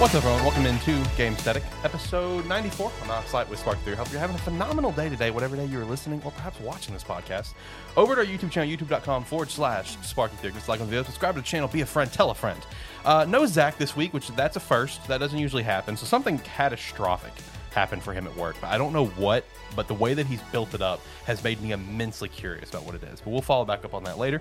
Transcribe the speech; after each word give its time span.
What's 0.00 0.14
up, 0.14 0.24
everyone? 0.24 0.44
Welcome 0.44 0.64
into 0.64 1.04
Game 1.18 1.36
Static, 1.36 1.62
episode 1.84 2.46
94. 2.46 2.90
I'm 3.02 3.10
on 3.10 3.26
site 3.26 3.46
with 3.50 3.58
Spark 3.58 3.78
3. 3.80 3.96
Hope 3.96 4.10
you're 4.10 4.18
having 4.18 4.34
a 4.34 4.38
phenomenal 4.38 4.92
day 4.92 5.10
today, 5.10 5.30
whatever 5.30 5.56
day 5.56 5.66
you're 5.66 5.84
listening 5.84 6.22
or 6.24 6.30
perhaps 6.30 6.58
watching 6.60 6.94
this 6.94 7.04
podcast. 7.04 7.52
Over 7.98 8.14
at 8.14 8.18
our 8.20 8.24
YouTube 8.24 8.50
channel, 8.50 8.74
youtube.com 8.74 9.24
forward 9.24 9.50
slash 9.50 9.98
Sparky3. 9.98 10.54
Just 10.54 10.70
like 10.70 10.80
on 10.80 10.86
the 10.86 10.90
video, 10.90 11.02
subscribe 11.02 11.34
to 11.34 11.42
the 11.42 11.46
channel, 11.46 11.68
be 11.68 11.82
a 11.82 11.86
friend, 11.86 12.10
tell 12.10 12.30
a 12.30 12.34
friend. 12.34 12.58
Uh, 13.04 13.26
no 13.28 13.44
Zach 13.44 13.76
this 13.76 13.94
week, 13.94 14.14
which 14.14 14.28
that's 14.28 14.56
a 14.56 14.60
first. 14.60 15.06
That 15.06 15.18
doesn't 15.18 15.38
usually 15.38 15.64
happen. 15.64 15.98
So 15.98 16.06
something 16.06 16.38
catastrophic 16.38 17.34
happened 17.74 18.02
for 18.02 18.14
him 18.14 18.26
at 18.26 18.34
work. 18.38 18.56
But 18.58 18.68
I 18.68 18.78
don't 18.78 18.94
know 18.94 19.04
what, 19.04 19.44
but 19.76 19.86
the 19.86 19.92
way 19.92 20.14
that 20.14 20.24
he's 20.24 20.40
built 20.44 20.72
it 20.72 20.80
up 20.80 21.02
has 21.26 21.44
made 21.44 21.60
me 21.60 21.72
immensely 21.72 22.30
curious 22.30 22.70
about 22.70 22.86
what 22.86 22.94
it 22.94 23.02
is. 23.02 23.20
But 23.20 23.32
we'll 23.32 23.42
follow 23.42 23.66
back 23.66 23.84
up 23.84 23.92
on 23.92 24.04
that 24.04 24.16
later. 24.16 24.40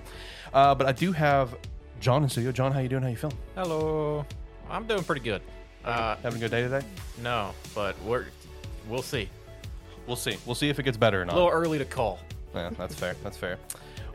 Uh, 0.54 0.74
but 0.74 0.88
I 0.88 0.94
do 0.94 1.12
have 1.12 1.54
John 2.00 2.24
in 2.24 2.30
studio. 2.30 2.54
John, 2.54 2.72
how 2.72 2.80
you 2.80 2.88
doing? 2.88 3.04
How 3.04 3.10
you 3.10 3.18
feeling? 3.18 3.38
Hello. 3.56 4.26
I'm 4.70 4.86
doing 4.88 5.04
pretty 5.04 5.22
good. 5.22 5.42
Uh, 5.84 6.16
Having 6.18 6.38
a 6.38 6.42
good 6.42 6.52
day 6.52 6.62
today? 6.64 6.82
no, 7.22 7.52
but 7.74 7.96
we're 8.04 8.26
we'll 8.88 9.02
see. 9.02 9.30
We'll 10.08 10.16
see. 10.16 10.38
We'll 10.46 10.56
see 10.56 10.70
if 10.70 10.80
it 10.80 10.84
gets 10.84 10.98
better 10.98 11.22
or 11.22 11.26
not. 11.26 11.34
A 11.34 11.36
not. 11.36 11.44
little 11.46 11.60
early 11.60 11.78
to 11.78 11.86
call. 11.86 12.20
Yeah, 12.54 12.70
that's 12.78 12.96
fair. 12.96 13.16
That's 13.24 13.38
fair. 13.38 13.58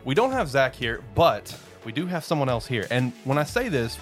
We 0.04 0.14
don't 0.14 0.32
have 0.32 0.48
Zach 0.48 0.74
here, 0.74 1.02
but 1.14 1.56
we 1.84 1.92
do 1.92 2.06
have 2.06 2.24
someone 2.24 2.48
else 2.48 2.66
here. 2.66 2.86
And 2.90 3.12
when 3.24 3.38
I 3.38 3.44
say 3.44 3.68
this, 3.68 3.98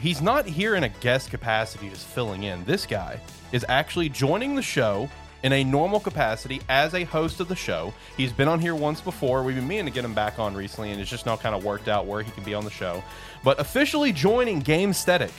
he's 0.00 0.20
not 0.20 0.46
here 0.46 0.74
in 0.74 0.84
a 0.84 0.88
guest 0.88 1.30
capacity 1.30 1.88
just 1.88 2.06
filling 2.06 2.42
in. 2.42 2.64
This 2.64 2.84
guy 2.86 3.18
is 3.52 3.64
actually 3.68 4.08
joining 4.08 4.54
the 4.56 4.62
show 4.62 5.08
in 5.42 5.52
a 5.52 5.62
normal 5.64 6.00
capacity 6.00 6.60
as 6.68 6.94
a 6.94 7.04
host 7.04 7.40
of 7.40 7.48
the 7.48 7.54
show. 7.56 7.94
He's 8.16 8.32
been 8.32 8.48
on 8.48 8.58
here 8.60 8.74
once 8.74 9.00
before. 9.00 9.42
We've 9.44 9.54
been 9.54 9.68
meaning 9.68 9.86
to 9.86 9.92
get 9.92 10.04
him 10.04 10.14
back 10.14 10.38
on 10.38 10.54
recently, 10.54 10.90
and 10.90 11.00
it's 11.00 11.10
just 11.10 11.24
now 11.24 11.36
kind 11.36 11.54
of 11.54 11.64
worked 11.64 11.88
out 11.88 12.04
where 12.06 12.22
he 12.22 12.30
can 12.32 12.42
be 12.42 12.52
on 12.52 12.64
the 12.64 12.70
show. 12.70 13.02
But 13.44 13.60
officially 13.60 14.12
joining 14.12 14.58
Game 14.58 14.92
Static, 14.92 15.30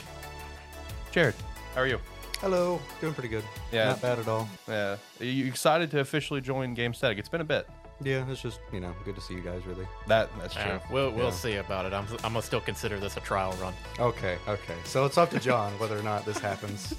Jared, 1.18 1.34
how 1.74 1.80
are 1.80 1.88
you? 1.88 1.98
Hello, 2.40 2.80
doing 3.00 3.12
pretty 3.12 3.28
good. 3.28 3.42
Yeah. 3.72 3.86
not 3.88 4.00
bad 4.00 4.20
at 4.20 4.28
all. 4.28 4.48
Yeah, 4.68 4.94
are 5.18 5.24
you 5.24 5.46
excited 5.46 5.90
to 5.90 5.98
officially 5.98 6.40
join 6.40 6.74
Game 6.74 6.94
Static? 6.94 7.18
It's 7.18 7.28
been 7.28 7.40
a 7.40 7.44
bit. 7.44 7.66
Yeah, 8.00 8.24
it's 8.30 8.40
just 8.40 8.60
you 8.72 8.78
know 8.78 8.94
good 9.04 9.16
to 9.16 9.20
see 9.20 9.34
you 9.34 9.40
guys. 9.40 9.66
Really. 9.66 9.84
That 10.06 10.30
that's 10.38 10.54
true. 10.54 10.62
Uh, 10.62 10.78
we'll 10.92 11.10
we'll 11.10 11.24
Yeah. 11.24 11.30
see 11.32 11.56
about 11.56 11.86
it. 11.86 11.92
I'm 11.92 12.06
I'm 12.22 12.34
gonna 12.34 12.42
still 12.42 12.60
consider 12.60 13.00
this 13.00 13.16
a 13.16 13.20
trial 13.20 13.52
run. 13.60 13.74
Okay, 13.98 14.38
okay. 14.46 14.76
So 14.84 15.06
it's 15.06 15.18
up 15.18 15.30
to 15.30 15.40
John 15.40 15.72
whether 15.80 15.98
or 15.98 16.04
not 16.04 16.24
this 16.24 16.38
happens. 16.38 16.94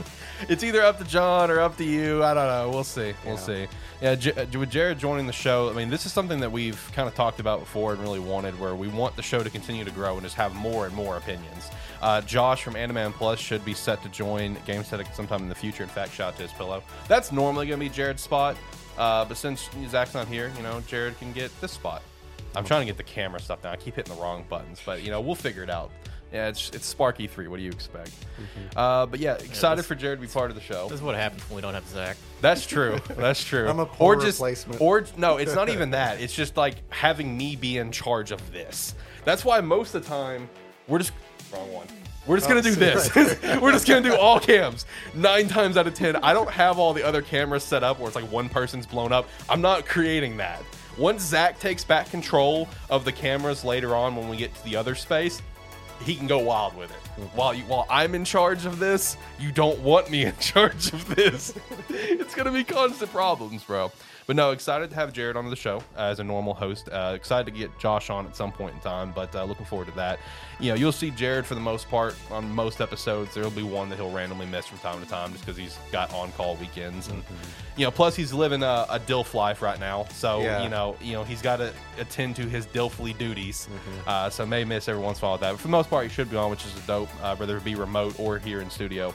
it's 0.50 0.62
either 0.62 0.82
up 0.82 0.98
to 0.98 1.04
John 1.04 1.50
or 1.50 1.58
up 1.60 1.78
to 1.78 1.84
you. 1.84 2.22
I 2.22 2.34
don't 2.34 2.46
know. 2.48 2.68
We'll 2.68 2.84
see. 2.84 3.14
We'll 3.24 3.36
Yeah. 3.36 3.40
see. 3.40 3.66
Yeah, 4.02 4.14
J- 4.16 4.32
uh, 4.32 4.58
with 4.58 4.68
Jared 4.70 4.98
joining 4.98 5.26
the 5.26 5.32
show, 5.32 5.70
I 5.70 5.72
mean, 5.72 5.88
this 5.88 6.04
is 6.04 6.12
something 6.12 6.40
that 6.40 6.52
we've 6.52 6.90
kind 6.92 7.08
of 7.08 7.14
talked 7.14 7.40
about 7.40 7.60
before 7.60 7.92
and 7.94 8.02
really 8.02 8.18
wanted, 8.18 8.58
where 8.60 8.74
we 8.74 8.88
want 8.88 9.16
the 9.16 9.22
show 9.22 9.42
to 9.42 9.48
continue 9.48 9.84
to 9.84 9.90
grow 9.92 10.14
and 10.14 10.22
just 10.22 10.34
have 10.34 10.54
more 10.56 10.84
and 10.86 10.94
more 10.94 11.16
opinions. 11.16 11.70
Uh, 12.02 12.20
Josh 12.22 12.62
from 12.64 12.74
Animan 12.74 13.12
Plus 13.12 13.38
should 13.38 13.64
be 13.64 13.74
set 13.74 14.02
to 14.02 14.08
join 14.08 14.56
GameStatic 14.66 15.14
sometime 15.14 15.42
in 15.42 15.48
the 15.48 15.54
future. 15.54 15.84
In 15.84 15.88
fact, 15.88 16.12
shout 16.12 16.32
out 16.32 16.36
to 16.36 16.42
his 16.42 16.52
pillow. 16.52 16.82
That's 17.08 17.30
normally 17.30 17.68
going 17.68 17.78
to 17.78 17.86
be 17.86 17.94
Jared's 17.94 18.22
spot, 18.22 18.56
uh, 18.98 19.24
but 19.24 19.36
since 19.36 19.70
Zach's 19.88 20.12
not 20.12 20.26
here, 20.26 20.52
you 20.56 20.62
know, 20.64 20.80
Jared 20.88 21.16
can 21.18 21.32
get 21.32 21.52
this 21.60 21.70
spot. 21.70 22.02
I'm 22.54 22.64
trying 22.64 22.80
to 22.80 22.86
get 22.86 22.96
the 22.96 23.04
camera 23.04 23.40
stuff 23.40 23.62
now. 23.62 23.70
I 23.70 23.76
keep 23.76 23.94
hitting 23.94 24.14
the 24.14 24.20
wrong 24.20 24.44
buttons, 24.48 24.80
but 24.84 25.02
you 25.02 25.10
know, 25.10 25.20
we'll 25.20 25.36
figure 25.36 25.62
it 25.62 25.70
out. 25.70 25.90
Yeah, 26.32 26.48
it's 26.48 26.70
it's 26.70 26.86
Sparky 26.86 27.26
three. 27.26 27.46
What 27.46 27.58
do 27.58 27.62
you 27.62 27.70
expect? 27.70 28.10
Uh, 28.74 29.04
but 29.04 29.20
yeah, 29.20 29.34
excited 29.34 29.80
this- 29.80 29.86
for 29.86 29.94
Jared 29.94 30.18
to 30.18 30.26
be 30.26 30.32
part 30.32 30.50
of 30.50 30.54
the 30.56 30.62
show. 30.62 30.84
This 30.88 30.96
is 30.96 31.02
what 31.02 31.14
happens 31.14 31.42
when 31.48 31.56
we 31.56 31.62
don't 31.62 31.74
have 31.74 31.86
Zach. 31.86 32.16
That's 32.40 32.66
true. 32.66 33.00
That's 33.16 33.44
true. 33.44 33.68
I'm 33.68 33.78
a 33.78 33.86
poor 33.86 34.16
or 34.16 34.20
just, 34.20 34.38
replacement. 34.38 34.80
Or 34.80 35.04
no, 35.18 35.36
it's 35.36 35.54
not 35.54 35.68
even 35.70 35.90
that. 35.90 36.20
It's 36.20 36.34
just 36.34 36.56
like 36.56 36.76
having 36.90 37.36
me 37.36 37.54
be 37.54 37.76
in 37.78 37.92
charge 37.92 38.32
of 38.32 38.52
this. 38.52 38.94
That's 39.24 39.44
why 39.44 39.60
most 39.60 39.94
of 39.94 40.02
the 40.02 40.08
time 40.08 40.48
we're 40.88 40.98
just 40.98 41.12
wrong 41.52 41.72
one. 41.72 41.86
We're 42.26 42.36
just 42.36 42.48
gonna 42.48 42.60
Oh, 42.60 42.62
do 42.62 42.72
so- 42.72 42.78
this. 43.24 43.42
we're 43.60 43.72
just 43.72 43.86
gonna 43.86 44.00
do 44.08 44.14
all 44.16 44.38
cams. 44.38 44.86
Nine 45.14 45.48
times 45.48 45.76
out 45.76 45.86
of 45.86 45.94
ten, 45.94 46.16
I 46.16 46.32
don't 46.32 46.50
have 46.50 46.78
all 46.78 46.92
the 46.92 47.02
other 47.04 47.20
cameras 47.22 47.64
set 47.64 47.82
up 47.82 47.98
where 47.98 48.06
it's 48.06 48.14
like 48.16 48.30
one 48.30 48.48
person's 48.48 48.86
blown 48.86 49.12
up. 49.12 49.28
I'm 49.48 49.60
not 49.60 49.86
creating 49.86 50.36
that. 50.36 50.62
Once 50.98 51.22
Zach 51.22 51.58
takes 51.58 51.82
back 51.84 52.10
control 52.10 52.68
of 52.90 53.04
the 53.04 53.12
cameras 53.12 53.64
later 53.64 53.96
on 53.96 54.14
when 54.14 54.28
we 54.28 54.36
get 54.36 54.54
to 54.54 54.64
the 54.64 54.76
other 54.76 54.94
space, 54.94 55.42
he 56.04 56.14
can 56.14 56.26
go 56.26 56.38
wild 56.38 56.76
with 56.76 56.90
it. 56.90 56.96
While 57.34 57.54
you, 57.54 57.62
while 57.64 57.86
I'm 57.90 58.14
in 58.14 58.24
charge 58.24 58.64
of 58.66 58.78
this, 58.78 59.16
you 59.38 59.52
don't 59.52 59.78
want 59.80 60.10
me 60.10 60.24
in 60.24 60.36
charge 60.40 60.92
of 60.92 61.14
this. 61.14 61.54
it's 61.88 62.34
gonna 62.34 62.52
be 62.52 62.64
constant 62.64 63.10
problems, 63.10 63.62
bro. 63.64 63.92
But 64.24 64.36
no, 64.36 64.52
excited 64.52 64.88
to 64.90 64.94
have 64.96 65.12
Jared 65.12 65.36
on 65.36 65.50
the 65.50 65.56
show 65.56 65.82
as 65.96 66.20
a 66.20 66.24
normal 66.24 66.54
host. 66.54 66.88
Uh, 66.88 67.12
excited 67.16 67.52
to 67.52 67.58
get 67.58 67.76
Josh 67.80 68.08
on 68.08 68.24
at 68.24 68.36
some 68.36 68.52
point 68.52 68.72
in 68.72 68.80
time, 68.80 69.10
but 69.12 69.34
uh, 69.34 69.42
looking 69.44 69.66
forward 69.66 69.88
to 69.88 69.94
that. 69.96 70.20
You 70.60 70.68
know, 70.70 70.74
you'll 70.76 70.92
see 70.92 71.10
Jared 71.10 71.44
for 71.44 71.56
the 71.56 71.60
most 71.60 71.88
part 71.90 72.14
on 72.30 72.48
most 72.48 72.80
episodes. 72.80 73.34
There'll 73.34 73.50
be 73.50 73.64
one 73.64 73.88
that 73.90 73.96
he'll 73.96 74.12
randomly 74.12 74.46
miss 74.46 74.66
from 74.68 74.78
time 74.78 75.02
to 75.02 75.08
time 75.08 75.32
just 75.32 75.44
because 75.44 75.58
he's 75.58 75.76
got 75.90 76.14
on-call 76.14 76.54
weekends, 76.56 77.08
and 77.08 77.20
you 77.76 77.84
know, 77.84 77.90
plus 77.90 78.14
he's 78.14 78.32
living 78.32 78.62
a, 78.62 78.86
a 78.88 79.00
DILF 79.00 79.34
life 79.34 79.60
right 79.60 79.80
now. 79.80 80.04
So 80.12 80.40
Yeah. 80.40 80.62
you 80.62 80.68
know, 80.68 80.94
you 81.02 81.14
know, 81.14 81.24
he's 81.24 81.42
got 81.42 81.56
to 81.56 81.72
attend 81.98 82.36
to 82.36 82.42
his 82.48 82.64
DILFly 82.66 83.18
duties. 83.18 83.68
Uh, 84.06 84.30
so 84.30 84.46
may 84.46 84.62
miss 84.62 84.86
every 84.88 85.02
once 85.02 85.18
in 85.20 85.24
a 85.24 85.28
while 85.30 85.38
that. 85.38 85.50
But 85.50 85.56
for 85.58 85.66
the 85.66 85.72
most 85.72 85.90
part, 85.90 86.04
he 86.04 86.08
should 86.10 86.30
be 86.30 86.36
on, 86.36 86.48
which 86.48 86.64
is 86.64 86.76
a 86.76 86.86
dope, 86.86 87.01
uh, 87.22 87.36
whether 87.36 87.56
it 87.56 87.64
be 87.64 87.74
remote 87.74 88.18
or 88.18 88.38
here 88.38 88.60
in 88.60 88.70
studio. 88.70 89.14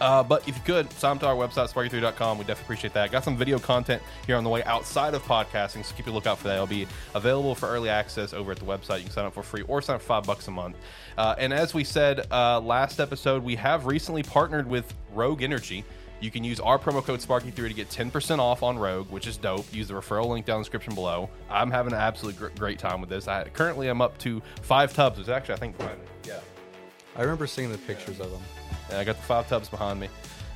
Uh, 0.00 0.22
but 0.22 0.46
if 0.46 0.54
you 0.56 0.62
could, 0.64 0.90
sign 0.92 1.12
up 1.12 1.20
to 1.20 1.26
our 1.26 1.34
website, 1.34 1.72
sparky3.com. 1.72 2.38
We 2.38 2.44
definitely 2.44 2.64
appreciate 2.64 2.92
that. 2.94 3.10
Got 3.10 3.24
some 3.24 3.36
video 3.36 3.58
content 3.58 4.02
here 4.26 4.36
on 4.36 4.44
the 4.44 4.50
way 4.50 4.62
outside 4.64 5.14
of 5.14 5.22
podcasting, 5.22 5.84
so 5.84 5.94
keep 5.94 6.06
a 6.06 6.10
lookout 6.10 6.38
for 6.38 6.48
that. 6.48 6.54
It'll 6.54 6.66
be 6.66 6.86
available 7.14 7.54
for 7.54 7.68
early 7.68 7.88
access 7.88 8.34
over 8.34 8.52
at 8.52 8.58
the 8.58 8.64
website. 8.64 8.98
You 8.98 9.04
can 9.04 9.12
sign 9.12 9.24
up 9.24 9.34
for 9.34 9.42
free 9.42 9.62
or 9.62 9.80
sign 9.80 9.96
up 9.96 10.02
for 10.02 10.08
five 10.08 10.24
bucks 10.24 10.48
a 10.48 10.50
month. 10.50 10.76
Uh, 11.16 11.34
and 11.38 11.52
as 11.52 11.72
we 11.72 11.82
said 11.82 12.26
uh, 12.30 12.60
last 12.60 13.00
episode, 13.00 13.42
we 13.42 13.56
have 13.56 13.86
recently 13.86 14.22
partnered 14.22 14.68
with 14.68 14.92
Rogue 15.14 15.42
Energy. 15.42 15.84
You 16.20 16.30
can 16.30 16.44
use 16.44 16.60
our 16.60 16.78
promo 16.78 17.04
code 17.04 17.20
Sparky3 17.20 17.54
to 17.54 17.74
get 17.74 17.90
10% 17.90 18.38
off 18.38 18.62
on 18.62 18.78
Rogue, 18.78 19.10
which 19.10 19.26
is 19.26 19.36
dope. 19.36 19.66
Use 19.72 19.88
the 19.88 19.94
referral 19.94 20.28
link 20.28 20.46
down 20.46 20.56
in 20.56 20.60
the 20.60 20.64
description 20.64 20.94
below. 20.94 21.28
I'm 21.50 21.70
having 21.70 21.92
an 21.92 21.98
absolutely 21.98 22.38
gr- 22.38 22.58
great 22.58 22.78
time 22.78 23.00
with 23.00 23.10
this. 23.10 23.28
I 23.28 23.44
currently 23.44 23.90
am 23.90 24.00
up 24.00 24.16
to 24.18 24.40
five 24.62 24.94
tubs. 24.94 25.18
It's 25.18 25.28
actually, 25.28 25.54
I 25.54 25.58
think. 25.58 25.76
I 27.16 27.22
remember 27.22 27.46
seeing 27.46 27.72
the 27.72 27.78
pictures 27.78 28.20
of 28.20 28.30
them. 28.30 28.42
And 28.90 28.98
I 28.98 29.04
got 29.04 29.16
the 29.16 29.22
five 29.22 29.48
tubs 29.48 29.68
behind 29.68 29.98
me. 29.98 30.08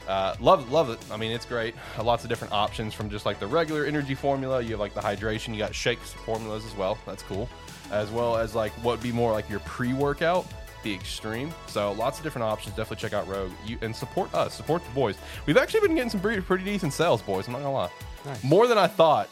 Uh, 0.06 0.34
love, 0.40 0.70
love 0.70 0.90
it. 0.90 0.98
I 1.10 1.16
mean, 1.16 1.30
it's 1.30 1.46
great. 1.46 1.74
Uh, 1.98 2.02
lots 2.02 2.24
of 2.24 2.28
different 2.28 2.52
options 2.52 2.94
from 2.94 3.10
just 3.10 3.26
like 3.26 3.38
the 3.38 3.46
regular 3.46 3.84
energy 3.84 4.14
formula. 4.14 4.60
You 4.60 4.70
have 4.70 4.80
like 4.80 4.94
the 4.94 5.00
hydration. 5.00 5.52
You 5.52 5.58
got 5.58 5.74
shakes 5.74 6.12
formulas 6.12 6.64
as 6.64 6.74
well. 6.76 6.98
That's 7.06 7.22
cool. 7.22 7.48
As 7.90 8.10
well 8.10 8.36
as 8.36 8.54
like 8.54 8.72
what 8.82 8.92
would 8.92 9.02
be 9.02 9.12
more 9.12 9.32
like 9.32 9.48
your 9.48 9.60
pre-workout, 9.60 10.46
the 10.82 10.92
extreme. 10.92 11.52
So 11.66 11.92
lots 11.92 12.18
of 12.18 12.24
different 12.24 12.44
options. 12.44 12.76
Definitely 12.76 12.96
check 12.96 13.12
out 13.12 13.28
Rogue. 13.28 13.52
You 13.64 13.78
and 13.82 13.94
support 13.94 14.32
us. 14.34 14.54
Support 14.54 14.84
the 14.84 14.90
boys. 14.90 15.16
We've 15.46 15.56
actually 15.56 15.80
been 15.80 15.94
getting 15.94 16.10
some 16.10 16.20
pretty, 16.20 16.40
pretty 16.40 16.64
decent 16.64 16.92
sales, 16.92 17.22
boys. 17.22 17.46
I'm 17.46 17.52
not 17.52 17.62
gonna 17.62 17.72
lie. 17.72 17.90
Nice. 18.24 18.42
More 18.44 18.66
than 18.66 18.78
I 18.78 18.86
thought. 18.86 19.28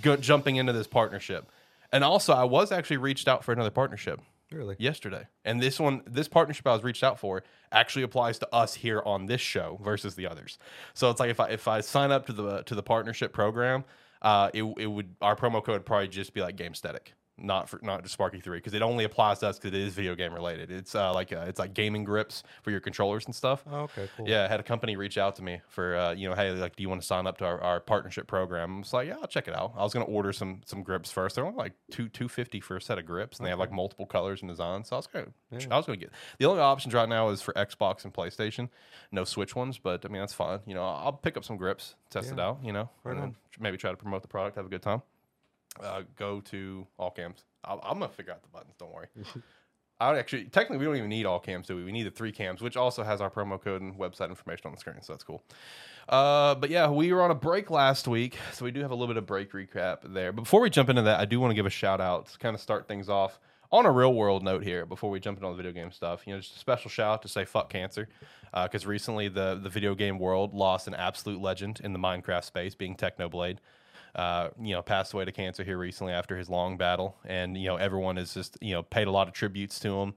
Go, 0.00 0.16
jumping 0.16 0.56
into 0.56 0.72
this 0.72 0.86
partnership, 0.86 1.46
and 1.92 2.02
also 2.02 2.32
I 2.32 2.44
was 2.44 2.72
actually 2.72 2.96
reached 2.96 3.28
out 3.28 3.44
for 3.44 3.52
another 3.52 3.70
partnership 3.70 4.18
Really? 4.52 4.76
yesterday. 4.78 5.26
And 5.44 5.60
this 5.60 5.80
one, 5.80 6.02
this 6.06 6.28
partnership 6.28 6.66
I 6.66 6.72
was 6.72 6.84
reached 6.84 7.02
out 7.02 7.18
for, 7.18 7.42
actually 7.72 8.02
applies 8.02 8.38
to 8.40 8.54
us 8.54 8.74
here 8.74 9.02
on 9.04 9.26
this 9.26 9.40
show 9.40 9.78
versus 9.82 10.14
the 10.14 10.26
others. 10.26 10.58
So 10.94 11.10
it's 11.10 11.20
like 11.20 11.30
if 11.30 11.40
I 11.40 11.48
if 11.48 11.66
I 11.66 11.80
sign 11.80 12.12
up 12.12 12.26
to 12.26 12.32
the 12.32 12.62
to 12.62 12.74
the 12.74 12.82
partnership 12.82 13.32
program, 13.32 13.84
uh, 14.22 14.50
it 14.54 14.62
it 14.78 14.86
would 14.86 15.14
our 15.20 15.36
promo 15.36 15.62
code 15.64 15.84
probably 15.84 16.08
just 16.08 16.34
be 16.34 16.40
like 16.40 16.56
Game 16.56 16.74
Static. 16.74 17.14
Not 17.36 17.68
for 17.68 17.80
not 17.82 18.02
just 18.02 18.14
Sparky 18.14 18.38
three 18.38 18.58
because 18.58 18.74
it 18.74 18.82
only 18.82 19.02
applies 19.02 19.40
to 19.40 19.48
us 19.48 19.58
because 19.58 19.76
it 19.76 19.80
is 19.82 19.92
video 19.92 20.14
game 20.14 20.32
related. 20.32 20.70
It's 20.70 20.94
uh, 20.94 21.12
like 21.12 21.32
uh, 21.32 21.46
it's 21.48 21.58
like 21.58 21.74
gaming 21.74 22.04
grips 22.04 22.44
for 22.62 22.70
your 22.70 22.78
controllers 22.78 23.26
and 23.26 23.34
stuff. 23.34 23.64
Oh, 23.68 23.80
okay, 23.80 24.08
cool. 24.16 24.28
Yeah, 24.28 24.44
I 24.44 24.46
had 24.46 24.60
a 24.60 24.62
company 24.62 24.94
reach 24.94 25.18
out 25.18 25.34
to 25.36 25.42
me 25.42 25.60
for 25.68 25.96
uh, 25.96 26.12
you 26.12 26.28
know, 26.28 26.36
hey, 26.36 26.52
like, 26.52 26.76
do 26.76 26.82
you 26.84 26.88
want 26.88 27.00
to 27.00 27.06
sign 27.06 27.26
up 27.26 27.38
to 27.38 27.44
our, 27.44 27.60
our 27.60 27.80
partnership 27.80 28.28
program? 28.28 28.76
I 28.76 28.78
was 28.78 28.92
like, 28.92 29.08
yeah, 29.08 29.16
I'll 29.20 29.26
check 29.26 29.48
it 29.48 29.54
out. 29.54 29.72
I 29.76 29.82
was 29.82 29.92
gonna 29.92 30.04
order 30.04 30.32
some 30.32 30.60
some 30.64 30.84
grips 30.84 31.10
first. 31.10 31.34
They're 31.34 31.44
only 31.44 31.58
like 31.58 31.72
two 31.90 32.08
two 32.08 32.28
fifty 32.28 32.60
for 32.60 32.76
a 32.76 32.80
set 32.80 32.98
of 32.98 33.04
grips, 33.06 33.38
and 33.38 33.46
they 33.46 33.50
have 33.50 33.58
like 33.58 33.72
multiple 33.72 34.06
colors 34.06 34.40
and 34.40 34.48
designs. 34.48 34.88
So 34.90 34.94
I 34.94 34.98
was 35.00 35.08
gonna 35.08 35.26
I 35.72 35.76
was 35.76 35.86
gonna 35.86 35.96
get 35.96 36.12
the 36.38 36.46
only 36.46 36.60
options 36.62 36.94
right 36.94 37.08
now 37.08 37.30
is 37.30 37.42
for 37.42 37.52
Xbox 37.54 38.04
and 38.04 38.14
PlayStation, 38.14 38.68
no 39.10 39.24
Switch 39.24 39.56
ones. 39.56 39.76
But 39.76 40.04
I 40.04 40.08
mean 40.08 40.20
that's 40.20 40.32
fine. 40.32 40.60
You 40.66 40.74
know, 40.74 40.84
I'll 40.84 41.12
pick 41.12 41.36
up 41.36 41.44
some 41.44 41.56
grips, 41.56 41.96
test 42.10 42.30
it 42.30 42.38
out. 42.38 42.60
You 42.62 42.72
know, 42.72 42.90
Right 43.02 43.14
and 43.16 43.22
then 43.22 43.36
maybe 43.58 43.76
try 43.76 43.90
to 43.90 43.96
promote 43.96 44.22
the 44.22 44.28
product, 44.28 44.54
have 44.56 44.66
a 44.66 44.68
good 44.68 44.82
time. 44.82 45.02
Uh, 45.82 46.02
go 46.16 46.40
to 46.40 46.86
all 46.98 47.10
cams. 47.10 47.44
I'll, 47.64 47.80
I'm 47.82 47.98
gonna 47.98 48.12
figure 48.12 48.32
out 48.32 48.42
the 48.42 48.48
buttons. 48.48 48.74
Don't 48.78 48.92
worry. 48.92 49.08
I 50.00 50.10
would 50.10 50.18
actually 50.18 50.44
technically 50.44 50.78
we 50.78 50.84
don't 50.86 50.96
even 50.96 51.08
need 51.08 51.24
all 51.24 51.38
cams, 51.38 51.66
do 51.66 51.76
we? 51.76 51.84
We 51.84 51.92
need 51.92 52.02
the 52.02 52.10
three 52.10 52.32
cams, 52.32 52.60
which 52.60 52.76
also 52.76 53.02
has 53.02 53.20
our 53.20 53.30
promo 53.30 53.60
code 53.60 53.80
and 53.80 53.94
website 53.96 54.28
information 54.28 54.66
on 54.66 54.72
the 54.72 54.78
screen, 54.78 55.00
so 55.02 55.12
that's 55.12 55.24
cool. 55.24 55.42
Uh, 56.08 56.54
but 56.56 56.68
yeah, 56.68 56.90
we 56.90 57.12
were 57.12 57.22
on 57.22 57.30
a 57.30 57.34
break 57.34 57.70
last 57.70 58.08
week, 58.08 58.36
so 58.52 58.64
we 58.64 58.70
do 58.70 58.80
have 58.80 58.90
a 58.90 58.94
little 58.94 59.06
bit 59.06 59.16
of 59.16 59.26
break 59.26 59.52
recap 59.52 59.98
there. 60.12 60.32
But 60.32 60.42
before 60.42 60.60
we 60.60 60.68
jump 60.68 60.90
into 60.90 61.02
that, 61.02 61.20
I 61.20 61.24
do 61.24 61.40
want 61.40 61.52
to 61.52 61.54
give 61.54 61.66
a 61.66 61.70
shout 61.70 62.00
out 62.00 62.26
to 62.26 62.38
kind 62.38 62.54
of 62.54 62.60
start 62.60 62.88
things 62.88 63.08
off 63.08 63.38
on 63.70 63.86
a 63.86 63.90
real 63.90 64.14
world 64.14 64.42
note 64.42 64.62
here 64.62 64.84
before 64.84 65.10
we 65.10 65.20
jump 65.20 65.38
into 65.38 65.48
the 65.48 65.54
video 65.54 65.72
game 65.72 65.90
stuff. 65.90 66.26
You 66.26 66.34
know, 66.34 66.40
just 66.40 66.56
a 66.56 66.58
special 66.58 66.90
shout 66.90 67.14
out 67.14 67.22
to 67.22 67.28
say 67.28 67.44
fuck 67.44 67.70
cancer, 67.70 68.08
because 68.52 68.86
recently 68.86 69.28
the 69.28 69.58
the 69.62 69.70
video 69.70 69.94
game 69.94 70.18
world 70.18 70.54
lost 70.54 70.88
an 70.88 70.94
absolute 70.94 71.40
legend 71.40 71.80
in 71.82 71.92
the 71.92 71.98
Minecraft 71.98 72.44
space, 72.44 72.74
being 72.74 72.96
Technoblade. 72.96 73.58
Uh, 74.14 74.50
you 74.60 74.74
know, 74.74 74.82
passed 74.82 75.12
away 75.12 75.24
to 75.24 75.32
cancer 75.32 75.64
here 75.64 75.78
recently 75.78 76.12
after 76.12 76.36
his 76.36 76.48
long 76.48 76.76
battle, 76.76 77.16
and 77.24 77.56
you 77.56 77.66
know, 77.66 77.76
everyone 77.76 78.16
has 78.16 78.34
just 78.34 78.56
you 78.60 78.72
know 78.72 78.82
paid 78.82 79.08
a 79.08 79.10
lot 79.10 79.28
of 79.28 79.34
tributes 79.34 79.78
to 79.80 80.00
him. 80.00 80.14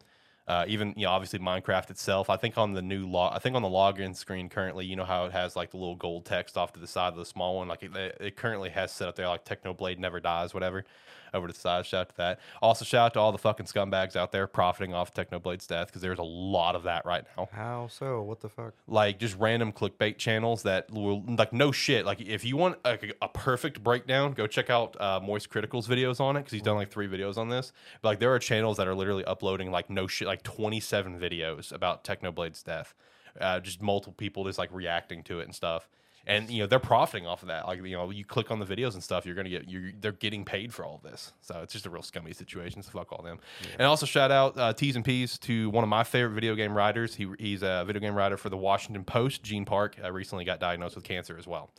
Uh, 0.47 0.63
even 0.67 0.93
you 0.95 1.05
know, 1.05 1.11
obviously 1.11 1.39
Minecraft 1.39 1.89
itself. 1.89 2.29
I 2.29 2.37
think 2.37 2.57
on 2.57 2.73
the 2.73 2.81
new 2.81 3.05
log, 3.05 3.33
I 3.35 3.39
think 3.39 3.55
on 3.55 3.61
the 3.61 3.67
login 3.67 4.15
screen 4.15 4.47
currently, 4.49 4.85
you 4.85 4.95
know 4.95 5.03
how 5.05 5.25
it 5.25 5.31
has 5.33 5.55
like 5.55 5.71
the 5.71 5.77
little 5.77 5.95
gold 5.95 6.25
text 6.25 6.57
off 6.57 6.71
to 6.73 6.79
the 6.79 6.87
side 6.87 7.09
of 7.13 7.19
the 7.19 7.25
small 7.25 7.57
one. 7.57 7.67
Like 7.67 7.83
it, 7.83 7.95
it 8.19 8.35
currently 8.37 8.69
has 8.69 8.91
set 8.91 9.07
up 9.09 9.15
there 9.15 9.27
like 9.27 9.43
Technoblade 9.45 9.99
never 9.99 10.19
dies, 10.19 10.53
whatever. 10.53 10.85
Over 11.33 11.47
to 11.47 11.53
the 11.53 11.59
side. 11.59 11.85
Shout 11.85 12.01
out 12.01 12.09
to 12.09 12.17
that. 12.17 12.39
Also, 12.61 12.85
shout 12.85 13.07
out 13.07 13.13
to 13.15 13.19
all 13.19 13.33
the 13.33 13.37
fucking 13.37 13.65
scumbags 13.65 14.15
out 14.15 14.31
there 14.31 14.47
profiting 14.47 14.93
off 14.93 15.13
Technoblade's 15.13 15.67
death 15.67 15.87
because 15.87 16.01
there's 16.01 16.19
a 16.19 16.23
lot 16.23 16.73
of 16.73 16.83
that 16.83 17.05
right 17.05 17.25
now 17.35 17.49
How 17.51 17.89
so? 17.91 18.21
What 18.21 18.39
the 18.39 18.47
fuck? 18.47 18.73
like 18.87 19.19
just 19.19 19.37
random 19.37 19.73
clickbait 19.73 20.17
channels 20.17 20.63
that 20.63 20.89
will 20.89 21.21
like 21.27 21.51
no 21.51 21.73
shit 21.73 22.05
like 22.05 22.21
if 22.21 22.45
you 22.45 22.55
want 22.55 22.77
a, 22.85 22.97
a 23.21 23.27
perfect 23.27 23.83
breakdown 23.83 24.31
go 24.31 24.47
check 24.47 24.69
out 24.69 24.99
uh, 25.01 25.19
moist 25.21 25.49
critical's 25.49 25.85
videos 25.85 26.21
on 26.21 26.37
it 26.37 26.39
because 26.39 26.53
he's 26.53 26.61
done 26.61 26.77
like 26.77 26.89
three 26.89 27.09
videos 27.09 27.37
on 27.37 27.49
this 27.49 27.73
but 28.01 28.07
like 28.09 28.19
there 28.19 28.33
are 28.33 28.39
channels 28.39 28.77
that 28.77 28.87
are 28.87 28.95
literally 28.95 29.25
uploading 29.25 29.69
like 29.69 29.89
no 29.89 30.07
shit 30.07 30.27
like 30.27 30.36
27 30.43 31.19
videos 31.19 31.71
about 31.71 32.03
technoblade's 32.03 32.63
death 32.63 32.93
uh, 33.39 33.59
just 33.59 33.81
multiple 33.81 34.13
people 34.13 34.45
just 34.45 34.57
like 34.59 34.69
reacting 34.71 35.23
to 35.23 35.39
it 35.39 35.45
and 35.45 35.55
stuff. 35.55 35.89
And 36.25 36.49
you 36.49 36.59
know 36.59 36.67
they're 36.67 36.79
profiting 36.79 37.25
off 37.25 37.41
of 37.41 37.47
that. 37.47 37.67
Like 37.67 37.81
you 37.85 37.95
know 37.95 38.09
you 38.09 38.25
click 38.25 38.51
on 38.51 38.59
the 38.59 38.65
videos 38.65 38.95
and 38.95 39.03
stuff 39.03 39.25
you're 39.25 39.35
gonna 39.35 39.49
get 39.49 39.69
you're 39.69 39.91
they're 40.01 40.11
getting 40.11 40.43
paid 40.43 40.73
for 40.73 40.83
all 40.83 40.99
this. 41.01 41.31
So 41.39 41.61
it's 41.61 41.71
just 41.71 41.85
a 41.85 41.89
real 41.89 42.01
scummy 42.01 42.33
situation 42.33 42.83
so 42.83 42.91
fuck 42.91 43.13
all 43.13 43.23
them. 43.23 43.39
And 43.79 43.83
also 43.83 44.05
shout 44.05 44.29
out 44.29 44.57
uh, 44.57 44.73
t's 44.73 44.97
and 44.97 45.05
p's 45.05 45.37
to 45.39 45.69
one 45.69 45.85
of 45.85 45.89
my 45.89 46.03
favorite 46.03 46.33
video 46.33 46.53
game 46.55 46.73
writers. 46.73 47.15
He, 47.15 47.29
he's 47.39 47.63
a 47.63 47.85
video 47.87 48.01
game 48.01 48.13
writer 48.13 48.35
for 48.35 48.49
the 48.49 48.57
washington 48.57 49.05
post 49.05 49.41
gene 49.41 49.63
park 49.63 49.95
uh, 50.03 50.11
recently 50.11 50.43
got 50.43 50.59
diagnosed 50.59 50.95
with 50.95 51.05
cancer 51.05 51.37
as 51.37 51.47
well. 51.47 51.69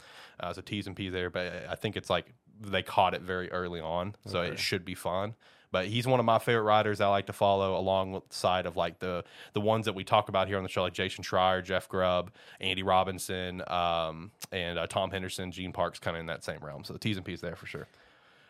Uh, 0.40 0.54
so 0.54 0.62
t's 0.62 0.86
and 0.86 0.96
p's 0.96 1.12
there 1.12 1.28
but 1.28 1.52
i 1.68 1.74
think 1.74 1.96
it's 1.96 2.08
like 2.08 2.32
they 2.60 2.82
caught 2.82 3.12
it 3.12 3.20
very 3.22 3.50
early 3.50 3.80
on 3.80 4.14
so 4.24 4.40
it 4.40 4.58
should 4.58 4.84
be 4.84 4.94
fun 4.94 5.34
but 5.70 5.86
he's 5.86 6.06
one 6.06 6.18
of 6.20 6.26
my 6.26 6.38
favorite 6.38 6.62
writers 6.62 7.00
I 7.00 7.08
like 7.08 7.26
to 7.26 7.32
follow 7.32 7.76
alongside 7.78 8.66
of 8.66 8.76
like 8.76 8.98
the 8.98 9.24
the 9.52 9.60
ones 9.60 9.84
that 9.86 9.94
we 9.94 10.04
talk 10.04 10.28
about 10.28 10.48
here 10.48 10.56
on 10.56 10.62
the 10.62 10.68
show, 10.68 10.82
like 10.82 10.92
Jason 10.94 11.22
Schreier, 11.24 11.62
Jeff 11.64 11.88
Grubb, 11.88 12.30
Andy 12.60 12.82
Robinson, 12.82 13.62
um, 13.68 14.30
and 14.52 14.78
uh, 14.78 14.86
Tom 14.86 15.10
Henderson, 15.10 15.50
Gene 15.52 15.72
Parks, 15.72 15.98
kind 15.98 16.16
of 16.16 16.20
in 16.20 16.26
that 16.26 16.44
same 16.44 16.58
realm. 16.60 16.84
So 16.84 16.92
the 16.92 16.98
T's 16.98 17.16
and 17.16 17.24
P's 17.26 17.40
there 17.40 17.56
for 17.56 17.66
sure. 17.66 17.86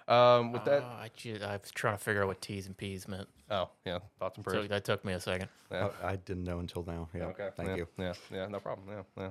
Um, 0.07 0.53
with 0.53 0.65
that, 0.65 0.83
Uh, 0.83 0.87
I, 0.87 1.11
ju- 1.15 1.39
I 1.45 1.53
was 1.59 1.71
trying 1.71 1.97
to 1.99 2.03
figure 2.03 2.23
out 2.23 2.29
what 2.29 2.41
T's 2.41 2.67
and 2.67 2.75
P's 2.77 3.07
meant. 3.07 3.29
oh 3.51 3.69
yeah, 3.85 3.99
thoughts 4.19 4.37
and 4.39 4.45
So 4.47 4.53
prayers. 4.53 4.69
that 4.71 4.85
took 4.85 5.05
me 5.05 5.13
a 5.13 5.21
second. 5.21 5.49
Yeah. 5.71 5.89
I, 6.03 6.13
I 6.13 6.17
didn't 6.17 6.45
know 6.45 6.61
until 6.61 6.83
now. 6.87 7.09
Yeah. 7.15 7.25
Okay. 7.25 7.51
Thank 7.57 7.69
yeah, 7.69 7.77
you. 7.77 7.87
Yeah. 7.99 8.13
Yeah. 8.33 8.47
No 8.47 8.59
problem. 8.59 8.89
Yeah. 8.89 9.03
Yeah. 9.23 9.31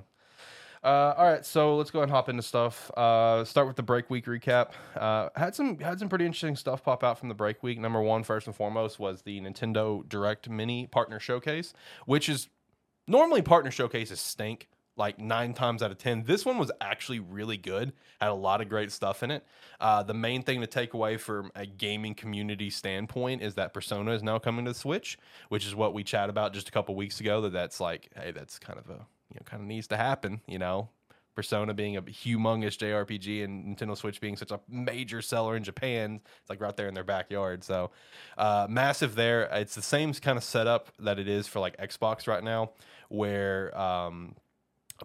Uh, 0.82 1.14
all 1.16 1.24
right, 1.24 1.44
so 1.44 1.76
let's 1.76 1.90
go 1.90 1.98
ahead 1.98 2.08
and 2.08 2.14
hop 2.14 2.28
into 2.28 2.42
stuff. 2.42 2.90
Uh, 2.96 3.44
start 3.44 3.66
with 3.66 3.76
the 3.76 3.82
break 3.82 4.08
week 4.10 4.26
recap. 4.26 4.70
Uh, 4.96 5.28
had 5.34 5.54
some 5.54 5.78
had 5.78 5.98
some 5.98 6.08
pretty 6.08 6.24
interesting 6.24 6.56
stuff 6.56 6.84
pop 6.84 7.02
out 7.02 7.18
from 7.18 7.28
the 7.28 7.34
break 7.34 7.62
week. 7.62 7.78
Number 7.80 8.00
one, 8.00 8.22
first 8.22 8.46
and 8.46 8.54
foremost, 8.54 8.98
was 8.98 9.22
the 9.22 9.40
Nintendo 9.40 10.08
Direct 10.08 10.48
Mini 10.48 10.86
Partner 10.86 11.18
Showcase, 11.18 11.74
which 12.06 12.28
is 12.28 12.48
normally 13.06 13.42
partner 13.42 13.70
showcases 13.70 14.20
stink 14.20 14.68
like 14.96 15.18
nine 15.18 15.54
times 15.54 15.82
out 15.82 15.90
of 15.90 15.98
ten. 15.98 16.24
This 16.24 16.44
one 16.44 16.58
was 16.58 16.70
actually 16.80 17.20
really 17.20 17.56
good. 17.56 17.92
Had 18.20 18.30
a 18.30 18.34
lot 18.34 18.60
of 18.60 18.68
great 18.68 18.92
stuff 18.92 19.22
in 19.22 19.30
it. 19.30 19.44
Uh, 19.80 20.02
the 20.02 20.14
main 20.14 20.42
thing 20.42 20.60
to 20.60 20.66
take 20.66 20.94
away 20.94 21.16
from 21.16 21.50
a 21.54 21.66
gaming 21.66 22.14
community 22.14 22.70
standpoint 22.70 23.42
is 23.42 23.54
that 23.54 23.72
Persona 23.72 24.12
is 24.12 24.22
now 24.22 24.38
coming 24.38 24.64
to 24.64 24.74
Switch, 24.74 25.18
which 25.48 25.66
is 25.66 25.74
what 25.74 25.94
we 25.94 26.04
chat 26.04 26.30
about 26.30 26.52
just 26.52 26.68
a 26.68 26.72
couple 26.72 26.94
weeks 26.94 27.20
ago. 27.20 27.40
That 27.40 27.52
that's 27.52 27.80
like, 27.80 28.10
hey, 28.16 28.30
that's 28.30 28.58
kind 28.58 28.78
of 28.78 28.90
a 28.90 29.06
you 29.30 29.36
know 29.36 29.44
kind 29.44 29.62
of 29.62 29.68
needs 29.68 29.86
to 29.88 29.96
happen. 29.96 30.40
You 30.46 30.58
know, 30.58 30.88
Persona 31.38 31.72
being 31.72 31.96
a 31.96 32.02
humongous 32.02 32.76
JRPG 32.76 33.44
and 33.44 33.76
Nintendo 33.76 33.96
Switch 33.96 34.20
being 34.20 34.36
such 34.36 34.50
a 34.50 34.58
major 34.68 35.22
seller 35.22 35.56
in 35.56 35.62
Japan, 35.62 36.20
it's 36.40 36.50
like 36.50 36.60
right 36.60 36.76
there 36.76 36.88
in 36.88 36.94
their 36.94 37.04
backyard. 37.04 37.62
So, 37.62 37.92
uh, 38.36 38.66
massive 38.68 39.14
there. 39.14 39.42
It's 39.52 39.76
the 39.76 39.82
same 39.82 40.12
kind 40.14 40.36
of 40.36 40.42
setup 40.42 40.88
that 40.98 41.20
it 41.20 41.28
is 41.28 41.46
for 41.46 41.60
like 41.60 41.76
Xbox 41.76 42.26
right 42.26 42.42
now, 42.42 42.72
where 43.08 43.76
um, 43.78 44.34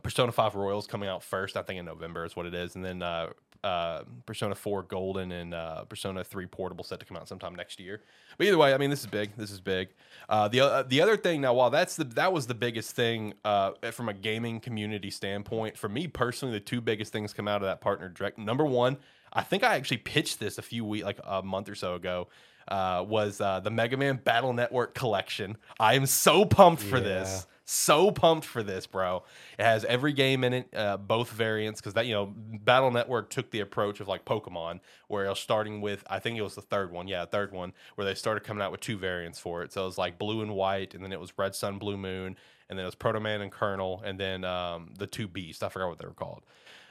Persona 0.01 0.31
5 0.31 0.55
Royals 0.55 0.87
coming 0.87 1.07
out 1.07 1.21
first, 1.21 1.55
I 1.55 1.61
think 1.61 1.79
in 1.79 1.85
November 1.85 2.25
is 2.25 2.35
what 2.35 2.47
it 2.47 2.55
is. 2.55 2.73
And 2.73 2.83
then 2.83 3.03
uh, 3.03 3.29
uh, 3.63 4.03
Persona 4.25 4.55
4 4.55 4.83
Golden 4.83 5.31
and 5.31 5.53
uh, 5.53 5.85
Persona 5.85 6.23
3 6.23 6.45
Portable 6.47 6.83
set 6.83 6.99
to 6.99 7.05
come 7.05 7.17
out 7.17 7.27
sometime 7.27 7.55
next 7.55 7.79
year. 7.79 8.01
But 8.37 8.47
either 8.47 8.57
way, 8.57 8.73
I 8.73 8.77
mean, 8.77 8.89
this 8.89 9.01
is 9.01 9.07
big. 9.07 9.35
This 9.37 9.51
is 9.51 9.61
big. 9.61 9.89
Uh, 10.27 10.47
the 10.47 10.61
uh, 10.61 10.83
the 10.83 11.01
other 11.01 11.15
thing 11.17 11.41
now, 11.41 11.53
while 11.53 11.69
that's 11.69 11.95
the 11.95 12.03
that 12.03 12.33
was 12.33 12.47
the 12.47 12.55
biggest 12.55 12.95
thing 12.95 13.33
uh, 13.45 13.71
from 13.91 14.09
a 14.09 14.13
gaming 14.13 14.59
community 14.59 15.09
standpoint, 15.09 15.77
for 15.77 15.89
me 15.89 16.07
personally, 16.07 16.53
the 16.53 16.63
two 16.63 16.81
biggest 16.81 17.11
things 17.11 17.33
come 17.33 17.47
out 17.47 17.61
of 17.61 17.67
that 17.67 17.81
partner 17.81 18.09
direct. 18.09 18.37
Number 18.37 18.65
one, 18.65 18.97
I 19.31 19.43
think 19.43 19.63
I 19.63 19.75
actually 19.75 19.97
pitched 19.97 20.39
this 20.39 20.57
a 20.57 20.61
few 20.61 20.83
weeks, 20.85 21.05
like 21.05 21.19
a 21.23 21.41
month 21.41 21.69
or 21.69 21.75
so 21.75 21.95
ago. 21.95 22.27
Uh, 22.67 23.03
was 23.05 23.41
uh, 23.41 23.59
the 23.59 23.69
Mega 23.69 23.97
Man 23.97 24.19
Battle 24.23 24.53
Network 24.53 24.93
collection? 24.95 25.57
I 25.79 25.95
am 25.95 26.05
so 26.05 26.45
pumped 26.45 26.81
for 26.81 26.99
this 27.01 27.45
so 27.65 28.11
pumped 28.11 28.45
for 28.45 28.61
this, 28.61 28.85
bro. 28.87 29.23
It 29.57 29.63
has 29.63 29.85
every 29.85 30.13
game 30.13 30.43
in 30.43 30.53
it, 30.53 30.69
uh, 30.75 30.97
both 30.97 31.31
variants, 31.31 31.79
because 31.79 31.93
that 31.93 32.05
you 32.05 32.13
know, 32.13 32.33
Battle 32.35 32.91
Network 32.91 33.29
took 33.29 33.51
the 33.51 33.61
approach 33.61 33.99
of 33.99 34.07
like 34.07 34.25
Pokemon, 34.25 34.79
where 35.07 35.25
it 35.25 35.29
was 35.29 35.39
starting 35.39 35.81
with 35.81 36.03
I 36.09 36.19
think 36.19 36.37
it 36.37 36.41
was 36.41 36.55
the 36.55 36.61
third 36.61 36.91
one, 36.91 37.07
yeah, 37.07 37.25
third 37.25 37.51
one, 37.51 37.73
where 37.95 38.05
they 38.05 38.15
started 38.15 38.43
coming 38.43 38.61
out 38.61 38.71
with 38.71 38.81
two 38.81 38.97
variants 38.97 39.39
for 39.39 39.63
it. 39.63 39.71
So 39.71 39.83
it 39.83 39.85
was 39.85 39.97
like 39.97 40.17
Blue 40.17 40.41
and 40.41 40.53
White, 40.55 40.93
and 40.93 41.03
then 41.03 41.11
it 41.11 41.19
was 41.19 41.31
Red 41.37 41.55
Sun, 41.55 41.79
Blue 41.79 41.97
Moon, 41.97 42.35
and 42.69 42.77
then 42.77 42.83
it 42.83 42.87
was 42.87 42.95
Proto 42.95 43.19
Man 43.19 43.41
and 43.41 43.51
Colonel, 43.51 44.01
and 44.05 44.19
then 44.19 44.43
um, 44.43 44.93
the 44.97 45.07
two 45.07 45.27
Beasts. 45.27 45.63
I 45.63 45.69
forgot 45.69 45.89
what 45.89 45.99
they 45.99 46.07
were 46.07 46.13
called. 46.13 46.43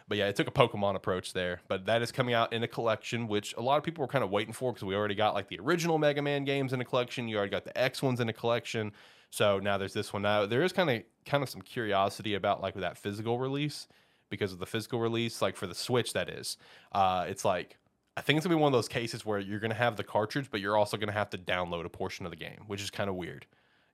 But 0.08 0.18
yeah, 0.18 0.28
it 0.28 0.36
took 0.36 0.48
a 0.48 0.52
Pokemon 0.52 0.96
approach 0.96 1.32
there. 1.32 1.60
But 1.68 1.86
that 1.86 2.02
is 2.02 2.12
coming 2.12 2.34
out 2.34 2.52
in 2.52 2.62
a 2.62 2.68
collection, 2.68 3.28
which 3.28 3.54
a 3.56 3.62
lot 3.62 3.78
of 3.78 3.84
people 3.84 4.02
were 4.02 4.08
kind 4.08 4.24
of 4.24 4.30
waiting 4.30 4.52
for 4.52 4.72
because 4.72 4.84
we 4.84 4.94
already 4.94 5.14
got 5.14 5.34
like 5.34 5.48
the 5.48 5.58
original 5.60 5.96
Mega 5.98 6.20
Man 6.20 6.44
games 6.44 6.72
in 6.72 6.80
a 6.80 6.84
collection. 6.84 7.28
You 7.28 7.36
already 7.36 7.50
got 7.50 7.64
the 7.64 7.78
X 7.78 8.02
ones 8.02 8.20
in 8.20 8.28
a 8.28 8.32
collection. 8.32 8.92
So 9.32 9.58
now 9.58 9.78
there's 9.78 9.94
this 9.94 10.12
one. 10.12 10.22
Now 10.22 10.44
there 10.44 10.62
is 10.62 10.74
kind 10.74 10.90
of 10.90 11.02
kind 11.24 11.42
of 11.42 11.48
some 11.48 11.62
curiosity 11.62 12.34
about 12.34 12.60
like 12.60 12.74
that 12.74 12.98
physical 12.98 13.38
release 13.38 13.88
because 14.28 14.52
of 14.52 14.58
the 14.58 14.66
physical 14.66 15.00
release, 15.00 15.40
like 15.40 15.56
for 15.56 15.66
the 15.66 15.74
Switch, 15.74 16.12
that 16.12 16.28
is. 16.28 16.58
Uh, 16.92 17.24
it's 17.26 17.42
like 17.42 17.78
I 18.14 18.20
think 18.20 18.36
it's 18.36 18.46
gonna 18.46 18.56
be 18.56 18.60
one 18.60 18.72
of 18.72 18.76
those 18.76 18.88
cases 18.88 19.24
where 19.24 19.38
you're 19.38 19.58
gonna 19.58 19.74
have 19.74 19.96
the 19.96 20.04
cartridge, 20.04 20.48
but 20.50 20.60
you're 20.60 20.76
also 20.76 20.98
gonna 20.98 21.12
have 21.12 21.30
to 21.30 21.38
download 21.38 21.86
a 21.86 21.88
portion 21.88 22.26
of 22.26 22.30
the 22.30 22.36
game, 22.36 22.64
which 22.66 22.82
is 22.82 22.90
kind 22.90 23.08
of 23.08 23.16
weird. 23.16 23.46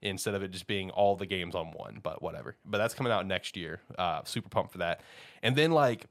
Instead 0.02 0.34
of 0.34 0.42
it 0.42 0.50
just 0.50 0.66
being 0.66 0.90
all 0.90 1.14
the 1.14 1.26
games 1.26 1.54
on 1.54 1.68
one, 1.68 2.00
but 2.02 2.20
whatever. 2.20 2.56
But 2.64 2.78
that's 2.78 2.94
coming 2.94 3.12
out 3.12 3.24
next 3.24 3.56
year. 3.56 3.80
Uh, 3.96 4.22
super 4.24 4.48
pumped 4.48 4.72
for 4.72 4.78
that. 4.78 5.02
And 5.42 5.54
then 5.54 5.70
like 5.70 6.06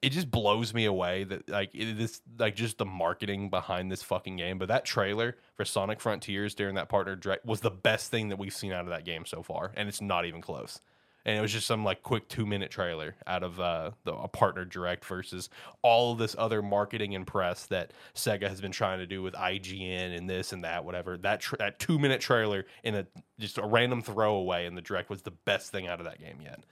it 0.00 0.10
just 0.10 0.30
blows 0.30 0.72
me 0.72 0.84
away 0.84 1.24
that 1.24 1.48
like 1.48 1.72
this 1.72 2.20
like 2.38 2.54
just 2.54 2.78
the 2.78 2.84
marketing 2.84 3.50
behind 3.50 3.90
this 3.90 4.02
fucking 4.02 4.36
game. 4.36 4.58
But 4.58 4.68
that 4.68 4.84
trailer 4.84 5.36
for 5.56 5.64
Sonic 5.64 6.00
Frontiers 6.00 6.54
during 6.54 6.76
that 6.76 6.88
partner 6.88 7.16
direct 7.16 7.44
was 7.44 7.60
the 7.60 7.70
best 7.70 8.10
thing 8.10 8.28
that 8.28 8.38
we've 8.38 8.54
seen 8.54 8.72
out 8.72 8.82
of 8.82 8.90
that 8.90 9.04
game 9.04 9.26
so 9.26 9.42
far, 9.42 9.72
and 9.74 9.88
it's 9.88 10.00
not 10.00 10.24
even 10.24 10.40
close. 10.40 10.80
And 11.28 11.36
it 11.36 11.42
was 11.42 11.52
just 11.52 11.66
some 11.66 11.84
like 11.84 12.02
quick 12.02 12.26
two 12.28 12.46
minute 12.46 12.70
trailer 12.70 13.14
out 13.26 13.42
of 13.42 13.60
uh, 13.60 13.90
the 14.04 14.14
a 14.14 14.28
partner 14.28 14.64
direct 14.64 15.04
versus 15.04 15.50
all 15.82 16.12
of 16.12 16.18
this 16.18 16.34
other 16.38 16.62
marketing 16.62 17.14
and 17.14 17.26
press 17.26 17.66
that 17.66 17.92
Sega 18.14 18.48
has 18.48 18.62
been 18.62 18.72
trying 18.72 18.98
to 19.00 19.06
do 19.06 19.20
with 19.20 19.34
IGN 19.34 20.16
and 20.16 20.28
this 20.30 20.54
and 20.54 20.64
that 20.64 20.86
whatever. 20.86 21.18
That 21.18 21.40
tra- 21.40 21.58
that 21.58 21.78
two 21.78 21.98
minute 21.98 22.22
trailer 22.22 22.64
in 22.82 22.94
a 22.94 23.06
just 23.38 23.58
a 23.58 23.66
random 23.66 24.00
throwaway 24.00 24.64
in 24.64 24.74
the 24.74 24.80
direct 24.80 25.10
was 25.10 25.20
the 25.20 25.32
best 25.32 25.70
thing 25.70 25.86
out 25.86 26.00
of 26.00 26.06
that 26.06 26.18
game 26.18 26.38
yet. 26.40 26.64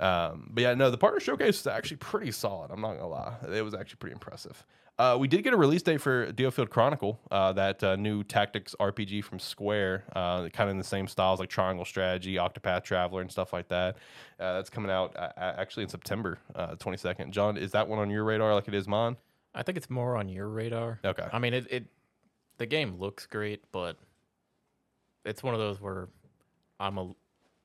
Um, 0.00 0.48
but 0.50 0.62
yeah, 0.62 0.72
no, 0.72 0.90
the 0.90 0.96
partner 0.96 1.20
showcase 1.20 1.60
is 1.60 1.66
actually 1.66 1.98
pretty 1.98 2.32
solid. 2.32 2.70
I'm 2.70 2.80
not 2.80 2.94
gonna 2.94 3.06
lie, 3.06 3.34
it 3.52 3.62
was 3.62 3.74
actually 3.74 3.98
pretty 3.98 4.14
impressive. 4.14 4.64
Uh, 4.96 5.16
we 5.18 5.26
did 5.26 5.42
get 5.42 5.52
a 5.52 5.56
release 5.56 5.82
date 5.82 6.00
for 6.00 6.32
Diofield 6.32 6.70
Chronicle, 6.70 7.18
uh, 7.32 7.52
that 7.54 7.82
uh, 7.82 7.96
new 7.96 8.22
tactics 8.22 8.76
RPG 8.78 9.24
from 9.24 9.40
Square, 9.40 10.04
uh, 10.14 10.48
kind 10.50 10.68
of 10.68 10.70
in 10.70 10.78
the 10.78 10.84
same 10.84 11.08
styles 11.08 11.40
like 11.40 11.48
Triangle 11.48 11.84
Strategy, 11.84 12.36
Octopath 12.36 12.84
Traveler, 12.84 13.20
and 13.20 13.30
stuff 13.30 13.52
like 13.52 13.66
that. 13.68 13.96
Uh, 14.38 14.54
that's 14.54 14.70
coming 14.70 14.92
out 14.92 15.16
uh, 15.16 15.32
actually 15.36 15.82
in 15.82 15.88
September 15.88 16.38
uh, 16.54 16.76
22nd. 16.76 17.30
John, 17.30 17.56
is 17.56 17.72
that 17.72 17.88
one 17.88 17.98
on 17.98 18.08
your 18.08 18.22
radar 18.22 18.54
like 18.54 18.68
it 18.68 18.74
is 18.74 18.86
mine? 18.86 19.16
I 19.52 19.64
think 19.64 19.76
it's 19.76 19.90
more 19.90 20.16
on 20.16 20.28
your 20.28 20.48
radar. 20.48 21.00
Okay. 21.04 21.26
I 21.32 21.40
mean, 21.40 21.54
it, 21.54 21.66
it 21.70 21.86
the 22.58 22.66
game 22.66 22.96
looks 22.98 23.26
great, 23.26 23.64
but 23.72 23.96
it's 25.24 25.42
one 25.42 25.54
of 25.54 25.60
those 25.60 25.80
where 25.80 26.08
I'm 26.78 26.98
a. 26.98 27.14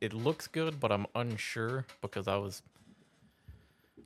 It 0.01 0.13
looks 0.13 0.47
good, 0.47 0.79
but 0.79 0.91
I'm 0.91 1.05
unsure 1.13 1.85
because 2.01 2.27
I 2.27 2.37
was. 2.37 2.63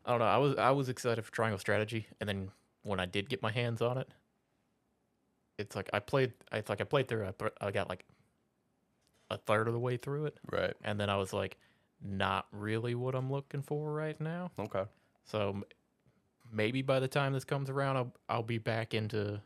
I 0.06 0.12
don't 0.12 0.20
know. 0.20 0.26
I 0.26 0.38
was 0.38 0.58
I 0.58 0.72
was 0.72 0.90
excited 0.90 1.24
for 1.24 1.32
Triangle 1.32 1.60
Strategy, 1.60 2.08
and 2.20 2.28
then 2.28 2.52
when 2.84 3.00
I 3.00 3.06
did 3.06 3.30
get 3.30 3.42
my 3.42 3.52
hands 3.52 3.82
on 3.82 3.98
it, 3.98 4.10
it's 5.58 5.76
like 5.76 5.90
I 5.94 6.00
played. 6.00 6.34
It's 6.52 6.70
like 6.70 6.82
I 6.82 6.84
played 6.84 7.08
through. 7.08 7.26
I, 7.28 7.34
I 7.68 7.72
got 7.72 7.90
like 7.90 8.06
a 9.30 9.38
third 9.38 9.68
of 9.68 9.74
the 9.74 9.80
way 9.80 9.98
through 9.98 10.26
it, 10.26 10.38
Right. 10.52 10.74
and 10.84 11.00
then 11.00 11.10
I 11.10 11.18
was 11.18 11.34
like, 11.34 11.58
not 12.02 12.48
really 12.52 12.96
what 12.96 13.16
I'm 13.16 13.32
looking 13.32 13.62
for 13.62 13.92
right 13.92 14.20
now. 14.20 14.52
Okay. 14.60 14.84
So 15.26 15.64
maybe 16.52 16.82
by 16.82 17.00
the 17.00 17.08
time 17.08 17.34
this 17.34 17.46
comes 17.46 17.70
around, 17.70 17.98
I'll 17.98 18.14
I'll 18.30 18.44
be 18.44 18.58
back 18.58 18.94
into 18.94 19.42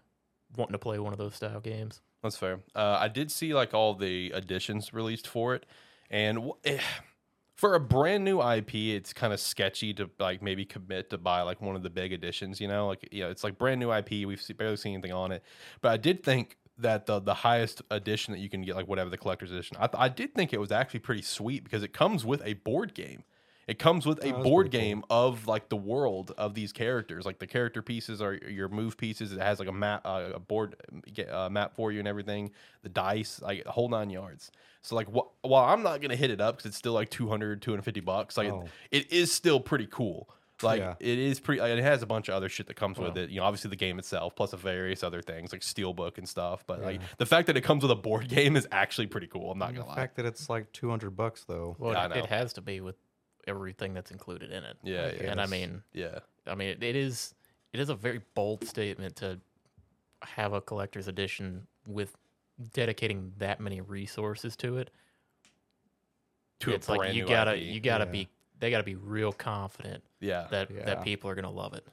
wanting 0.56 0.74
to 0.74 0.80
play 0.80 0.98
one 1.00 1.14
of 1.14 1.20
those 1.20 1.36
style 1.36 1.60
games. 1.60 2.02
That's 2.24 2.38
fair. 2.38 2.62
Uh, 2.76 2.98
I 3.00 3.10
did 3.10 3.32
see 3.32 3.54
like 3.54 3.74
all 3.74 3.94
the 3.94 4.32
additions 4.32 4.94
released 4.94 5.28
for 5.28 5.54
it, 5.56 5.66
and 6.10 6.38
w- 6.38 6.80
for 7.58 7.74
a 7.74 7.80
brand 7.80 8.24
new 8.24 8.40
IP, 8.40 8.76
it's 8.76 9.12
kind 9.12 9.34
of 9.34 9.40
sketchy 9.40 9.94
to 9.96 10.10
like 10.20 10.42
maybe 10.42 10.64
commit 10.64 11.10
to 11.10 11.18
buy 11.18 11.42
like 11.42 11.60
one 11.60 11.76
of 11.76 11.82
the 11.84 11.90
big 11.90 12.14
editions, 12.14 12.62
You 12.62 12.68
know, 12.68 12.88
like 12.88 13.10
you 13.12 13.24
know, 13.24 13.32
it's 13.32 13.44
like 13.44 13.58
brand 13.58 13.80
new 13.80 13.92
IP. 13.92 14.26
We've 14.28 14.42
se- 14.42 14.54
barely 14.54 14.78
seen 14.78 14.94
anything 14.94 15.12
on 15.12 15.32
it, 15.32 15.44
but 15.82 15.92
I 15.92 15.98
did 15.98 16.24
think 16.24 16.58
that 16.78 17.08
the 17.08 17.20
the 17.20 17.34
highest 17.34 17.82
edition 17.90 18.32
that 18.34 18.40
you 18.40 18.50
can 18.50 18.62
get, 18.62 18.76
like 18.76 18.88
whatever 18.88 19.10
the 19.10 19.18
collector's 19.18 19.52
edition, 19.52 19.76
I, 19.80 19.90
I 19.98 20.10
did 20.10 20.36
think 20.36 20.54
it 20.54 20.60
was 20.60 20.72
actually 20.72 21.00
pretty 21.00 21.24
sweet 21.24 21.64
because 21.64 21.82
it 21.82 21.94
comes 21.94 22.24
with 22.24 22.42
a 22.46 22.54
board 22.54 22.94
game. 22.94 23.24
It 23.68 23.80
comes 23.80 24.06
with 24.06 24.24
a 24.24 24.34
Oh, 24.34 24.44
board 24.44 24.72
pretty 24.72 24.78
cool. 24.78 24.88
game 24.88 25.04
of 25.10 25.46
like 25.46 25.68
the 25.70 25.76
world 25.76 26.32
of 26.38 26.54
these 26.54 26.72
characters. 26.72 27.26
Like 27.26 27.40
the 27.40 27.48
character 27.48 27.82
pieces 27.82 28.22
are 28.22 28.34
your 28.34 28.70
move 28.70 28.98
pieces. 28.98 29.34
It 29.34 29.40
has 29.42 29.60
like 29.60 29.68
a 29.68 29.74
map, 29.74 30.02
uh, 30.06 30.30
a 30.36 30.40
board 30.40 30.76
uh, 31.30 31.50
map 31.50 31.76
for 31.76 31.92
you 31.92 32.00
and 32.00 32.08
everything. 32.08 32.52
The 32.84 32.90
dice, 32.90 33.42
like 33.42 33.66
the 33.66 33.72
whole 33.72 33.90
nine 33.90 34.10
yards. 34.10 34.52
So 34.84 34.96
like, 34.96 35.08
wh- 35.14 35.28
while 35.46 35.66
I'm 35.66 35.84
not 35.84 36.00
gonna 36.02 36.16
hit 36.16 36.32
it 36.32 36.40
up 36.40 36.56
because 36.58 36.70
it's 36.70 36.78
still 36.78 36.94
like 36.94 37.10
200, 37.10 37.62
250 37.62 38.00
bucks. 38.00 38.38
Like 38.38 38.50
Oh. 38.50 38.68
it, 38.90 39.08
it 39.08 39.12
is 39.12 39.32
still 39.34 39.60
pretty 39.60 39.88
cool. 39.92 40.30
Like 40.64 40.80
Yeah. 40.80 40.96
it 41.00 41.20
is 41.20 41.40
pretty. 41.40 41.62
It 41.62 41.84
has 41.84 42.02
a 42.02 42.08
bunch 42.08 42.30
of 42.30 42.36
other 42.36 42.50
shit 42.50 42.66
that 42.68 42.74
comes 42.76 42.98
with 42.98 43.16
it. 43.18 43.30
You 43.30 43.42
know, 43.42 43.46
obviously 43.46 43.70
the 43.70 43.76
game 43.76 44.00
itself, 44.00 44.36
plus 44.36 44.54
of 44.54 44.62
various 44.62 45.04
other 45.04 45.22
things 45.22 45.52
like 45.52 45.62
Steelbook 45.62 46.18
and 46.18 46.28
stuff. 46.28 46.64
But 46.66 46.82
like 46.82 47.00
the 47.18 47.26
fact 47.28 47.46
that 47.48 47.58
it 47.58 47.62
comes 47.62 47.84
with 47.84 47.92
a 47.92 47.96
board 47.96 48.28
game 48.30 48.56
is 48.56 48.66
actually 48.72 49.06
pretty 49.08 49.28
cool. 49.28 49.52
I'm 49.52 49.60
not 49.60 49.68
the 49.74 49.80
gonna 49.82 49.90
lie. 49.90 49.96
The 49.96 50.02
fact 50.02 50.16
that 50.16 50.26
it's 50.26 50.50
like 50.50 50.72
200 50.72 51.12
bucks 51.18 51.44
though. 51.44 51.76
Well, 51.78 51.92
Yeah, 51.94 52.06
it, 52.06 52.18
it 52.18 52.26
has 52.28 52.54
to 52.54 52.62
be 52.62 52.80
with 52.82 52.96
everything 53.48 53.94
that's 53.94 54.12
included 54.12 54.52
in 54.52 54.64
it. 54.64 54.78
Yeah, 54.84 55.12
yeah, 55.20 55.32
and 55.32 55.42
I 55.42 55.46
mean, 55.46 55.82
yeah. 55.94 56.20
I 56.46 56.56
mean, 56.56 56.70
it, 56.70 56.84
it 56.84 56.96
is 56.96 57.34
it 57.74 57.80
is 57.80 57.90
a 57.90 57.96
very 57.96 58.22
bold 58.36 58.66
statement 58.66 59.16
to 59.18 59.40
have 60.24 60.54
a 60.54 60.62
collector's 60.62 61.08
edition 61.08 61.68
with 61.86 62.16
dedicating 62.74 63.32
that 63.38 63.60
many 63.60 63.82
resources 63.82 64.56
to 64.58 64.78
it. 64.78 64.90
To 66.62 66.72
it's 66.72 66.88
a 66.88 66.94
brand 66.96 67.10
like 67.10 67.16
you 67.16 67.24
new 67.24 67.30
gotta 67.30 67.56
IP. 67.56 67.62
you 67.64 67.80
gotta 67.80 68.06
Yeah. 68.06 68.12
be 68.12 68.28
they 68.60 68.72
gotta 68.72 68.84
be 68.84 68.96
real 68.96 69.32
confident 69.32 70.04
yeah. 70.20 70.48
that 70.50 70.72
Yeah. 70.72 70.86
that 70.86 71.04
people 71.04 71.30
are 71.30 71.36
gonna 71.36 71.52
love 71.52 71.74
it. 71.74 71.86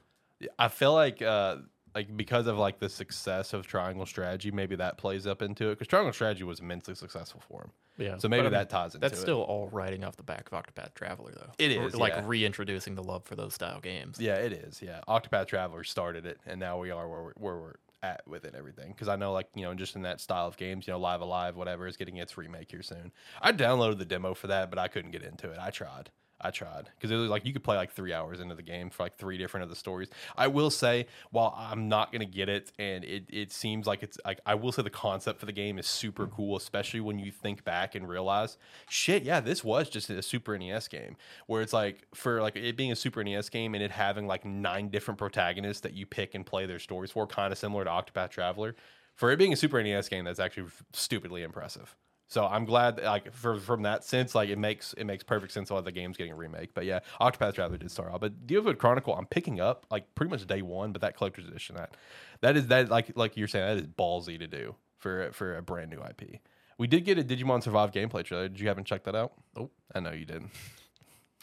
I 0.57 0.67
feel 0.67 0.93
like 0.93 1.21
uh 1.21 1.57
like 1.95 2.15
because 2.15 2.45
of 2.47 2.57
like 2.57 2.79
the 2.79 2.89
success 2.89 3.53
of 3.53 3.65
Triangle 3.65 4.05
Strategy, 4.05 4.51
maybe 4.51 4.75
that 4.75 4.97
plays 4.97 5.25
up 5.25 5.41
into 5.41 5.69
it 5.69 5.75
because 5.75 5.87
Triangle 5.87 6.11
Strategy 6.13 6.43
was 6.43 6.59
immensely 6.59 6.93
successful 6.93 7.41
for 7.47 7.63
him. 7.63 7.71
Yeah. 7.97 8.17
So 8.17 8.27
maybe 8.27 8.41
but 8.41 8.47
I 8.47 8.49
mean, 8.49 8.59
that 8.59 8.69
ties 8.69 8.95
into 8.95 9.07
that's 9.07 9.17
it. 9.17 9.21
still 9.21 9.41
all 9.41 9.69
riding 9.69 10.03
off 10.03 10.17
the 10.17 10.23
back 10.23 10.49
of 10.51 10.63
Octopath 10.63 10.93
Traveler 10.93 11.31
though. 11.33 11.51
It 11.57 11.71
is 11.71 11.95
like 11.95 12.13
yeah. 12.13 12.23
reintroducing 12.25 12.95
the 12.95 13.03
love 13.03 13.23
for 13.23 13.35
those 13.35 13.53
style 13.53 13.79
games. 13.79 14.19
Yeah, 14.19 14.35
it 14.35 14.51
is. 14.51 14.81
Yeah, 14.81 14.99
Octopath 15.07 15.47
Traveler 15.47 15.85
started 15.85 16.25
it, 16.25 16.39
and 16.45 16.59
now 16.59 16.77
we 16.77 16.91
are 16.91 17.07
where 17.07 17.23
we're, 17.23 17.33
where 17.37 17.55
we're 17.55 17.73
at 18.03 18.21
with 18.27 18.43
it 18.43 18.55
everything. 18.55 18.91
Because 18.91 19.07
I 19.07 19.15
know, 19.15 19.31
like 19.31 19.47
you 19.55 19.63
know, 19.63 19.73
just 19.73 19.95
in 19.95 20.01
that 20.01 20.19
style 20.19 20.47
of 20.47 20.57
games, 20.57 20.87
you 20.87 20.93
know, 20.93 20.99
Live 20.99 21.21
A 21.21 21.25
Live, 21.25 21.55
whatever, 21.55 21.87
is 21.87 21.95
getting 21.95 22.17
its 22.17 22.37
remake 22.37 22.71
here 22.71 22.83
soon. 22.83 23.13
I 23.41 23.53
downloaded 23.53 23.99
the 23.99 24.05
demo 24.05 24.33
for 24.33 24.47
that, 24.47 24.69
but 24.69 24.77
I 24.77 24.89
couldn't 24.89 25.11
get 25.11 25.23
into 25.23 25.49
it. 25.49 25.57
I 25.59 25.69
tried. 25.69 26.11
I 26.45 26.51
tried 26.51 26.89
because 26.95 27.09
it 27.09 27.15
was 27.15 27.29
like 27.29 27.45
you 27.45 27.53
could 27.53 27.63
play 27.63 27.75
like 27.75 27.91
three 27.91 28.13
hours 28.13 28.39
into 28.39 28.53
the 28.53 28.61
game 28.61 28.91
for 28.91 29.03
like 29.03 29.17
three 29.17 29.37
different 29.37 29.63
of 29.63 29.69
the 29.69 29.75
stories. 29.75 30.09
I 30.37 30.47
will 30.47 30.69
say, 30.69 31.07
while 31.31 31.55
I'm 31.57 31.89
not 31.89 32.11
gonna 32.11 32.25
get 32.25 32.49
it, 32.49 32.71
and 32.77 33.03
it, 33.03 33.25
it 33.29 33.51
seems 33.51 33.87
like 33.87 34.03
it's 34.03 34.19
like 34.23 34.39
I 34.45 34.55
will 34.55 34.71
say 34.71 34.83
the 34.83 34.89
concept 34.89 35.39
for 35.39 35.47
the 35.47 35.51
game 35.51 35.79
is 35.79 35.87
super 35.87 36.27
cool, 36.27 36.55
especially 36.55 36.99
when 36.99 37.17
you 37.17 37.31
think 37.31 37.63
back 37.63 37.95
and 37.95 38.07
realize, 38.07 38.57
shit, 38.87 39.23
yeah, 39.23 39.39
this 39.39 39.63
was 39.63 39.89
just 39.89 40.09
a 40.09 40.21
Super 40.21 40.57
NES 40.57 40.87
game 40.87 41.17
where 41.47 41.61
it's 41.61 41.73
like 41.73 42.07
for 42.13 42.41
like 42.41 42.55
it 42.55 42.77
being 42.77 42.91
a 42.91 42.95
Super 42.95 43.23
NES 43.23 43.49
game 43.49 43.73
and 43.73 43.83
it 43.83 43.91
having 43.91 44.27
like 44.27 44.45
nine 44.45 44.89
different 44.89 45.17
protagonists 45.17 45.81
that 45.81 45.93
you 45.93 46.05
pick 46.05 46.35
and 46.35 46.45
play 46.45 46.65
their 46.65 46.79
stories 46.79 47.11
for, 47.11 47.25
kind 47.25 47.51
of 47.51 47.57
similar 47.57 47.83
to 47.83 47.89
Octopath 47.89 48.29
Traveler. 48.29 48.75
For 49.15 49.31
it 49.31 49.37
being 49.37 49.53
a 49.53 49.55
Super 49.55 49.81
NES 49.81 50.09
game, 50.09 50.25
that's 50.25 50.39
actually 50.39 50.67
stupidly 50.93 51.41
impressive. 51.41 51.95
So 52.27 52.45
I'm 52.45 52.65
glad, 52.65 52.95
that, 52.95 53.05
like, 53.05 53.31
for, 53.33 53.57
from 53.59 53.83
that 53.83 54.03
sense, 54.03 54.33
like, 54.33 54.49
it 54.49 54.57
makes 54.57 54.93
it 54.93 55.03
makes 55.05 55.23
perfect 55.23 55.51
sense 55.53 55.69
why 55.69 55.81
the 55.81 55.91
game's 55.91 56.17
getting 56.17 56.33
a 56.33 56.35
remake. 56.35 56.73
But 56.73 56.85
yeah, 56.85 57.01
Octopath 57.21 57.53
Traveler 57.53 57.77
did 57.77 57.91
start 57.91 58.11
off. 58.11 58.19
But 58.19 58.47
Diofield 58.47 58.79
Chronicle, 58.79 59.13
I'm 59.15 59.27
picking 59.27 59.59
up 59.59 59.85
like 59.91 60.13
pretty 60.15 60.31
much 60.31 60.45
day 60.47 60.61
one. 60.63 60.91
But 60.91 61.01
that 61.01 61.15
collector's 61.15 61.47
edition, 61.47 61.75
that 61.75 61.95
that 62.41 62.57
is 62.57 62.67
that 62.67 62.89
like 62.89 63.11
like 63.15 63.37
you're 63.37 63.47
saying, 63.47 63.65
that 63.67 63.83
is 63.83 63.87
ballsy 63.87 64.39
to 64.39 64.47
do 64.47 64.75
for 64.97 65.29
for 65.33 65.55
a 65.57 65.61
brand 65.61 65.91
new 65.91 65.99
IP. 66.01 66.39
We 66.77 66.87
did 66.87 67.05
get 67.05 67.17
a 67.19 67.23
Digimon 67.23 67.61
Survive 67.63 67.91
gameplay 67.91 68.23
trailer. 68.25 68.49
Did 68.49 68.59
you 68.59 68.67
haven't 68.67 68.85
checked 68.85 69.05
that 69.05 69.15
out? 69.15 69.33
Nope. 69.55 69.71
I 69.93 69.99
know 69.99 70.11
you 70.11 70.25
didn't. 70.25 70.49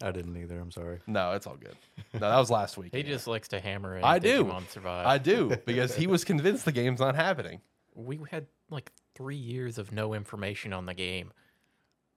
I 0.02 0.10
didn't 0.10 0.36
either. 0.36 0.58
I'm 0.58 0.72
sorry. 0.72 0.98
No, 1.06 1.32
it's 1.32 1.46
all 1.46 1.56
good. 1.56 1.76
No, 2.12 2.18
that 2.28 2.36
was 2.38 2.50
last 2.50 2.76
week. 2.76 2.94
He 2.94 3.02
just 3.04 3.26
likes 3.28 3.48
to 3.48 3.60
hammer 3.60 3.96
in 3.96 4.04
I 4.04 4.18
do. 4.18 4.52
Survive. 4.70 5.06
I 5.06 5.18
do 5.18 5.56
because 5.64 5.94
he 5.94 6.06
was 6.08 6.24
convinced 6.24 6.64
the 6.64 6.72
game's 6.72 6.98
not 7.00 7.14
happening. 7.14 7.60
we 7.94 8.18
had 8.30 8.46
like 8.68 8.90
three 9.14 9.36
years 9.36 9.78
of 9.78 9.92
no 9.92 10.14
information 10.14 10.72
on 10.72 10.86
the 10.86 10.94
game. 10.94 11.32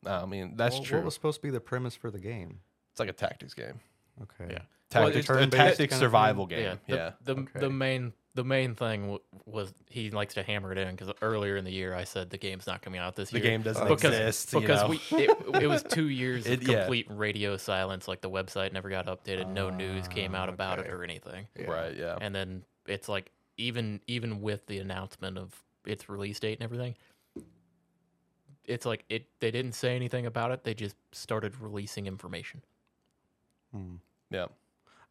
I 0.05 0.25
mean, 0.25 0.55
that's 0.55 0.75
Well, 0.75 0.83
true. 0.83 0.97
What 0.99 1.05
was 1.05 1.13
supposed 1.15 1.37
to 1.37 1.41
be 1.41 1.49
the 1.49 1.59
premise 1.59 1.95
for 1.95 2.11
the 2.11 2.19
game? 2.19 2.59
it's 2.91 2.99
like 2.99 3.09
a 3.09 3.13
tactics 3.13 3.53
game, 3.53 3.79
Okay. 4.21 4.53
Yeah. 4.53 4.59
Tactics, 4.89 4.93
Well, 4.93 5.07
it's 5.07 5.17
a 5.29 5.33
turn-based 5.33 5.51
tactics 5.57 5.93
kind 5.93 6.03
of 6.03 6.05
survival 6.07 6.47
thing? 6.47 6.57
game. 6.59 6.79
the, 6.87 6.95
Yeah, 6.95 7.11
The 7.23 7.33
Okay. 7.41 7.59
the 7.59 7.69
main 7.69 8.13
the 8.35 8.43
main 8.43 8.75
thing 8.75 9.01
w- 9.03 9.19
was 9.45 9.73
he 9.89 10.11
likes 10.11 10.33
to 10.35 10.43
hammer 10.43 10.71
it 10.73 10.77
in 10.77 10.93
because 10.95 11.09
earlier 11.21 11.55
in 11.57 11.63
the 11.65 11.71
year 11.71 11.95
I 11.95 12.03
said 12.03 12.29
the 12.29 12.37
game's 12.37 12.67
not 12.67 12.81
coming 12.81 12.99
out 12.99 13.15
this 13.15 13.31
year. 13.33 13.41
the 13.41 13.47
year. 13.47 13.57
game 13.57 13.63
doesn't 13.63 13.87
because 13.87 14.13
exist. 14.13 14.53
you 14.53 14.59
because 14.61 14.81
know? 14.83 14.87
we 14.89 15.23
it, 15.23 15.63
it 15.63 15.67
was 15.67 15.83
two 15.83 16.07
years 16.21 16.45
of 16.45 16.51
It- 16.53 16.61
yeah. 16.67 16.81
complete 16.81 17.07
radio 17.09 17.57
silence. 17.57 18.07
Like 18.07 18.21
the 18.21 18.29
website 18.29 18.71
never 18.73 18.89
got 18.89 19.07
updated. 19.07 19.51
no 19.51 19.69
news 19.69 20.07
came 20.07 20.35
out 20.35 20.49
Ah, 20.49 20.53
about 20.53 20.79
it 20.79 20.83
okay. 20.83 20.91
or 20.91 21.03
anything. 21.03 21.47
Yeah. 21.59 21.65
right, 21.71 21.95
yeah, 21.95 22.17
And 22.21 22.33
then 22.35 22.63
it's 22.87 23.09
like 23.09 23.31
even 23.57 23.99
even 24.07 24.41
with 24.41 24.65
the 24.67 24.77
announcement 24.79 25.37
of 25.37 25.63
its 25.88 26.10
release 26.10 26.39
date 26.39 26.58
and 26.60 26.63
everything, 26.63 26.96
it's 28.65 28.86
like 28.86 29.06
it 29.10 29.27
they 29.39 29.51
didn't 29.51 29.74
say 29.74 29.96
anything 29.96 30.25
about 30.25 30.51
it. 30.51 30.63
They 30.63 30.74
just 30.74 30.96
started 31.12 31.60
releasing 31.62 32.08
information. 32.08 32.62
Hmm. 33.74 33.96
yeah. 34.30 34.48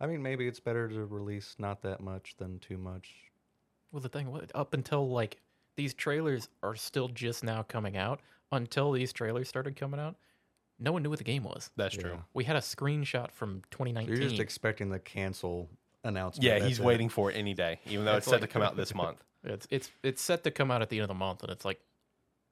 I 0.01 0.07
mean, 0.07 0.23
maybe 0.23 0.47
it's 0.49 0.61
better 0.61 0.89
to 0.89 1.05
release 1.07 1.55
not 1.59 1.83
that 1.83 2.01
much 2.01 2.35
than 2.37 2.59
too 2.59 2.77
much. 2.77 3.15
Well, 3.93 4.01
the 4.01 4.09
thing 4.09 4.31
was, 4.31 4.49
up 4.55 4.75
until 4.75 5.09
like 5.09 5.41
these 5.77 5.95
trailers 5.95 6.49
are 6.63 6.75
still 6.75 7.09
just 7.09 7.45
now 7.45 7.63
coming 7.63 7.97
out. 7.97 8.21
Until 8.53 8.93
these 8.93 9.13
trailers 9.13 9.49
started 9.49 9.75
coming 9.77 9.99
out, 9.99 10.15
no 10.79 10.93
one 10.93 11.03
knew 11.03 11.11
what 11.11 11.19
the 11.19 11.25
game 11.25 11.43
was. 11.45 11.71
That's 11.77 11.97
true. 11.97 12.11
Yeah. 12.13 12.21
We 12.35 12.45
had 12.45 12.55
a 12.57 12.61
screenshot 12.61 13.31
from 13.33 13.63
So 13.73 13.79
2019. 13.85 14.09
you're 14.17 14.29
just 14.29 14.41
expecting 14.41 14.91
the 14.91 14.99
cancel 15.01 15.69
announcement. 16.05 16.45
Yeah, 16.45 16.65
he's 16.65 16.79
it. 16.79 16.85
waiting 16.85 17.09
for 17.09 17.31
it 17.31 17.35
any 17.35 17.55
day, 17.55 17.81
even 17.87 18.05
though 18.05 18.13
It's 18.17 18.27
it's 18.27 18.31
set 18.31 18.41
like- 18.41 18.51
to 18.51 18.53
come 18.53 18.63
out 18.63 18.77
this 18.77 18.95
month. 18.95 19.23
It's 19.53 19.67
it's 19.71 19.91
it's 20.03 20.23
set 20.23 20.45
to 20.45 20.51
come 20.51 20.71
out 20.71 20.81
at 20.83 20.89
the 20.89 20.97
end 20.97 21.03
of 21.05 21.09
the 21.09 21.15
month, 21.15 21.43
and 21.43 21.51
it's 21.53 21.65
like, 21.65 21.81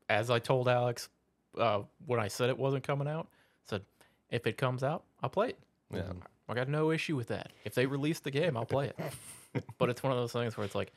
as 0.09 0.31
I 0.31 0.39
told 0.39 0.69
Alex 0.69 1.09
uh, 1.57 1.83
when 2.07 2.21
I 2.21 2.29
said 2.29 2.51
it 2.51 2.59
wasn't 2.59 2.85
coming 2.85 3.09
out, 3.09 3.29
I 3.33 3.71
said 3.71 3.83
if 4.31 4.47
it 4.47 4.57
comes 4.57 4.83
out, 4.83 5.05
I'll 5.23 5.31
play 5.31 5.49
it. 5.51 5.59
Yeah, 5.93 6.13
I 6.49 6.55
got 6.55 6.69
no 6.69 6.91
issue 6.91 7.17
with 7.17 7.29
that. 7.29 7.53
If 7.65 7.75
they 7.75 7.87
release 7.87 8.21
the 8.21 8.31
game, 8.31 8.57
I'll 8.57 8.65
play 8.67 8.93
it. 8.97 9.65
but 9.79 9.91
it's 9.91 10.03
one 10.03 10.13
of 10.13 10.19
those 10.19 10.33
things 10.33 10.57
where 10.57 10.65
it's 10.65 10.75
like, 10.75 10.93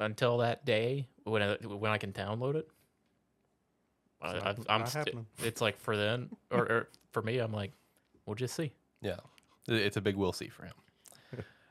until 0.00 0.38
that 0.38 0.64
day 0.64 1.08
when 1.24 1.42
I, 1.42 1.54
when 1.56 1.90
I 1.90 1.98
can 1.98 2.12
download 2.12 2.54
it, 2.54 2.68
I, 4.22 4.30
It's 4.36 4.44
I, 4.44 4.52
not- 4.52 4.66
I'm. 4.68 4.80
not 5.16 5.24
it's 5.44 5.60
like 5.60 5.78
for 5.78 5.96
then 5.96 6.30
or, 6.50 6.60
or 6.60 6.88
for 7.12 7.22
me, 7.22 7.38
I'm 7.38 7.52
like, 7.52 7.72
we'll 8.26 8.36
just 8.36 8.54
see. 8.54 8.72
yeah. 9.00 9.16
It's 9.70 9.96
a 9.98 10.00
big 10.00 10.16
we'll 10.16 10.32
see 10.32 10.48
for 10.48 10.64
him. 10.64 10.72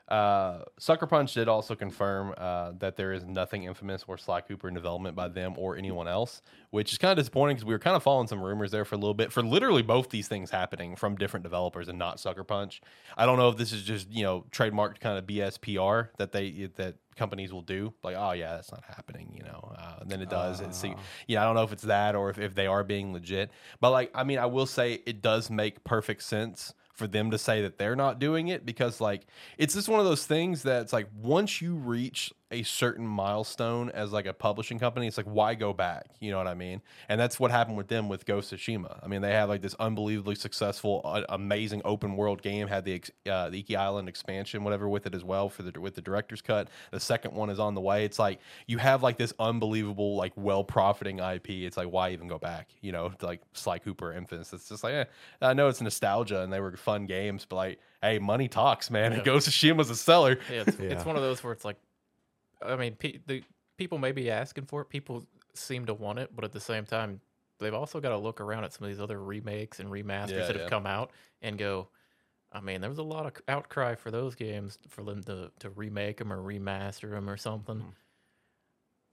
Uh, 0.08 0.60
Sucker 0.78 1.06
Punch 1.06 1.34
did 1.34 1.48
also 1.48 1.74
confirm 1.74 2.34
uh, 2.38 2.72
that 2.78 2.96
there 2.96 3.12
is 3.12 3.24
nothing 3.24 3.64
infamous 3.64 4.04
or 4.08 4.16
Sly 4.16 4.40
Cooper 4.40 4.68
in 4.68 4.74
development 4.74 5.14
by 5.14 5.28
them 5.28 5.54
or 5.58 5.76
anyone 5.76 6.08
else, 6.08 6.40
which 6.70 6.92
is 6.92 6.98
kind 6.98 7.12
of 7.12 7.18
disappointing 7.18 7.56
because 7.56 7.66
we 7.66 7.74
were 7.74 7.78
kind 7.78 7.94
of 7.94 8.02
following 8.02 8.26
some 8.26 8.40
rumors 8.42 8.70
there 8.70 8.86
for 8.86 8.94
a 8.94 8.98
little 8.98 9.12
bit 9.14 9.32
for 9.32 9.42
literally 9.42 9.82
both 9.82 10.08
these 10.08 10.26
things 10.26 10.50
happening 10.50 10.96
from 10.96 11.16
different 11.16 11.42
developers 11.44 11.88
and 11.88 11.98
not 11.98 12.18
Sucker 12.18 12.42
Punch. 12.44 12.80
I 13.18 13.26
don't 13.26 13.36
know 13.36 13.50
if 13.50 13.58
this 13.58 13.72
is 13.72 13.82
just 13.82 14.10
you 14.10 14.22
know 14.22 14.46
trademarked 14.50 15.00
kind 15.00 15.18
of 15.18 15.26
BS 15.26 15.60
PR 15.60 16.10
that 16.16 16.32
they 16.32 16.70
that 16.76 16.96
companies 17.16 17.52
will 17.52 17.62
do, 17.62 17.92
like 18.02 18.16
oh 18.16 18.32
yeah 18.32 18.54
that's 18.54 18.70
not 18.70 18.84
happening, 18.84 19.30
you 19.36 19.42
know, 19.42 19.74
uh, 19.76 19.96
and 20.00 20.10
then 20.10 20.22
it 20.22 20.30
does. 20.30 20.60
It's 20.60 20.82
Ah. 20.84 20.94
yeah, 21.26 21.42
I 21.42 21.44
don't 21.44 21.54
know 21.54 21.64
if 21.64 21.72
it's 21.72 21.82
that 21.82 22.14
or 22.14 22.30
if, 22.30 22.38
if 22.38 22.54
they 22.54 22.66
are 22.66 22.82
being 22.82 23.12
legit. 23.12 23.50
But 23.80 23.90
like, 23.90 24.10
I 24.14 24.24
mean, 24.24 24.38
I 24.38 24.46
will 24.46 24.66
say 24.66 25.02
it 25.04 25.20
does 25.20 25.50
make 25.50 25.84
perfect 25.84 26.22
sense 26.22 26.72
for 26.98 27.06
them 27.06 27.30
to 27.30 27.38
say 27.38 27.62
that 27.62 27.78
they're 27.78 27.96
not 27.96 28.18
doing 28.18 28.48
it 28.48 28.66
because 28.66 29.00
like 29.00 29.24
it's 29.56 29.74
just 29.74 29.88
one 29.88 30.00
of 30.00 30.06
those 30.06 30.26
things 30.26 30.62
that's 30.64 30.92
like 30.92 31.08
once 31.22 31.62
you 31.62 31.76
reach 31.76 32.32
a 32.50 32.62
certain 32.62 33.06
milestone 33.06 33.90
as 33.90 34.12
like 34.12 34.26
a 34.26 34.32
publishing 34.32 34.78
company, 34.78 35.06
it's 35.06 35.16
like 35.16 35.26
why 35.26 35.54
go 35.54 35.72
back? 35.72 36.06
You 36.20 36.30
know 36.30 36.38
what 36.38 36.46
I 36.46 36.54
mean? 36.54 36.80
And 37.08 37.20
that's 37.20 37.38
what 37.38 37.50
happened 37.50 37.76
with 37.76 37.88
them 37.88 38.08
with 38.08 38.24
Ghost 38.24 38.52
of 38.52 38.58
Tsushima. 38.58 38.98
I 39.02 39.06
mean, 39.06 39.20
they 39.20 39.32
have 39.32 39.48
like 39.48 39.60
this 39.60 39.74
unbelievably 39.78 40.36
successful, 40.36 41.02
uh, 41.04 41.22
amazing 41.28 41.82
open 41.84 42.16
world 42.16 42.40
game. 42.40 42.68
Had 42.68 42.84
the 42.84 42.94
ex- 42.94 43.10
uh, 43.30 43.50
the 43.50 43.58
Iki 43.60 43.76
Island 43.76 44.08
expansion, 44.08 44.64
whatever, 44.64 44.88
with 44.88 45.06
it 45.06 45.14
as 45.14 45.24
well 45.24 45.48
for 45.48 45.62
the 45.62 45.78
with 45.78 45.94
the 45.94 46.00
director's 46.00 46.40
cut. 46.40 46.68
The 46.90 47.00
second 47.00 47.34
one 47.34 47.50
is 47.50 47.58
on 47.58 47.74
the 47.74 47.80
way. 47.82 48.04
It's 48.04 48.18
like 48.18 48.40
you 48.66 48.78
have 48.78 49.02
like 49.02 49.18
this 49.18 49.32
unbelievable, 49.38 50.16
like 50.16 50.32
well 50.36 50.64
profiting 50.64 51.18
IP. 51.18 51.50
It's 51.50 51.76
like 51.76 51.88
why 51.88 52.10
even 52.10 52.28
go 52.28 52.38
back? 52.38 52.70
You 52.80 52.92
know, 52.92 53.10
to, 53.10 53.26
like 53.26 53.42
Sly 53.52 53.78
Cooper, 53.78 54.12
Infamous. 54.12 54.52
It's 54.52 54.68
just 54.68 54.82
like 54.82 54.94
eh, 54.94 55.04
I 55.42 55.52
know 55.52 55.68
it's 55.68 55.80
nostalgia 55.82 56.42
and 56.42 56.52
they 56.52 56.60
were 56.60 56.76
fun 56.76 57.06
games, 57.06 57.46
but 57.48 57.56
like 57.56 57.80
hey, 58.02 58.18
money 58.18 58.48
talks, 58.48 58.90
man. 58.90 59.10
Yeah. 59.10 59.16
And 59.18 59.26
Ghost 59.26 59.48
of 59.48 59.54
Tsushima's 59.54 59.90
a 59.90 59.96
seller. 59.96 60.38
Yeah, 60.50 60.62
it's, 60.66 60.78
Yeah. 60.80 60.90
it's 60.90 61.04
one 61.04 61.16
of 61.16 61.22
those 61.22 61.42
where 61.42 61.52
it's 61.52 61.64
like, 61.64 61.76
I 62.62 62.76
mean, 62.76 62.94
pe- 62.96 63.18
the 63.26 63.42
people 63.76 63.98
may 63.98 64.12
be 64.12 64.30
asking 64.30 64.66
for 64.66 64.80
it. 64.82 64.88
People 64.88 65.24
seem 65.54 65.86
to 65.86 65.94
want 65.94 66.18
it, 66.18 66.30
but 66.34 66.44
at 66.44 66.52
the 66.52 66.60
same 66.60 66.84
time, 66.84 67.20
they've 67.58 67.74
also 67.74 68.00
got 68.00 68.10
to 68.10 68.18
look 68.18 68.40
around 68.40 68.64
at 68.64 68.72
some 68.72 68.84
of 68.84 68.90
these 68.90 69.00
other 69.00 69.22
remakes 69.22 69.80
and 69.80 69.88
remasters 69.90 70.30
Yeah, 70.30 70.46
that 70.46 70.54
yeah. 70.56 70.62
have 70.62 70.70
come 70.70 70.86
out 70.86 71.10
and 71.42 71.58
go. 71.58 71.88
I 72.52 72.60
mean, 72.60 72.80
there 72.80 72.88
was 72.90 72.98
a 72.98 73.02
lot 73.02 73.26
of 73.26 73.32
outcry 73.48 73.94
for 73.94 74.10
those 74.10 74.34
games 74.34 74.78
for 74.88 75.02
them 75.04 75.22
to, 75.24 75.50
to 75.60 75.70
remake 75.70 76.16
them 76.18 76.32
or 76.32 76.38
remaster 76.42 77.10
them 77.10 77.28
or 77.28 77.36
something. 77.36 77.76
Mhm. 77.78 77.92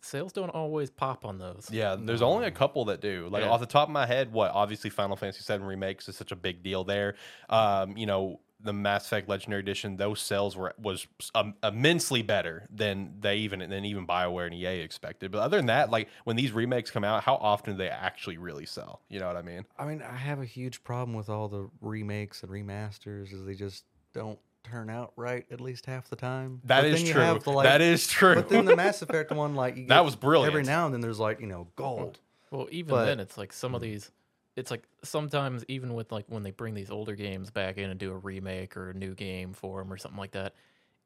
sales 0.02 0.32
don't 0.32 0.50
always 0.52 0.92
pop 0.92 1.26
on 1.26 1.40
those. 1.40 1.68
Yeah, 1.72 1.96
there's 2.00 2.22
only 2.22 2.46
a 2.46 2.52
couple 2.52 2.86
that 2.86 3.02
do. 3.02 3.28
Like 3.32 3.44
Yeah. 3.44 3.50
off 3.50 3.60
the 3.60 3.66
top 3.66 3.88
of 3.90 3.92
my 3.94 4.06
head, 4.06 4.32
what 4.32 4.52
obviously 4.52 4.92
Final 4.92 5.16
Fantasy 5.16 5.44
VII 5.52 5.64
remakes 5.64 6.08
is 6.08 6.16
such 6.16 6.32
a 6.32 6.36
big 6.36 6.62
deal 6.62 6.84
there. 6.84 7.16
Um, 7.50 7.98
you 7.98 8.06
know, 8.06 8.40
the 8.66 8.74
Mass 8.74 9.06
Effect 9.06 9.30
Legendary 9.30 9.62
Edition, 9.62 9.96
those 9.98 10.20
sales 10.20 10.58
were 10.58 10.74
was 10.82 11.08
um, 11.34 11.54
immensely 11.64 12.22
better 12.22 12.68
than 12.70 13.14
they 13.22 13.38
even 13.38 13.60
than 13.60 13.86
even 13.86 14.06
Bioware 14.06 14.46
and 14.48 14.54
EA 14.56 14.82
expected. 14.82 15.32
But 15.32 15.40
other 15.40 15.58
than 15.58 15.68
that, 15.68 15.90
like 15.92 16.10
when 16.26 16.36
these 16.36 16.52
remakes 16.52 16.92
come 16.92 17.04
out, 17.04 17.24
how 17.24 17.36
often 17.36 17.74
do 17.74 17.78
they 17.78 17.90
actually 17.90 18.38
really 18.38 18.66
sell? 18.66 19.02
You 19.10 19.20
know 19.20 19.28
what 19.28 19.38
I 19.38 19.42
mean? 19.42 19.66
I 19.80 19.86
mean, 19.86 20.02
I 20.02 20.16
have 20.18 20.42
a 20.42 20.46
huge 20.46 20.84
problem 20.84 21.16
with 21.16 21.30
all 21.30 21.48
the 21.48 21.70
remakes 21.82 22.44
and 22.44 22.52
remasters, 22.52 23.32
is 23.32 23.46
they 23.46 23.54
just 23.56 23.86
don't 24.14 24.40
turn 24.64 24.90
out 24.90 25.14
right 25.16 25.46
at 25.52 25.62
least 25.62 25.86
half 25.86 26.10
the 26.10 26.16
time. 26.16 26.60
That 26.66 26.82
But 26.82 26.90
is 26.92 27.04
true. 27.04 27.22
have 27.22 27.44
the, 27.44 27.52
like- 27.52 27.66
that 27.66 27.82
is 27.82 28.08
true. 28.08 28.36
But 28.36 28.50
then 28.50 28.66
the 28.66 28.76
Mass 28.76 29.02
Effect 29.02 29.32
one, 29.32 29.54
like 29.56 29.78
you 29.78 29.86
That 29.90 30.04
was 30.04 30.16
brilliant. 30.16 30.52
Every 30.52 30.64
now 30.64 30.86
and 30.86 30.94
then, 30.94 31.02
there's 31.02 31.20
like 31.20 31.40
you 31.40 31.48
know 31.48 31.68
gold. 31.76 32.20
Well, 32.52 32.68
even 32.72 32.90
But- 32.90 33.06
then, 33.06 33.20
it's 33.20 33.38
like 33.38 33.54
some 33.54 33.76
of 33.76 33.82
these. 33.82 34.12
It's 34.56 34.72
like 34.72 34.88
sometimes 35.04 35.66
even 35.68 35.94
with 35.94 36.12
like 36.12 36.26
when 36.28 36.44
they 36.44 36.52
bring 36.52 36.74
these 36.74 36.90
older 36.90 37.16
games 37.16 37.52
back 37.52 37.78
in 37.78 37.90
and 37.90 38.00
do 38.00 38.12
a 38.12 38.18
remake 38.18 38.78
or 38.78 38.92
a 38.92 38.94
new 38.94 39.14
game 39.14 39.54
for 39.54 39.80
them 39.80 39.92
or 39.92 39.98
something 39.98 40.20
like 40.20 40.32
that. 40.32 40.54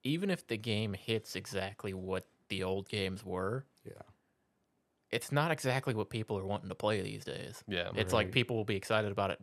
Even 0.04 0.30
if 0.30 0.46
the 0.48 0.58
game 0.58 0.94
hits 0.94 1.36
exactly 1.36 1.94
what 1.94 2.26
the 2.50 2.64
old 2.64 2.88
games 2.88 3.26
were, 3.26 3.66
Yeah. 3.84 4.02
it's 5.12 5.32
not 5.32 5.52
exactly 5.52 5.94
what 5.94 6.10
people 6.10 6.38
are 6.38 6.46
wanting 6.46 6.70
to 6.70 6.76
play 6.76 7.02
these 7.02 7.26
days. 7.26 7.64
yeah, 7.68 7.90
It's 7.96 8.14
like 8.14 8.32
people 8.32 8.56
will 8.56 8.66
be 8.66 8.76
excited 8.76 9.12
about 9.12 9.32
it, 9.32 9.40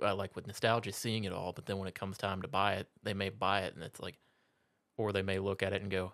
uh, 0.00 0.14
like 0.14 0.34
with 0.36 0.46
nostalgia, 0.46 0.92
seeing 0.92 1.24
it 1.24 1.32
all. 1.32 1.52
But 1.52 1.66
then 1.66 1.78
when 1.78 1.88
it 1.88 1.94
comes 1.94 2.16
time 2.16 2.42
to 2.42 2.48
buy 2.48 2.74
it, 2.74 2.88
they 3.02 3.14
may 3.14 3.28
buy 3.28 3.62
it, 3.62 3.74
and 3.74 3.82
it's 3.82 4.00
like, 4.00 4.18
or 4.96 5.12
they 5.12 5.22
may 5.22 5.38
look 5.38 5.62
at 5.62 5.72
it 5.72 5.82
and 5.82 5.90
go, 5.90 6.12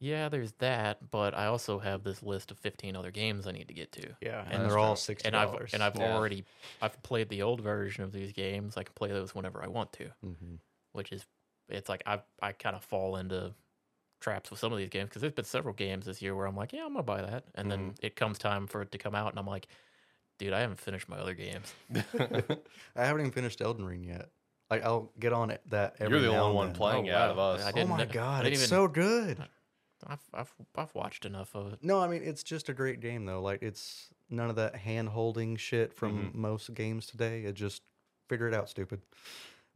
"Yeah, 0.00 0.28
there's 0.28 0.52
that, 0.54 1.10
but 1.10 1.34
I 1.34 1.46
also 1.46 1.78
have 1.78 2.02
this 2.02 2.22
list 2.22 2.50
of 2.50 2.58
15 2.58 2.96
other 2.96 3.10
games 3.10 3.46
I 3.46 3.52
need 3.52 3.68
to 3.68 3.74
get 3.74 3.92
to." 3.92 4.16
Yeah, 4.20 4.44
and 4.50 4.64
they're 4.64 4.78
all 4.78 4.94
true. 4.96 5.00
sixty 5.00 5.28
and 5.28 5.36
I've 5.36 5.50
dollars. 5.52 5.74
and 5.74 5.82
I've 5.82 5.96
Yeah. 5.96 6.14
already 6.16 6.44
I've 6.82 7.00
played 7.02 7.28
the 7.28 7.42
old 7.42 7.60
version 7.60 8.02
of 8.04 8.12
these 8.12 8.32
games. 8.32 8.76
I 8.76 8.82
can 8.82 8.94
play 8.94 9.10
those 9.10 9.34
whenever 9.34 9.62
I 9.62 9.68
want 9.68 9.92
to, 9.94 10.10
hmm 10.22 10.56
which 10.92 11.12
is 11.12 11.24
it's 11.68 11.88
like 11.88 12.02
I 12.06 12.20
I 12.42 12.52
kind 12.52 12.74
of 12.74 12.82
fall 12.82 13.16
into 13.16 13.54
traps 14.20 14.50
with 14.50 14.58
some 14.60 14.72
of 14.72 14.78
these 14.78 14.88
games 14.90 15.08
because 15.08 15.22
there's 15.22 15.32
been 15.34 15.44
several 15.44 15.74
games 15.74 16.04
this 16.06 16.20
year 16.20 16.34
where 16.34 16.46
I'm 16.46 16.56
like, 16.56 16.72
yeah, 16.72 16.84
I'm 16.84 16.92
gonna 16.92 17.02
buy 17.02 17.22
that, 17.22 17.44
and 17.54 17.70
then 17.70 17.92
Mm-hmm. 17.92 18.06
it 18.06 18.16
comes 18.16 18.38
time 18.38 18.66
for 18.66 18.82
it 18.82 18.92
to 18.92 18.98
come 18.98 19.14
out, 19.14 19.30
and 19.30 19.38
I'm 19.38 19.46
like, 19.46 19.68
dude, 20.38 20.52
I 20.52 20.60
haven't 20.60 20.80
finished 20.80 21.08
my 21.08 21.18
other 21.18 21.34
games. 21.34 21.72
I 21.94 23.04
haven't 23.06 23.20
even 23.20 23.32
finished 23.32 23.60
Elden 23.60 23.84
Ring 23.84 24.04
yet. 24.04 24.30
Like 24.70 24.84
I'll 24.84 25.12
get 25.18 25.32
on 25.32 25.50
it 25.50 25.62
that 25.70 25.96
every 26.00 26.18
You're 26.18 26.28
the 26.28 26.32
now 26.34 26.44
only 26.44 26.48
and 26.50 26.56
one 26.56 26.66
then. 26.68 26.76
playing 26.76 27.06
Oh, 27.06 27.10
it 27.10 27.14
out 27.14 27.30
of 27.30 27.38
us. 27.38 27.62
I 27.64 27.70
Oh 27.70 27.72
didn't 27.72 27.88
my 27.90 27.96
kn- 27.98 28.10
I 28.10 28.12
god, 28.12 28.44
didn't 28.44 28.52
it's 28.54 28.62
even- 28.62 28.68
so 28.68 28.88
good. 28.88 29.48
I've, 30.06 30.20
I've 30.32 30.52
I've 30.76 30.94
watched 30.94 31.24
enough 31.24 31.54
of 31.54 31.72
it. 31.72 31.78
No, 31.82 32.00
I 32.00 32.08
mean 32.08 32.22
it's 32.24 32.42
just 32.42 32.68
a 32.68 32.72
great 32.74 33.00
game 33.00 33.24
though. 33.26 33.40
Like 33.42 33.62
it's 33.62 34.08
none 34.28 34.50
of 34.50 34.56
that 34.56 34.76
hand 34.76 35.08
holding 35.08 35.56
shit 35.56 35.92
from 35.92 36.26
Mm-hmm. 36.28 36.40
most 36.40 36.72
games 36.74 37.06
today. 37.06 37.42
It 37.44 37.54
just 37.54 37.82
figure 38.28 38.48
it 38.48 38.54
out, 38.54 38.68
stupid. 38.68 39.00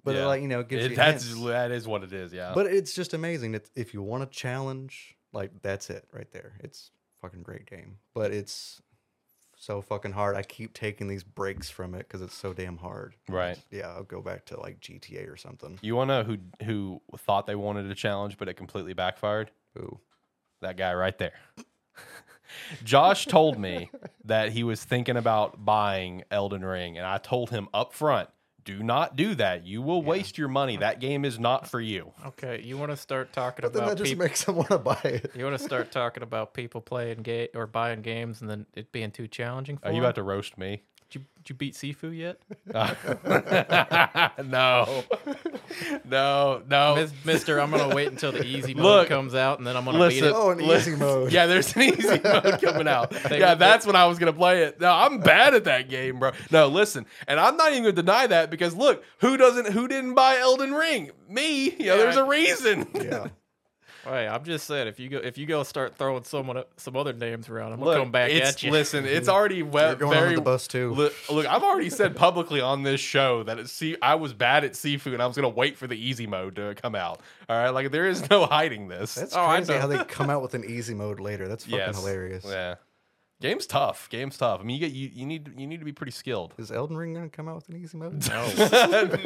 But 0.03 0.17
Yeah. 0.17 0.27
like 0.27 0.43
you 0.43 0.49
know, 0.49 0.61
it 0.61 0.69
gives 0.69 0.85
It- 0.87 0.91
you 0.93 0.97
that's 0.97 1.27
hints. 1.27 1.45
that 1.47 1.71
is 1.73 1.87
what 1.87 2.03
it 2.05 2.13
is. 2.13 2.33
Yeah, 2.33 2.53
But 2.55 2.67
it's 2.67 2.95
just 2.95 3.15
amazing. 3.15 3.55
It's, 3.55 3.71
if 3.75 3.95
you 3.95 4.03
want 4.03 4.23
a 4.23 4.27
challenge, 4.27 5.17
like 5.33 5.51
that's 5.63 5.91
it 5.91 6.07
right 6.13 6.31
there. 6.33 6.53
It's 6.61 6.91
fucking 7.21 7.43
great 7.43 7.67
game. 7.67 7.99
But 8.15 8.31
it's 8.33 8.83
so 9.57 9.81
fucking 9.81 10.13
hard. 10.13 10.37
I 10.37 10.43
keep 10.43 10.75
taking 10.75 11.09
these 11.09 11.25
breaks 11.25 11.71
from 11.71 11.95
it 11.95 12.01
because 12.01 12.21
it's 12.21 12.35
so 12.35 12.53
damn 12.53 12.77
hard. 12.77 13.15
right. 13.29 13.59
Yeah, 13.71 13.89
I'll 13.89 14.03
go 14.05 14.21
back 14.21 14.45
to 14.47 14.61
like 14.61 14.81
GTA 14.81 15.27
or 15.33 15.37
something. 15.39 15.79
You 15.81 15.97
want 15.97 16.11
to 16.11 16.19
know 16.19 16.25
who 16.25 16.39
who 16.67 17.01
thought 17.17 17.47
they 17.47 17.55
wanted 17.55 17.91
a 17.91 17.95
challenge, 17.95 18.37
but 18.37 18.49
it 18.49 18.55
completely 18.55 18.93
backfired? 18.93 19.51
Ooh. 19.79 19.99
That 20.65 20.77
guy 20.77 20.93
right 20.95 21.17
there. 21.19 21.35
Josh 22.85 23.27
told 23.27 23.59
me 23.59 23.91
that 24.25 24.51
he 24.53 24.65
was 24.65 24.83
thinking 24.83 25.17
about 25.17 25.65
buying 25.65 26.25
Elden 26.31 26.65
Ring, 26.65 26.97
and 26.97 27.07
I 27.07 27.19
told 27.19 27.51
him 27.51 27.69
up 27.75 27.93
front, 27.93 28.31
do 28.65 28.83
not 28.83 29.15
do 29.17 29.35
that. 29.35 29.67
You 29.67 29.83
will 29.83 30.03
waste 30.03 30.39
your 30.39 30.49
money. 30.49 30.79
That 30.79 30.99
game 30.99 31.27
is 31.27 31.39
not 31.39 31.69
for 31.69 31.81
you. 31.81 32.13
Okay, 32.29 32.63
you 32.63 32.79
want 32.79 32.91
to 32.93 32.97
start 32.97 33.31
talking 33.35 33.63
But 33.65 33.75
then 33.75 33.83
about 33.83 33.99
that 33.99 33.99
just 34.05 34.11
people? 34.13 34.25
makes 34.25 34.45
them 34.45 34.57
want 34.57 34.71
to 34.71 34.79
buy 34.79 34.99
it. 35.05 35.33
You 35.35 35.45
want 35.45 35.59
to 35.59 35.63
start 35.63 35.93
talking 35.93 36.23
about 36.23 36.55
people 36.55 36.81
playing 36.81 37.21
game 37.23 37.49
or 37.55 37.67
buying 37.67 38.01
games 38.01 38.41
and 38.41 38.49
then 38.49 38.65
it 38.73 38.91
being 38.91 39.11
too 39.11 39.29
challenging 39.29 39.77
for 39.77 39.89
Are 39.89 39.91
you 39.91 39.99
'em? 39.99 40.05
about 40.05 40.15
to 40.15 40.23
roast 40.23 40.57
me? 40.57 40.83
Did 41.11 41.21
you, 41.21 41.27
did 41.37 41.51
you 41.51 41.55
beat 41.55 41.75
Sifu 41.75 42.17
yet? 42.17 42.39
no, 44.45 45.05
no, 46.05 46.63
no. 46.69 46.95
Mis- 46.97 47.13
Mister, 47.25 47.61
I'm 47.61 47.71
gonna 47.71 47.95
wait 47.95 48.09
until 48.09 48.33
the 48.33 48.45
easy 48.45 48.75
mode 48.75 48.85
Look, 48.85 49.09
comes 49.09 49.35
out 49.35 49.59
and 49.59 49.67
then 49.67 49.77
I'm 49.77 49.85
gonna 49.85 49.99
listen. 49.99 50.23
beat 50.23 50.29
it. 50.29 50.35
Oh, 50.35 50.51
an 50.51 50.59
Li- 50.59 50.77
easy 50.77 50.97
mode. 50.97 51.33
Yeah, 51.33 51.47
there's 51.47 51.75
an 51.77 51.83
easy 51.83 52.21
mode 52.25 52.61
coming 52.61 52.89
out. 52.89 53.11
They 53.11 53.39
yeah, 53.41 53.51
would- 53.51 53.59
that's 53.59 53.87
when 53.87 53.97
I 53.97 54.07
was 54.07 54.19
gonna 54.19 54.33
play 54.33 54.63
it. 54.65 54.81
No, 54.81 54.91
I'm 54.93 55.21
bad 55.21 55.55
at 55.55 55.65
that 55.65 55.89
game, 55.89 56.19
bro. 56.19 56.33
No, 56.51 56.67
listen, 56.69 57.07
and 57.29 57.39
I'm 57.39 57.57
not 57.57 57.71
even 57.73 57.85
gonna 57.85 57.93
deny 57.93 58.27
that 58.27 58.51
because 58.51 58.75
look, 58.75 59.05
who 59.19 59.37
doesn't, 59.37 59.69
who 59.73 59.87
didn't 59.89 60.15
buy 60.15 60.39
Elden 60.39 60.73
Ring? 60.73 61.11
Me. 61.29 61.65
You 61.65 61.71
know, 61.71 61.77
Yeah, 61.79 61.97
there's 61.97 62.17
I- 62.17 62.21
a 62.23 62.29
reason. 62.29 62.87
Yeah. 62.95 63.29
Hey, 64.05 64.29
I'm 64.29 64.45
just 64.45 64.67
saying, 64.67 64.87
if 64.89 65.01
you 65.01 65.09
go 65.09 65.19
if 65.19 65.39
you 65.39 65.47
go 65.47 65.63
start 65.63 65.97
throwing 65.97 66.25
someone 66.25 66.63
some 66.77 66.97
other 66.97 67.13
names 67.13 67.49
around, 67.49 67.73
I'm 67.73 67.81
gonna 67.81 67.99
come 67.99 68.11
back 68.13 68.31
it's, 68.31 68.49
at 68.51 68.63
you. 68.63 68.71
listen, 68.71 69.05
it's 69.07 69.29
already 69.31 69.63
well, 69.63 69.89
You're 69.91 69.97
going 69.97 70.13
very 70.13 70.27
under 70.29 70.37
the 70.41 70.43
bus 70.45 70.69
too. 70.69 70.93
Look, 70.93 71.15
look, 71.31 71.47
I've 71.47 71.63
already 71.63 71.91
said 71.91 72.17
publicly 72.17 72.61
on 72.61 72.83
this 72.83 73.01
show 73.01 73.43
that 73.45 73.59
it's, 73.59 73.73
see, 73.73 73.97
I 74.03 74.15
was 74.17 74.33
bad 74.33 74.65
at 74.65 74.73
Sifu 74.73 75.13
and 75.13 75.23
I 75.23 75.27
was 75.27 75.37
gonna 75.37 75.49
wait 75.49 75.77
for 75.79 75.87
the 75.87 75.97
easy 75.97 76.27
mode 76.27 76.57
to 76.57 76.75
come 76.75 76.95
out. 76.95 77.21
All 77.49 77.57
right, 77.57 77.71
like 77.71 77.91
there 77.91 78.07
is 78.07 78.29
no 78.31 78.47
hiding 78.51 78.89
this. 78.89 79.15
That's 79.15 79.35
Oh, 79.35 79.47
crazy 79.49 79.73
how 79.75 79.87
they 79.87 80.05
come 80.09 80.31
out 80.31 80.43
with 80.43 80.55
an 80.55 80.65
easy 80.65 80.95
mode 80.95 81.21
later. 81.21 81.49
That's 81.49 81.65
fucking 81.65 81.79
Yes. 81.79 81.97
hilarious. 81.97 82.45
Yeah, 82.47 82.75
game's 83.45 83.67
tough. 83.67 84.09
Game's 84.09 84.37
tough. 84.39 84.61
I 84.61 84.65
mean, 84.65 84.81
you 84.81 84.87
get 84.89 84.93
you, 84.95 85.11
you 85.13 85.27
need 85.27 85.51
you 85.57 85.67
need 85.67 85.79
to 85.81 85.85
be 85.85 85.93
pretty 85.93 86.13
skilled. 86.13 86.55
Is 86.59 86.73
Elden 86.73 86.97
Ring 86.97 87.13
gonna 87.15 87.29
come 87.29 87.47
out 87.49 87.57
with 87.57 87.69
an 87.69 87.77
easy 87.77 87.99
mode? 87.99 88.27
no, 88.29 88.51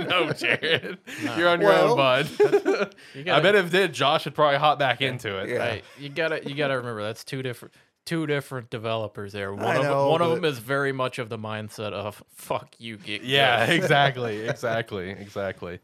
no, 0.09 0.33
Jared, 0.37 0.99
you're 1.37 1.49
on 1.49 1.61
your 1.61 1.71
Well- 1.71 1.91
own, 1.93 1.97
bud. 1.97 2.29
you 3.15 3.21
I 3.21 3.23
gotta, 3.23 3.43
bet 3.43 3.55
if 3.55 3.67
it 3.67 3.73
did, 3.73 3.93
Josh 3.93 4.25
would 4.25 4.35
probably 4.35 4.59
hop 4.59 4.79
back 4.79 5.01
into 5.01 5.39
it. 5.39 5.49
Yeah. 5.51 5.65
hey, 5.65 5.83
you 5.99 6.09
gotta 6.09 6.43
you 6.49 6.55
gotta 6.55 6.77
remember 6.77 7.03
that's 7.03 7.23
two 7.25 7.43
different 7.43 7.75
two 8.05 8.27
different 8.27 8.71
developers 8.71 9.33
there. 9.33 9.53
One 9.55 9.65
I 9.65 9.77
of 9.77 9.83
know, 9.85 10.01
them, 10.03 10.11
one 10.11 10.23
of 10.23 10.29
but- 10.31 10.35
them 10.37 10.45
is 10.47 10.59
very 10.59 10.93
much 10.93 11.19
of 11.19 11.29
the 11.29 11.39
mindset 11.39 11.93
of 11.93 12.23
fuck 12.35 12.75
you, 12.79 12.97
get 12.97 13.23
Yeah, 13.23 13.67
good." 13.67 13.77
exactly, 13.83 14.49
exactly, 14.49 15.11
exactly. 15.11 15.79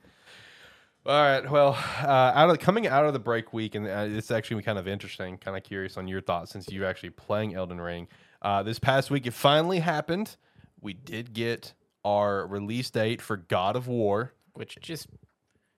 All 1.07 1.13
right. 1.23 1.51
Well, 1.51 1.77
uh, 2.03 2.07
out 2.35 2.49
of 2.49 2.59
coming 2.61 2.87
out 2.87 3.05
of 3.05 3.13
the 3.13 3.19
break 3.19 3.53
week, 3.53 3.75
and 3.75 3.87
uh, 3.87 4.07
it's 4.09 4.31
actually 4.31 4.63
kind 4.63 4.79
of 4.79 4.89
interesting. 4.89 5.37
Kind 5.37 5.55
of 5.55 5.63
curious 5.63 5.99
on 5.99 6.09
your 6.09 6.23
thoughts 6.23 6.51
since 6.53 6.71
you're 6.73 6.87
actually 6.87 7.11
playing 7.11 7.55
Elden 7.55 7.79
Ring. 7.79 8.09
Uh, 8.45 8.63
this 8.63 8.79
past 8.79 9.11
week, 9.11 9.27
it 9.27 9.33
finally 9.33 9.81
happened. 9.81 10.37
We 10.81 10.93
did 10.93 11.33
get 11.33 11.73
our 12.05 12.47
release 12.47 12.91
date 12.91 13.21
for 13.23 13.39
God 13.39 13.75
of 13.75 13.89
War. 13.89 14.33
which 14.53 14.79
just 14.81 15.09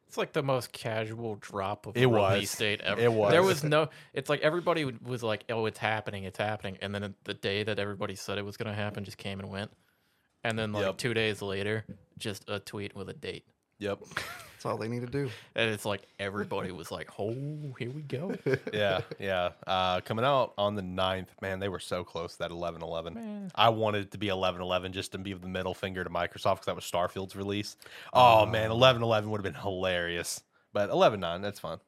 it's 0.09 0.17
like 0.19 0.33
the 0.33 0.43
most 0.43 0.73
casual 0.73 1.37
drop 1.41 1.87
of 1.87 1.97
It 1.97 2.07
was. 2.07 2.33
release 2.35 2.57
date 2.57 2.81
ever. 2.83 3.01
It 3.01 3.13
was. 3.13 3.31
There 3.33 3.43
was 3.43 3.63
no. 3.65 3.89
It's 4.13 4.29
like 4.29 4.41
everybody 4.41 4.85
was 4.85 5.23
like, 5.23 5.45
"Oh, 5.49 5.67
it's 5.67 5.79
happening, 5.79 6.25
it's 6.25 6.39
happening," 6.39 6.79
and 6.83 6.95
then 6.95 7.15
the 7.25 7.35
day 7.35 7.63
that 7.63 7.79
everybody 7.79 8.15
said 8.17 8.37
it 8.39 8.45
was 8.45 8.57
going 8.57 8.69
to 8.69 8.75
happen 8.75 9.05
just 9.05 9.17
came 9.19 9.41
and 9.41 9.49
went, 9.49 9.71
and 10.45 10.59
then 10.59 10.73
like 10.73 10.85
Yep. 10.85 10.99
two 10.99 11.15
days 11.15 11.41
later, 11.43 11.85
just 12.19 12.45
a 12.49 12.59
tweet 12.61 12.95
with 12.97 13.09
a 13.09 13.15
date, 13.15 13.45
Yep. 13.79 14.01
That's 14.67 14.73
all 14.73 14.79
they 14.79 14.89
need 14.89 15.03
to 15.03 15.07
do. 15.07 15.31
and 15.55 15.71
it's 15.71 15.85
like 15.85 16.03
everybody 16.19 16.73
was 16.73 16.91
like, 16.91 17.09
"Oh, 17.21 17.37
here 17.79 17.91
we 17.91 18.03
go." 18.03 18.35
yeah, 18.73 19.01
yeah. 19.21 19.51
Uh, 19.65 20.01
coming 20.01 20.25
out 20.25 20.55
on 20.59 20.75
the 20.75 20.83
9th, 20.83 21.29
man, 21.41 21.61
they 21.61 21.69
were 21.69 21.79
so 21.79 22.03
close 22.03 22.33
to 22.33 22.39
that 22.41 22.51
11 22.51 22.83
11. 22.83 23.15
Man. 23.15 23.51
I 23.55 23.69
wanted 23.69 24.07
it 24.07 24.11
to 24.13 24.19
be 24.19 24.29
11 24.29 24.61
11 24.61 24.93
just 24.93 25.13
to 25.13 25.19
be 25.19 25.33
the 25.35 25.47
middle 25.47 25.73
finger 25.73 26.03
to 26.03 26.11
Microsoft 26.11 26.57
because 26.57 26.67
that 26.67 26.75
was 26.75 26.85
Starfield's 26.85 27.37
release. 27.37 27.77
Oh, 28.13 28.45
man, 28.45 28.73
11 28.73 29.03
11 29.03 29.31
would 29.31 29.39
have 29.39 29.45
been 29.55 29.63
hilarious. 29.63 30.43
But 30.73 30.91
11 30.91 31.21
9, 31.21 31.43
that's 31.43 31.61
fine. 31.61 31.79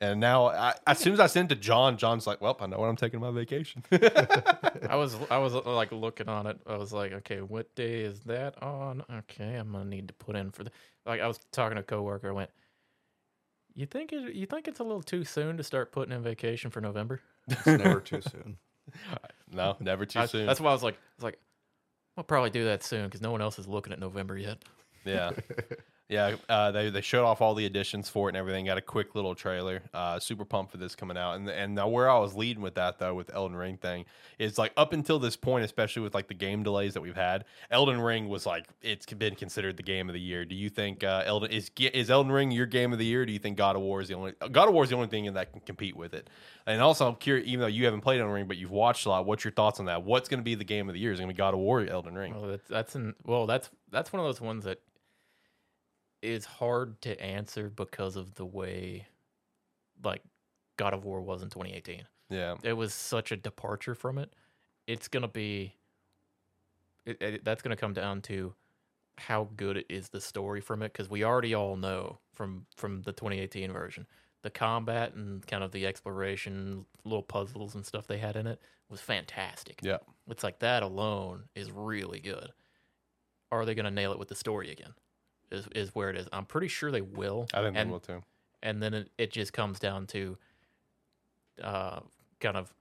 And 0.00 0.20
now, 0.20 0.48
I, 0.48 0.74
as 0.86 0.98
soon 0.98 1.14
as 1.14 1.20
I 1.20 1.26
sent 1.26 1.50
it 1.50 1.54
to 1.54 1.60
John, 1.60 1.96
John's 1.96 2.26
like, 2.26 2.42
well, 2.42 2.56
I 2.60 2.66
know 2.66 2.80
when 2.80 2.90
I'm 2.90 2.96
taking 2.96 3.20
my 3.20 3.30
vacation. 3.30 3.82
I 3.92 4.94
was 4.96 5.16
I 5.30 5.38
was 5.38 5.54
uh, 5.54 5.62
like 5.62 5.90
looking 5.90 6.28
on 6.28 6.46
it. 6.46 6.58
I 6.66 6.76
was 6.76 6.92
like, 6.92 7.12
okay, 7.12 7.40
what 7.40 7.74
day 7.74 8.00
is 8.00 8.20
that 8.20 8.62
on? 8.62 9.04
Okay, 9.10 9.54
I'm 9.54 9.72
gonna 9.72 9.86
need 9.86 10.08
to 10.08 10.14
put 10.14 10.36
in 10.36 10.50
for 10.50 10.64
the. 10.64 10.70
Like 11.06 11.20
I 11.20 11.28
was 11.28 11.38
talking 11.52 11.76
to 11.76 11.80
a 11.80 11.84
coworker. 11.84 12.28
I 12.28 12.32
went, 12.32 12.50
you 13.74 13.86
think 13.86 14.12
it, 14.12 14.34
you 14.34 14.46
think 14.46 14.66
it's 14.68 14.80
a 14.80 14.84
little 14.84 15.02
too 15.02 15.24
soon 15.24 15.56
to 15.56 15.62
start 15.62 15.92
putting 15.92 16.14
in 16.14 16.22
vacation 16.22 16.70
for 16.70 16.80
November? 16.80 17.20
It's 17.48 17.66
never 17.66 18.00
too 18.00 18.20
soon. 18.30 18.56
no, 19.52 19.76
never 19.80 20.04
too 20.06 20.20
I- 20.20 20.26
soon. 20.26 20.46
That's 20.46 20.60
why 20.60 20.70
I 20.70 20.72
was 20.72 20.82
like, 20.82 20.94
I 20.94 21.14
was 21.18 21.24
like, 21.24 21.38
I'll 22.16 22.24
probably 22.24 22.50
do 22.50 22.64
that 22.64 22.82
soon 22.82 23.04
because 23.04 23.20
no 23.20 23.30
one 23.30 23.40
else 23.42 23.58
is 23.58 23.68
looking 23.68 23.92
at 23.92 24.00
November 24.00 24.36
yet. 24.36 24.58
Yeah. 25.04 25.30
Yeah, 26.08 26.36
uh, 26.48 26.70
they 26.70 26.88
they 26.90 27.00
showed 27.00 27.24
off 27.24 27.40
all 27.40 27.54
the 27.56 27.66
additions 27.66 28.08
for 28.08 28.28
it 28.28 28.30
and 28.30 28.36
everything. 28.36 28.66
Got 28.66 28.78
a 28.78 28.82
quick 28.82 29.16
little 29.16 29.34
trailer. 29.34 29.82
Uh, 29.92 30.20
super 30.20 30.44
pumped 30.44 30.70
for 30.70 30.78
this 30.78 30.94
coming 30.94 31.16
out. 31.16 31.34
And 31.34 31.48
and 31.48 31.74
now 31.74 31.88
where 31.88 32.08
I 32.08 32.16
was 32.18 32.36
leading 32.36 32.62
with 32.62 32.76
that 32.76 33.00
though, 33.00 33.14
with 33.14 33.34
Elden 33.34 33.56
Ring 33.56 33.76
thing, 33.76 34.04
is 34.38 34.56
like 34.56 34.72
up 34.76 34.92
until 34.92 35.18
this 35.18 35.34
point, 35.34 35.64
especially 35.64 36.02
with 36.02 36.14
like 36.14 36.28
the 36.28 36.34
game 36.34 36.62
delays 36.62 36.94
that 36.94 37.00
we've 37.00 37.16
had, 37.16 37.44
Elden 37.72 38.00
Ring 38.00 38.28
was 38.28 38.46
like 38.46 38.66
it's 38.82 39.04
been 39.06 39.34
considered 39.34 39.76
the 39.76 39.82
game 39.82 40.08
of 40.08 40.12
the 40.12 40.20
year. 40.20 40.44
Do 40.44 40.54
you 40.54 40.68
think 40.68 41.02
uh, 41.02 41.24
Elden 41.26 41.50
is 41.50 41.72
is 41.76 42.08
Elden 42.08 42.30
Ring 42.30 42.52
your 42.52 42.66
game 42.66 42.92
of 42.92 43.00
the 43.00 43.04
year? 43.04 43.26
Do 43.26 43.32
you 43.32 43.40
think 43.40 43.56
God 43.56 43.74
of 43.74 43.82
War 43.82 44.00
is 44.00 44.06
the 44.06 44.14
only 44.14 44.32
God 44.52 44.68
of 44.68 44.74
War 44.74 44.84
is 44.84 44.90
the 44.90 44.96
only 44.96 45.08
thing 45.08 45.32
that 45.34 45.50
can 45.50 45.60
compete 45.62 45.96
with 45.96 46.14
it? 46.14 46.30
And 46.66 46.80
also, 46.80 47.08
I'm 47.08 47.16
curious, 47.16 47.48
even 47.48 47.60
though 47.60 47.66
you 47.66 47.84
haven't 47.84 48.02
played 48.02 48.20
Elden 48.20 48.32
Ring, 48.32 48.46
but 48.46 48.58
you've 48.58 48.70
watched 48.70 49.06
a 49.06 49.08
lot, 49.08 49.26
what's 49.26 49.44
your 49.44 49.52
thoughts 49.52 49.80
on 49.80 49.86
that? 49.86 50.04
What's 50.04 50.28
going 50.28 50.40
to 50.40 50.44
be 50.44 50.54
the 50.54 50.64
game 50.64 50.88
of 50.88 50.94
the 50.94 51.00
year? 51.00 51.12
Is 51.12 51.18
it 51.18 51.22
going 51.22 51.30
to 51.30 51.34
be 51.34 51.38
God 51.38 51.54
of 51.54 51.58
War, 51.58 51.82
or 51.82 51.86
Elden 51.86 52.14
Ring? 52.14 52.32
Well, 52.40 52.50
that's 52.50 52.68
that's 52.68 52.94
an, 52.94 53.14
well, 53.24 53.46
that's 53.46 53.70
that's 53.90 54.12
one 54.12 54.20
of 54.20 54.26
those 54.26 54.40
ones 54.40 54.64
that 54.64 54.80
is 56.22 56.44
hard 56.44 57.00
to 57.02 57.20
answer 57.20 57.70
because 57.70 58.16
of 58.16 58.34
the 58.34 58.44
way, 58.44 59.06
like, 60.02 60.22
God 60.76 60.94
of 60.94 61.04
War 61.04 61.20
was 61.20 61.42
in 61.42 61.50
2018. 61.50 62.04
Yeah, 62.28 62.56
It 62.62 62.72
was 62.72 62.92
such 62.92 63.32
a 63.32 63.36
departure 63.36 63.94
from 63.94 64.18
it. 64.18 64.32
It's 64.86 65.08
gonna 65.08 65.28
be. 65.28 65.74
It, 67.04 67.22
it, 67.22 67.44
that's 67.44 67.62
gonna 67.62 67.76
come 67.76 67.92
down 67.92 68.20
to 68.22 68.54
how 69.18 69.48
good 69.56 69.84
is 69.88 70.08
the 70.08 70.20
story 70.20 70.60
from 70.60 70.82
it 70.82 70.92
because 70.92 71.08
we 71.08 71.24
already 71.24 71.54
all 71.54 71.76
know 71.76 72.18
from 72.34 72.66
from 72.76 73.02
the 73.02 73.12
2018 73.12 73.72
version 73.72 74.06
the 74.42 74.50
combat 74.50 75.14
and 75.14 75.46
kind 75.46 75.64
of 75.64 75.72
the 75.72 75.86
exploration 75.86 76.84
little 77.04 77.22
puzzles 77.22 77.74
and 77.74 77.86
stuff 77.86 78.06
they 78.06 78.18
had 78.18 78.36
in 78.36 78.46
it 78.46 78.60
was 78.90 79.00
fantastic 79.00 79.80
yeah. 79.82 79.96
it's 80.28 80.44
like 80.44 80.58
that 80.58 80.82
alone 80.82 81.44
is 81.54 81.70
really 81.70 82.20
good. 82.20 82.50
Are 83.50 83.64
they 83.64 83.74
going 83.74 83.84
to 83.84 83.90
nail 83.90 84.12
it 84.12 84.18
with 84.18 84.28
the 84.28 84.34
story 84.34 84.70
again? 84.70 84.94
Is 85.50 85.68
is 85.74 85.94
where 85.94 86.10
it 86.10 86.16
is. 86.16 86.26
I'm 86.32 86.44
pretty 86.44 86.68
sure 86.68 86.90
they 86.90 87.00
will. 87.00 87.46
I 87.54 87.62
think 87.62 87.76
and, 87.76 87.88
they 87.88 87.92
will 87.92 88.00
too. 88.00 88.22
And 88.62 88.82
then 88.82 88.94
it, 88.94 89.10
it 89.16 89.30
just 89.30 89.52
comes 89.52 89.78
down 89.78 90.06
to 90.08 90.36
uh, 91.62 92.00
kind 92.40 92.56
of 92.56 92.72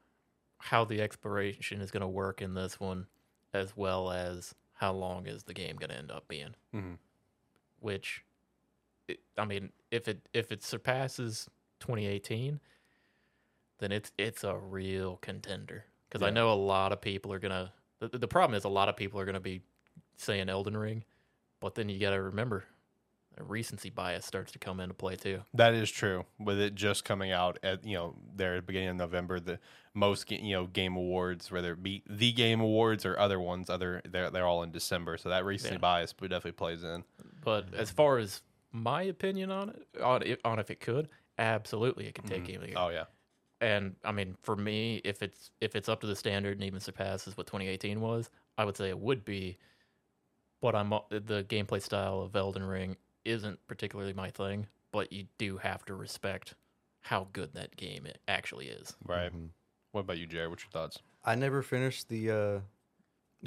how 0.57 0.83
the 0.85 1.01
exploration 1.01 1.81
is 1.81 1.91
going 1.91 2.01
to 2.01 2.07
work 2.07 2.41
in 2.41 2.55
this 2.55 2.79
one, 2.79 3.05
as 3.53 3.77
well 3.77 4.11
as 4.11 4.55
how 4.73 4.93
long 4.93 5.27
is 5.27 5.43
the 5.43 5.53
game 5.53 5.75
going 5.75 5.89
to 5.89 5.97
end 5.97 6.11
up 6.11 6.27
being. 6.27 6.55
Mhm. 6.73 6.97
Which, 7.79 8.23
it, 9.07 9.19
I 9.37 9.45
mean, 9.45 9.71
if 9.91 10.07
it 10.07 10.27
if 10.33 10.51
it 10.51 10.63
surpasses 10.63 11.49
2018, 11.81 12.59
then 13.77 13.91
it's 13.91 14.11
it's 14.17 14.43
a 14.43 14.57
real 14.57 15.17
contender. 15.17 15.85
Because 16.09 16.25
I 16.25 16.29
know 16.31 16.51
a 16.51 16.55
lot 16.55 16.91
of 16.91 17.01
people 17.01 17.31
are 17.31 17.39
gonna. 17.39 17.73
The, 17.99 18.17
the 18.17 18.27
problem 18.27 18.57
is 18.57 18.63
a 18.63 18.69
lot 18.69 18.89
of 18.89 18.95
people 18.95 19.19
are 19.19 19.25
gonna 19.25 19.39
be 19.39 19.61
saying 20.17 20.49
Elden 20.49 20.77
Ring, 20.77 21.03
but 21.59 21.75
then 21.75 21.89
you 21.89 21.99
got 21.99 22.11
to 22.11 22.21
remember, 22.21 22.65
a 23.37 23.43
recency 23.43 23.89
bias 23.89 24.25
starts 24.25 24.51
to 24.53 24.59
come 24.59 24.79
into 24.79 24.93
play 24.93 25.15
too. 25.15 25.41
That 25.53 25.73
is 25.73 25.91
true. 25.91 26.25
With 26.39 26.59
it 26.59 26.75
just 26.75 27.03
coming 27.03 27.31
out 27.31 27.59
at 27.63 27.85
you 27.85 27.95
know 27.95 28.15
there 28.35 28.55
at 28.55 28.57
the 28.57 28.61
beginning 28.63 28.89
of 28.89 28.95
November, 28.95 29.39
the 29.39 29.59
most 29.93 30.29
you 30.31 30.55
know 30.55 30.67
game 30.67 30.95
awards, 30.95 31.51
whether 31.51 31.73
it 31.73 31.83
be 31.83 32.03
the 32.09 32.31
game 32.31 32.61
awards 32.61 33.05
or 33.05 33.17
other 33.19 33.39
ones, 33.39 33.69
other 33.69 34.01
they're 34.09 34.29
they're 34.29 34.45
all 34.45 34.63
in 34.63 34.71
December. 34.71 35.17
So 35.17 35.29
that 35.29 35.45
recency 35.45 35.75
Yeah. 35.75 35.79
bias 35.79 36.13
definitely 36.13 36.53
plays 36.53 36.83
in. 36.83 37.03
But 37.43 37.73
as 37.73 37.91
far 37.91 38.17
as 38.17 38.41
my 38.71 39.03
opinion 39.03 39.51
on 39.51 39.69
it, 39.69 40.01
on, 40.01 40.23
it, 40.23 40.41
on 40.43 40.59
if 40.59 40.69
it 40.69 40.79
could, 40.79 41.09
absolutely, 41.37 42.07
it 42.07 42.15
could 42.15 42.25
take 42.25 42.43
mm-hmm. 42.43 42.45
game 42.45 42.55
of 42.55 42.61
the 42.61 42.67
year. 42.69 42.77
Oh 42.77 42.89
yeah, 42.89 43.05
And 43.61 43.95
I 44.03 44.11
mean, 44.11 44.35
for 44.43 44.55
me, 44.55 45.01
if 45.03 45.21
it's 45.21 45.51
if 45.61 45.75
it's 45.75 45.89
up 45.89 46.01
to 46.01 46.07
the 46.07 46.15
standard 46.15 46.53
and 46.53 46.63
even 46.63 46.79
surpasses 46.79 47.37
what 47.37 47.47
2018 47.47 47.99
was, 47.99 48.29
I 48.57 48.65
would 48.65 48.77
say 48.77 48.89
it 48.89 48.99
would 48.99 49.25
be. 49.25 49.57
But 50.65 50.73
I'm 50.73 50.89
the 50.89 51.45
gameplay 51.47 51.79
style 51.79 52.21
of 52.21 52.35
Elden 52.35 52.63
Ring 52.63 52.97
isn't 53.23 53.59
particularly 53.67 54.13
my 54.13 54.31
thing, 54.31 54.65
but 54.91 55.13
you 55.13 55.27
do 55.37 55.57
have 55.57 55.85
to 55.85 55.93
respect 55.93 56.55
how 57.01 57.27
good 57.33 57.53
that 57.53 57.77
game 57.77 58.07
it 58.07 58.17
actually 58.27 58.69
is. 58.69 58.95
right. 59.05 59.31
Mhm. 59.31 59.49
What 59.91 60.01
about 60.01 60.17
you, 60.17 60.25
Jared? 60.25 60.49
What's 60.49 60.63
your 60.63 60.71
thoughts? 60.71 60.97
I 61.23 61.35
never 61.35 61.61
finished 61.61 62.09
the 62.09 62.31
uh, 62.31 62.59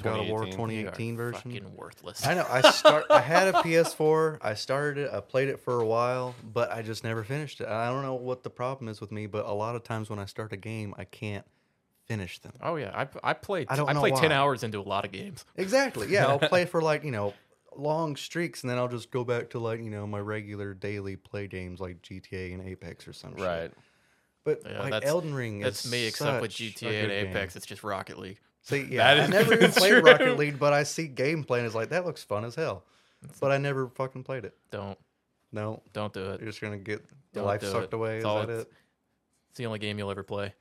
God 0.01 0.21
of 0.21 0.27
War 0.29 0.45
2018. 0.45 0.53
2018 0.53 1.17
version. 1.17 1.41
fucking 1.41 1.75
worthless. 1.75 2.25
I 2.25 2.35
know. 2.35 2.47
I 2.49 2.71
start. 2.71 3.03
I 3.09 3.19
had 3.19 3.49
a 3.49 3.53
PS4. 3.63 4.37
I 4.41 4.53
started 4.53 5.07
it. 5.07 5.13
I 5.13 5.19
played 5.19 5.49
it 5.49 5.59
for 5.59 5.81
a 5.81 5.85
while, 5.85 6.35
but 6.53 6.71
I 6.71 6.81
just 6.83 7.03
never 7.03 7.25
finished 7.25 7.59
it. 7.59 7.67
I 7.67 7.89
don't 7.89 8.01
know 8.01 8.15
what 8.15 8.43
the 8.43 8.49
problem 8.49 8.87
is 8.87 9.01
with 9.01 9.11
me, 9.11 9.27
but 9.27 9.45
a 9.45 9.51
lot 9.51 9.75
of 9.75 9.83
times 9.83 10.09
when 10.09 10.19
I 10.19 10.25
start 10.25 10.53
a 10.53 10.57
game, 10.57 10.95
I 10.97 11.03
can't 11.03 11.45
finish 12.09 12.39
them. 12.39 12.51
Oh 12.61 12.75
yeah, 12.75 12.91
I 12.93 13.29
I 13.31 13.33
played 13.33 13.67
I 13.69 13.75
don't 13.77 13.87
I 13.89 13.93
know 13.93 13.99
played 14.01 14.15
10 14.17 14.31
hours 14.33 14.63
into 14.63 14.79
a 14.79 14.81
lot 14.83 15.05
of 15.05 15.11
games. 15.11 15.45
Exactly. 15.55 16.07
Yeah, 16.09 16.27
I'll 16.27 16.39
play 16.39 16.65
for 16.73 16.81
like 16.81 17.03
you 17.05 17.11
know 17.11 17.33
long 17.77 18.15
streaks, 18.17 18.63
and 18.63 18.69
then 18.69 18.77
I'll 18.77 18.87
just 18.89 19.11
go 19.11 19.23
back 19.23 19.51
to 19.51 19.59
like 19.59 19.79
you 19.79 19.89
know 19.91 20.05
my 20.07 20.19
regular 20.19 20.73
daily 20.73 21.15
play 21.15 21.47
games 21.47 21.79
like 21.79 22.01
GTA 22.01 22.53
and 22.53 22.61
Apex 22.67 23.07
or 23.07 23.13
some 23.13 23.37
shit. 23.37 23.45
Right. 23.45 23.71
But 24.43 24.63
Yeah, 24.65 24.79
like 24.79 24.91
that's- 24.91 25.09
Elden 25.09 25.33
Ring 25.33 25.59
That's 25.59 25.89
me 25.89 26.05
except 26.07 26.41
with 26.41 26.51
GTA 26.51 26.83
and 26.87 27.07
good 27.07 27.09
game. 27.09 27.27
Apex, 27.27 27.55
it's 27.55 27.65
just 27.65 27.83
Rocket 27.83 28.17
League. 28.17 28.39
See, 28.63 28.87
yeah, 28.89 29.15
That 29.15 29.23
I 29.25 29.27
never 29.27 29.53
even 29.53 29.71
played 29.71 29.91
true. 29.91 30.01
Rocket 30.01 30.37
League, 30.37 30.57
but 30.59 30.73
I 30.73 30.83
see 30.83 31.07
gameplay 31.07 31.57
and 31.59 31.65
it's 31.67 31.75
like 31.75 31.89
that 31.89 32.05
looks 32.05 32.23
fun 32.23 32.43
as 32.45 32.55
hell. 32.55 32.83
But 33.39 33.51
I 33.51 33.57
never 33.57 33.87
fucking 33.89 34.23
played 34.23 34.45
it. 34.45 34.55
Don't 34.71 34.97
No, 35.51 35.81
don't 35.93 36.11
do 36.13 36.31
it. 36.31 36.39
you're 36.41 36.49
just 36.49 36.61
gonna 36.61 36.77
get 36.77 37.03
the 37.33 37.43
life 37.43 37.61
sucked 37.61 37.93
it. 37.93 37.93
away. 37.93 38.17
It's 38.17 38.25
Is 38.25 38.31
that 38.47 38.49
it? 38.49 38.71
It's 39.51 39.57
the 39.57 39.65
only 39.67 39.79
game 39.79 39.97
you'll 39.99 40.09
ever 40.11 40.23
play. 40.23 40.53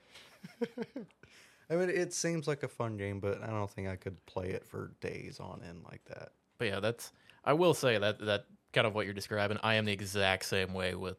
I 1.70 1.76
mean, 1.76 1.90
it 1.90 2.12
seems 2.14 2.48
like 2.48 2.62
a 2.62 2.68
fun 2.68 2.96
game, 2.96 3.20
but 3.20 3.42
I 3.42 3.46
don't 3.48 3.70
think 3.70 3.88
I 3.88 3.96
could 3.96 4.24
play 4.26 4.48
it 4.50 4.64
for 4.64 4.92
days 5.00 5.38
on 5.40 5.61
end 5.68 5.83
like 5.85 6.04
that. 6.07 6.31
But 6.59 6.68
yeah, 6.68 6.81
that's 6.81 7.12
I 7.44 7.52
will 7.52 7.74
say 7.74 7.98
that 7.98 8.18
that 8.20 8.46
kind 8.72 8.87
of 8.87 8.94
what 8.94 9.04
you're 9.04 9.14
describing. 9.14 9.59
I 9.62 9.74
am 9.74 9.85
the 9.85 9.92
exact 9.92 10.44
same 10.46 10.72
way 10.74 10.94
with 10.94 11.16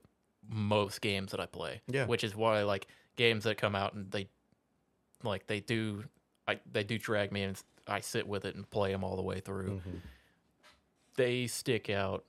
most 0.47 1.01
games 1.01 1.31
that 1.31 1.39
I 1.39 1.45
play. 1.45 1.81
Yeah. 1.87 2.05
Which 2.05 2.23
is 2.23 2.35
why 2.35 2.63
like 2.63 2.87
games 3.15 3.43
that 3.43 3.57
come 3.57 3.75
out 3.75 3.93
and 3.93 4.09
they 4.11 4.27
like 5.23 5.45
they 5.47 5.59
do 5.59 6.03
I 6.47 6.59
they 6.71 6.83
do 6.83 6.97
drag 6.97 7.31
me 7.31 7.43
and 7.43 7.61
I 7.87 7.99
sit 7.99 8.27
with 8.27 8.45
it 8.45 8.55
and 8.55 8.69
play 8.69 8.91
them 8.91 9.03
all 9.03 9.15
the 9.15 9.21
way 9.21 9.39
through. 9.39 9.81
Mhm. 9.85 10.01
They 11.15 11.47
stick 11.47 11.89
out 11.89 12.23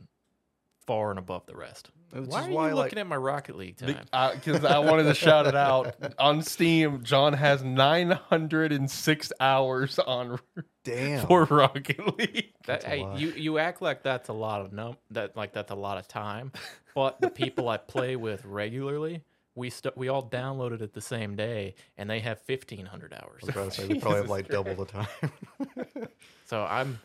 far 0.87 1.11
and 1.11 1.19
above 1.19 1.47
the 1.47 1.57
rest. 1.57 1.91
Which 2.13 2.29
why 2.29 2.41
is 2.41 2.47
are 2.49 2.51
why, 2.51 2.69
you 2.69 2.75
like, 2.75 2.85
looking 2.87 2.99
at 2.99 3.07
my 3.07 3.17
Rocket 3.17 3.57
League 3.57 3.77
time? 3.77 4.01
Uh, 4.13 4.35
because 4.35 4.65
I 4.65 4.79
wanted 4.79 5.05
to 5.05 5.15
shout 5.15 5.47
it 5.47 5.55
out 5.55 5.95
on 6.19 6.43
Steam. 6.43 7.03
John 7.05 7.35
has 7.35 7.63
906 7.63 9.33
hours 9.39 9.99
on 9.99 10.41
damn. 10.83 11.27
for 11.27 11.45
Rocket 11.45 12.19
League. 12.19 12.53
That, 12.67 12.83
hey, 12.83 13.03
lot. 13.03 13.19
you 13.19 13.31
you 13.31 13.59
act 13.59 13.81
like 13.81 14.03
that's 14.03 14.29
a 14.29 14.33
lot 14.33 14.61
of 14.61 14.73
num 14.73 14.97
that 15.13 15.37
like 15.37 15.53
that's 15.53 15.71
a 15.71 15.77
lot 15.77 15.99
of 15.99 16.09
time, 16.09 16.53
but 16.95 17.21
the 17.21 17.31
people 17.31 17.69
I 17.69 17.77
play 17.77 18.17
with 18.17 18.45
regularly, 18.45 19.23
we 19.55 19.71
st- 19.71 19.97
we 19.97 20.09
all 20.09 20.29
downloaded 20.29 20.81
it 20.81 20.93
the 20.93 21.01
same 21.01 21.37
day, 21.37 21.75
and 21.97 22.11
they 22.11 22.21
have 22.21 22.41
fifteen 22.41 22.87
hundred 22.87 23.13
hours. 23.13 23.43
I 23.45 23.47
was 23.47 23.49
about 23.55 23.73
to 23.73 23.81
say 23.81 23.87
we 23.87 24.01
probably 24.01 24.17
have 24.17 24.25
Jesus 24.25 24.31
like 24.31 24.49
double 24.49 24.75
the 24.75 24.85
time. 24.85 26.09
So 26.47 26.67
I'm 26.69 26.99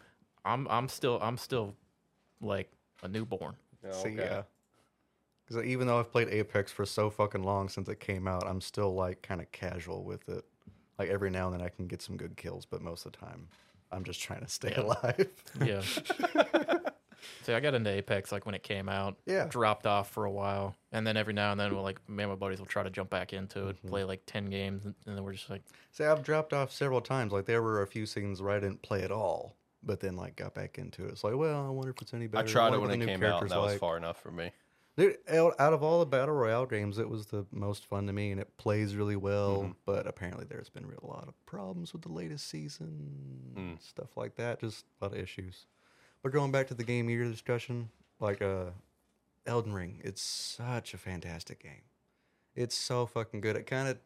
I'm 0.44 0.68
I'm 0.70 0.90
still 0.90 1.20
I'm 1.22 1.38
still 1.38 1.76
like 2.42 2.72
a 3.04 3.08
newborn. 3.08 3.56
Oh, 3.88 3.92
See, 3.92 4.10
yeah. 4.10 4.44
Because 5.48 5.64
even 5.66 5.86
though 5.88 6.00
I've 6.00 6.12
played 6.12 6.30
Apex 6.30 6.72
for 6.72 6.86
so 6.86 7.10
fucking 7.10 7.44
long 7.44 7.70
since 7.70 7.88
it 7.88 8.00
came 8.00 8.28
out, 8.28 8.48
I'm 8.48 8.62
still 8.62 8.94
like 8.96 9.22
kind 9.22 9.42
of 9.42 9.52
casual 9.52 10.04
with 10.04 10.28
it. 10.30 10.44
Like 10.98 11.10
every 11.10 11.30
now 11.30 11.48
and 11.52 11.60
then 11.60 11.66
I 11.66 11.70
can 11.70 11.88
get 11.88 12.02
some 12.02 12.18
good 12.18 12.36
kills, 12.38 12.66
but 12.66 12.82
most 12.82 13.06
of 13.06 13.12
the 13.12 13.18
time 13.20 13.48
I'm 13.92 14.04
just 14.04 14.22
trying 14.22 14.42
to 14.42 14.48
stay 14.48 14.72
Yeah. 14.76 14.82
alive. 14.82 15.30
Yeah. 15.64 15.82
See, 17.44 17.54
I 17.54 17.60
got 17.60 17.74
into 17.74 17.90
Apex 17.90 18.32
like 18.32 18.46
when 18.46 18.56
it 18.56 18.64
came 18.64 18.88
out. 18.90 19.18
Yeah. 19.26 19.46
Dropped 19.48 19.86
off 19.88 20.10
for 20.12 20.26
a 20.26 20.32
while, 20.32 20.76
and 20.92 21.06
then 21.06 21.18
every 21.18 21.34
now 21.34 21.52
and 21.52 21.60
then, 21.60 21.74
we'll, 21.74 21.84
like 21.84 22.00
me 22.10 22.24
and 22.24 22.32
my 22.32 22.36
buddies 22.36 22.60
will 22.60 22.66
try 22.66 22.84
to 22.84 22.90
jump 22.90 23.10
back 23.10 23.34
into 23.34 23.68
it, 23.70 23.78
mm-hmm. 23.78 23.88
play 23.88 24.04
like 24.04 24.22
ten 24.26 24.46
games, 24.50 24.86
and, 24.86 24.94
and 25.06 25.16
then 25.16 25.24
we're 25.24 25.34
just 25.34 25.50
like, 25.50 25.64
See, 25.92 26.04
I've 26.04 26.24
dropped 26.24 26.54
off 26.54 26.72
several 26.72 27.02
times. 27.02 27.32
Like 27.34 27.46
there 27.46 27.62
were 27.62 27.82
a 27.82 27.88
few 27.88 28.06
seasons 28.06 28.42
where 28.42 28.52
I 28.56 28.60
didn't 28.60 28.82
play 28.82 29.02
at 29.04 29.12
all, 29.12 29.56
but 29.84 30.00
then 30.00 30.16
like 30.16 30.36
got 30.36 30.54
back 30.54 30.78
into 30.78 31.06
it. 31.06 31.12
It's 31.12 31.24
like, 31.24 31.36
well, 31.36 31.66
I 31.66 31.70
wonder 31.70 31.92
if 31.92 32.02
it's 32.02 32.14
any 32.14 32.28
better. 32.28 32.48
I 32.48 32.52
tried 32.52 32.70
wonder 32.72 32.78
it 32.78 32.82
when 32.90 33.02
it 33.02 33.06
came 33.06 33.16
out. 33.18 33.20
character's 33.20 33.52
and 33.52 33.58
That 33.60 33.62
was 33.64 33.72
like. 33.74 33.80
far 33.80 33.98
enough 33.98 34.20
for 34.22 34.32
me. 34.32 34.52
Dude, 34.98 35.18
out 35.30 35.56
out 35.60 35.74
of 35.74 35.84
all 35.84 36.00
the 36.00 36.06
battle 36.06 36.34
royale 36.36 36.66
games, 36.66 36.98
it 37.00 37.10
was 37.10 37.26
the 37.26 37.46
most 37.52 37.86
fun 37.86 38.08
to 38.08 38.14
me, 38.14 38.32
and 38.32 38.40
it 38.40 38.56
plays 38.58 38.96
really 38.96 39.18
well. 39.18 39.58
Mm-hmm. 39.64 39.72
But 39.86 40.08
apparently, 40.08 40.46
there's 40.48 40.70
been 40.70 40.86
a 40.86 41.06
lot 41.06 41.28
of 41.28 41.34
problems 41.46 41.92
with 41.92 42.02
the 42.02 42.12
latest 42.12 42.48
season, 42.50 43.54
Mm. 43.58 43.82
stuff 43.82 44.16
like 44.16 44.36
that. 44.36 44.60
Just 44.62 44.86
a 45.02 45.06
lot 45.06 45.14
of 45.14 45.20
issues. 45.20 45.66
But 46.24 46.32
going 46.32 46.52
back 46.52 46.68
to 46.68 46.74
the 46.74 46.84
game 46.84 47.10
year 47.10 47.24
discussion, 47.30 47.90
like 48.20 48.42
uh, 48.42 48.68
Elden 49.46 49.74
Ring, 49.74 50.00
it's 50.04 50.22
such 50.22 50.94
a 50.94 50.98
fantastic 50.98 51.62
game. 51.62 51.84
It's 52.56 52.76
so 52.76 53.06
fucking 53.06 53.42
good. 53.42 53.58
It 53.58 53.68
kind 53.68 53.90
of 53.90 53.98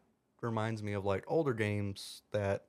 reminds 0.42 0.82
me 0.82 0.92
of 0.92 1.04
like 1.04 1.24
older 1.28 1.54
games 1.54 2.22
that 2.32 2.64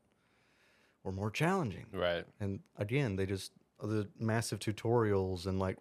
were 1.03 1.12
more 1.12 1.31
challenging. 1.31 1.88
Right. 1.91 2.25
And 2.39 2.60
again, 2.77 3.15
they 3.15 3.25
just 3.25 3.51
the 3.81 4.07
massive 4.19 4.60
tutorials 4.60 5.47
and 5.47 5.57
like 5.57 5.77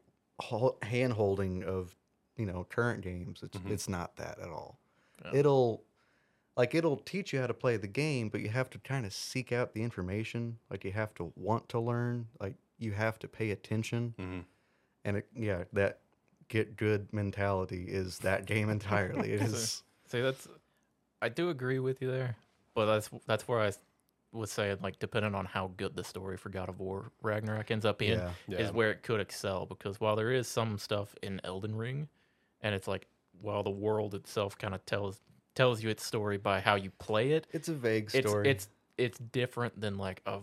hand 0.82 1.12
holding 1.12 1.62
of 1.64 1.94
you 2.40 2.46
know 2.46 2.64
current 2.68 3.02
games. 3.02 3.42
It's 3.42 3.56
Mhm. 3.58 3.70
it's 3.70 3.88
not 3.88 4.16
that 4.16 4.38
at 4.38 4.48
all. 4.48 4.78
Yeah. 5.24 5.32
It'll 5.40 5.84
like 6.56 6.74
it'll 6.74 6.96
teach 6.96 7.32
you 7.32 7.40
how 7.40 7.46
to 7.46 7.54
play 7.54 7.76
the 7.76 7.86
game, 7.86 8.28
but 8.28 8.40
you 8.40 8.48
have 8.48 8.68
to 8.70 8.78
kind 8.78 9.04
of 9.06 9.12
seek 9.12 9.52
out 9.52 9.72
the 9.74 9.82
information. 9.82 10.58
Like 10.70 10.84
you 10.84 10.92
have 10.92 11.14
to 11.14 11.32
want 11.36 11.68
to 11.70 11.78
learn. 11.78 12.28
Like 12.40 12.54
you 12.78 12.92
have 12.92 13.18
to 13.20 13.28
pay 13.28 13.50
attention. 13.50 14.14
hmm 14.18 14.40
and 15.02 15.16
it, 15.16 15.26
yeah, 15.34 15.64
that 15.72 16.00
get 16.48 16.76
good 16.76 17.10
mentality 17.10 17.84
is 17.88 18.18
that 18.18 18.44
game 18.44 18.68
entirely. 18.68 19.32
It 19.32 19.40
is. 19.48 19.82
See, 20.08 20.20
that's 20.20 20.46
I 21.22 21.28
do 21.30 21.48
agree 21.50 21.78
with 21.78 22.02
you 22.02 22.10
there, 22.10 22.36
but 22.74 22.84
that's 22.86 23.08
that's 23.26 23.46
where 23.48 23.60
I 23.60 23.72
was 24.32 24.50
saying 24.52 24.78
like 24.82 24.98
depending 24.98 25.34
on 25.34 25.46
how 25.46 25.72
good 25.76 25.96
the 25.96 26.04
story 26.04 26.36
for 26.36 26.50
God 26.50 26.68
of 26.68 26.78
War 26.78 27.10
Ragnarok 27.22 27.70
ends 27.70 27.84
up 27.86 27.98
being 27.98 28.18
Yeah. 28.18 28.30
Yeah. 28.46 28.58
is 28.58 28.72
where 28.72 28.90
it 28.90 29.02
could 29.02 29.20
excel 29.20 29.64
because 29.66 30.00
while 30.00 30.16
there 30.16 30.30
is 30.32 30.46
some 30.46 30.76
stuff 30.78 31.14
in 31.22 31.40
Elden 31.44 31.74
Ring, 31.74 32.08
and 32.62 32.74
it's 32.74 32.88
like 32.88 33.06
while 33.40 33.62
the 33.62 33.70
world 33.70 34.14
itself 34.14 34.56
kind 34.58 34.74
of 34.74 34.84
tells 34.86 35.20
tells 35.54 35.82
you 35.82 35.88
its 35.88 36.04
story 36.04 36.38
by 36.38 36.60
how 36.60 36.74
you 36.74 36.90
play 36.98 37.32
it, 37.32 37.46
It's 37.52 37.68
a 37.68 37.74
vague 37.74 38.10
story. 38.10 38.48
it's 38.48 38.68
it's 38.98 39.18
different 39.18 39.80
than 39.80 39.98
like 39.98 40.22
a. 40.26 40.40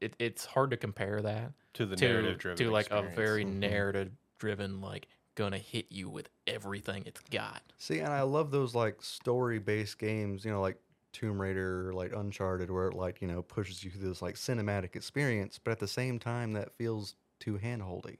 It, 0.00 0.14
it's 0.20 0.44
hard 0.44 0.70
to 0.70 0.76
compare 0.76 1.20
that 1.22 1.52
to 1.74 1.84
the 1.86 1.96
to 1.96 2.06
narrative 2.06 2.38
driven 2.38 2.64
to 2.66 2.70
like 2.70 2.90
a 2.90 3.02
very 3.02 3.44
Mhm. 3.44 3.58
narrative 3.58 4.12
driven 4.38 4.80
like 4.80 5.08
gonna 5.34 5.58
hit 5.58 5.86
you 5.90 6.08
with 6.08 6.28
everything 6.46 7.02
it's 7.06 7.20
got. 7.30 7.62
See, 7.78 7.98
and 7.98 8.12
I 8.12 8.22
love 8.22 8.50
those 8.50 8.74
like 8.74 9.02
story 9.02 9.58
based 9.58 9.98
games, 9.98 10.44
you 10.44 10.50
know, 10.52 10.60
like 10.60 10.80
Tomb 11.12 11.40
Raider 11.40 11.88
or 11.88 11.92
like 11.94 12.12
Uncharted, 12.12 12.70
where 12.70 12.86
it 12.88 12.94
like, 12.94 13.20
you 13.20 13.26
know, 13.26 13.42
pushes 13.42 13.82
you 13.82 13.90
through 13.90 14.08
this 14.08 14.22
like 14.22 14.36
cinematic 14.36 14.94
experience, 14.94 15.58
but 15.58 15.72
at 15.72 15.78
the 15.80 15.88
same 15.88 16.18
time 16.20 16.52
that 16.52 16.72
feels 16.72 17.16
too 17.40 17.58
handholdy. 17.58 18.18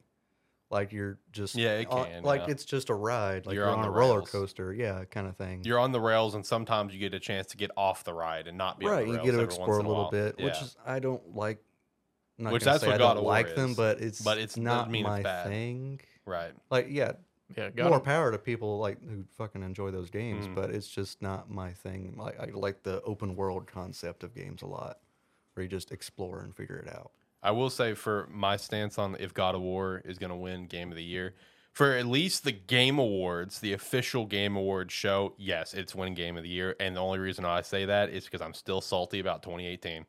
Like 0.71 0.93
you're 0.93 1.19
just 1.33 1.55
Yeah, 1.55 1.79
it 1.79 1.89
on- 1.91 2.23
like 2.23 2.43
yeah. 2.43 2.51
it's 2.53 2.65
just 2.65 2.91
a 2.91 2.95
ride, 2.95 3.47
like 3.47 3.55
You're 3.55 3.65
you're, 3.65 3.73
on 3.73 3.79
on, 3.79 3.85
the 3.87 3.89
a 3.89 3.93
roller 3.93 4.19
rails. 4.19 4.31
coaster, 4.31 4.73
yeah, 4.75 5.05
kind 5.07 5.27
of 5.27 5.35
thing. 5.37 5.63
You're 5.65 5.79
on 5.79 5.93
the 5.93 6.01
rails, 6.01 6.35
and 6.35 6.45
sometimes 6.45 6.93
you 6.93 7.01
get 7.01 7.15
a 7.15 7.21
chance 7.21 7.47
to 7.49 7.57
get 7.57 7.71
off 7.77 8.05
the 8.05 8.13
ride 8.13 8.47
and 8.49 8.59
not 8.59 8.79
be 8.79 8.85
right, 8.87 9.07
on 9.09 9.15
the 9.15 9.19
you 9.25 9.31
get 9.31 9.39
to 9.39 9.41
explore 9.43 9.75
a 9.75 9.77
little 9.79 9.95
while. 9.95 10.11
bit, 10.11 10.37
which 10.37 10.61
is 10.61 10.77
I 10.87 10.99
don't 10.99 11.35
like. 11.35 11.59
I'm 12.39 12.45
not 12.45 12.53
Which 12.53 12.65
that's 12.65 12.83
say 12.83 12.87
what 12.87 12.97
I 12.97 12.99
God 12.99 13.09
don't 13.15 13.17
of 13.19 13.23
War 13.25 13.33
like 13.33 13.55
them, 13.57 13.75
but 13.75 14.01
it's 14.01 14.21
but 14.21 14.37
it's- 14.37 14.51
doesn't 14.51 14.63
not 14.65 14.91
mean 14.91 15.07
it's 15.07 15.11
my 15.11 15.23
bad. 15.23 15.47
thing. 15.49 16.01
right. 16.27 16.53
Like, 16.71 16.87
yeah, 16.91 17.13
Yeah, 17.57 17.71
more 17.89 17.97
of- 17.97 18.05
power 18.05 18.31
to 18.31 18.37
people 18.39 18.79
like 18.79 19.03
who 19.03 19.25
fucking 19.39 19.63
enjoy 19.63 19.91
those 19.91 20.11
games, 20.11 20.47
Mm. 20.47 20.55
but 20.55 20.71
it's 20.71 20.87
just 20.87 21.23
not 21.23 21.51
my 21.51 21.73
thing. 21.73 22.15
Like 22.19 22.39
I 22.39 22.45
like 22.53 22.83
the 22.83 23.01
open 23.03 23.35
world 23.37 23.67
concept 23.67 24.23
of 24.23 24.35
games 24.35 24.61
a 24.61 24.67
lot, 24.67 24.99
where 25.55 25.63
you 25.65 25.69
just 25.71 25.91
explore 25.91 26.41
and 26.41 26.55
figure 26.55 26.77
it 26.77 26.95
out. 26.95 27.11
I 27.43 27.53
will 27.53 27.71
say 27.71 27.95
for 27.95 28.29
my 28.31 28.57
stance 28.57 28.99
on 28.99 29.17
if 29.21 29.33
God 29.33 29.55
of 29.55 29.61
War 29.61 30.03
is 30.05 30.19
going 30.19 30.31
to 30.31 30.37
win 30.37 30.67
Game 30.67 30.91
of 30.91 30.97
the 30.97 31.05
Year, 31.05 31.35
for 31.73 31.93
at 31.93 32.07
least 32.07 32.43
the 32.43 32.53
Game 32.53 32.99
Awards, 32.99 33.61
the 33.61 33.73
official 33.73 34.27
Game 34.27 34.57
Awards 34.57 34.93
show, 34.93 35.35
yes, 35.39 35.75
it's 35.75 35.95
winning 35.95 36.15
Game 36.15 36.37
of 36.37 36.43
the 36.43 36.49
Year. 36.49 36.75
And 36.81 36.97
the 36.97 37.01
only 37.01 37.21
reason 37.21 37.45
I 37.45 37.63
say 37.63 37.85
that 37.85 38.11
is 38.11 38.25
because 38.25 38.41
I'm 38.41 38.55
still 38.55 38.81
salty 38.81 39.21
about 39.21 39.43
2018. 39.43 40.05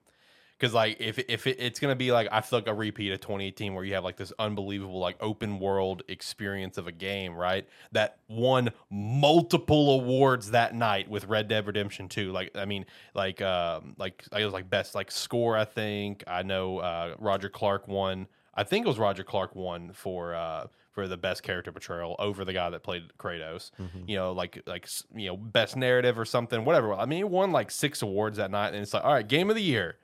Because 0.60 0.74
like 0.74 0.98
if 1.00 1.18
if 1.30 1.48
it, 1.48 1.58
it's 1.60 1.80
gonna 1.80 1.96
be 1.96 2.12
like 2.12 2.28
I 2.32 2.42
feel 2.42 2.60
like 2.60 2.68
a 2.68 2.74
repeat 2.74 3.14
of 3.14 3.22
2018 3.22 3.74
where 3.74 3.86
you 3.86 3.94
have 3.94 4.04
like 4.04 4.18
this 4.18 4.34
unbelievable 4.40 5.00
like 5.00 5.16
open 5.22 5.60
world 5.60 6.04
experience 6.10 6.78
of 6.78 6.86
a 6.88 6.92
game, 6.92 7.34
right? 7.34 7.66
That 7.94 8.18
won 8.28 8.72
multiple 8.90 9.92
awards 10.02 10.52
that 10.52 10.76
night 10.76 11.10
with 11.10 11.26
Red 11.26 11.48
Dead 11.48 11.66
Redemption 11.66 12.10
2. 12.10 12.32
Like 12.32 12.52
I 12.56 12.66
mean, 12.66 12.86
like 13.14 13.42
um 13.42 13.96
like 13.98 14.26
I 14.34 14.44
was 14.44 14.54
like 14.54 14.70
best 14.70 14.96
like 14.96 15.12
score. 15.12 15.56
I 15.56 15.64
think 15.66 16.24
I 16.28 16.44
know 16.44 16.80
uh, 16.80 17.16
Roger 17.20 17.50
Clark 17.50 17.88
won. 17.88 18.28
I 18.54 18.64
think 18.66 18.86
it 18.86 18.90
was 18.90 19.00
Roger 19.00 19.24
Clark 19.24 19.56
won 19.56 19.92
for 19.94 20.36
uh 20.36 20.68
for 20.92 21.08
the 21.08 21.16
best 21.16 21.42
character 21.44 21.72
portrayal 21.72 22.18
over 22.20 22.44
the 22.44 22.52
guy 22.52 22.70
that 22.70 22.84
played 22.84 23.04
Kratos. 23.18 23.72
You 24.08 24.18
know, 24.18 24.34
like 24.34 24.62
like 24.68 24.90
you 25.16 25.28
know 25.28 25.38
best 25.38 25.78
narrative 25.78 26.20
or 26.20 26.26
something, 26.26 26.66
whatever. 26.66 26.94
I 26.94 27.06
mean, 27.06 27.18
he 27.20 27.24
won 27.24 27.54
like 27.54 27.72
six 27.72 28.02
awards 28.02 28.38
that 28.38 28.52
night, 28.52 28.74
and 28.74 28.78
it's 28.84 28.94
like 28.94 29.06
all 29.06 29.14
right, 29.14 29.26
game 29.26 29.50
of 29.50 29.56
the 29.56 29.64
year, 29.64 29.96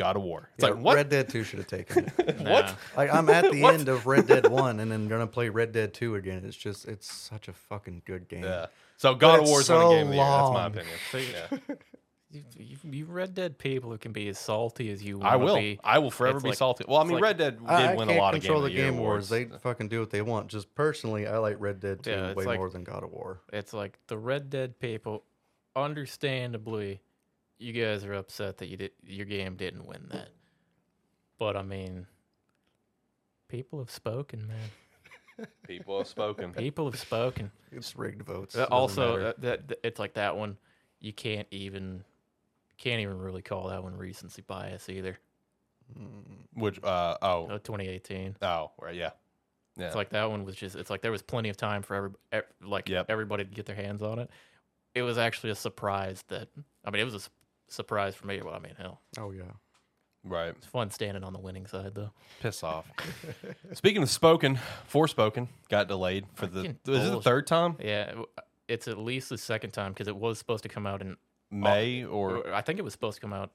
God 0.00 0.16
of 0.16 0.22
War. 0.22 0.48
It's 0.56 0.64
Yeah, 0.64 0.70
like 0.74 0.82
what? 0.84 0.96
Red 0.96 1.08
Dead 1.10 1.28
Two 1.28 1.44
should 1.44 1.58
have 1.60 1.68
taken 1.68 2.10
it. 2.18 2.40
Nah. 2.40 2.50
what? 2.50 2.74
like 2.96 3.12
I'm 3.12 3.28
at 3.28 3.50
the 3.52 3.64
end 3.74 3.88
of 3.88 4.06
Red 4.06 4.26
Dead 4.26 4.46
One, 4.48 4.80
and 4.80 4.90
then 4.90 5.08
gonna 5.08 5.26
play 5.26 5.48
Red 5.48 5.72
Dead 5.72 5.92
Two 5.94 6.16
again. 6.16 6.42
It's 6.46 6.56
just 6.56 6.86
it's 6.88 7.12
such 7.12 7.48
a 7.48 7.52
fucking 7.52 8.02
good 8.06 8.28
game. 8.28 8.44
Yeah. 8.44 8.66
So 8.96 9.14
God 9.14 9.36
of 9.36 9.40
it's 9.42 9.50
War 9.50 9.60
is 9.60 9.66
so 9.66 9.90
winning 9.90 9.96
game 9.96 10.06
of 10.06 10.10
the 10.10 10.16
year. 10.16 10.24
That's 10.24 10.50
my 10.52 10.66
opinion. 10.66 10.96
See, 11.12 11.32
Yeah. 11.32 11.74
you, 12.32 12.44
you, 12.56 12.76
you 12.90 13.04
Red 13.06 13.34
Dead 13.34 13.58
people 13.58 13.90
who 13.90 13.98
can 13.98 14.12
be 14.12 14.28
as 14.28 14.38
salty 14.38 14.90
as 14.90 15.02
you 15.02 15.20
I 15.20 15.36
want 15.36 15.40
to 15.40 15.44
will. 15.46 15.56
be. 15.56 15.80
I 15.82 15.98
will 15.98 16.10
forever 16.10 16.36
It's 16.36 16.44
be 16.44 16.48
like- 16.50 16.58
salty. 16.58 16.84
Well, 16.86 16.98
I 16.98 17.04
mean, 17.04 17.14
like- 17.14 17.22
Red 17.22 17.36
Dead 17.38 17.58
did 17.58 17.68
I, 17.68 17.92
I 17.92 17.94
win 17.94 18.08
can't 18.08 18.18
a 18.18 18.22
lot 18.22 18.34
of 18.34 18.40
control 18.42 18.60
game 18.60 18.62
the 18.62 18.80
of 18.80 18.84
the 18.86 18.90
game 18.92 18.98
awards. 19.00 19.30
wars. 19.30 19.48
They 19.50 19.58
fucking 19.58 19.88
do 19.88 20.00
what 20.00 20.10
they 20.10 20.22
want. 20.22 20.48
Just 20.48 20.74
personally, 20.74 21.26
I 21.26 21.38
like 21.38 21.56
Red 21.58 21.80
Dead 21.80 22.02
Two 22.02 22.10
Yeah, 22.10 22.32
way 22.34 22.44
like- 22.44 22.58
more 22.58 22.70
than 22.70 22.84
God 22.84 23.02
of 23.04 23.10
War. 23.10 23.40
It's 23.52 23.72
like 23.74 23.98
the 24.06 24.16
Red 24.18 24.48
Dead 24.48 24.78
people, 24.78 25.24
understandably, 26.04 27.00
you 27.60 27.72
guys 27.72 28.04
are 28.04 28.14
upset 28.14 28.58
that 28.58 28.66
you 28.68 28.76
did 28.76 28.92
your 29.04 29.26
game 29.26 29.56
didn't 29.56 29.86
win 29.86 30.06
that. 30.10 30.30
But 31.38 31.56
I 31.56 31.62
mean, 31.62 32.06
people 33.48 33.78
have 33.78 33.90
spoken, 33.90 34.46
man. 34.46 35.46
People 35.66 35.96
have 35.96 36.06
spoken. 36.06 36.52
People 36.52 36.84
have 36.90 36.98
spoken. 37.00 37.50
It's 37.72 37.96
rigged 37.96 38.22
votes. 38.24 38.54
Also, 38.56 39.12
matter. 39.16 39.26
uh, 39.28 39.32
that, 39.38 39.68
that 39.68 39.78
it's 39.82 39.98
like 39.98 40.12
that 40.14 40.36
one. 40.36 40.58
You 41.00 41.14
can't 41.14 41.48
even 41.50 42.04
can't 42.76 43.00
even 43.00 43.18
really 43.18 43.40
call 43.40 43.68
that 43.68 43.82
one 43.82 43.96
recency 43.96 44.42
bias 44.42 44.90
either. 44.90 45.18
Which 46.54 46.82
uh 46.84 47.16
oh 47.22 47.46
Uh, 47.46 47.58
2018. 47.58 48.36
oh 48.42 48.70
right 48.82 48.94
yeah 48.94 49.10
yeah 49.78 49.86
It's 49.86 49.96
like 49.96 50.10
that 50.10 50.28
one 50.30 50.44
was 50.44 50.56
just. 50.56 50.76
It's 50.76 50.90
like 50.90 51.00
there 51.00 51.10
was 51.12 51.22
plenty 51.22 51.48
of 51.48 51.56
time 51.56 51.80
for 51.82 51.94
every, 51.96 52.10
ev- 52.32 52.44
like 52.62 52.88
Yep. 52.90 53.06
everybody 53.08 53.44
to 53.44 53.50
get 53.50 53.64
their 53.64 53.76
hands 53.76 54.02
on 54.02 54.18
it. 54.18 54.28
It 54.94 55.02
was 55.02 55.16
actually 55.16 55.50
a 55.50 55.54
surprise 55.54 56.22
that. 56.28 56.48
I 56.84 56.90
mean, 56.90 57.00
it 57.00 57.04
was 57.04 57.14
a 57.14 57.16
s- 57.16 57.30
surprise 57.72 58.14
for 58.14 58.26
me. 58.26 58.40
But 58.42 58.54
I 58.54 58.58
mean, 58.58 58.74
hell, 58.78 59.00
oh 59.18 59.30
yeah. 59.32 59.42
right. 60.24 60.54
it's 60.56 60.66
fun 60.66 60.90
standing 60.90 61.24
on 61.24 61.32
the 61.32 61.38
winning 61.38 61.66
side 61.66 61.94
though. 61.94 62.10
Piss 62.40 62.62
off. 62.62 62.86
Speaking 63.72 64.02
of 64.02 64.10
spoken, 64.10 64.58
Forspoken 64.92 65.48
got 65.68 65.88
delayed 65.88 66.26
for 66.34 66.46
the. 66.46 66.62
Fucking 66.62 66.70
Is 66.70 66.76
it 66.76 67.02
the 67.04 67.10
bullshit. 67.10 67.24
third 67.24 67.46
time? 67.46 67.76
Yeah, 67.80 68.06
w- 68.06 68.26
it's 68.68 68.88
at 68.88 68.98
least 68.98 69.28
the 69.30 69.38
second 69.38 69.70
time 69.70 69.92
because 69.92 70.08
it 70.08 70.16
was 70.16 70.38
supposed 70.38 70.62
to 70.64 70.68
come 70.68 70.86
out 70.86 71.00
in. 71.00 71.16
May 71.52 72.04
or 72.04 72.36
or 72.36 72.54
I 72.54 72.60
think 72.60 72.78
it 72.78 72.82
was 72.82 72.92
supposed 72.92 73.16
to 73.16 73.20
come 73.20 73.32
out 73.32 73.50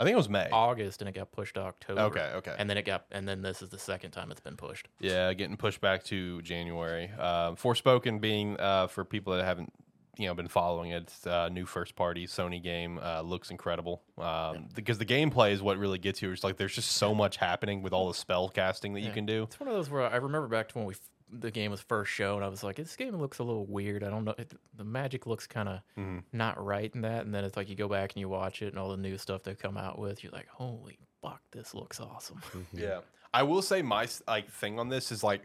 I 0.00 0.04
think 0.04 0.14
it 0.14 0.18
was 0.18 0.28
May. 0.28 0.48
August 0.52 1.02
and 1.02 1.08
it 1.08 1.14
got 1.14 1.32
pushed 1.32 1.54
to 1.54 1.62
October. 1.62 2.00
Okay, 2.02 2.30
okay. 2.36 2.54
And 2.56 2.70
then 2.70 2.78
it 2.78 2.84
got, 2.84 3.06
and 3.10 3.26
then 3.26 3.42
this 3.42 3.62
is 3.62 3.68
the 3.68 3.78
second 3.78 4.12
time 4.12 4.30
it's 4.30 4.40
been 4.40 4.56
pushed. 4.56 4.86
Yeah, 5.00 5.32
getting 5.34 5.56
pushed 5.56 5.80
back 5.80 6.04
to 6.04 6.40
January. 6.42 7.10
Uh, 7.18 7.52
Forspoken 7.52 8.20
being 8.20 8.58
uh, 8.60 8.86
for 8.86 9.04
people 9.04 9.34
that 9.36 9.44
haven't 9.44 9.72
you 10.18 10.26
know 10.26 10.34
been 10.34 10.48
following 10.48 10.90
it, 10.90 11.04
it's 11.04 11.26
a 11.26 11.48
new 11.50 11.64
first 11.66 11.94
party 11.96 12.26
Sony 12.26 12.62
game. 12.62 12.98
Uh, 13.02 13.22
looks 13.22 13.50
incredible 13.50 14.02
um, 14.18 14.68
because 14.74 14.98
the 14.98 15.06
gameplay 15.06 15.52
is 15.52 15.62
what 15.62 15.78
really 15.78 15.98
gets 15.98 16.20
you. 16.20 16.30
It's 16.32 16.44
like 16.44 16.56
there's 16.56 16.74
just 16.74 16.92
so 16.92 17.14
much 17.14 17.36
happening 17.36 17.82
with 17.82 17.92
all 17.92 18.08
the 18.08 18.14
spell 18.14 18.48
casting 18.48 18.94
that 18.94 19.00
you 19.00 19.12
can 19.12 19.26
do. 19.26 19.44
It's 19.44 19.58
one 19.60 19.68
of 19.68 19.74
those 19.74 19.88
where 19.90 20.02
I 20.02 20.16
remember 20.16 20.48
back 20.48 20.68
to 20.70 20.78
when 20.78 20.86
we 20.86 20.94
f- 20.94 21.00
the 21.30 21.50
game 21.50 21.70
was 21.70 21.80
first 21.82 22.10
shown. 22.10 22.42
I 22.42 22.48
was 22.48 22.64
like, 22.64 22.76
this 22.76 22.96
game 22.96 23.14
looks 23.16 23.38
a 23.38 23.44
little 23.44 23.66
weird. 23.66 24.02
I 24.02 24.08
don't 24.08 24.24
know. 24.24 24.34
It, 24.38 24.52
the 24.74 24.84
magic 24.84 25.26
looks 25.26 25.46
kind 25.46 25.68
of 25.68 25.80
Mhm. 25.98 26.22
not 26.32 26.62
right 26.64 26.90
in 26.94 27.02
that. 27.02 27.26
And 27.26 27.34
then 27.34 27.44
it's 27.44 27.54
like 27.56 27.68
you 27.68 27.74
go 27.76 27.86
back 27.88 28.12
and 28.14 28.20
you 28.20 28.28
watch 28.30 28.62
it 28.62 28.68
and 28.68 28.78
all 28.78 28.88
the 28.90 28.96
new 28.96 29.18
stuff 29.18 29.42
they 29.42 29.54
come 29.54 29.76
out 29.76 29.98
with. 29.98 30.24
You're 30.24 30.32
like, 30.32 30.48
holy 30.48 30.98
fuck, 31.22 31.42
this 31.52 31.74
looks 31.74 32.00
awesome. 32.00 32.40
Yeah. 32.72 33.00
I 33.34 33.42
will 33.42 33.60
say 33.60 33.82
my 33.82 34.08
like 34.26 34.50
thing 34.50 34.78
on 34.78 34.88
this 34.88 35.12
is 35.12 35.22
like 35.22 35.42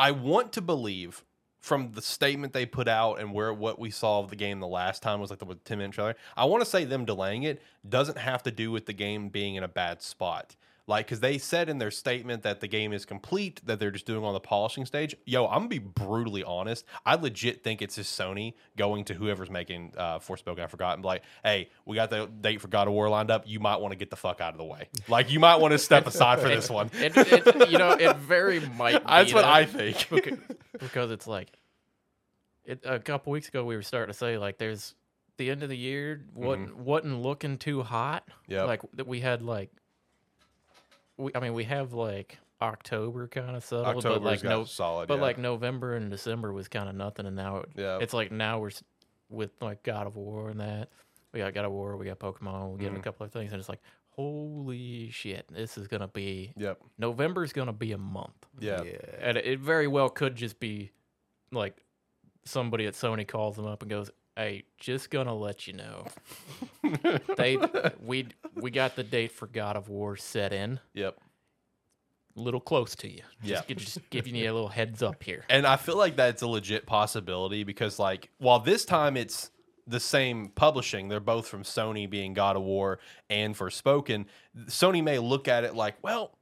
I 0.00 0.10
want 0.10 0.52
to 0.54 0.60
believe 0.60 1.24
from 1.60 1.92
the 1.92 2.02
statement 2.02 2.52
they 2.52 2.66
put 2.66 2.88
out 2.88 3.20
and 3.20 3.32
where 3.32 3.52
what 3.52 3.78
we 3.78 3.90
saw 3.90 4.18
of 4.18 4.30
the 4.30 4.36
game 4.36 4.60
the 4.60 4.66
last 4.66 5.02
time 5.02 5.20
was 5.20 5.30
like 5.30 5.38
the 5.38 5.54
10 5.64 5.78
minute 5.78 5.92
trailer. 5.92 6.16
I 6.36 6.46
want 6.46 6.62
to 6.64 6.68
say 6.68 6.84
them 6.84 7.04
delaying 7.04 7.42
it 7.42 7.62
doesn't 7.88 8.18
have 8.18 8.42
to 8.44 8.50
do 8.50 8.70
with 8.70 8.86
the 8.86 8.92
game 8.92 9.28
being 9.28 9.54
in 9.54 9.62
a 9.62 9.68
bad 9.68 10.02
spot. 10.02 10.56
Like, 10.86 11.06
because 11.06 11.20
they 11.20 11.38
said 11.38 11.68
in 11.68 11.78
their 11.78 11.90
statement 11.90 12.42
that 12.42 12.60
the 12.60 12.68
game 12.68 12.92
is 12.92 13.04
complete, 13.04 13.60
that 13.66 13.78
they're 13.78 13.90
just 13.90 14.06
doing 14.06 14.24
on 14.24 14.34
the 14.34 14.40
polishing 14.40 14.86
stage. 14.86 15.14
Yo, 15.24 15.46
I'm 15.46 15.60
gonna 15.60 15.68
be 15.68 15.78
brutally 15.78 16.42
honest. 16.42 16.84
I 17.06 17.14
legit 17.14 17.62
think 17.62 17.82
it's 17.82 17.96
just 17.96 18.18
Sony 18.18 18.54
going 18.76 19.04
to 19.04 19.14
whoever's 19.14 19.50
making 19.50 19.94
uh, 19.96 20.18
Forspoken. 20.18 20.60
I 20.60 20.66
forgot 20.66 20.94
and 20.94 21.02
be 21.02 21.06
like, 21.06 21.22
hey, 21.44 21.70
we 21.84 21.96
got 21.96 22.10
the 22.10 22.26
date 22.26 22.60
for 22.60 22.68
God 22.68 22.88
of 22.88 22.94
War 22.94 23.08
lined 23.08 23.30
up. 23.30 23.44
You 23.46 23.60
might 23.60 23.80
want 23.80 23.92
to 23.92 23.96
get 23.96 24.10
the 24.10 24.16
fuck 24.16 24.40
out 24.40 24.52
of 24.52 24.58
the 24.58 24.64
way. 24.64 24.88
Like, 25.08 25.30
you 25.30 25.40
might 25.40 25.56
want 25.56 25.72
to 25.72 25.78
step 25.78 26.06
aside 26.08 26.40
for 26.40 26.48
this 26.48 26.68
one. 26.68 26.90
It, 26.94 27.16
it, 27.16 27.70
you 27.70 27.78
know, 27.78 27.92
it 27.92 28.16
very 28.16 28.60
might. 28.60 29.04
That's 29.06 29.32
what 29.32 29.42
that 29.42 29.50
I 29.50 29.64
think. 29.64 30.08
because, 30.10 30.38
because 30.78 31.10
it's 31.10 31.26
like, 31.26 31.58
it 32.64 32.80
a 32.84 32.98
couple 32.98 33.32
weeks 33.32 33.48
ago 33.48 33.64
we 33.64 33.76
were 33.76 33.82
starting 33.82 34.12
to 34.12 34.18
say 34.18 34.38
like, 34.38 34.58
there's 34.58 34.94
the 35.36 35.50
end 35.50 35.62
of 35.62 35.70
the 35.70 35.76
year 35.76 36.22
wasn't 36.34 36.76
wasn't 36.76 37.20
looking 37.20 37.56
too 37.56 37.82
hot. 37.82 38.28
Mm-hmm. 38.48 38.66
Like 38.66 38.82
that 38.94 39.06
we 39.06 39.20
had 39.20 39.42
like, 39.42 39.70
we 41.20 41.30
I 41.34 41.40
mean 41.40 41.54
we 41.54 41.64
have 41.64 41.92
like 41.92 42.38
October 42.62 43.26
kind 43.28 43.56
of 43.56 43.64
settled, 43.64 43.86
October's 43.86 44.18
but 44.18 44.22
like 44.22 44.42
got 44.42 44.48
no, 44.50 44.64
solid, 44.64 45.08
but 45.08 45.16
yeah. 45.16 45.20
like 45.22 45.38
November 45.38 45.94
and 45.96 46.10
December 46.10 46.52
was 46.52 46.68
kind 46.68 46.88
of 46.88 46.94
nothing, 46.94 47.26
and 47.26 47.34
now 47.36 47.58
it, 47.58 47.68
Yeah. 47.76 47.98
it's 48.00 48.12
like 48.12 48.30
now 48.32 48.58
we're 48.58 48.70
with 49.30 49.50
like 49.62 49.82
God 49.82 50.06
of 50.06 50.16
War 50.16 50.48
and 50.50 50.60
that. 50.60 50.88
We 51.32 51.38
got 51.40 51.54
God 51.54 51.64
of 51.64 51.72
War, 51.72 51.96
we 51.96 52.04
got 52.06 52.18
Pokemon, 52.18 52.76
we 52.76 52.84
got 52.84 52.92
Mm. 52.92 52.98
a 52.98 53.02
couple 53.02 53.24
of 53.24 53.32
things, 53.32 53.52
and 53.52 53.60
it's 53.60 53.68
like, 53.68 53.80
holy 54.10 55.08
shit, 55.10 55.46
this 55.48 55.78
is 55.78 55.86
gonna 55.88 56.08
be 56.08 56.52
Yep. 56.56 56.80
November's 56.98 57.52
gonna 57.52 57.72
be 57.72 57.92
a 57.92 57.98
month, 57.98 58.46
Yeah. 58.58 58.82
and 59.20 59.36
it 59.38 59.60
very 59.60 59.86
well 59.86 60.10
could 60.10 60.34
just 60.36 60.60
be 60.60 60.90
like 61.52 61.82
somebody 62.44 62.86
at 62.86 62.94
Sony 62.94 63.26
calls 63.26 63.56
them 63.56 63.66
up 63.66 63.82
and 63.82 63.90
goes, 63.90 64.10
"Hey, 64.40 64.64
just 64.78 65.10
gonna 65.10 65.34
let 65.34 65.66
you 65.66 65.74
know, 65.74 66.06
they 67.36 67.58
we 68.00 68.28
we 68.54 68.70
got 68.70 68.96
the 68.96 69.04
date 69.04 69.32
for 69.32 69.46
God 69.46 69.76
of 69.76 69.88
War 69.88 70.16
set 70.16 70.52
in. 70.52 70.80
Yep. 70.94 71.16
a 72.36 72.40
little 72.40 72.60
close 72.60 72.94
to 72.96 73.08
you. 73.10 73.22
Yeah. 73.42 73.56
Just, 73.56 73.68
gi- 73.68 73.74
just 73.74 74.10
giving 74.10 74.34
you 74.34 74.50
a 74.50 74.54
little 74.54 74.68
heads 74.68 75.02
up 75.02 75.22
here. 75.22 75.44
And 75.50 75.66
I 75.66 75.76
feel 75.76 75.96
like 75.96 76.16
that's 76.16 76.42
a 76.42 76.46
legit 76.46 76.86
possibility 76.86 77.64
because, 77.64 77.98
like, 77.98 78.30
while 78.38 78.60
this 78.60 78.84
time 78.84 79.16
it's 79.16 79.50
the 79.86 80.00
same 80.00 80.48
publishing, 80.54 81.08
they're 81.08 81.20
both 81.20 81.48
from 81.48 81.62
Sony, 81.64 82.08
being 82.08 82.32
God 82.32 82.56
of 82.56 82.62
War 82.62 82.98
and 83.28 83.56
Forspoken. 83.56 84.26
Sony 84.66 85.02
may 85.02 85.18
look 85.18 85.48
at 85.48 85.64
it 85.64 85.74
like, 85.74 85.96
well, 86.02 86.32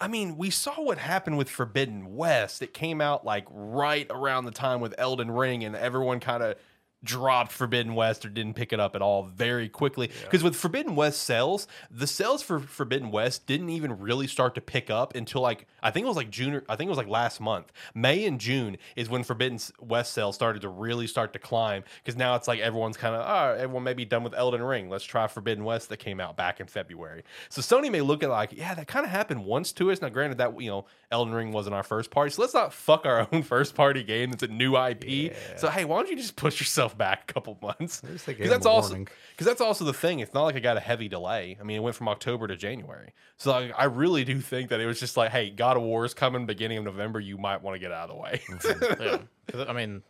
I 0.00 0.08
mean, 0.08 0.36
we 0.36 0.50
saw 0.50 0.72
what 0.80 0.98
happened 0.98 1.36
with 1.38 1.48
Forbidden 1.48 2.16
West. 2.16 2.62
It 2.62 2.72
came 2.74 3.00
out 3.00 3.24
like 3.24 3.46
right 3.50 4.06
around 4.10 4.46
the 4.46 4.50
time 4.50 4.80
with 4.80 4.94
Elden 4.98 5.30
Ring, 5.30 5.62
and 5.62 5.76
everyone 5.76 6.20
kind 6.20 6.42
of 6.42 6.56
dropped 7.02 7.52
Forbidden 7.52 7.94
West 7.94 8.24
or 8.24 8.28
didn't 8.28 8.54
pick 8.54 8.72
it 8.72 8.80
up 8.80 8.94
at 8.94 9.02
all 9.02 9.22
very 9.22 9.68
quickly. 9.68 10.10
Because 10.22 10.42
with 10.42 10.54
Forbidden 10.54 10.94
West 10.94 11.22
sales, 11.22 11.66
the 11.90 12.06
sales 12.06 12.42
for 12.42 12.60
Forbidden 12.60 13.10
West 13.10 13.46
didn't 13.46 13.70
even 13.70 13.98
really 13.98 14.26
start 14.26 14.54
to 14.54 14.60
pick 14.60 14.90
up 14.90 15.14
until 15.14 15.40
like 15.40 15.66
I 15.82 15.90
think 15.90 16.04
it 16.04 16.08
was 16.08 16.16
like 16.16 16.30
June. 16.30 16.54
Or, 16.54 16.64
I 16.68 16.76
think 16.76 16.88
it 16.88 16.90
was 16.90 16.98
like 16.98 17.08
last 17.08 17.40
month. 17.40 17.72
May 17.94 18.24
and 18.24 18.40
June 18.40 18.76
is 18.96 19.08
when 19.08 19.24
Forbidden 19.24 19.58
West 19.80 20.12
sales 20.12 20.34
started 20.34 20.62
to 20.62 20.68
really 20.68 21.06
start 21.06 21.32
to 21.32 21.38
climb. 21.38 21.84
Because 22.02 22.16
now 22.16 22.34
it's 22.34 22.48
like 22.48 22.60
everyone's 22.60 22.96
kind 22.96 23.14
of 23.14 23.24
oh, 23.26 23.60
everyone 23.60 23.84
may 23.84 23.94
be 23.94 24.04
done 24.04 24.22
with 24.22 24.34
Elden 24.34 24.62
Ring. 24.62 24.90
Let's 24.90 25.04
try 25.04 25.26
Forbidden 25.26 25.64
West 25.64 25.88
that 25.88 25.98
came 25.98 26.20
out 26.20 26.36
back 26.36 26.60
in 26.60 26.66
February. 26.66 27.24
So 27.48 27.62
Sony 27.62 27.90
may 27.90 28.00
look 28.02 28.22
at 28.22 28.30
like 28.30 28.52
yeah, 28.52 28.74
that 28.74 28.88
kind 28.88 29.04
of 29.04 29.10
happened 29.10 29.44
once 29.44 29.72
to 29.72 29.90
us. 29.90 30.02
Now, 30.02 30.10
granted 30.10 30.38
that 30.38 30.60
you 30.60 30.70
know 30.70 30.86
Elden 31.10 31.34
Ring 31.34 31.52
wasn't 31.52 31.74
our 31.74 31.82
first 31.82 32.10
party, 32.10 32.30
so 32.30 32.42
let's 32.42 32.54
not 32.54 32.72
fuck 32.72 33.06
our 33.06 33.26
own 33.32 33.42
first 33.42 33.74
party 33.74 34.02
game 34.02 34.30
that's 34.30 34.42
a 34.42 34.48
new 34.48 34.76
IP. 34.76 35.34
So 35.56 35.70
hey, 35.70 35.84
why 35.84 35.96
don't 35.96 36.10
you 36.10 36.16
just 36.16 36.36
push 36.36 36.60
yourself 36.60 36.89
back 36.96 37.30
a 37.30 37.32
couple 37.32 37.58
months? 37.62 38.02
least 38.04 38.26
they 38.26 38.32
gave 38.34 38.38
Because 38.38 38.50
that's 38.50 38.66
also 38.66 38.94
because 38.96 39.46
that's 39.46 39.60
also 39.60 39.84
the 39.84 39.92
thing. 39.92 40.20
It's 40.20 40.34
not 40.34 40.44
like 40.44 40.56
I 40.56 40.60
got 40.60 40.76
a 40.76 40.80
heavy 40.80 41.08
delay. 41.08 41.56
I 41.60 41.64
mean, 41.64 41.76
it 41.76 41.80
went 41.80 41.96
from 41.96 42.08
October 42.08 42.46
to 42.48 42.56
January. 42.56 43.12
So 43.36 43.50
like, 43.52 43.72
I 43.76 43.84
really 43.84 44.24
do 44.24 44.40
think 44.40 44.70
that 44.70 44.80
it 44.80 44.86
was 44.86 45.00
just 45.00 45.16
like, 45.16 45.30
hey, 45.30 45.50
God 45.50 45.76
of 45.76 45.82
War 45.82 46.04
is 46.04 46.14
coming 46.14 46.46
beginning 46.46 46.78
of 46.78 46.84
November. 46.84 47.20
You 47.20 47.38
might 47.38 47.62
want 47.62 47.74
to 47.74 47.78
get 47.78 47.92
out 47.92 48.10
of 48.10 48.16
the 48.16 48.22
way. 48.22 48.40
yeah. 49.00 49.18
'Cause, 49.48 49.66
I 49.68 49.72
mean, 49.72 50.02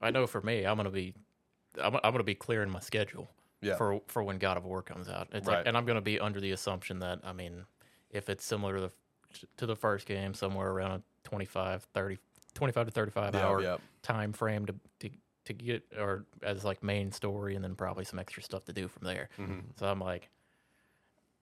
I 0.00 0.10
know 0.10 0.26
for 0.26 0.40
me, 0.42 0.64
I'm 0.64 0.76
gonna 0.76 0.90
be, 0.90 1.14
I'm, 1.82 1.94
I'm 1.96 2.12
gonna 2.12 2.22
be 2.24 2.34
clearing 2.34 2.70
my 2.70 2.80
schedule 2.80 3.30
Yeah. 3.62 3.76
for 3.76 4.00
for 4.08 4.22
when 4.22 4.38
God 4.38 4.56
of 4.56 4.64
War 4.64 4.82
comes 4.82 5.08
out. 5.08 5.28
It's 5.32 5.46
Right. 5.46 5.58
like, 5.58 5.66
and 5.66 5.76
I'm 5.76 5.84
gonna 5.86 6.00
be 6.00 6.20
under 6.20 6.40
the 6.40 6.52
assumption 6.52 6.98
that 7.00 7.20
I 7.24 7.32
mean, 7.32 7.64
if 8.10 8.28
it's 8.28 8.44
similar 8.44 8.76
to 8.76 8.80
the 8.82 8.90
to 9.56 9.66
the 9.66 9.74
first 9.76 10.06
game, 10.06 10.32
somewhere 10.34 10.70
around 10.70 10.92
a 10.92 11.02
25, 11.28 11.82
30, 11.94 12.18
25 12.54 12.86
to 12.86 12.92
35 12.92 13.34
Yeah, 13.34 13.40
hour 13.44 13.62
yeah. 13.62 13.76
time 14.02 14.32
frame 14.32 14.66
to 14.66 14.74
to 15.00 15.10
to 15.46 15.52
get 15.52 15.84
or 15.98 16.24
as 16.42 16.64
like 16.64 16.82
main 16.82 17.12
story, 17.12 17.54
and 17.54 17.64
then 17.64 17.74
probably 17.74 18.04
some 18.04 18.18
extra 18.18 18.42
stuff 18.42 18.64
to 18.66 18.72
do 18.72 18.88
from 18.88 19.06
there. 19.06 19.28
Mm-hmm. 19.38 19.60
So 19.78 19.86
I'm 19.86 20.00
like, 20.00 20.28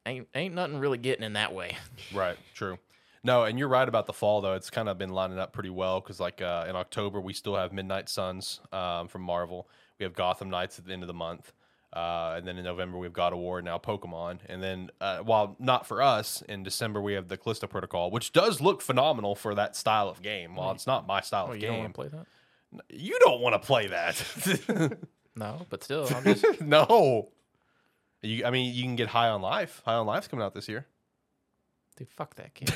ain't 0.06 0.28
ain't 0.34 0.54
nothing 0.54 0.78
really 0.78 0.98
getting 0.98 1.24
in 1.24 1.34
that 1.34 1.52
way. 1.54 1.76
Right. 2.14 2.36
True. 2.54 2.78
No, 3.24 3.44
and 3.44 3.56
you're 3.58 3.68
right 3.68 3.88
about 3.88 4.06
the 4.06 4.12
fall 4.12 4.40
though. 4.40 4.54
It's 4.54 4.68
kind 4.70 4.88
of 4.88 4.98
been 4.98 5.10
lining 5.10 5.38
up 5.38 5.52
pretty 5.52 5.70
well 5.70 6.00
because 6.00 6.18
like 6.20 6.42
uh, 6.42 6.66
in 6.68 6.74
October 6.76 7.20
we 7.20 7.32
still 7.32 7.54
have 7.56 7.72
Midnight 7.72 8.08
Suns 8.08 8.60
um, 8.72 9.08
from 9.08 9.22
Marvel. 9.22 9.68
We 9.98 10.04
have 10.04 10.14
Gotham 10.14 10.50
Knights 10.50 10.78
at 10.78 10.86
the 10.86 10.92
end 10.92 11.02
of 11.02 11.06
the 11.06 11.14
month. 11.14 11.52
Uh, 11.92 12.34
and 12.38 12.48
then 12.48 12.56
in 12.56 12.64
November 12.64 12.96
we 12.98 13.06
have 13.06 13.12
God 13.12 13.34
of 13.34 13.38
War 13.38 13.60
now 13.60 13.76
Pokemon, 13.76 14.38
and 14.48 14.62
then 14.62 14.90
uh, 15.02 15.18
while 15.18 15.56
not 15.58 15.86
for 15.86 16.00
us 16.00 16.42
in 16.48 16.62
December 16.62 17.02
we 17.02 17.12
have 17.12 17.28
the 17.28 17.36
Callisto 17.36 17.66
Protocol, 17.66 18.10
which 18.10 18.32
does 18.32 18.62
look 18.62 18.80
phenomenal 18.80 19.34
for 19.34 19.54
that 19.54 19.76
style 19.76 20.08
of 20.08 20.22
game. 20.22 20.56
While 20.56 20.70
it's 20.72 20.86
not 20.86 21.06
my 21.06 21.20
style 21.20 21.48
Oh, 21.50 21.52
of 21.52 21.60
game, 21.60 21.78
want 21.80 21.88
to 21.90 21.92
play 21.92 22.08
that? 22.08 22.26
You 22.88 23.18
don't 23.20 23.40
want 23.40 23.54
to 23.60 23.66
play 23.66 23.88
that. 23.88 24.98
No, 25.34 25.66
but 25.70 25.82
still, 25.82 26.06
I'm 26.14 26.24
just 26.24 26.60
no. 26.60 27.30
You, 28.20 28.44
I 28.44 28.50
mean, 28.50 28.74
you 28.74 28.82
can 28.82 28.96
get 28.96 29.08
High 29.08 29.28
on 29.28 29.40
Life. 29.40 29.80
High 29.84 29.94
on 29.94 30.06
Life's 30.06 30.28
coming 30.28 30.44
out 30.44 30.52
this 30.54 30.68
year. 30.68 30.86
dude, 31.96 32.10
fuck 32.10 32.34
that 32.36 32.52
game. 32.54 32.68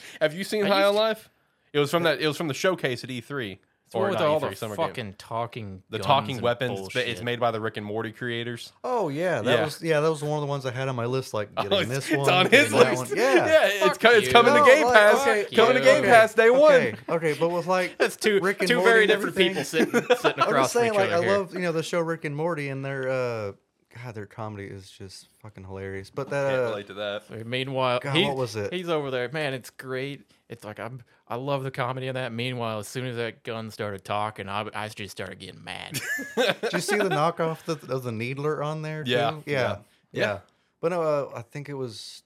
Have 0.20 0.34
you 0.34 0.44
seen 0.44 0.64
I 0.64 0.68
High 0.68 0.84
on 0.84 0.94
Life? 0.94 1.28
It 1.72 1.78
was 1.78 1.90
from 1.90 2.04
that. 2.04 2.20
It 2.20 2.26
was 2.26 2.36
from 2.36 2.48
the 2.48 2.54
showcase 2.54 3.04
at 3.04 3.10
E3. 3.10 3.58
It's 3.94 4.00
one 4.00 4.10
with 4.10 4.18
not 4.20 4.28
all 4.28 4.40
E3, 4.40 4.50
the 4.50 4.56
Summer 4.56 4.76
Game. 4.76 4.86
fucking 4.86 5.14
talking, 5.18 5.82
the 5.90 5.98
guns 5.98 6.06
talking 6.06 6.36
and 6.36 6.42
weapons. 6.44 6.70
It's, 6.72 6.80
bullshit. 6.80 7.08
it's 7.08 7.22
made 7.22 7.40
by 7.40 7.50
the 7.50 7.60
Rick 7.60 7.76
and 7.76 7.86
Morty 7.86 8.12
creators. 8.12 8.72
Oh 8.82 9.08
yeah, 9.08 9.40
that 9.42 9.58
Yeah. 9.58 9.64
was 9.64 9.82
yeah, 9.82 10.00
that 10.00 10.08
was 10.08 10.22
one 10.22 10.34
of 10.34 10.40
the 10.40 10.46
ones 10.46 10.66
I 10.66 10.70
had 10.72 10.88
on 10.88 10.96
my 10.96 11.06
list. 11.06 11.32
Like 11.34 11.54
getting 11.56 11.72
Oh, 11.72 11.78
it's, 11.78 11.88
this 11.88 12.08
it's 12.10 12.16
one, 12.18 12.30
on 12.30 12.50
his 12.50 12.72
list. 12.72 12.96
one. 12.96 13.08
Yeah, 13.18 13.34
Yeah, 13.46 13.86
it's, 13.86 13.98
co- 13.98 14.10
it's 14.10 14.26
you. 14.26 14.32
coming 14.32 14.52
to 14.54 14.60
No, 14.60 14.66
Game 14.66 14.84
like, 14.84 14.94
Pass. 14.94 15.20
okay, 15.22 15.46
coming 15.54 15.74
to. 15.74 15.80
Game 15.80 15.98
okay, 16.02 16.08
Pass 16.10 16.34
day 16.34 16.50
one. 16.50 16.72
Okay, 16.72 16.94
okay, 17.08 17.34
but 17.38 17.48
with 17.50 17.66
like 17.66 17.96
That's 17.98 18.16
two 18.16 18.40
Rick 18.40 18.60
and 18.60 18.68
two 18.68 18.76
Morty 18.76 18.90
very 18.90 19.06
different 19.06 19.36
people 19.36 19.64
sitting 19.64 19.92
sitting 19.92 20.04
across 20.04 20.24
I'm 20.46 20.54
just 20.54 20.72
saying, 20.72 20.92
from 20.94 21.02
each 21.04 21.10
like, 21.10 21.18
I 21.18 21.22
here. 21.24 21.38
love 21.38 21.54
you 21.54 21.60
know 21.60 21.72
the 21.72 21.82
show 21.82 22.00
Rick 22.00 22.24
and 22.24 22.36
Morty 22.36 22.68
and 22.68 22.84
their 22.84 23.08
uh, 23.08 23.52
God, 23.94 24.14
their 24.14 24.26
comedy 24.26 24.64
is 24.64 24.90
just 24.90 25.28
fucking 25.40 25.64
hilarious. 25.64 26.10
But 26.10 26.28
that 26.30 26.50
Can't 26.50 26.62
uh, 26.62 26.68
relate 26.70 26.86
to 26.88 26.94
that. 26.94 27.22
So 27.28 27.42
Meanwhile, 27.44 28.00
God, 28.00 28.16
he- 28.16 28.24
what 28.24 28.36
was 28.36 28.56
it? 28.56 28.72
He's 28.72 28.88
over 28.88 29.10
there, 29.10 29.28
man. 29.32 29.54
It's 29.54 29.70
great. 29.70 30.22
It's 30.48 30.64
like 30.64 30.80
I'm. 30.80 31.02
I 31.28 31.36
love 31.36 31.62
the 31.62 31.70
comedy 31.70 32.08
of 32.08 32.14
that. 32.14 32.32
Meanwhile, 32.32 32.80
as 32.80 32.88
soon 32.88 33.06
as 33.06 33.16
that 33.16 33.44
gun 33.44 33.70
started 33.70 34.04
talking, 34.04 34.48
I, 34.48 34.66
I 34.74 34.88
just 34.88 35.12
started 35.12 35.38
getting 35.38 35.64
mad. 35.64 36.00
did 36.36 36.72
you 36.72 36.80
see 36.80 36.98
the 36.98 37.08
knockoff 37.08 37.62
the, 37.64 37.92
of 37.92 38.02
the 38.02 38.12
Needler 38.12 38.62
on 38.62 38.82
there? 38.82 39.04
Yeah, 39.06 39.30
too? 39.30 39.42
yeah. 39.46 39.60
yeah, 39.60 39.76
Yeah. 40.12 40.38
But 40.80 40.90
no, 40.90 41.02
uh, 41.02 41.30
I 41.34 41.40
think 41.42 41.70
it 41.70 41.74
was 41.74 42.24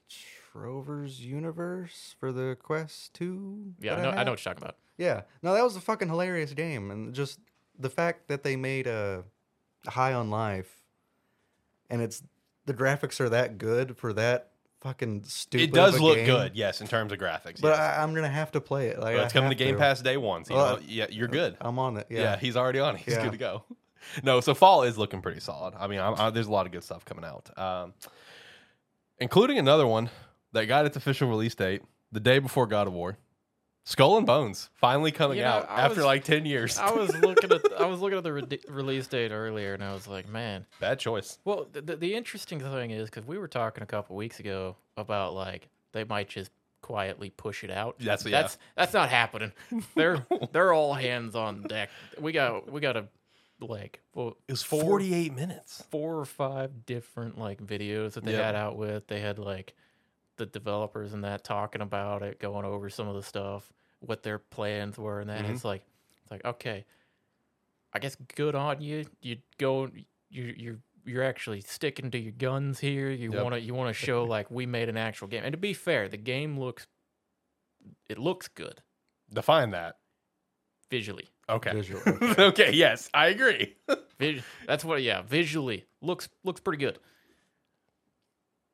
Trover's 0.51 1.21
Universe 1.23 2.15
for 2.19 2.31
the 2.33 2.57
Quest 2.61 3.13
Two. 3.13 3.73
Yeah, 3.79 3.95
that 3.95 3.99
I 3.99 4.03
know. 4.03 4.09
I 4.09 4.15
had. 4.15 4.23
know 4.25 4.31
what 4.33 4.45
you're 4.45 4.53
talking 4.53 4.63
about. 4.63 4.75
Yeah, 4.97 5.21
no, 5.41 5.53
that 5.53 5.63
was 5.63 5.75
a 5.77 5.81
fucking 5.81 6.09
hilarious 6.09 6.51
game, 6.53 6.91
and 6.91 7.13
just 7.13 7.39
the 7.77 7.89
fact 7.89 8.27
that 8.27 8.43
they 8.43 8.57
made 8.57 8.85
a 8.85 9.23
High 9.87 10.13
on 10.13 10.29
Life, 10.29 10.78
and 11.89 12.01
it's 12.01 12.23
the 12.65 12.73
graphics 12.73 13.19
are 13.19 13.29
that 13.29 13.57
good 13.57 13.97
for 13.97 14.13
that 14.13 14.51
fucking 14.81 15.23
stupid. 15.25 15.63
It 15.69 15.73
does 15.73 15.99
look 15.99 16.15
game. 16.17 16.25
good, 16.25 16.55
yes, 16.55 16.81
in 16.81 16.87
terms 16.87 17.11
of 17.11 17.19
graphics. 17.19 17.59
But 17.61 17.69
yes. 17.69 17.79
I, 17.79 18.01
I'm 18.03 18.13
gonna 18.13 18.29
have 18.29 18.51
to 18.53 18.61
play 18.61 18.87
it. 18.89 18.99
Like 18.99 19.17
I 19.17 19.23
it's 19.23 19.33
coming 19.33 19.49
to 19.49 19.55
Game 19.55 19.77
Pass 19.77 20.01
day 20.01 20.17
one. 20.17 20.45
So 20.45 20.53
you 20.53 20.57
Well, 20.59 20.75
know, 20.77 20.81
yeah, 20.87 21.07
you're 21.09 21.27
good. 21.27 21.57
I'm 21.59 21.79
on 21.79 21.97
it. 21.97 22.07
Yeah. 22.09 22.19
Yeah, 22.21 22.37
he's 22.37 22.55
already 22.55 22.79
on. 22.79 22.95
it. 22.95 23.01
He's 23.01 23.15
Yeah. 23.15 23.23
good 23.23 23.31
to 23.33 23.37
go. 23.37 23.63
No, 24.23 24.39
so 24.39 24.55
fall 24.55 24.83
is 24.83 24.97
looking 24.97 25.21
pretty 25.21 25.41
solid. 25.41 25.73
I 25.77 25.87
mean, 25.87 25.99
I, 25.99 26.11
I, 26.13 26.29
there's 26.29 26.47
a 26.47 26.51
lot 26.51 26.65
of 26.65 26.71
good 26.71 26.85
stuff 26.85 27.03
coming 27.03 27.25
out, 27.25 27.49
um, 27.59 27.93
including 29.19 29.57
another 29.59 29.85
one 29.85 30.09
that 30.53 30.65
got 30.65 30.85
its 30.85 30.95
official 30.95 31.27
release 31.29 31.53
date 31.53 31.81
the 32.11 32.21
day 32.21 32.39
before 32.39 32.65
God 32.65 32.87
of 32.87 32.93
War. 32.93 33.17
Skull 33.89 34.17
and 34.17 34.27
Bones 34.27 34.69
finally 34.75 35.11
coming 35.11 35.37
You 35.37 35.43
know, 35.45 35.49
out 35.49 35.67
I 35.69 35.81
after 35.81 35.97
was- 35.97 36.05
like 36.05 36.23
ten 36.23 36.45
years. 36.45 36.77
I 36.77 36.91
was 36.91 37.11
looking 37.17 37.51
at 37.51 37.61
I 37.81 37.85
was 37.87 37.99
looking 37.99 38.19
at 38.19 38.23
the 38.23 38.33
re- 38.33 38.59
release 38.67 39.07
date 39.07 39.31
earlier, 39.31 39.73
and 39.73 39.83
I 39.83 39.93
was 39.93 40.07
like, 40.07 40.29
man. 40.29 40.67
Bad 40.79 40.99
choice. 40.99 41.39
Well, 41.43 41.67
the, 41.71 41.81
the, 41.81 41.95
the 41.95 42.13
interesting 42.13 42.59
thing 42.59 42.91
is 42.91 43.09
because 43.09 43.25
we 43.25 43.39
were 43.39 43.47
talking 43.47 43.81
a 43.81 43.87
couple 43.87 44.15
weeks 44.15 44.39
ago 44.39 44.75
about 44.95 45.33
like 45.33 45.69
they 45.91 46.03
might 46.03 46.29
just 46.29 46.51
quietly 46.83 47.31
push 47.31 47.63
it 47.63 47.71
out. 47.71 47.95
That's- 47.99 48.23
yeah. 48.25 48.41
that's 48.43 48.57
that's 48.75 48.93
not 48.93 49.09
happening. 49.09 49.53
They're 49.95 50.23
they're 50.51 50.71
all 50.71 50.93
hands 50.93 51.35
on 51.35 51.63
deck. 51.63 51.89
We 52.19 52.31
got 52.31 52.71
we 52.71 52.81
got 52.81 52.95
a 52.95 53.07
like 53.59 54.01
well, 54.13 54.37
It 54.47 54.51
was 54.51 54.61
four- 54.61 54.83
48 54.83 55.33
minutes. 55.33 55.83
four 55.89 56.19
or 56.19 56.25
five 56.25 56.85
different 56.85 57.39
like 57.39 57.59
videos 57.65 58.13
that 58.13 58.23
they 58.23 58.33
Yep. 58.33 58.43
had 58.43 58.55
out 58.55 58.77
with. 58.77 59.07
They 59.07 59.19
had 59.19 59.39
like 59.39 59.73
the 60.37 60.45
developers 60.45 61.11
and 61.11 61.23
that 61.23 61.43
talking 61.43 61.81
about 61.81 62.21
it, 62.21 62.39
going 62.39 62.65
over 62.65 62.89
some 62.89 63.07
of 63.09 63.15
the 63.15 63.23
stuff, 63.23 63.73
what 63.99 64.23
their 64.23 64.39
plans 64.39 64.97
were, 64.97 65.19
and 65.21 65.29
then 65.29 65.43
Mhm. 65.45 65.49
it's 65.51 65.65
like 65.65 65.83
it's 66.21 66.31
like 66.31 66.43
okay, 66.45 66.85
I 67.93 67.99
guess 67.99 68.15
good 68.35 68.55
on 68.55 68.81
you. 68.81 69.05
You 69.21 69.37
go 69.57 69.89
you 70.29 70.43
you 70.57 70.81
you're 71.05 71.23
actually 71.23 71.61
sticking 71.61 72.11
to 72.11 72.17
your 72.19 72.33
guns 72.33 72.79
here. 72.79 73.09
You 73.09 73.31
Yep. 73.33 73.43
want 73.43 73.55
to 73.55 73.61
you 73.61 73.73
want 73.73 73.89
to 73.89 73.93
show 73.93 74.23
like 74.35 74.49
we 74.51 74.65
made 74.65 74.89
an 74.89 74.97
actual 74.97 75.27
game. 75.27 75.43
And 75.43 75.53
to 75.53 75.57
be 75.57 75.73
fair, 75.73 76.07
the 76.07 76.17
game 76.17 76.59
looks 76.59 76.87
it 78.09 78.17
looks 78.17 78.47
good 78.47 78.81
Define 79.33 79.71
that. 79.71 79.97
visually. 80.89 81.27
Okay. 81.47 81.71
Visual, 81.73 82.01
okay. 82.39 82.71
Yes, 82.73 83.09
I 83.13 83.27
agree. 83.27 83.75
Vis- 84.19 84.43
that's 84.67 84.85
what 84.85 85.01
yeah, 85.01 85.21
visually 85.23 85.85
looks 86.01 86.29
looks 86.43 86.59
pretty 86.61 86.77
good. 86.83 86.99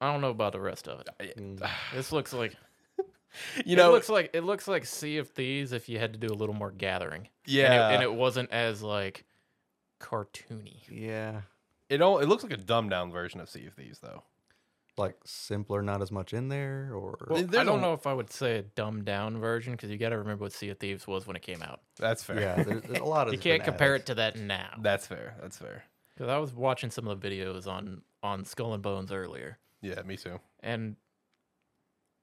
I 0.02 0.12
don't 0.12 0.20
know 0.22 0.30
about 0.32 0.52
the 0.52 0.60
rest 0.60 0.88
of 0.90 1.00
it. 1.20 1.38
Mm. 1.38 1.70
This 1.94 2.12
looks 2.12 2.34
like 2.34 2.54
You 3.66 3.76
know, 3.76 3.84
it 3.84 3.88
know, 3.88 3.92
looks 3.94 4.10
like 4.10 4.30
it 4.34 4.44
looks 4.44 4.68
like 4.68 4.86
Sea 4.86 5.18
of 5.18 5.30
Thieves 5.30 5.72
if 5.74 5.88
you 5.90 6.00
had 6.00 6.14
to 6.14 6.20
do 6.20 6.28
a 6.28 6.36
little 6.36 6.56
more 6.56 6.72
gathering. 6.72 7.30
yeah, 7.46 7.66
and 7.66 7.74
it, 7.74 7.96
and 7.96 8.04
it 8.04 8.14
wasn't 8.14 8.52
as 8.52 8.82
like 8.82 9.26
cartoony. 10.00 10.82
yeah, 10.90 11.42
it 11.90 12.02
all 12.02 12.20
it 12.20 12.28
looks 12.28 12.44
like 12.44 12.54
a 12.54 12.58
dumbed 12.58 12.90
down 12.92 13.12
version 13.12 13.40
of 13.40 13.50
Sea 13.50 13.68
of 13.68 13.74
Thieves, 13.74 14.00
though. 14.00 14.24
like 14.98 15.16
simpler, 15.26 15.82
not 15.82 16.02
as 16.02 16.12
much 16.12 16.34
in 16.34 16.50
there, 16.50 16.92
or 16.94 17.18
Well, 17.30 17.40
I 17.40 17.64
don't 17.64 17.80
a- 17.80 17.82
know 17.82 17.94
if 17.94 18.08
I 18.08 18.14
would 18.14 18.32
say 18.32 18.58
a 18.58 18.62
dumbed 18.62 19.06
down 19.06 19.40
version 19.40 19.74
because 19.74 19.90
you 19.90 19.98
got 19.98 20.10
to 20.10 20.18
remember 20.18 20.44
what 20.46 20.54
Sea 20.54 20.70
of 20.70 20.80
Thieves 20.80 21.08
was 21.08 21.28
when 21.28 21.36
it 21.36 21.42
came 21.42 21.62
out. 21.62 21.82
That's 21.98 22.24
fair. 22.24 22.40
yeah, 22.40 22.64
there's, 22.64 22.82
there's 22.84 23.00
a 23.00 23.04
lot 23.04 23.28
of. 23.28 23.34
You 23.36 23.40
can't 23.40 23.64
compare 23.64 23.96
it 23.96 24.06
to 24.08 24.16
that 24.16 24.38
now. 24.38 24.70
That's 24.82 25.08
fair. 25.08 25.36
That's 25.42 25.58
fair. 25.58 25.84
Because 26.16 26.30
I 26.30 26.38
was 26.38 26.54
watching 26.54 26.92
some 26.92 27.08
of 27.08 27.20
the 27.20 27.30
videos 27.30 27.68
on 27.68 28.02
on 28.24 28.46
Skull 28.46 28.74
and 28.74 28.82
Bones 28.82 29.12
earlier, 29.12 29.58
Yeah, 29.82 30.02
me 30.04 30.18
too. 30.18 30.40
and 30.62 30.96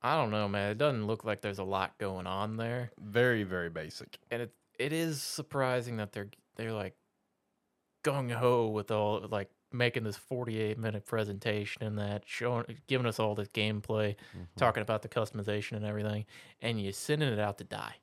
I 0.03 0.16
don't 0.16 0.30
know, 0.30 0.48
man. 0.48 0.70
It 0.70 0.78
doesn't 0.78 1.07
look 1.07 1.24
like 1.24 1.40
there's 1.40 1.59
a 1.59 1.64
lot 1.64 1.96
going 1.98 2.26
on 2.26 2.57
there. 2.57 2.90
Very, 3.00 3.44
very 3.44 3.70
basic. 3.70 4.18
and 4.30 4.42
it 4.42 4.53
it 4.78 4.92
is 4.92 5.22
surprising 5.22 5.98
that 5.98 6.12
they're 6.12 6.30
they're 6.57 6.72
like 6.72 6.94
gung 8.03 8.32
ho 8.32 8.68
with 8.68 8.90
all 8.90 9.26
like 9.30 9.48
making 9.72 10.03
this 10.03 10.16
48 10.16 10.76
minute 10.76 11.07
presentation 11.07 11.82
and 11.84 11.98
that 11.98 12.24
showing 12.26 12.64
giving 12.88 13.07
us 13.07 13.20
all 13.20 13.34
this 13.34 13.48
gameplay 13.48 14.16
mm-hmm. 14.16 14.42
talking 14.57 14.82
about 14.82 15.03
the 15.03 15.09
customization 15.09 15.72
and 15.76 15.86
everything 15.86 16.26
and 16.61 16.82
you're 16.82 16.92
sending 16.92 17.32
it 17.32 17.38
out 17.38 17.59
to 17.59 17.64
die 17.64 17.94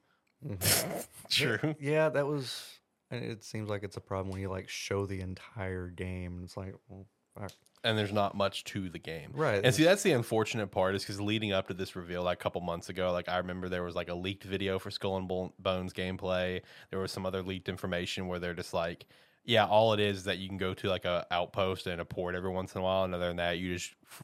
mm-hmm. 0.43 0.99
True. 1.29 1.75
Yeah, 1.79 2.09
that 2.09 2.25
was. 2.25 2.79
and 3.11 3.23
It 3.23 3.43
seems 3.43 3.69
like 3.69 3.83
it's 3.83 3.97
a 3.97 4.01
problem 4.01 4.31
when 4.31 4.41
you 4.41 4.49
like 4.49 4.67
show 4.69 5.05
the 5.05 5.21
entire 5.21 5.87
game. 5.89 6.35
and 6.35 6.43
It's 6.43 6.57
like, 6.57 6.73
well, 6.87 7.05
fuck. 7.37 7.51
And 7.83 7.97
there's 7.97 8.11
not 8.11 8.35
much 8.35 8.63
to 8.65 8.89
the 8.89 8.99
game. 8.99 9.31
Right, 9.33 9.61
And 9.63 9.73
see, 9.73 9.83
that's 9.83 10.03
the 10.03 10.11
unfortunate 10.11 10.67
part 10.67 10.95
is 10.95 11.03
because 11.03 11.21
leading 11.21 11.53
up 11.53 11.67
to 11.67 11.73
this 11.73 11.95
reveal, 11.95 12.23
like 12.23 12.39
a 12.39 12.41
couple 12.41 12.61
months 12.61 12.89
ago, 12.89 13.11
like 13.11 13.29
I 13.29 13.37
remember 13.37 13.69
there 13.69 13.83
was 13.83 13.95
like 13.95 14.09
a 14.09 14.15
leaked 14.15 14.43
video 14.43 14.79
for 14.79 14.91
Skull 14.91 15.17
and 15.17 15.27
Bones 15.27 15.93
gameplay. 15.93 16.61
There 16.89 16.99
was 16.99 17.11
some 17.11 17.25
other 17.25 17.41
leaked 17.41 17.69
information 17.69 18.27
where 18.27 18.39
they're 18.39 18.53
just 18.53 18.73
like, 18.73 19.05
yeah, 19.45 19.65
all 19.65 19.93
it 19.93 19.99
is 19.99 20.17
is 20.17 20.23
that 20.25 20.37
you 20.37 20.47
can 20.47 20.57
go 20.57 20.73
to 20.73 20.87
like 20.89 21.05
a 21.05 21.25
outpost 21.31 21.87
and 21.87 22.01
a 22.01 22.05
port 22.05 22.35
every 22.35 22.51
once 22.51 22.75
in 22.75 22.81
a 22.81 22.83
while. 22.83 23.05
And 23.05 23.15
other 23.15 23.27
than 23.27 23.37
that, 23.37 23.57
you 23.57 23.73
just 23.73 23.95
f- 24.05 24.23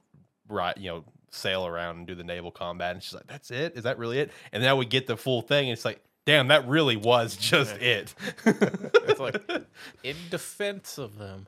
right, 0.50 0.78
you 0.78 0.90
know, 0.90 1.06
sail 1.32 1.66
around 1.66 1.98
and 1.98 2.08
do 2.08 2.16
the 2.16 2.24
naval 2.24 2.52
combat. 2.52 2.94
And 2.94 3.02
she's 3.02 3.14
like, 3.14 3.28
that's 3.28 3.52
it? 3.52 3.78
Is 3.78 3.84
that 3.84 3.98
really 3.98 4.20
it? 4.20 4.32
And 4.52 4.62
then 4.62 4.78
we 4.78 4.86
get 4.86 5.08
the 5.08 5.18
full 5.18 5.42
thing. 5.42 5.70
And 5.70 5.74
it's 5.74 5.86
like, 5.86 6.02
damn, 6.26 6.50
that 6.50 6.68
really 6.68 6.98
was 6.98 7.38
just 7.38 7.76
it. 7.78 8.14
it's 8.46 9.20
like 9.20 9.42
in 10.04 10.16
defense 10.30 10.98
of 10.98 11.18
them 11.18 11.48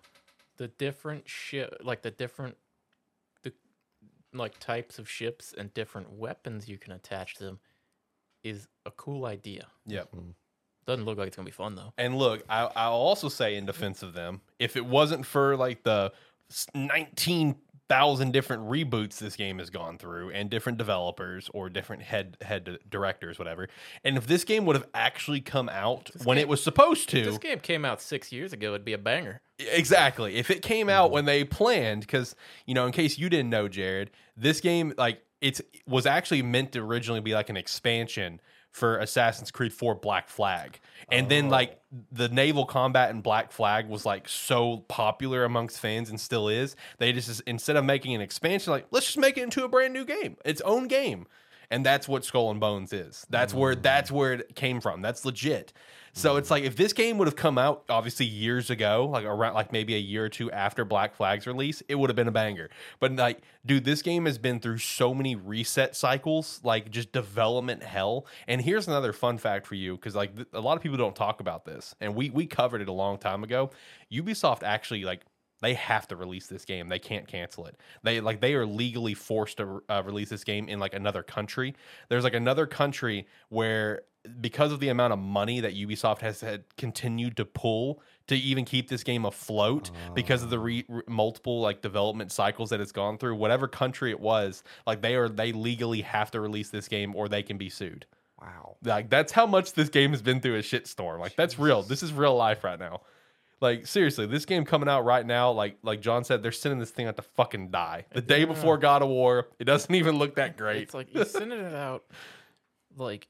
the 0.57 0.67
different 0.67 1.27
ship, 1.27 1.77
like 1.83 2.01
the 2.01 2.11
different, 2.11 2.57
the 3.43 3.53
like 4.33 4.59
types 4.59 4.99
of 4.99 5.09
ships 5.09 5.53
and 5.57 5.73
different 5.73 6.11
weapons 6.11 6.67
you 6.67 6.77
can 6.77 6.93
attach 6.93 7.35
to 7.35 7.43
them, 7.43 7.59
is 8.43 8.67
a 8.85 8.91
cool 8.91 9.25
idea. 9.25 9.67
Yeah. 9.85 10.01
Mm-hmm. 10.01 10.31
Doesn't 10.85 11.05
look 11.05 11.17
like 11.17 11.27
it's 11.27 11.35
gonna 11.35 11.45
be 11.45 11.51
fun 11.51 11.75
though. 11.75 11.93
And 11.97 12.17
look, 12.17 12.43
I, 12.49 12.69
I'll 12.75 12.93
also 12.93 13.29
say 13.29 13.55
in 13.55 13.65
defense 13.65 14.03
of 14.03 14.13
them, 14.13 14.41
if 14.57 14.77
it 14.77 14.85
wasn't 14.85 15.25
for 15.25 15.57
like 15.57 15.83
the 15.83 16.13
19 16.73 17.55
thousand 17.89 18.33
different 18.33 18.63
reboots 18.63 19.17
this 19.17 19.35
game 19.35 19.59
has 19.59 19.69
gone 19.69 19.97
through 19.97 20.31
and 20.31 20.49
different 20.49 20.77
developers 20.77 21.49
or 21.53 21.69
different 21.69 22.01
head 22.03 22.37
head 22.41 22.79
directors 22.89 23.39
whatever. 23.39 23.67
And 24.03 24.17
if 24.17 24.27
this 24.27 24.43
game 24.43 24.65
would 24.65 24.75
have 24.75 24.87
actually 24.93 25.41
come 25.41 25.69
out 25.69 26.09
this 26.13 26.25
when 26.25 26.35
game, 26.37 26.43
it 26.43 26.47
was 26.47 26.63
supposed 26.63 27.09
to 27.09 27.23
this 27.23 27.37
game 27.37 27.59
came 27.59 27.85
out 27.85 28.01
six 28.01 28.31
years 28.31 28.53
ago 28.53 28.69
it'd 28.69 28.85
be 28.85 28.93
a 28.93 28.97
banger. 28.97 29.41
Exactly. 29.59 30.35
If 30.35 30.51
it 30.51 30.61
came 30.61 30.89
out 30.89 31.05
mm-hmm. 31.05 31.13
when 31.13 31.25
they 31.25 31.43
planned 31.43 32.01
because 32.01 32.35
you 32.65 32.73
know 32.73 32.85
in 32.85 32.91
case 32.91 33.17
you 33.17 33.29
didn't 33.29 33.49
know 33.49 33.67
jared 33.67 34.11
this 34.35 34.59
game 34.61 34.93
like 34.97 35.21
it's 35.41 35.61
was 35.87 36.05
actually 36.05 36.41
meant 36.41 36.71
to 36.73 36.79
originally 36.79 37.21
be 37.21 37.33
like 37.33 37.49
an 37.49 37.57
expansion 37.57 38.41
for 38.71 38.97
Assassin's 38.97 39.51
Creed 39.51 39.73
4 39.73 39.95
Black 39.95 40.29
Flag. 40.29 40.79
And 41.11 41.29
then 41.29 41.47
oh. 41.47 41.49
like 41.49 41.79
the 42.11 42.29
naval 42.29 42.65
combat 42.65 43.09
in 43.09 43.21
Black 43.21 43.51
Flag 43.51 43.87
was 43.87 44.05
like 44.05 44.27
so 44.27 44.85
popular 44.87 45.43
amongst 45.43 45.79
fans 45.79 46.09
and 46.09 46.19
still 46.19 46.47
is. 46.47 46.75
They 46.97 47.11
just 47.11 47.41
instead 47.41 47.75
of 47.75 47.85
making 47.85 48.13
an 48.13 48.21
expansion, 48.21 48.71
like 48.71 48.87
let's 48.91 49.05
just 49.05 49.17
make 49.17 49.37
it 49.37 49.43
into 49.43 49.63
a 49.63 49.69
brand 49.69 49.93
new 49.93 50.05
game, 50.05 50.37
its 50.45 50.61
own 50.61 50.87
game. 50.87 51.27
And 51.69 51.85
that's 51.85 52.07
what 52.07 52.23
Skull 52.23 52.49
and 52.49 52.61
Bones 52.61 52.93
is. 52.93 53.25
That's 53.29 53.53
where 53.53 53.75
mm. 53.75 53.81
that's 53.81 54.09
where 54.11 54.33
it 54.33 54.55
came 54.55 54.79
from. 54.79 55.01
That's 55.01 55.25
legit. 55.25 55.73
So 56.17 56.37
it's 56.37 56.49
like 56.49 56.63
if 56.63 56.75
this 56.75 56.93
game 56.93 57.19
would 57.19 57.27
have 57.27 57.35
come 57.35 57.59
out 57.59 57.83
obviously 57.89 58.25
years 58.25 58.71
ago, 58.71 59.07
like 59.11 59.23
around 59.23 59.53
like 59.53 59.71
maybe 59.71 59.93
a 59.93 59.99
year 59.99 60.25
or 60.25 60.29
two 60.29 60.51
after 60.51 60.83
Black 60.83 61.13
Flag's 61.13 61.45
release, 61.45 61.83
it 61.87 61.93
would 61.93 62.09
have 62.09 62.15
been 62.15 62.27
a 62.27 62.31
banger. 62.31 62.71
But 62.99 63.15
like, 63.15 63.41
dude, 63.67 63.85
this 63.85 64.01
game 64.01 64.25
has 64.25 64.39
been 64.39 64.59
through 64.59 64.79
so 64.79 65.13
many 65.13 65.35
reset 65.35 65.95
cycles, 65.95 66.59
like 66.63 66.89
just 66.89 67.11
development 67.11 67.83
hell. 67.83 68.25
And 68.47 68.59
here's 68.63 68.87
another 68.87 69.13
fun 69.13 69.37
fact 69.37 69.67
for 69.67 69.75
you, 69.75 69.95
because 69.95 70.15
like 70.15 70.35
th- 70.35 70.47
a 70.53 70.59
lot 70.59 70.75
of 70.75 70.81
people 70.81 70.97
don't 70.97 71.15
talk 71.15 71.39
about 71.39 71.65
this, 71.65 71.93
and 72.01 72.15
we 72.15 72.31
we 72.31 72.47
covered 72.47 72.81
it 72.81 72.89
a 72.89 72.93
long 72.93 73.19
time 73.19 73.43
ago. 73.43 73.69
Ubisoft 74.11 74.63
actually 74.63 75.03
like 75.03 75.21
they 75.61 75.73
have 75.73 76.07
to 76.09 76.15
release 76.15 76.47
this 76.47 76.65
game. 76.65 76.87
They 76.87 76.99
can't 76.99 77.27
cancel 77.27 77.65
it. 77.65 77.77
They 78.03 78.19
like 78.21 78.41
they 78.41 78.53
are 78.55 78.65
legally 78.65 79.13
forced 79.13 79.57
to 79.57 79.81
uh, 79.89 80.03
release 80.05 80.29
this 80.29 80.43
game 80.43 80.69
in 80.69 80.79
like 80.79 80.93
another 80.93 81.23
country. 81.23 81.75
There's 82.09 82.23
like 82.23 82.33
another 82.35 82.65
country 82.65 83.27
where 83.49 84.01
because 84.41 84.73
of 84.73 84.81
the 84.81 84.89
amount 84.89 85.13
of 85.13 85.19
money 85.19 85.61
that 85.61 85.73
Ubisoft 85.73 86.19
has 86.19 86.41
had 86.41 86.65
continued 86.75 87.37
to 87.37 87.45
pull 87.45 88.01
to 88.27 88.35
even 88.35 88.65
keep 88.65 88.89
this 88.89 89.01
game 89.03 89.23
afloat 89.23 89.89
because 90.13 90.43
of 90.43 90.49
the 90.49 90.59
re- 90.59 90.83
re- 90.89 91.01
multiple 91.07 91.61
like 91.61 91.81
development 91.81 92.33
cycles 92.33 92.69
that 92.71 92.81
it's 92.81 92.91
gone 92.91 93.17
through 93.17 93.35
whatever 93.35 93.69
country 93.69 94.11
it 94.11 94.19
was 94.19 94.63
like 94.85 95.01
they 95.01 95.15
are 95.15 95.29
they 95.29 95.53
legally 95.53 96.01
have 96.01 96.29
to 96.31 96.41
release 96.41 96.69
this 96.71 96.89
game 96.89 97.15
or 97.15 97.29
they 97.29 97.41
can 97.41 97.57
be 97.57 97.69
sued 97.69 98.05
Wow. 98.41 98.75
like 98.83 99.09
that's 99.09 99.31
how 99.31 99.45
much 99.47 99.73
this 99.73 99.87
game 99.87 100.11
has 100.11 100.21
been 100.21 100.41
through 100.41 100.57
a 100.57 100.61
shitstorm. 100.61 101.19
Like 101.19 101.35
that's 101.37 101.57
real. 101.57 101.81
This 101.81 102.03
is 102.03 102.11
real 102.13 102.35
life 102.35 102.63
right 102.65 102.77
now. 102.79 103.01
Like 103.59 103.87
seriously, 103.87 104.27
this 104.27 104.45
game 104.45 104.65
coming 104.65 104.87
out 104.87 105.03
right 105.03 105.25
now, 105.25 105.51
like 105.51 105.77
like 105.81 105.99
John 105.99 106.23
said, 106.23 106.43
they're 106.43 106.51
sending 106.51 106.79
this 106.79 106.91
thing 106.91 107.07
out 107.07 107.15
to 107.15 107.23
fucking 107.23 107.71
die. 107.71 108.05
The 108.11 108.21
day 108.21 108.45
before 108.45 108.77
God 108.77 109.01
of 109.01 109.09
War, 109.09 109.47
it 109.57 109.63
doesn't 109.63 109.93
even 109.95 110.17
look 110.19 110.35
that 110.35 110.57
great. 110.57 110.83
It's 110.83 110.93
like 110.93 111.13
you're 111.13 111.25
sending 111.25 111.59
it 111.59 111.73
out, 111.73 112.05
like, 112.95 113.27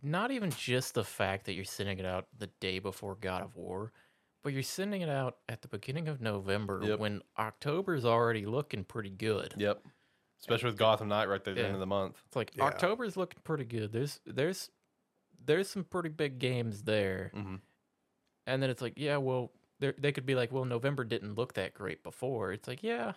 not 0.00 0.30
even 0.30 0.50
just 0.50 0.94
the 0.94 1.02
fact 1.02 1.46
that 1.46 1.54
you're 1.54 1.64
sending 1.64 1.98
it 1.98 2.06
out 2.06 2.26
the 2.38 2.46
day 2.60 2.78
before 2.78 3.16
God 3.16 3.42
of 3.42 3.56
War, 3.56 3.92
but 4.44 4.52
you're 4.52 4.62
sending 4.62 5.00
it 5.02 5.08
out 5.08 5.38
at 5.48 5.60
the 5.62 5.68
beginning 5.68 6.06
of 6.06 6.20
November 6.20 6.80
Yep. 6.84 6.98
when 7.00 7.22
October's 7.36 8.04
already 8.04 8.46
looking 8.46 8.84
pretty 8.84 9.10
good. 9.10 9.54
Yep. 9.56 9.82
Especially 10.38 10.70
with 10.70 10.78
Gotham 10.78 11.08
Knight 11.08 11.28
right 11.28 11.42
there 11.42 11.50
at 11.50 11.56
the 11.56 11.62
Yeah. 11.62 11.66
end 11.66 11.74
of 11.74 11.80
the 11.80 11.86
month. 11.86 12.22
It's 12.28 12.36
like 12.36 12.52
Yeah. 12.54 12.62
October's 12.66 13.16
looking 13.16 13.40
pretty 13.42 13.64
good. 13.64 13.90
There's 13.90 14.20
there's 14.24 14.70
there's 15.44 15.68
some 15.68 15.82
pretty 15.82 16.10
big 16.10 16.38
games 16.38 16.82
there, 16.82 17.32
Mhm. 17.34 17.60
And 18.48 18.62
then 18.62 18.70
it's 18.70 18.82
like, 18.82 18.94
yeah, 18.96 19.18
well, 19.18 19.52
they 19.78 19.92
they 19.98 20.12
could 20.12 20.26
be 20.26 20.34
like, 20.34 20.50
well, 20.50 20.64
November 20.64 21.04
didn't 21.04 21.36
look 21.36 21.54
that 21.54 21.74
great 21.74 22.02
before. 22.02 22.52
It's 22.52 22.66
like, 22.66 22.82
yeah, 22.82 23.12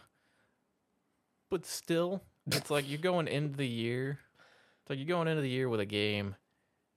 but 1.49 1.65
still, 1.65 2.21
it's 2.51 2.69
like 2.69 2.89
you're 2.89 2.99
going 2.99 3.27
into 3.27 3.57
the 3.57 3.67
year. 3.67 4.19
It's 4.81 4.89
like 4.89 4.99
you're 4.99 5.07
going 5.07 5.27
into 5.27 5.41
the 5.41 5.49
year 5.49 5.69
with 5.69 5.79
a 5.79 5.85
game 5.85 6.35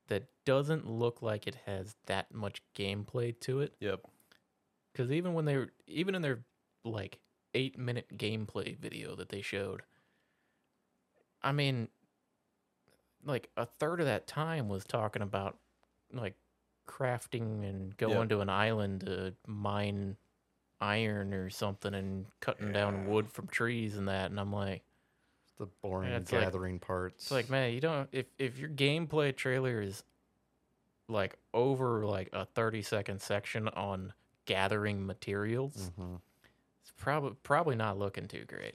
that 0.09 0.25
doesn't 0.45 0.89
look 0.89 1.23
like 1.23 1.47
it 1.47 1.57
has 1.67 1.97
that 2.07 2.35
much 2.35 2.63
gameplay 2.77 3.39
to 3.41 3.61
it. 3.61 3.75
Yep. 3.81 4.01
Because 4.93 5.11
even 5.11 5.35
when 5.35 5.45
they 5.45 5.57
were, 5.57 5.71
even 5.87 6.15
in 6.15 6.23
their 6.23 6.45
like 6.85 7.19
eight 7.55 7.79
minute 7.79 8.07
gameplay 8.17 8.79
video 8.79 9.15
that 9.17 9.29
they 9.29 9.43
showed, 9.43 9.83
I 11.43 11.53
mean, 11.53 11.89
like 13.25 13.49
a 13.57 13.67
third 13.67 14.01
of 14.01 14.07
that 14.07 14.27
time 14.27 14.69
was 14.69 14.85
talking 14.85 15.23
about 15.23 15.59
like 16.13 16.35
crafting 16.87 17.69
and 17.69 17.97
going 17.97 18.29
to 18.29 18.41
an 18.41 18.49
island 18.49 19.01
to 19.07 19.35
mine 19.47 20.17
iron 20.81 21.33
or 21.33 21.49
something 21.51 21.95
and 21.95 22.27
cutting 22.41 22.73
down 22.73 23.07
wood 23.07 23.31
from 23.31 23.47
trees 23.47 23.97
and 23.97 24.09
that. 24.09 24.31
And 24.31 24.39
I'm 24.39 24.53
like, 24.53 24.83
The 25.59 25.67
boring 25.83 26.11
it's 26.13 26.33
like- 26.33 26.43
gathering 26.43 26.79
parts. 26.79 27.25
it's 27.25 27.31
like, 27.31 27.49
man, 27.49 27.73
you 27.73 27.81
don't 27.81 28.09
if 28.13 28.27
if 28.39 28.59
your 28.59 28.69
gameplay 28.71 29.35
trailer 29.35 29.81
is 29.81 30.03
like 31.09 31.37
over 31.53 32.05
like 32.05 32.29
a 32.33 32.45
30 32.47 32.83
second 32.83 33.21
section 33.23 33.69
on 33.69 34.13
gathering 34.47 35.07
materials, 35.07 35.91
Mhm. 35.99 36.21
it's 36.83 36.93
probably 36.97 37.37
probably 37.43 37.77
not 37.77 37.99
looking 37.99 38.27
too 38.29 38.45
great. 38.45 38.75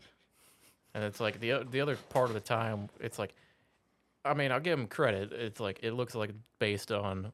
And 0.94 1.04
it's 1.04 1.20
like 1.20 1.40
the 1.40 1.64
the 1.70 1.82
other 1.82 1.96
part 2.10 2.30
of 2.30 2.34
the 2.34 2.40
time, 2.40 2.90
it's 3.00 3.20
like, 3.20 3.34
I 4.26 4.34
mean, 4.34 4.52
I'll 4.52 4.60
give 4.60 4.78
them 4.78 4.88
credit. 4.88 5.32
It's 5.32 5.60
like 5.60 5.80
it 5.84 5.92
looks 5.94 6.16
like 6.16 6.32
based 6.60 6.92
on 6.92 7.34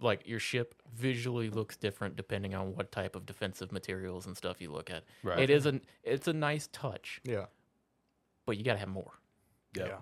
like 0.00 0.26
your 0.26 0.40
ship 0.40 0.74
visually 0.94 1.50
looks 1.50 1.76
different 1.76 2.16
depending 2.16 2.54
on 2.54 2.74
what 2.74 2.90
type 2.90 3.14
of 3.14 3.26
defensive 3.26 3.70
materials 3.72 4.26
and 4.26 4.36
stuff 4.36 4.60
you 4.60 4.70
look 4.72 4.90
at. 4.90 5.04
Right. 5.22 5.38
It 5.40 5.50
is 5.50 5.66
an 5.66 5.82
it's 6.02 6.26
a 6.28 6.32
nice 6.32 6.68
touch, 6.72 7.20
yeah. 7.24 7.46
but 8.46 8.56
you 8.56 8.64
got 8.64 8.72
to 8.74 8.78
have 8.78 8.88
more. 8.88 9.12
Yep. 9.76 9.86
Yeah. 9.88 9.96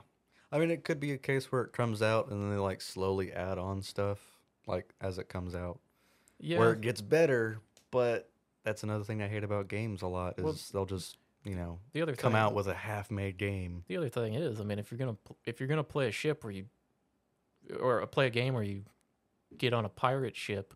I 0.51 0.59
mean, 0.59 0.71
it 0.71 0.83
could 0.85 0.99
be 1.01 1.13
a 1.13 1.19
case 1.19 1.53
where 1.53 1.63
it 1.63 1.73
comes 1.73 2.01
out 2.01 2.31
and 2.31 2.41
then 2.43 2.51
they 2.51 2.57
like 2.57 2.81
slowly 2.81 3.33
add 3.33 3.59
on 3.59 3.83
stuff 3.83 4.19
like 4.67 4.95
as 5.01 5.19
it 5.19 5.29
comes 5.29 5.55
out, 5.55 5.79
Yeah. 6.41 6.59
where 6.59 6.73
it 6.73 6.81
gets 6.81 7.01
better. 7.01 7.61
But 7.91 8.31
that's 8.65 8.83
another 8.83 9.05
thing 9.05 9.23
I 9.23 9.29
hate 9.29 9.45
about 9.45 9.69
games 9.69 10.03
a 10.03 10.07
lot 10.07 10.39
is 10.39 10.45
Well, 10.45 10.57
they'll 10.73 10.87
just 10.87 11.17
you 11.45 11.55
know 11.55 11.79
the 11.93 12.03
other 12.03 12.15
come 12.15 12.33
thing- 12.33 12.41
out 12.41 12.55
with 12.55 12.67
a 12.67 12.75
half-made 12.75 13.37
game. 13.39 13.85
The 13.89 13.97
other 13.97 14.09
thing 14.09 14.35
is, 14.35 14.61
I 14.61 14.65
mean, 14.65 14.79
if 14.79 14.91
you're 14.91 14.99
gonna 14.99 15.15
pl- 15.15 15.39
if 15.45 15.61
you're 15.61 15.69
gonna 15.69 15.85
play 15.85 16.09
a 16.09 16.13
ship 16.13 16.45
where 16.45 16.53
you 16.53 16.67
or 17.81 18.07
play 18.07 18.27
a 18.27 18.31
game 18.31 18.55
where 18.55 18.63
you 18.63 18.85
get 19.57 19.73
on 19.73 19.85
a 19.85 19.89
pirate 19.89 20.37
ship 20.37 20.75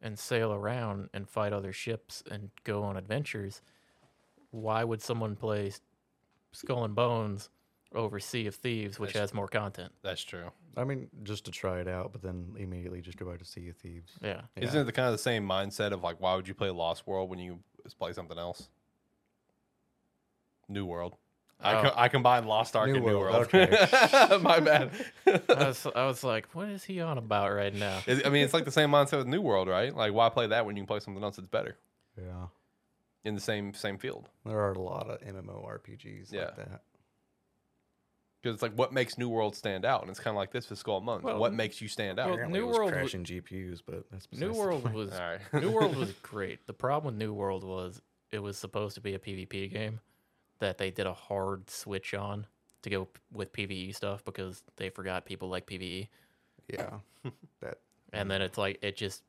and 0.00 0.18
sail 0.18 0.52
around 0.52 1.08
and 1.14 1.28
fight 1.28 1.52
other 1.52 1.72
ships 1.72 2.22
and 2.30 2.50
go 2.64 2.82
on 2.82 2.96
adventures, 2.96 3.62
why 4.50 4.84
would 4.84 5.00
someone 5.02 5.36
play 5.36 5.72
Skull 6.52 6.84
and 6.84 6.94
Bones 6.94 7.50
over 7.94 8.18
Sea 8.20 8.46
of 8.46 8.54
Thieves, 8.54 8.98
which 8.98 9.12
That's- 9.14 9.30
has 9.30 9.34
more 9.34 9.48
content? 9.48 9.92
That's 10.02 10.22
true. 10.22 10.50
I 10.76 10.84
mean, 10.84 11.10
just 11.22 11.44
to 11.44 11.50
try 11.50 11.80
it 11.80 11.88
out, 11.88 12.12
but 12.12 12.22
then 12.22 12.54
immediately 12.56 13.00
just 13.02 13.18
go 13.18 13.26
back 13.28 13.38
to 13.40 13.44
Sea 13.44 13.68
of 13.68 13.76
Thieves. 13.76 14.18
Yeah, 14.22 14.42
Yeah. 14.56 14.64
Isn't 14.64 14.80
it 14.80 14.84
the 14.84 14.92
kind 14.92 15.06
of 15.06 15.12
the 15.12 15.18
same 15.18 15.46
mindset 15.46 15.92
of 15.92 16.02
like 16.02 16.18
why 16.20 16.34
would 16.34 16.48
you 16.48 16.54
play 16.54 16.70
Lost 16.70 17.06
World 17.06 17.28
when 17.28 17.38
you 17.38 17.62
play 17.98 18.12
something 18.14 18.38
else? 18.38 18.68
New 20.68 20.86
World. 20.86 21.16
I, 21.62 21.74
Oh. 21.78 21.82
co- 21.82 21.94
I 21.96 22.08
combined 22.08 22.46
Lost 22.46 22.74
Ark 22.76 22.88
New 22.88 22.96
and 22.96 23.04
New 23.06 23.18
World, 23.18 23.34
World. 23.34 23.54
okay. 23.54 24.38
My 24.42 24.60
bad. 24.60 24.90
I 25.26 25.66
was 25.68 25.86
I 25.94 26.06
was 26.06 26.24
like, 26.24 26.48
what 26.54 26.68
is 26.68 26.84
he 26.84 27.00
on 27.00 27.18
about 27.18 27.52
right 27.52 27.74
now? 27.74 28.00
It- 28.06 28.26
I 28.26 28.30
mean, 28.30 28.44
it's 28.44 28.54
like 28.54 28.64
the 28.64 28.70
same 28.72 28.90
mindset 28.90 29.18
with 29.18 29.26
New 29.28 29.40
World, 29.40 29.68
right? 29.68 29.94
Like, 29.94 30.12
why 30.12 30.28
play 30.28 30.46
that 30.48 30.66
when 30.66 30.76
you 30.76 30.82
can 30.82 30.86
play 30.88 31.00
something 31.00 31.22
else 31.22 31.36
that's 31.36 31.48
better? 31.48 31.76
Yeah. 32.18 32.46
in 33.24 33.34
the 33.36 33.40
same 33.40 33.72
same 33.74 33.96
field. 33.98 34.28
There 34.44 34.58
are 34.58 34.72
a 34.72 34.78
lot 34.80 35.08
of 35.08 35.20
MMORPGs 35.20 36.32
Yeah. 36.32 36.46
like 36.46 36.56
that. 36.56 36.82
Because 38.42 38.54
it's 38.54 38.62
like 38.62 38.72
what 38.74 38.92
makes 38.92 39.16
New 39.18 39.28
World 39.28 39.54
stand 39.54 39.84
out, 39.84 40.00
and 40.02 40.10
it's 40.10 40.18
kind 40.18 40.34
of 40.34 40.38
like 40.38 40.50
this 40.50 40.68
with 40.68 40.78
Skull 40.80 40.96
and 40.96 41.06
Bones. 41.06 41.22
Well, 41.22 41.38
what 41.38 41.52
makes 41.54 41.80
you 41.80 41.86
stand 41.86 42.18
out? 42.18 42.26
well, 42.26 42.34
Apparently 42.34 42.58
New 42.58 42.64
it 42.64 42.68
was 42.68 42.76
World 42.76 42.90
wa- 42.90 42.98
crashing 42.98 43.22
GPUs, 43.24 43.80
but 43.86 44.04
that's 44.10 44.26
New 44.32 44.52
World 44.52 44.92
was 44.92 45.12
All 45.12 45.20
right. 45.20 45.62
New 45.62 45.70
World 45.70 45.94
was 45.94 46.10
great. 46.22 46.66
The 46.66 46.72
problem 46.72 47.14
with 47.14 47.20
New 47.22 47.32
World 47.32 47.62
was 47.62 48.02
it 48.32 48.40
was 48.40 48.58
supposed 48.58 48.96
to 48.96 49.00
be 49.00 49.14
a 49.14 49.18
PvP 49.20 49.70
game 49.72 50.00
that 50.62 50.78
they 50.78 50.90
did 50.90 51.06
a 51.06 51.12
hard 51.12 51.68
switch 51.68 52.14
on 52.14 52.46
to 52.82 52.90
go 52.90 53.04
p- 53.04 53.20
with 53.32 53.52
PvE 53.52 53.94
stuff 53.94 54.24
because 54.24 54.62
they 54.76 54.88
forgot 54.88 55.26
people 55.26 55.48
like 55.48 55.66
PvE. 55.66 56.08
yeah, 56.68 56.90
that 57.60 57.78
And 58.12 58.30
then 58.30 58.40
mm. 58.40 58.44
it's 58.44 58.58
like 58.58 58.78
it 58.82 58.96
just 58.96 59.22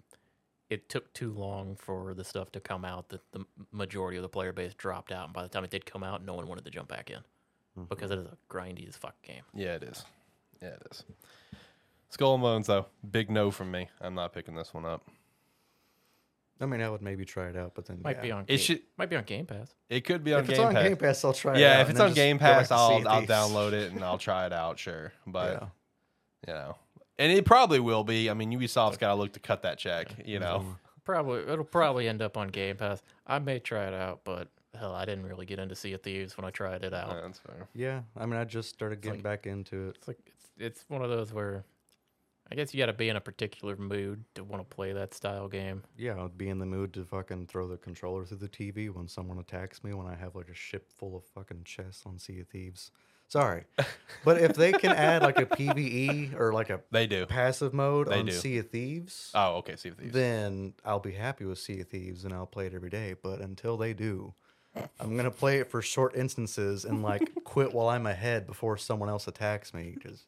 it 0.69 0.89
took 0.89 1.11
too 1.13 1.34
long 1.34 1.75
for 1.75 2.13
the 2.13 2.23
stuff 2.23 2.51
to 2.53 2.59
come 2.59 2.86
out 2.86 3.09
that 3.09 3.21
the 3.31 3.45
majority 3.71 4.17
of 4.17 4.23
the 4.23 4.29
player 4.29 4.53
base 4.53 4.73
dropped 4.73 5.11
out 5.11 5.25
and 5.25 5.34
by 5.34 5.43
the 5.43 5.49
time 5.49 5.63
it 5.63 5.69
did 5.69 5.86
come 5.86 6.03
out 6.03 6.25
no 6.25 6.34
one 6.34 6.47
wanted 6.47 6.65
to 6.65 6.71
jump 6.71 6.88
back 6.88 7.09
in 7.09 7.17
mm-hmm. 7.17 7.84
because 7.89 8.11
it 8.11 8.19
is 8.19 8.25
a 8.25 8.38
grindy 8.49 8.88
as 8.88 8.95
fuck 8.95 9.19
game. 9.21 9.43
Yeah, 9.53 9.75
it 9.75 9.84
is. 9.84 10.05
Yeah, 10.61 10.69
it 10.69 10.88
is. 10.91 11.03
Skull 12.09 12.36
and 12.36 12.43
Bones, 12.43 12.67
though, 12.67 12.86
big 13.09 13.31
no 13.31 13.49
from 13.49 13.71
me. 13.71 13.89
I'm 13.99 14.13
not 14.13 14.34
picking 14.34 14.55
this 14.55 14.73
one 14.73 14.86
up. 14.86 15.03
I 16.61 16.65
mean, 16.65 16.81
I 16.81 16.89
would 16.89 17.01
maybe 17.01 17.25
try 17.25 17.47
it 17.49 17.57
out, 17.57 17.73
but 17.75 17.85
then 17.85 17.99
Might 18.03 18.17
yeah. 18.17 18.21
be 18.21 18.31
on 18.31 18.43
It 18.43 18.47
Game, 18.47 18.57
should- 18.59 18.81
might 18.97 19.09
be 19.09 19.15
on 19.15 19.23
Game 19.23 19.45
Pass. 19.45 19.73
It 19.89 20.01
could 20.05 20.23
be 20.23 20.33
on 20.33 20.41
If 20.41 20.47
Game 20.47 20.53
it's 20.53 20.59
on 20.63 20.73
Pass. 20.73 20.83
Game 20.83 20.97
Pass, 20.97 21.25
I'll 21.25 21.33
try 21.33 21.51
it 21.53 21.55
out. 21.55 21.59
yeah, 21.59 21.73
if 21.75 21.79
and 21.81 21.89
it's 21.89 21.97
then 21.97 22.01
on 22.05 22.09
just 22.09 22.15
Game 22.15 22.37
go 22.37 22.45
back 22.45 22.57
Pass, 22.59 22.67
to 22.69 22.73
I'll 22.75 23.07
I'll 23.07 23.19
Thieves. 23.21 23.31
download 23.31 23.71
it 23.73 23.91
and 23.91 24.03
I'll 24.03 24.17
try 24.17 24.45
it 24.45 24.53
out. 24.53 24.79
Sure, 24.79 25.11
but 25.27 25.61
yeah. 25.61 25.67
you 26.47 26.53
know, 26.53 26.75
and 27.19 27.31
it 27.31 27.45
probably 27.45 27.79
will 27.79 28.03
be. 28.03 28.29
I 28.29 28.33
mean, 28.33 28.51
Ubisoft's 28.51 28.97
got 28.97 29.09
to 29.09 29.15
look 29.15 29.33
to 29.33 29.39
cut 29.39 29.63
that 29.63 29.77
check. 29.77 30.13
You 30.25 30.39
know, 30.39 30.59
Mm-hmm. 30.59 30.71
Probably 31.05 31.41
it'll 31.41 31.65
probably 31.65 32.07
end 32.07 32.21
up 32.21 32.37
on 32.37 32.47
Game 32.47 32.77
Pass. 32.77 33.01
I 33.27 33.37
may 33.39 33.59
try 33.59 33.87
it 33.87 33.93
out, 33.93 34.21
but 34.23 34.47
hell, 34.79 34.93
I 34.95 35.03
didn't 35.03 35.25
really 35.25 35.45
get 35.45 35.59
into 35.59 35.75
Sea 35.75 35.91
of 35.93 36.01
Thieves 36.01 36.37
when 36.37 36.45
I 36.45 36.49
tried 36.49 36.83
it 36.85 36.93
out. 36.93 37.09
Yeah, 37.09 37.21
that's 37.25 37.39
fair. 37.39 37.67
Yeah, 37.75 38.01
I 38.15 38.25
mean, 38.25 38.37
I 38.39 38.45
just 38.45 38.69
started 38.69 39.01
getting 39.01 39.17
like- 39.19 39.23
back 39.23 39.47
into 39.47 39.89
it. 39.89 39.95
It's 39.97 40.07
like 40.07 40.17
it's 40.27 40.45
it's 40.57 40.85
one 40.87 41.01
of 41.01 41.09
those 41.09 41.33
where 41.33 41.65
I 42.53 42.55
guess 42.55 42.71
you 42.71 42.77
got 42.77 42.85
to 42.85 42.93
be 42.93 43.09
in 43.09 43.15
a 43.15 43.19
particular 43.21 43.75
mood 43.75 44.23
to 44.35 44.43
want 44.43 44.61
to 44.69 44.75
play 44.75 44.93
that 44.93 45.15
style 45.15 45.47
game. 45.47 45.81
Yeah, 45.97 46.23
I'd 46.23 46.37
be 46.37 46.49
in 46.49 46.59
the 46.59 46.67
mood 46.67 46.93
to 46.93 47.03
fucking 47.03 47.47
throw 47.47 47.67
the 47.67 47.77
controller 47.77 48.25
through 48.25 48.37
the 48.37 48.47
TV 48.47 48.91
when 48.93 49.07
someone 49.07 49.39
attacks 49.39 49.83
me 49.83 49.91
when 49.95 50.05
I 50.05 50.13
have 50.13 50.35
like 50.35 50.49
a 50.49 50.53
ship 50.53 50.91
full 50.95 51.17
of 51.17 51.23
fucking 51.25 51.63
chests 51.65 52.03
on 52.05 52.19
Sea 52.19 52.41
of 52.41 52.47
Thieves. 52.49 52.91
Sorry, 53.27 53.63
but 54.23 54.39
if 54.39 54.53
they 54.55 54.71
can 54.71 54.91
add 54.91 55.23
like 55.23 55.39
a 55.39 55.47
PVE 55.47 56.39
or 56.39 56.53
like 56.53 56.69
a 56.69 56.81
They 56.91 57.07
do. 57.07 57.25
passive 57.25 57.73
mode 57.73 58.09
They 58.09 58.19
on 58.19 58.27
do. 58.27 58.31
Sea 58.33 58.59
of 58.59 58.69
Thieves, 58.69 59.31
Oh, 59.33 59.55
okay. 59.55 59.75
See 59.75 59.89
thieves. 59.89 60.13
then 60.13 60.75
I'll 60.85 60.99
be 60.99 61.13
happy 61.13 61.45
with 61.45 61.57
Sea 61.57 61.79
of 61.79 61.87
Thieves 61.87 62.23
and 62.23 62.35
I'll 62.35 62.45
play 62.45 62.67
it 62.67 62.75
every 62.75 62.91
day. 62.91 63.15
But 63.19 63.39
until 63.41 63.77
they 63.77 63.93
do, 63.95 64.35
I'm 64.99 65.17
gonna 65.17 65.31
play 65.31 65.57
it 65.57 65.71
for 65.71 65.81
short 65.81 66.15
instances 66.15 66.85
and 66.85 67.01
like 67.01 67.31
quit 67.45 67.73
while 67.73 67.89
I'm 67.89 68.05
ahead 68.05 68.45
before 68.45 68.77
someone 68.77 69.09
else 69.09 69.27
attacks 69.27 69.73
me. 69.73 69.95
'cause- 70.03 70.27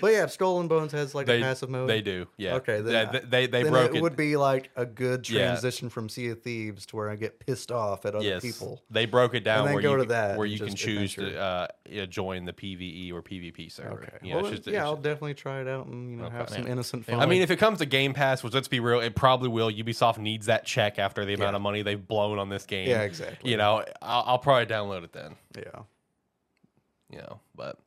But 0.00 0.12
yeah, 0.12 0.26
and 0.40 0.68
Bones 0.68 0.92
has 0.92 1.14
like 1.14 1.26
they 1.26 1.38
a 1.38 1.42
passive 1.42 1.68
mode. 1.70 1.88
They 1.88 2.00
do. 2.00 2.26
Yeah. 2.36 2.54
Okay, 2.56 2.80
then 2.80 2.92
Yeah, 3.12 3.20
they 3.28 3.46
they 3.46 3.62
broke 3.62 3.90
it, 3.94 3.96
it. 3.98 4.02
would 4.02 4.16
be 4.16 4.36
like 4.36 4.70
a 4.76 4.84
good 4.86 5.28
Yeah. 5.28 5.46
transition 5.48 5.88
from 5.88 6.08
Sea 6.08 6.28
of 6.28 6.42
Thieves 6.42 6.86
to 6.86 6.96
where 6.96 7.10
I 7.10 7.16
get 7.16 7.38
pissed 7.40 7.70
off 7.72 8.06
at 8.06 8.14
other 8.14 8.24
yes, 8.24 8.42
people. 8.42 8.82
they 8.90 9.06
broke 9.06 9.34
it 9.34 9.44
down 9.44 9.64
where 9.72 9.80
go 9.82 9.90
you 9.92 9.96
to 9.98 10.02
can- 10.02 10.08
that 10.08 10.36
where 10.38 10.46
you 10.46 10.58
can 10.58 10.74
choose 10.74 11.12
adventure. 11.16 11.32
to 11.34 11.40
uh, 11.40 11.66
yeah, 11.88 12.06
join 12.06 12.44
the 12.44 12.52
PVE 12.52 13.12
or 13.12 13.22
PvP 13.22 13.70
server. 13.70 13.92
Okay. 14.02 14.18
You 14.22 14.34
know, 14.34 14.42
well, 14.42 14.50
just- 14.52 14.66
yeah, 14.66 14.84
I'll 14.84 14.92
just- 14.94 15.02
definitely 15.02 15.34
try 15.34 15.60
it 15.60 15.68
out 15.68 15.86
and 15.86 16.10
you 16.10 16.16
know 16.16 16.30
have 16.30 16.48
some 16.48 16.64
Yeah. 16.64 16.72
innocent 16.72 17.06
fun. 17.06 17.20
I 17.20 17.26
mean, 17.26 17.42
if 17.42 17.50
it 17.50 17.56
comes 17.56 17.78
to 17.78 17.86
Game 17.86 18.14
Pass, 18.14 18.42
which 18.42 18.54
let's 18.54 18.68
be 18.68 18.80
real, 18.80 19.00
it 19.00 19.14
probably 19.14 19.48
will. 19.48 19.70
Ubisoft 19.70 20.18
needs 20.18 20.46
that 20.46 20.64
check 20.64 20.98
after 20.98 21.24
the 21.24 21.34
amount 21.34 21.52
Yeah. 21.52 21.56
of 21.56 21.62
money 21.62 21.82
they've 21.82 22.06
blown 22.08 22.38
on 22.38 22.48
this 22.48 22.66
game. 22.66 22.88
yeah, 22.88 23.02
exactly. 23.02 23.50
You 23.50 23.56
know, 23.56 23.84
I'll, 24.02 24.24
I'll 24.26 24.38
probably 24.38 24.66
download 24.66 25.04
it 25.04 25.12
then. 25.12 25.36
yeah. 25.56 25.82
you 27.10 27.18
know. 27.18 27.40
But 27.54 27.78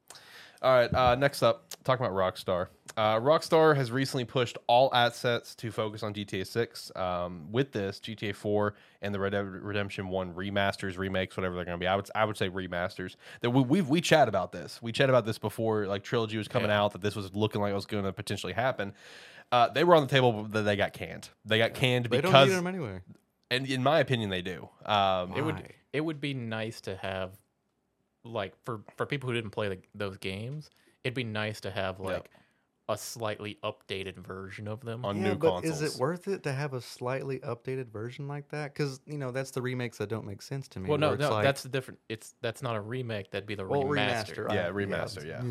all 0.64 0.74
right, 0.74 0.94
uh, 0.94 1.16
next 1.16 1.44
up, 1.44 1.66
talking 1.84 2.06
about 2.06 2.16
Rockstar. 2.16 2.68
Uh, 2.96 3.20
Rockstar 3.20 3.76
has 3.76 3.92
recently 3.92 4.24
pushed 4.24 4.58
all 4.68 4.90
assets 4.94 5.56
to 5.56 5.72
focus 5.72 6.04
on 6.04 6.14
GTA 6.14 6.46
6. 6.46 6.92
Um, 6.96 7.52
with 7.52 7.72
this, 7.72 8.00
GTA 8.00 8.36
4 8.36 8.76
and 9.02 9.14
the 9.14 9.20
Red 9.20 9.32
Dead 9.32 9.42
Redemption 9.46 10.08
1 10.10 10.34
remasters, 10.34 10.98
remakes, 10.98 11.36
whatever 11.36 11.56
they're 11.56 11.66
going 11.66 11.78
to 11.78 11.84
be. 11.84 11.88
I 11.88 11.96
would 11.96 12.10
I 12.16 12.24
would 12.26 12.38
say 12.38 12.50
remasters. 12.50 13.16
That 13.42 13.50
we 13.50 13.62
we've, 13.64 13.90
we 13.90 14.00
chat 14.00 14.28
about 14.28 14.52
this. 14.52 14.80
We 14.82 14.92
chat 14.92 15.10
about 15.10 15.26
this 15.26 15.38
before 15.40 15.88
like 15.88 16.04
trilogy 16.04 16.38
was 16.38 16.48
coming 16.48 16.70
Yeah. 16.70 16.82
out. 16.84 16.92
That 16.94 17.02
this 17.02 17.16
was 17.16 17.34
looking 17.34 17.62
like 17.62 17.72
it 17.72 17.76
was 17.76 17.86
going 17.88 18.04
to 18.04 18.14
potentially 18.14 18.54
happen. 18.54 18.94
Uh, 19.52 19.70
they 19.70 19.84
were 19.84 19.96
on 19.96 20.04
the 20.04 20.10
table, 20.10 20.32
but 20.50 20.64
they 20.64 20.76
got 20.76 20.94
canned. 20.94 21.30
They 21.46 21.58
got 21.58 21.74
canned 21.74 22.10
because 22.10 22.18
They 22.18 22.22
don't 22.22 22.32
because, 22.32 22.50
need 22.50 22.56
them 22.56 22.68
anyway. 22.68 23.02
and 23.52 23.68
in 23.68 23.84
my 23.84 24.00
opinion, 24.00 24.30
they 24.30 24.42
do. 24.42 24.70
Um, 24.86 25.34
It 25.36 25.42
would 25.42 25.74
it 25.92 26.02
would 26.02 26.22
be 26.22 26.34
nice 26.34 26.80
to 26.82 26.96
have 26.98 27.32
like 28.24 28.54
for 28.64 28.82
for 28.96 29.06
people 29.06 29.30
who 29.30 29.36
didn't 29.36 29.52
play 29.52 29.70
the, 29.70 29.80
those 29.96 30.18
games, 30.18 30.70
it'd 31.04 31.14
be 31.14 31.24
nice 31.24 31.62
to 31.62 31.72
have 31.72 32.00
like 32.00 32.30
a 32.90 32.98
slightly 32.98 33.58
updated 33.64 34.18
version 34.18 34.68
of 34.68 34.82
them. 34.82 35.06
on 35.06 35.18
yeah, 35.18 35.30
new 35.30 35.36
but 35.36 35.62
consoles. 35.62 35.82
is 35.82 35.96
it 35.96 36.00
worth 36.00 36.28
it 36.28 36.44
to 36.44 36.52
have 36.52 36.74
a 36.74 36.82
slightly 36.82 37.40
updated 37.40 37.90
version 37.90 38.28
like 38.28 38.50
that? 38.50 38.74
Because 38.74 39.00
you 39.06 39.18
know 39.18 39.32
that's 39.32 39.52
the 39.52 39.62
remakes 39.62 39.98
that 40.00 40.10
don't 40.10 40.26
make 40.26 40.42
sense 40.42 40.68
to 40.70 40.80
me. 40.80 40.90
well, 40.90 40.98
no, 40.98 41.08
where 41.08 41.16
it's 41.16 41.22
no, 41.22 41.32
like, 41.32 41.46
that's 41.46 41.64
the 41.64 41.70
different. 41.70 42.00
It's 42.10 42.36
that's 42.42 42.62
not 42.62 42.76
a 42.76 42.82
remake. 42.82 43.32
That'd 43.32 43.48
be 43.48 43.56
the 43.56 43.66
well, 43.66 43.84
remaster. 43.84 44.48
remaster. 44.48 44.54
Yeah, 44.54 44.70
remaster, 44.70 45.26
yeah. 45.26 45.42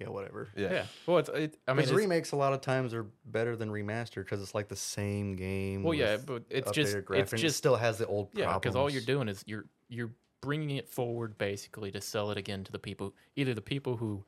yeah, 0.00 0.08
whatever. 0.08 0.48
yeah. 0.56 0.72
Yeah. 0.72 0.84
Well, 1.06 1.18
it's. 1.18 1.28
It, 1.28 1.58
I 1.66 1.72
mean, 1.72 1.76
Because 1.76 1.90
it's, 1.90 1.98
remakes 1.98 2.32
a 2.32 2.36
lot 2.36 2.54
of 2.54 2.62
times 2.62 2.94
are 2.94 3.06
better 3.26 3.54
than 3.54 3.68
remaster 3.70 4.16
because 4.24 4.40
it's 4.40 4.54
like 4.54 4.68
the 4.68 4.76
same 4.76 5.36
game. 5.36 5.82
well, 5.82 5.94
yeah, 5.94 6.12
with 6.12 6.26
but 6.26 6.42
it's 6.48 6.70
updated 6.70 6.74
just 6.74 6.96
it's 6.96 7.08
graphics. 7.08 7.32
It 7.34 7.36
just 7.38 7.58
still 7.58 7.76
has 7.76 7.98
the 7.98 8.06
old 8.06 8.30
Yeah, 8.32 8.54
because 8.54 8.76
all 8.76 8.88
you're 8.88 9.02
doing 9.02 9.28
is 9.28 9.44
you're 9.46 9.66
you're 9.90 10.10
bringing 10.40 10.76
it 10.76 10.88
forward 10.88 11.36
basically 11.38 11.90
to 11.92 12.00
sell 12.00 12.30
it 12.30 12.38
again 12.38 12.64
to 12.64 12.72
the 12.72 12.78
people, 12.78 13.14
either 13.36 13.54
the 13.54 13.60
people 13.62 13.96
who 13.96 14.24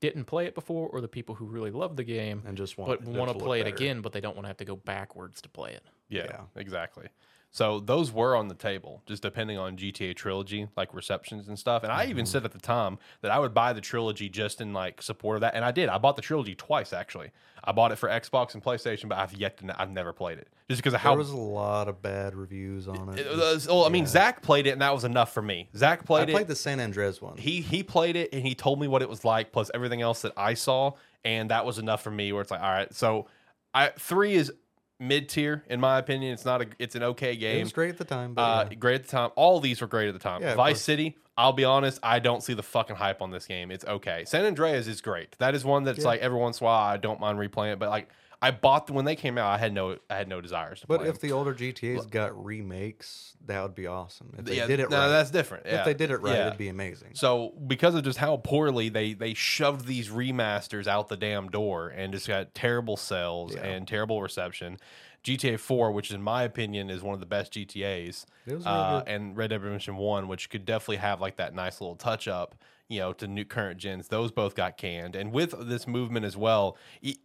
didn't 0.00 0.24
play 0.24 0.46
it 0.46 0.54
before 0.54 0.88
or 0.88 1.00
the 1.00 1.08
people 1.08 1.34
who 1.34 1.44
really 1.44 1.70
love 1.70 1.96
the 1.96 2.04
game 2.04 2.42
and 2.46 2.56
just 2.56 2.78
want 2.78 2.88
but 2.88 3.02
want 3.06 3.30
to 3.30 3.36
look 3.36 3.46
play 3.46 3.60
it 3.60 3.64
better. 3.64 3.76
again, 3.76 4.00
but 4.00 4.12
they 4.12 4.20
don't 4.20 4.34
want 4.34 4.44
to 4.44 4.48
have 4.48 4.56
to 4.56 4.64
go 4.64 4.76
backwards 4.76 5.42
to 5.42 5.48
play 5.48 5.72
it. 5.72 5.84
Yeah, 6.08 6.24
Yeah. 6.24 6.40
exactly. 6.56 7.08
So 7.52 7.80
those 7.80 8.12
were 8.12 8.36
on 8.36 8.46
the 8.46 8.54
table, 8.54 9.02
just 9.06 9.22
depending 9.22 9.58
on 9.58 9.76
GTA 9.76 10.14
trilogy, 10.14 10.68
like 10.76 10.94
receptions 10.94 11.48
and 11.48 11.58
stuff. 11.58 11.82
And 11.82 11.90
I 11.90 12.04
even 12.04 12.24
Mm-hmm. 12.24 12.30
said 12.30 12.44
at 12.44 12.52
the 12.52 12.60
time 12.60 12.98
that 13.22 13.32
I 13.32 13.38
would 13.40 13.52
buy 13.52 13.72
the 13.72 13.80
trilogy 13.80 14.28
just 14.28 14.60
in 14.60 14.72
like 14.72 15.02
support 15.02 15.36
of 15.36 15.40
that, 15.40 15.54
and 15.56 15.64
I 15.64 15.72
did. 15.72 15.88
I 15.88 15.98
bought 15.98 16.14
the 16.16 16.22
trilogy 16.22 16.54
twice 16.54 16.92
actually. 16.92 17.30
I 17.64 17.72
bought 17.72 17.92
it 17.92 17.96
for 17.96 18.08
Xbox 18.08 18.54
and 18.54 18.62
PlayStation, 18.62 19.08
but 19.08 19.18
I've 19.18 19.34
yet 19.34 19.58
to. 19.58 19.80
I've 19.80 19.90
never 19.90 20.12
played 20.12 20.38
it 20.38 20.48
just 20.68 20.80
because 20.80 20.94
of 20.94 21.00
how 21.00 21.10
There 21.10 21.18
was 21.18 21.30
a 21.30 21.36
lot 21.36 21.88
of 21.88 22.00
bad 22.00 22.34
reviews 22.34 22.86
on 22.88 23.10
it. 23.18 23.26
it 23.26 23.36
was- 23.36 23.66
well, 23.66 23.84
I 23.84 23.88
mean, 23.90 24.04
yeah. 24.04 24.08
Zach 24.10 24.42
played 24.42 24.66
it, 24.66 24.70
and 24.70 24.80
that 24.80 24.94
was 24.94 25.04
enough 25.04 25.34
for 25.34 25.42
me. 25.42 25.68
Zach 25.76 26.06
played 26.06 26.22
I 26.22 26.24
played 26.26 26.32
played 26.34 26.42
it. 26.44 26.48
the 26.48 26.56
San 26.56 26.78
Andreas 26.80 27.20
one. 27.20 27.36
he 27.36 27.60
he 27.60 27.82
played 27.82 28.14
it, 28.16 28.30
and 28.32 28.46
he 28.46 28.54
told 28.54 28.80
me 28.80 28.86
what 28.88 29.02
it 29.02 29.08
was 29.08 29.24
like, 29.24 29.50
plus 29.52 29.70
everything 29.74 30.00
else 30.02 30.22
that 30.22 30.32
I 30.36 30.54
saw, 30.54 30.92
and 31.24 31.50
that 31.50 31.66
was 31.66 31.78
enough 31.80 32.02
for 32.02 32.10
me. 32.12 32.32
Where 32.32 32.40
it's 32.42 32.50
like, 32.52 32.62
all 32.62 32.70
right, 32.70 32.94
so 32.94 33.26
I 33.74 33.88
three 33.98 34.34
is 34.34 34.52
mid 35.00 35.28
tier 35.28 35.64
in 35.68 35.80
my 35.80 35.98
opinion. 35.98 36.32
It's 36.34 36.44
not 36.44 36.62
a. 36.62 36.66
It's 36.78 36.94
an 36.94 37.02
okay 37.02 37.34
game. 37.34 37.58
it 37.58 37.62
was 37.64 37.72
great 37.72 37.90
at 37.90 37.98
the 37.98 38.04
time, 38.04 38.34
but 38.34 38.42
Uh, 38.42 38.66
yeah. 38.70 38.74
great 38.76 38.94
at 38.96 39.02
the 39.04 39.10
time. 39.10 39.30
All 39.34 39.58
these 39.58 39.80
were 39.80 39.86
great 39.88 40.06
at 40.08 40.12
the 40.12 40.20
time. 40.20 40.42
Yeah, 40.42 40.54
Vice. 40.54 40.80
City, 40.80 41.16
I'll 41.36 41.52
be 41.54 41.64
honest, 41.64 41.98
I 42.02 42.18
don't 42.18 42.42
see 42.42 42.54
the 42.54 42.62
fucking 42.62 42.96
hype 42.96 43.22
on 43.22 43.30
this 43.30 43.46
game. 43.46 43.70
It's 43.70 43.84
okay. 43.84 44.24
San 44.26 44.44
Andreas 44.44 44.86
is 44.86 45.00
great. 45.00 45.36
That 45.38 45.54
is 45.54 45.64
one 45.64 45.84
that's 45.84 46.00
Yeah. 46.00 46.04
like 46.04 46.20
every 46.20 46.38
once 46.38 46.60
in 46.60 46.64
a 46.64 46.66
while 46.66 46.82
I 46.82 46.96
don't 46.98 47.18
mind 47.18 47.38
replaying 47.38 47.72
it, 47.72 47.78
but 47.78 47.88
like 47.88 48.08
I 48.42 48.50
bought 48.52 48.86
them 48.86 48.96
when 48.96 49.04
they 49.04 49.16
came 49.16 49.36
out. 49.36 49.50
I 49.52 49.58
had 49.58 49.72
no 49.74 49.96
I 50.08 50.16
had 50.16 50.26
no 50.28 50.40
desires 50.40 50.80
to 50.80 50.86
But 50.86 51.00
play 51.00 51.08
if 51.10 51.20
them. 51.20 51.28
the 51.28 51.34
older 51.34 51.54
GTA's 51.54 52.06
got 52.06 52.42
remakes, 52.42 53.34
that 53.46 53.62
would 53.62 53.74
be 53.74 53.86
awesome. 53.86 54.32
If 54.38 54.44
they 54.46 54.56
yeah, 54.56 54.66
did 54.66 54.80
it 54.80 54.88
no, 54.90 54.98
right, 54.98 55.08
that's 55.08 55.30
different. 55.30 55.66
if 55.66 55.84
they 55.84 55.92
did 55.94 56.10
it 56.10 56.18
right, 56.22 56.34
Yeah. 56.34 56.46
it'd 56.46 56.58
be 56.58 56.68
amazing. 56.68 57.10
So 57.14 57.52
because 57.66 57.94
of 57.94 58.02
just 58.02 58.18
how 58.18 58.38
poorly 58.38 58.88
they 58.88 59.12
they 59.12 59.34
shoved 59.34 59.86
these 59.86 60.08
remasters 60.08 60.86
out 60.86 61.08
the 61.08 61.16
damn 61.18 61.48
door 61.48 61.88
and 61.88 62.12
just 62.12 62.26
got 62.28 62.54
terrible 62.54 62.96
sales 62.96 63.54
Yeah. 63.54 63.62
and 63.66 63.86
terrible 63.86 64.22
reception, 64.22 64.78
GTA 65.22 65.58
4, 65.58 65.92
which 65.92 66.10
in 66.10 66.22
my 66.22 66.42
opinion 66.44 66.88
is 66.88 67.02
one 67.02 67.12
of 67.12 67.20
the 67.20 67.26
best 67.26 67.52
GTA's, 67.52 68.24
really 68.46 68.64
uh, 68.64 69.02
and 69.06 69.36
Red 69.36 69.50
Dead 69.50 69.62
Redemption 69.62 69.96
1, 69.96 70.28
which 70.28 70.48
could 70.48 70.64
definitely 70.64 70.96
have 70.96 71.20
like 71.20 71.36
that 71.36 71.54
nice 71.54 71.80
little 71.82 71.96
touch 71.96 72.26
up, 72.26 72.54
you 72.90 72.98
know, 72.98 73.12
to 73.14 73.26
new 73.26 73.44
current 73.44 73.78
gens. 73.78 74.08
Those 74.08 74.32
both 74.32 74.54
got 74.54 74.76
canned, 74.76 75.16
and 75.16 75.32
with 75.32 75.54
this 75.68 75.86
movement 75.86 76.26
as 76.26 76.36
well, 76.36 76.76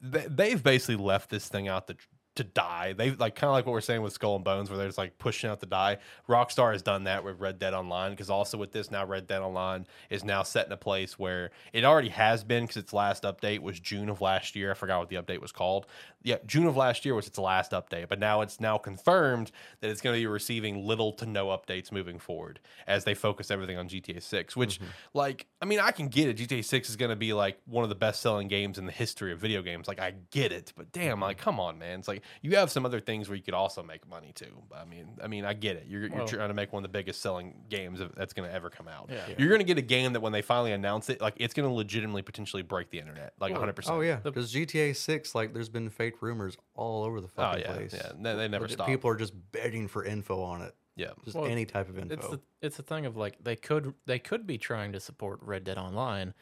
they've 0.01 0.63
basically 0.63 0.95
left 0.95 1.30
this 1.30 1.49
thing 1.49 1.68
out 1.68 1.88
the 1.88 1.97
to 2.36 2.44
die. 2.44 2.94
They 2.94 3.12
like 3.12 3.36
kind 3.36 3.50
of 3.50 3.54
like 3.54 3.66
what 3.66 3.72
we're 3.72 3.82
saying 3.82 4.02
with 4.02 4.14
Skull 4.14 4.36
and 4.36 4.44
Bones, 4.44 4.70
where 4.70 4.78
there's 4.78 4.98
like 4.98 5.18
pushing 5.18 5.50
out 5.50 5.62
to 5.62 5.66
die. 5.66 5.98
Rockstar 6.28 6.74
has 6.74 6.82
done 6.82 7.06
that 7.06 7.24
with 7.24 7.40
Red 7.40 7.60
Dead 7.60 7.74
Online 7.74 8.12
because 8.12 8.30
also 8.30 8.58
with 8.58 8.72
this 8.72 8.92
now, 8.92 9.06
Red 9.06 9.28
Dead 9.28 9.42
Online 9.42 9.88
is 10.10 10.24
now 10.24 10.44
set 10.44 10.66
in 10.68 10.72
a 10.72 10.78
place 10.78 11.18
where 11.18 11.52
it 11.74 11.86
already 11.86 12.10
has 12.10 12.44
been 12.44 12.64
because 12.64 12.78
its 12.78 12.94
last 12.94 13.24
update 13.24 13.60
was 13.60 13.80
June 13.80 14.10
of 14.10 14.22
last 14.22 14.56
year. 14.56 14.72
I 14.72 14.74
forgot 14.74 15.00
what 15.00 15.10
the 15.10 15.16
update 15.16 15.42
was 15.42 15.52
called. 15.52 15.86
Yeah, 16.24 16.38
June 16.46 16.66
of 16.66 16.76
last 16.76 17.06
year 17.06 17.14
was 17.14 17.28
its 17.28 17.38
last 17.38 17.72
update, 17.72 18.10
but 18.10 18.20
now 18.20 18.42
it's 18.42 18.60
now 18.60 18.78
confirmed 18.78 19.52
that 19.80 19.90
it's 19.90 20.02
going 20.02 20.16
to 20.16 20.20
be 20.20 20.28
receiving 20.28 20.86
little 20.86 21.14
to 21.14 21.26
no 21.26 21.48
updates 21.48 21.92
moving 21.92 22.18
forward 22.20 22.60
as 22.88 23.04
they 23.04 23.14
focus 23.14 23.52
everything 23.52 23.78
on 23.78 23.88
GTA 23.88 24.22
6. 24.22 24.56
Which, 24.56 24.80
mm-hmm. 24.80 24.90
like, 25.14 25.46
I 25.62 25.66
mean, 25.66 25.80
I 25.80 25.92
can 25.92 26.08
get 26.08 26.28
it. 26.28 26.38
GTA 26.38 26.66
6 26.66 26.90
is 26.90 26.96
going 26.96 27.10
to 27.10 27.16
be 27.16 27.34
like 27.34 27.60
one 27.66 27.84
of 27.84 27.90
the 27.90 27.96
best 27.96 28.22
selling 28.22 28.48
games 28.48 28.80
in 28.80 28.88
the 28.88 28.92
history 28.92 29.32
of 29.32 29.40
video 29.40 29.62
games. 29.62 29.88
Like, 29.88 30.00
I 30.00 30.16
get 30.32 30.52
it, 30.52 30.74
but 30.76 30.92
damn, 30.92 31.22
like, 31.22 31.38
mm-hmm. 31.38 31.44
come 31.44 31.60
on, 31.60 31.78
man. 31.78 32.00
It's 32.00 32.08
like 32.08 32.24
you 32.41 32.55
have 32.57 32.69
some 32.71 32.86
other 32.86 32.99
things 32.99 33.28
where 33.30 33.36
you 33.36 33.43
could 33.43 33.53
also 33.53 33.82
make 33.84 34.07
money 34.09 34.32
too. 34.36 34.51
But 34.69 34.80
I 34.80 34.86
mean, 34.86 35.07
I 35.23 35.28
mean, 35.28 35.45
I 35.45 35.53
get 35.53 35.76
it. 35.76 35.86
You're, 35.88 36.01
you're 36.07 36.15
Well- 36.15 36.28
trying 36.28 36.47
to 36.49 36.53
make 36.53 36.71
one 36.73 36.84
of 36.84 36.91
the 36.91 36.97
biggest 36.97 37.21
selling 37.21 37.55
games 37.69 37.99
that's 38.15 38.34
going 38.34 38.47
to 38.49 38.53
ever 38.55 38.69
come 38.69 38.88
out. 38.88 39.09
Yeah. 39.11 39.26
Yeah. 39.30 39.36
You're 39.38 39.49
going 39.49 39.59
to 39.59 39.65
get 39.65 39.78
a 39.78 39.82
game 39.82 40.13
that 40.13 40.19
when 40.21 40.32
they 40.32 40.41
finally 40.41 40.71
announce 40.71 41.09
it, 41.09 41.21
like 41.21 41.34
it's 41.38 41.53
going 41.53 41.67
to 41.67 41.73
legitimately 41.73 42.21
potentially 42.21 42.63
break 42.63 42.89
the 42.89 42.99
internet, 42.99 43.34
like 43.39 43.51
100. 43.51 43.73
percent 43.73 43.97
Oh 43.97 44.01
yeah, 44.01 44.15
The- 44.17 44.32
because 44.32 44.53
GTA 44.53 44.95
Six, 44.95 45.36
like, 45.36 45.53
there's 45.53 45.69
been 45.69 45.89
fake 45.89 46.21
rumors 46.21 46.57
all 46.76 47.03
over 47.03 47.21
the 47.21 47.28
Oh 47.28 47.32
fucking 47.36 47.61
yeah, 47.61 47.73
place. 47.73 47.93
yeah. 47.93 48.11
They, 48.19 48.36
they 48.36 48.47
never 48.47 48.67
stop. 48.67 48.88
People 48.88 49.09
are 49.09 49.15
just 49.17 49.34
begging 49.51 49.88
for 49.88 50.03
info 50.05 50.41
on 50.41 50.61
it. 50.61 50.73
yeah. 50.95 51.11
Just 51.23 51.36
Well, 51.36 51.45
any 51.45 51.65
type 51.65 51.89
of 51.89 51.97
info. 51.99 52.13
It's 52.15 52.28
the 52.28 52.41
it's 52.61 52.80
a 52.80 52.84
thing 52.84 53.05
of 53.05 53.15
like 53.17 53.43
they 53.43 53.55
could 53.55 53.93
they 54.05 54.19
could 54.19 54.47
be 54.47 54.57
trying 54.57 54.91
to 54.93 54.99
support 54.99 55.39
Red 55.41 55.63
Dead 55.63 55.78
Online, 55.78 56.34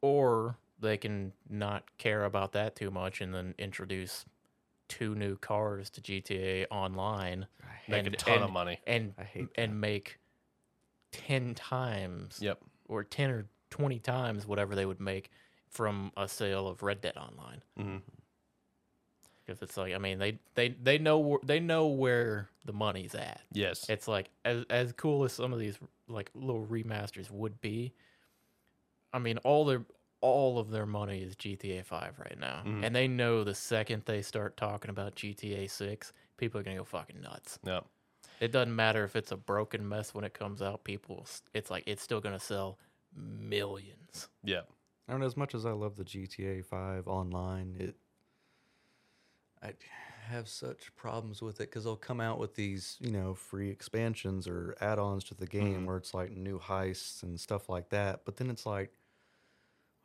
or 0.00 0.56
they 0.80 0.96
can 0.96 1.32
not 1.48 1.84
care 1.98 2.24
about 2.24 2.52
that 2.52 2.74
too 2.74 2.90
much 2.90 3.20
and 3.20 3.32
then 3.34 3.54
introduce 3.58 4.24
two 4.98 5.14
new 5.14 5.36
cars 5.36 5.88
to 5.90 6.00
GTA 6.00 6.66
Online 6.70 7.46
Make 7.88 8.04
a 8.04 8.06
and- 8.06 8.18
ton 8.18 8.42
of 8.42 8.50
money. 8.52 8.78
and 8.86 9.14
I 9.18 9.24
hate 9.24 9.48
and 9.56 9.80
make 9.80 10.18
ten 11.10 11.54
times 11.54 12.38
Yep. 12.40 12.58
or 12.88 13.04
ten 13.04 13.30
or 13.30 13.46
twenty 13.70 13.98
times 13.98 14.46
whatever 14.46 14.74
they 14.74 14.86
would 14.86 15.00
make 15.00 15.30
from 15.68 16.12
a 16.16 16.28
sale 16.28 16.68
of 16.68 16.82
Red 16.82 17.00
Dead 17.00 17.16
Online. 17.16 17.62
hmm 17.76 17.96
Because 19.44 19.62
it's 19.62 19.76
like 19.76 19.94
I 19.94 19.98
mean 19.98 20.18
they 20.18 20.38
they 20.54 20.68
they 20.70 20.98
know 20.98 21.38
they 21.42 21.58
know 21.60 21.86
where 21.88 22.48
the 22.64 22.72
money's 22.72 23.14
at. 23.14 23.40
Yes. 23.52 23.88
It's 23.88 24.06
like 24.06 24.30
as 24.44 24.64
as 24.70 24.92
cool 24.92 25.24
as 25.24 25.32
some 25.32 25.52
of 25.52 25.58
these 25.58 25.78
like 26.08 26.30
little 26.34 26.66
remasters 26.66 27.30
would 27.30 27.60
be. 27.60 27.92
I 29.14 29.18
mean, 29.18 29.38
all 29.38 29.64
their 29.64 29.82
all 30.22 30.58
of 30.58 30.70
their 30.70 30.86
money 30.86 31.20
is 31.22 31.36
GTA 31.36 31.82
Five 31.84 32.18
right 32.18 32.38
now, 32.38 32.62
Mhm. 32.64 32.84
and 32.84 32.96
they 32.96 33.06
know 33.08 33.44
the 33.44 33.54
second 33.54 34.04
they 34.06 34.22
start 34.22 34.56
talking 34.56 34.88
about 34.90 35.14
GTA 35.16 35.66
Six, 35.68 36.14
people 36.38 36.58
are 36.58 36.62
gonna 36.62 36.76
go 36.78 36.84
fucking 36.84 37.20
nuts. 37.20 37.58
Yep. 37.64 37.86
It 38.40 38.50
doesn't 38.52 38.74
matter 38.74 39.04
if 39.04 39.14
it's 39.14 39.30
a 39.32 39.36
broken 39.36 39.86
mess 39.88 40.14
when 40.14 40.24
it 40.24 40.32
comes 40.32 40.62
out. 40.62 40.82
People, 40.84 41.26
it's 41.52 41.70
like 41.70 41.84
it's 41.86 42.02
still 42.02 42.20
gonna 42.20 42.40
sell 42.40 42.78
millions. 43.14 44.28
Yep. 44.44 44.70
I 45.08 45.12
don't. 45.12 45.22
As 45.22 45.36
much 45.36 45.54
as 45.54 45.66
I 45.66 45.72
love 45.72 45.96
the 45.96 46.04
GTA 46.04 46.62
Five 46.64 47.06
online, 47.06 47.76
it 47.78 47.96
I 49.62 49.74
have 50.24 50.48
such 50.48 50.94
problems 50.96 51.40
with 51.40 51.60
it 51.60 51.70
because 51.70 51.84
they'll 51.84 51.94
come 51.96 52.20
out 52.20 52.38
with 52.38 52.54
these, 52.56 52.96
you 53.00 53.12
know, 53.12 53.32
free 53.34 53.70
expansions 53.70 54.48
or 54.48 54.74
add-ons 54.80 55.22
to 55.24 55.34
the 55.34 55.46
game 55.46 55.82
Mhm. 55.82 55.86
where 55.86 55.96
it's 55.96 56.14
like 56.14 56.32
new 56.32 56.58
heists 56.58 57.22
and 57.22 57.38
stuff 57.38 57.68
like 57.68 57.88
that. 57.90 58.24
But 58.24 58.36
then 58.38 58.50
it's 58.50 58.66
like 58.66 58.92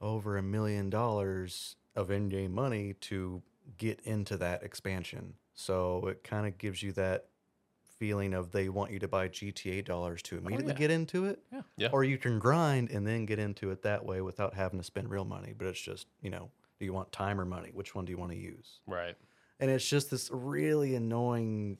over 0.01 0.37
a 0.37 0.43
million 0.43 0.89
dollars 0.89 1.75
of 1.95 2.11
in-game 2.11 2.53
money 2.53 2.93
to 3.01 3.41
get 3.77 3.99
into 4.01 4.37
that 4.37 4.63
expansion. 4.63 5.33
So 5.53 6.07
it 6.07 6.23
kind 6.23 6.45
of 6.45 6.57
gives 6.57 6.83
you 6.83 6.91
that 6.93 7.25
feeling 7.97 8.33
of 8.33 8.51
they 8.51 8.69
want 8.69 8.91
you 8.91 8.99
to 8.99 9.07
buy 9.07 9.27
GTA 9.27 9.83
dollars 9.83 10.21
to 10.23 10.35
oh, 10.35 10.39
immediately 10.39 10.73
yeah. 10.73 10.79
get 10.79 10.91
into 10.91 11.25
it. 11.25 11.39
Yeah. 11.51 11.61
Yeah. 11.77 11.89
Or 11.91 12.03
you 12.03 12.17
can 12.17 12.39
grind 12.39 12.91
and 12.91 13.05
then 13.05 13.25
get 13.25 13.39
into 13.39 13.71
it 13.71 13.81
that 13.83 14.05
way 14.05 14.21
without 14.21 14.53
having 14.53 14.79
to 14.79 14.83
spend 14.83 15.09
real 15.09 15.25
money. 15.25 15.53
But 15.57 15.67
it's 15.67 15.81
just, 15.81 16.07
you 16.21 16.29
know, 16.29 16.51
do 16.79 16.85
you 16.85 16.93
want 16.93 17.11
time 17.11 17.41
or 17.41 17.45
money? 17.45 17.71
Which 17.73 17.95
one 17.95 18.05
do 18.05 18.11
you 18.11 18.17
want 18.17 18.31
to 18.31 18.37
use? 18.37 18.79
Right. 18.85 19.15
And 19.59 19.71
it's 19.71 19.87
just 19.87 20.11
this 20.11 20.29
really 20.31 20.93
annoying 20.93 21.79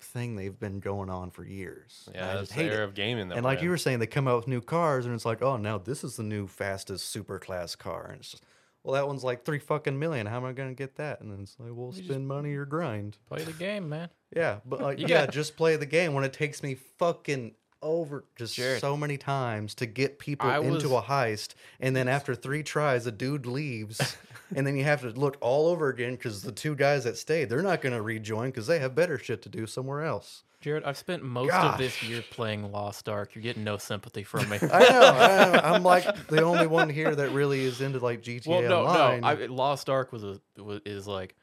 thing 0.00 0.36
they've 0.36 0.58
been 0.58 0.80
going 0.80 1.10
on 1.10 1.30
for 1.30 1.44
years. 1.44 2.08
Yeah. 2.14 2.24
I 2.30 2.34
That's 2.34 2.48
just 2.48 2.58
the 2.58 2.64
era 2.64 2.82
it. 2.82 2.88
of 2.88 2.94
gaming. 2.94 3.32
And 3.32 3.44
like 3.44 3.58
in. 3.58 3.64
you 3.64 3.70
were 3.70 3.78
saying, 3.78 3.98
they 3.98 4.06
come 4.06 4.28
out 4.28 4.36
with 4.36 4.48
new 4.48 4.60
cars, 4.60 5.06
and 5.06 5.14
it's 5.14 5.24
like, 5.24 5.42
oh, 5.42 5.56
now 5.56 5.78
this 5.78 6.04
is 6.04 6.16
the 6.16 6.22
new 6.22 6.46
fastest 6.46 7.08
super 7.10 7.38
class 7.38 7.74
car, 7.74 8.06
and 8.10 8.20
it's 8.20 8.30
just, 8.32 8.44
well, 8.82 8.94
that 8.94 9.06
one's 9.06 9.24
like 9.24 9.44
three 9.44 9.58
fucking 9.58 9.98
million. 9.98 10.26
How 10.26 10.36
am 10.36 10.44
I 10.44 10.52
gonna 10.52 10.74
get 10.74 10.96
that? 10.96 11.20
And 11.20 11.32
then 11.32 11.40
it's 11.40 11.56
like, 11.58 11.70
well, 11.72 11.92
You 11.94 12.04
spend 12.04 12.28
money 12.28 12.54
or 12.54 12.64
grind. 12.64 13.18
Play 13.28 13.42
the 13.42 13.52
game, 13.52 13.88
man. 13.88 14.10
Yeah, 14.34 14.58
but 14.64 14.80
like, 14.80 14.98
You 15.00 15.06
yeah, 15.08 15.26
just 15.26 15.56
play 15.56 15.76
the 15.76 15.86
game 15.86 16.14
when 16.14 16.24
it 16.24 16.32
takes 16.32 16.62
me 16.62 16.74
fucking 16.98 17.54
over 17.82 18.24
just 18.36 18.54
Jared, 18.54 18.80
so 18.80 18.96
many 18.96 19.16
times 19.16 19.74
to 19.76 19.86
get 19.86 20.18
people 20.18 20.48
I 20.48 20.58
into 20.58 20.88
was- 20.88 21.04
a 21.04 21.06
heist, 21.08 21.54
and 21.80 21.94
then 21.94 22.08
after 22.08 22.34
three 22.34 22.62
tries, 22.62 23.06
a 23.06 23.12
dude 23.12 23.46
leaves, 23.46 24.16
and 24.56 24.66
then 24.66 24.76
you 24.76 24.84
have 24.84 25.02
to 25.02 25.10
look 25.10 25.36
all 25.40 25.68
over 25.68 25.88
again 25.88 26.12
because 26.12 26.42
the 26.42 26.52
two 26.52 26.74
guys 26.74 27.04
that 27.04 27.16
stayed, 27.16 27.48
they're 27.48 27.62
not 27.62 27.80
gonna 27.80 28.02
rejoin 28.02 28.50
because 28.50 28.66
they 28.66 28.78
have 28.78 28.94
better 28.94 29.18
shit 29.18 29.42
to 29.42 29.48
do 29.48 29.66
somewhere 29.66 30.02
else. 30.04 30.42
Jared, 30.60 30.84
I've 30.84 30.96
spent 30.96 31.22
most 31.22 31.52
of 31.52 31.78
this 31.78 32.02
year 32.02 32.24
playing 32.30 32.72
Lost 32.72 33.08
Ark. 33.08 33.34
You're 33.34 33.42
getting 33.42 33.62
no 33.62 33.76
sympathy 33.76 34.24
from 34.24 34.48
me. 34.48 34.58
I 34.62 34.78
know, 34.80 35.00
I 35.02 35.52
know. 35.52 35.60
I'm 35.64 35.82
like 35.82 36.26
the 36.28 36.42
only 36.42 36.66
one 36.66 36.88
here 36.88 37.14
that 37.14 37.30
really 37.32 37.60
is 37.62 37.80
into 37.82 37.98
like 37.98 38.22
GTA 38.22 38.46
well, 38.46 38.62
no, 38.62 38.86
Online. 38.86 39.20
no. 39.20 39.28
I, 39.28 39.34
Lost 39.46 39.90
Ark 39.90 40.12
was 40.12 40.24
a 40.24 40.40
was, 40.60 40.80
is 40.86 41.06
like 41.06 41.36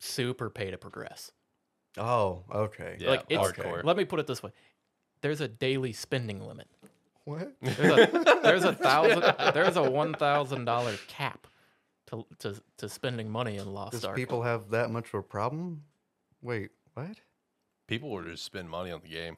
super 0.00 0.50
pay 0.50 0.72
to 0.72 0.78
progress. 0.78 1.30
oh, 1.96 2.42
okay. 2.52 2.96
Yeah, 2.98 3.10
like 3.10 3.24
it's 3.28 3.40
hardcore. 3.40 3.84
let 3.84 3.96
me 3.96 4.04
put 4.04 4.18
it 4.20 4.26
this 4.26 4.42
way: 4.42 4.50
there's 5.26 5.40
a 5.40 5.48
daily 5.48 5.92
spending 5.92 6.40
limit. 6.46 6.68
What? 7.24 7.52
There's 7.60 7.98
a, 8.14 8.38
there's 8.44 8.62
a 8.62 8.72
thousand. 8.72 9.24
There's 9.52 9.76
a 9.76 9.82
one 9.82 10.14
thousand 10.14 10.66
dollar 10.66 10.94
cap 11.08 11.48
to, 12.06 12.24
to 12.38 12.54
to 12.76 12.88
spending 12.88 13.28
money 13.28 13.56
in 13.56 13.72
Lost 13.74 13.90
Does 13.92 14.04
Ark. 14.04 14.14
people 14.14 14.42
have 14.42 14.70
that 14.70 14.92
much 14.92 15.08
of 15.08 15.14
a 15.14 15.22
problem? 15.22 15.82
Wait, 16.40 16.70
what? 16.94 17.16
People 17.88 18.10
will 18.10 18.22
just 18.22 18.44
spend 18.44 18.70
money 18.70 18.92
on 18.92 19.00
the 19.02 19.08
game. 19.08 19.36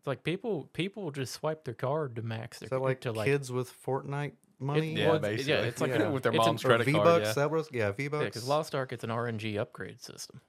It's 0.00 0.08
like 0.08 0.24
people 0.24 0.68
people 0.72 1.12
just 1.12 1.32
swipe 1.34 1.62
their 1.64 1.74
card 1.74 2.16
to 2.16 2.22
max 2.22 2.58
their 2.58 2.66
Is 2.66 2.70
that 2.70 2.80
like 2.82 3.02
to 3.02 3.12
like 3.12 3.26
kids 3.26 3.52
with 3.52 3.72
Fortnite 3.86 4.32
money? 4.58 4.94
Yeah, 4.96 5.06
well, 5.06 5.16
it's- 5.18 5.30
basically. 5.36 5.52
yeah, 5.52 5.60
it's 5.60 5.80
like 5.80 5.90
Yeah. 5.92 6.08
with 6.08 6.24
their 6.24 6.32
it's 6.32 6.40
an- 6.40 6.46
mom's 6.46 6.64
Or 6.64 6.68
credit 6.70 6.86
V 6.86 6.92
card. 6.94 7.04
Bucks? 7.04 7.26
Yeah. 7.28 7.32
That 7.34 7.50
was 7.52 7.68
yeah, 7.70 7.92
V 7.92 8.08
Bucks. 8.08 8.24
because 8.24 8.48
Lost 8.48 8.74
Ark 8.74 8.92
it's 8.92 9.04
an 9.04 9.10
RNG 9.10 9.56
upgrade 9.60 10.02
system. 10.02 10.40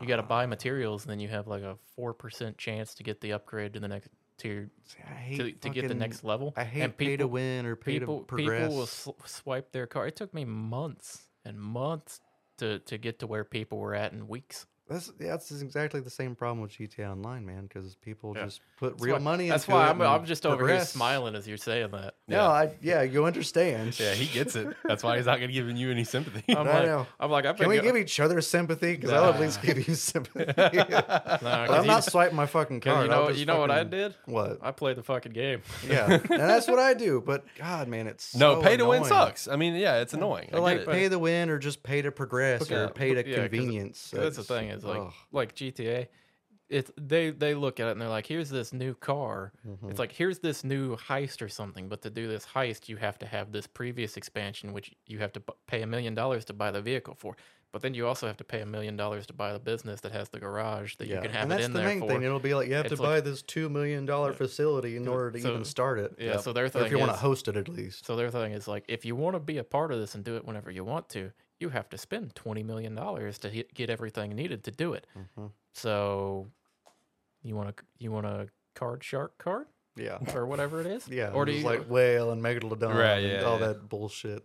You 0.00 0.06
got 0.06 0.16
to 0.16 0.22
uh-huh. 0.22 0.28
buy 0.28 0.46
materials, 0.46 1.04
and 1.04 1.10
then 1.10 1.20
you 1.20 1.28
have 1.28 1.46
like 1.46 1.62
a 1.62 1.76
four 1.94 2.12
percent 2.12 2.58
chance 2.58 2.94
to 2.94 3.02
get 3.02 3.20
the 3.20 3.32
upgrade 3.32 3.72
to 3.74 3.80
the 3.80 3.88
next 3.88 4.08
tier 4.38 4.70
I 5.08 5.12
hate 5.12 5.38
to, 5.38 5.68
to 5.68 5.70
get 5.70 5.88
the 5.88 5.94
next 5.94 6.24
level. 6.24 6.52
I 6.56 6.64
hate 6.64 6.82
and 6.82 6.96
pay 6.96 7.16
to 7.16 7.26
win 7.26 7.66
or 7.66 7.76
pay 7.76 7.98
people 7.98 8.20
to 8.20 8.24
progress. 8.26 8.62
people 8.62 8.76
will 8.76 8.86
sw- 8.86 9.14
swipe 9.24 9.72
their 9.72 9.86
card. 9.86 10.08
It 10.08 10.16
took 10.16 10.34
me 10.34 10.44
months 10.44 11.22
and 11.44 11.58
months 11.58 12.20
to 12.58 12.80
to 12.80 12.98
get 12.98 13.20
to 13.20 13.26
where 13.26 13.44
people 13.44 13.78
were 13.78 13.94
at 13.94 14.12
in 14.12 14.28
weeks. 14.28 14.66
That's 14.88 15.12
yeah, 15.18 15.30
that's 15.32 15.50
exactly 15.50 16.00
the 16.00 16.10
same 16.10 16.36
problem 16.36 16.60
with 16.60 16.70
GTA 16.70 17.10
Online, 17.10 17.44
man. 17.44 17.62
Because 17.64 17.96
people 17.96 18.34
Yeah. 18.36 18.44
just 18.44 18.60
put 18.78 18.92
That's 18.92 19.02
real 19.02 19.14
why- 19.16 19.20
money. 19.20 19.48
That's 19.48 19.64
into 19.64 19.74
why 19.74 19.86
it 19.88 19.90
I'm 19.90 20.00
I'm 20.02 20.24
just 20.26 20.46
over 20.46 20.68
here 20.68 20.80
smiling 20.84 21.34
as 21.34 21.48
you're 21.48 21.56
saying 21.56 21.90
that. 21.90 22.14
No, 22.28 22.36
Yeah. 22.36 22.48
I 22.48 22.70
yeah, 22.80 23.02
you 23.02 23.24
understand. 23.24 23.98
Yeah, 23.98 24.14
he 24.14 24.26
gets 24.26 24.54
it. 24.54 24.76
That's 24.84 25.02
why 25.02 25.16
he's 25.16 25.26
not 25.26 25.38
going 25.38 25.48
to 25.48 25.52
give 25.54 25.68
you 25.76 25.90
any 25.90 26.04
sympathy. 26.04 26.44
I'm 26.56 26.68
I 26.68 26.72
like, 26.72 26.82
know. 26.86 27.06
I'm 27.18 27.30
like, 27.32 27.46
I've 27.46 27.56
Can 27.56 27.68
we 27.68 27.76
go- 27.78 27.82
give 27.82 27.96
each 27.96 28.20
other 28.20 28.40
sympathy? 28.40 28.94
Because 28.94 29.10
I'll 29.12 29.32
at 29.32 29.40
least 29.40 29.60
give 29.68 29.76
you 29.88 29.94
sympathy. 29.94 30.44
Nah, 30.56 30.62
But 30.62 31.40
'cause 31.40 31.70
I'm 31.70 31.82
you- 31.84 31.90
not 31.90 32.04
swiping 32.04 32.36
my 32.36 32.46
fucking 32.46 32.80
card. 32.80 33.04
you 33.06 33.10
know 33.10 33.28
you 33.30 33.44
know 33.46 33.58
what 33.58 33.70
I 33.72 33.82
did? 33.82 34.14
What? 34.26 34.58
I 34.62 34.70
played 34.70 34.96
the 34.96 35.02
fucking 35.02 35.32
game. 35.32 35.62
Yeah, 35.88 36.12
and 36.12 36.22
that's 36.40 36.68
what 36.68 36.78
I 36.78 36.94
do. 36.94 37.20
But 37.24 37.44
God, 37.58 37.88
man, 37.88 38.06
it's 38.06 38.34
no, 38.36 38.56
so 38.56 38.62
pay 38.62 38.76
to 38.76 38.84
win 38.84 38.98
annoying. 38.98 39.08
sucks. 39.08 39.48
I 39.48 39.56
mean, 39.56 39.74
yeah, 39.74 40.00
it's 40.00 40.14
annoying. 40.14 40.50
I 40.52 40.58
like 40.58 40.78
get 40.80 40.88
it. 40.88 40.92
pay 40.92 41.08
to 41.08 41.18
win 41.18 41.50
or 41.50 41.58
just 41.58 41.82
pay 41.82 42.02
to 42.02 42.10
progress 42.12 42.70
or 42.70 42.88
pay 42.88 43.10
to 43.10 43.16
but- 43.16 43.26
yeah, 43.26 43.36
'cause 43.36 43.44
it- 43.46 43.50
convenience. 43.50 44.10
That's 44.14 44.36
the 44.36 44.44
thing 44.44 44.75
is 44.76 44.84
like 44.84 45.00
ugh. 45.00 45.12
like 45.32 45.54
GTA, 45.54 46.06
it's 46.68 46.90
they 47.00 47.30
they 47.30 47.54
look 47.54 47.78
at 47.80 47.88
it 47.88 47.92
and 47.92 48.00
they're 48.00 48.08
like, 48.08 48.26
here's 48.26 48.50
this 48.50 48.72
new 48.72 48.94
car. 48.94 49.52
Mm-hmm. 49.66 49.88
It's 49.90 49.98
like 49.98 50.12
here's 50.12 50.40
this 50.40 50.64
new 50.64 50.96
heist 50.96 51.42
or 51.42 51.48
something, 51.48 51.88
but 51.88 52.02
to 52.02 52.10
do 52.10 52.26
this 52.28 52.44
heist, 52.46 52.88
you 52.88 52.96
have 52.96 53.18
to 53.20 53.26
have 53.26 53.52
this 53.52 53.66
previous 53.66 54.16
expansion, 54.16 54.72
which 54.72 54.92
you 55.06 55.18
have 55.18 55.32
to 55.34 55.42
pay 55.66 55.82
a 55.82 55.86
million 55.86 56.14
dollars 56.14 56.44
to 56.46 56.52
buy 56.52 56.70
the 56.70 56.82
vehicle 56.82 57.14
for. 57.14 57.36
But 57.72 57.82
then 57.82 57.92
you 57.94 58.06
also 58.06 58.26
have 58.26 58.38
to 58.38 58.44
pay 58.44 58.62
a 58.62 58.66
million 58.66 58.96
dollars 58.96 59.26
to 59.26 59.34
buy 59.34 59.52
the 59.52 59.58
business 59.58 60.00
that 60.00 60.12
has 60.12 60.30
the 60.30 60.38
garage 60.38 60.94
that 60.96 61.08
you 61.08 61.20
can 61.20 61.30
have 61.30 61.42
and 61.42 61.52
it 61.52 61.56
that's 61.56 61.66
in 61.66 61.72
the 61.74 61.80
there 61.80 61.88
main 61.88 62.00
for. 62.00 62.08
thing. 62.08 62.22
It'll 62.22 62.38
be 62.40 62.54
like 62.54 62.68
you 62.68 62.74
have 62.74 62.86
to 62.86 62.94
like- 62.94 63.02
buy 63.02 63.20
this 63.20 63.42
two 63.42 63.68
million 63.68 64.06
dollar 64.06 64.32
facility 64.32 64.96
in 64.96 65.04
So- 65.04 65.12
order 65.12 65.32
to 65.32 65.40
so- 65.40 65.50
even 65.50 65.64
start 65.64 65.98
it. 65.98 66.14
yeah, 66.18 66.38
so 66.38 66.52
their 66.54 66.64
Or 66.64 66.68
thing 66.70 66.86
if 66.86 66.90
you 66.90 66.98
want 66.98 67.10
to 67.12 67.18
host 67.18 67.48
it 67.48 67.56
at 67.56 67.68
least. 67.68 68.06
So 68.06 68.16
their 68.16 68.30
thing 68.30 68.52
is 68.52 68.66
like, 68.66 68.84
if 68.88 69.04
you 69.04 69.14
want 69.14 69.34
to 69.34 69.40
be 69.40 69.58
a 69.58 69.64
part 69.64 69.92
of 69.92 69.98
this 70.00 70.14
and 70.14 70.24
do 70.24 70.36
it 70.36 70.44
whenever 70.46 70.70
you 70.70 70.84
want 70.84 71.08
to, 71.10 71.32
you 71.58 71.68
have 71.70 71.88
to 71.90 71.98
spend 71.98 72.34
twenty 72.34 72.62
million 72.62 72.94
dollars 72.94 73.38
to 73.38 73.48
hit, 73.48 73.72
get 73.74 73.90
everything 73.90 74.34
needed 74.34 74.64
to 74.64 74.70
do 74.70 74.92
it. 74.92 75.06
Mhm. 75.16 75.50
So, 75.72 76.50
you 77.42 77.54
want 77.56 77.70
a 77.70 77.74
you 77.98 78.10
want 78.12 78.26
a 78.26 78.48
card 78.74 79.02
shark 79.04 79.36
card 79.38 79.66
Yeah. 79.96 80.18
or 80.34 80.46
whatever 80.46 80.80
it 80.80 80.86
is? 80.86 81.08
Yeah, 81.08 81.30
Or 81.32 81.44
do 81.44 81.52
you 81.52 81.64
like 81.64 81.88
whale 81.88 82.30
and 82.30 82.42
megalodon 82.42 82.94
Right, 82.94 83.18
and 83.24 83.32
yeah, 83.32 83.42
all 83.42 83.58
yeah. 83.60 83.68
that 83.68 83.88
bullshit. 83.88 84.44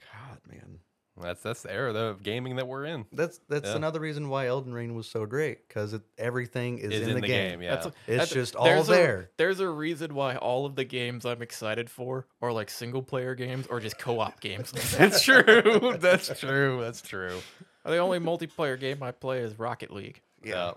God, 0.00 0.38
man, 0.48 0.80
That's 1.20 1.42
that's 1.42 1.62
the 1.62 1.72
era 1.72 1.94
of 1.94 2.22
gaming 2.24 2.56
that 2.56 2.66
we're 2.66 2.84
in. 2.86 3.04
that's 3.12 3.38
that's 3.48 3.68
Yeah. 3.68 3.76
another 3.76 4.00
reason 4.00 4.28
why 4.28 4.46
Elden 4.48 4.72
Ring 4.74 4.94
was 4.96 5.06
so 5.06 5.26
great 5.26 5.68
because 5.68 5.94
everything 6.18 6.78
is, 6.78 6.90
Is 6.92 7.06
in, 7.08 7.20
the, 7.20 7.26
game. 7.26 7.62
yeah. 7.62 7.70
That's 7.76 7.86
a- 7.86 7.88
It's 7.88 7.96
that's- 8.06 8.30
just 8.32 8.56
all 8.56 8.64
there's 8.64 8.88
a- 8.88 8.92
there. 8.92 9.30
there's 9.36 9.60
a 9.60 9.68
reason 9.68 10.14
why 10.14 10.34
all 10.36 10.66
of 10.66 10.74
the 10.74 10.84
games 10.84 11.24
I'm 11.24 11.40
excited 11.40 11.88
for 11.88 12.26
are 12.42 12.52
like 12.52 12.68
single 12.68 13.02
player 13.02 13.34
games 13.36 13.66
or 13.68 13.78
just 13.78 13.96
co-op 13.98 14.40
games. 14.40 14.72
That's 14.98 15.22
true. 15.22 15.96
That's 16.00 16.36
true. 16.40 16.80
That's 16.82 17.00
true. 17.00 17.38
the 17.84 17.98
only 17.98 18.18
multiplayer 18.18 18.78
game 18.80 19.02
I 19.02 19.12
play 19.12 19.38
is 19.40 19.56
Rocket 19.58 19.92
League. 19.92 20.20
Yeah. 20.42 20.72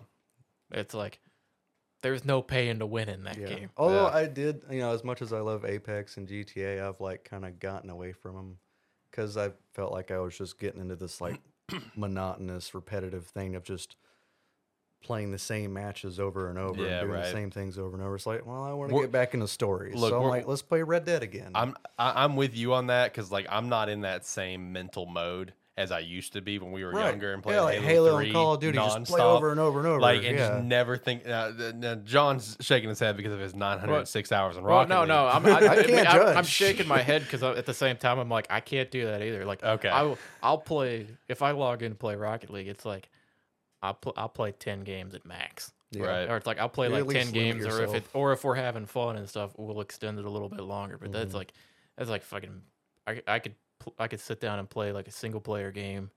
It's 0.72 0.94
like 0.94 1.20
there's 2.04 2.24
no 2.26 2.44
paying 2.44 2.78
to 2.78 2.86
win 2.86 3.10
in 3.10 3.24
that 3.24 3.38
Yeah. 3.38 3.48
game. 3.48 3.70
Although 3.76 4.06
Yeah. 4.08 4.14
I 4.16 4.28
did, 4.28 4.62
you 4.70 4.80
know, 4.82 4.92
as 4.94 5.04
much 5.04 5.24
as 5.24 5.34
I 5.34 5.40
love 5.40 5.66
Apex 5.66 6.18
and 6.18 6.28
GTA, 6.28 6.80
I've 6.88 7.02
like 7.02 7.24
kind 7.24 7.44
of 7.44 7.58
gotten 7.60 7.90
away 7.90 8.12
from 8.12 8.36
them 8.36 8.58
because 9.18 9.36
I 9.36 9.50
felt 9.74 9.92
like 9.92 10.12
I 10.12 10.20
was 10.20 10.38
just 10.38 10.60
getting 10.60 10.80
into 10.80 10.96
this 10.96 11.20
like 11.20 11.42
monotonous, 11.96 12.76
repetitive 12.76 13.26
thing 13.26 13.56
of 13.56 13.64
just 13.64 13.96
playing 15.04 15.32
the 15.32 15.40
same 15.40 15.74
matches 15.74 16.20
over 16.20 16.50
and 16.50 16.60
over 16.60 16.84
Yeah, 16.84 17.00
and 17.00 17.08
doing 17.08 17.20
right. 17.20 17.26
the 17.26 17.32
same 17.32 17.50
things 17.50 17.80
over 17.80 17.96
and 17.96 18.06
over. 18.06 18.16
It's 18.16 18.28
like, 18.28 18.46
well, 18.46 18.64
I 18.64 18.74
want 18.74 18.92
to 18.92 19.02
get 19.02 19.12
back 19.12 19.34
into 19.34 19.48
stories. 19.48 19.96
Look, 19.96 20.12
so 20.12 20.22
I'm 20.22 20.28
like, 20.28 20.48
let's 20.48 20.62
play 20.62 20.84
Red 20.84 21.06
Dead 21.06 21.24
again. 21.24 21.52
I'm 21.56 21.76
I, 21.98 22.24
I'm 22.24 22.36
with 22.36 22.56
you 22.56 22.74
on 22.76 22.88
that 22.88 23.12
because 23.12 23.32
like 23.32 23.48
I'm 23.50 23.70
not 23.70 23.90
in 23.90 24.02
that 24.02 24.24
same 24.24 24.72
mental 24.72 25.08
mode 25.08 25.54
as 25.78 25.92
I 25.92 26.00
used 26.00 26.34
to 26.34 26.42
be 26.42 26.58
when 26.58 26.72
we 26.72 26.84
were 26.84 26.92
Right. 26.92 27.06
younger 27.10 27.34
and 27.34 27.44
playing 27.44 27.58
yeah, 27.60 27.64
like 27.64 27.80
Halo, 27.82 28.06
Halo 28.08 28.18
3 28.18 28.26
and 28.26 28.34
Call 28.34 28.54
of 28.56 28.60
Duty, 28.60 28.78
just 28.80 29.04
play 29.06 29.20
nonstop. 29.20 29.36
over 29.38 29.52
and 29.52 29.60
over 29.60 29.78
and 29.80 29.88
over. 29.88 30.00
like 30.00 30.24
and 30.24 30.38
yeah. 30.38 30.48
just 30.50 30.64
never 30.64 30.98
think. 30.98 31.28
Uh, 31.28 31.52
th- 31.52 31.76
th- 31.80 32.04
John's 32.04 32.58
shaking 32.62 32.90
his 32.90 33.00
head 33.00 33.16
because 33.16 33.32
of 33.32 33.40
his 33.40 33.54
906 33.54 34.32
hours 34.32 34.58
in 34.58 34.64
Well, 34.64 34.78
Rocket 34.78 34.90
no, 34.90 35.00
League. 35.02 35.08
no, 35.10 35.28
I'm, 35.28 35.46
I, 35.46 35.50
I 35.52 35.56
I 35.80 35.84
can't 35.84 36.08
I'm, 36.10 36.38
I'm 36.40 36.44
shaking 36.46 36.88
my 36.88 37.02
head 37.04 37.22
because 37.22 37.44
at 37.44 37.66
the 37.68 37.74
same 37.76 37.98
time 37.98 38.18
I'm 38.18 38.28
like 38.30 38.48
I 38.50 38.60
can't 38.60 38.90
do 38.90 39.06
that 39.06 39.22
either. 39.22 39.46
Like, 39.46 39.64
Okay. 39.64 39.90
I 39.90 40.02
will, 40.02 40.18
I'll 40.42 40.58
play 40.58 41.06
if 41.28 41.44
I 41.44 41.52
log 41.52 41.84
in 41.84 41.92
to 41.92 41.96
play 41.98 42.16
Rocket 42.16 42.50
League. 42.50 42.68
It's 42.68 42.84
like 42.86 43.10
I'll 43.84 43.94
pl- 43.94 44.14
I'll 44.18 44.30
play 44.30 44.54
ten 44.54 44.82
games 44.84 45.14
at 45.14 45.26
max. 45.28 45.72
Yeah. 45.92 46.06
Right. 46.06 46.30
Or 46.30 46.38
it's 46.38 46.48
like 46.48 46.58
I'll 46.60 46.68
play 46.70 46.88
You 46.90 46.96
at 46.96 47.06
like 47.06 47.14
ten 47.16 47.26
least 47.28 47.36
limit 47.36 47.54
games, 47.62 47.66
or 47.68 47.84
if 47.84 47.94
it 47.94 48.04
or 48.16 48.34
if 48.34 48.44
we're 48.44 48.56
having 48.56 48.88
fun 48.88 49.16
and 49.16 49.30
stuff, 49.30 49.52
we'll 49.58 49.80
extend 49.82 50.18
it 50.18 50.26
a 50.26 50.30
little 50.30 50.50
bit 50.50 50.62
longer. 50.62 50.98
But 50.98 51.12
Mm-hmm. 51.12 51.20
that's 51.20 51.34
like 51.36 51.54
that's 51.98 52.10
like 52.10 52.24
fucking. 52.24 52.62
I 53.06 53.22
I 53.28 53.40
could 53.40 53.54
pl- 53.54 53.67
I 54.00 54.08
could 54.08 54.20
sit 54.20 54.40
down 54.40 54.60
and 54.60 54.70
play 54.70 54.92
like 54.92 55.08
a 55.08 55.12
single 55.12 55.42
player 55.42 55.72
game 55.72 56.12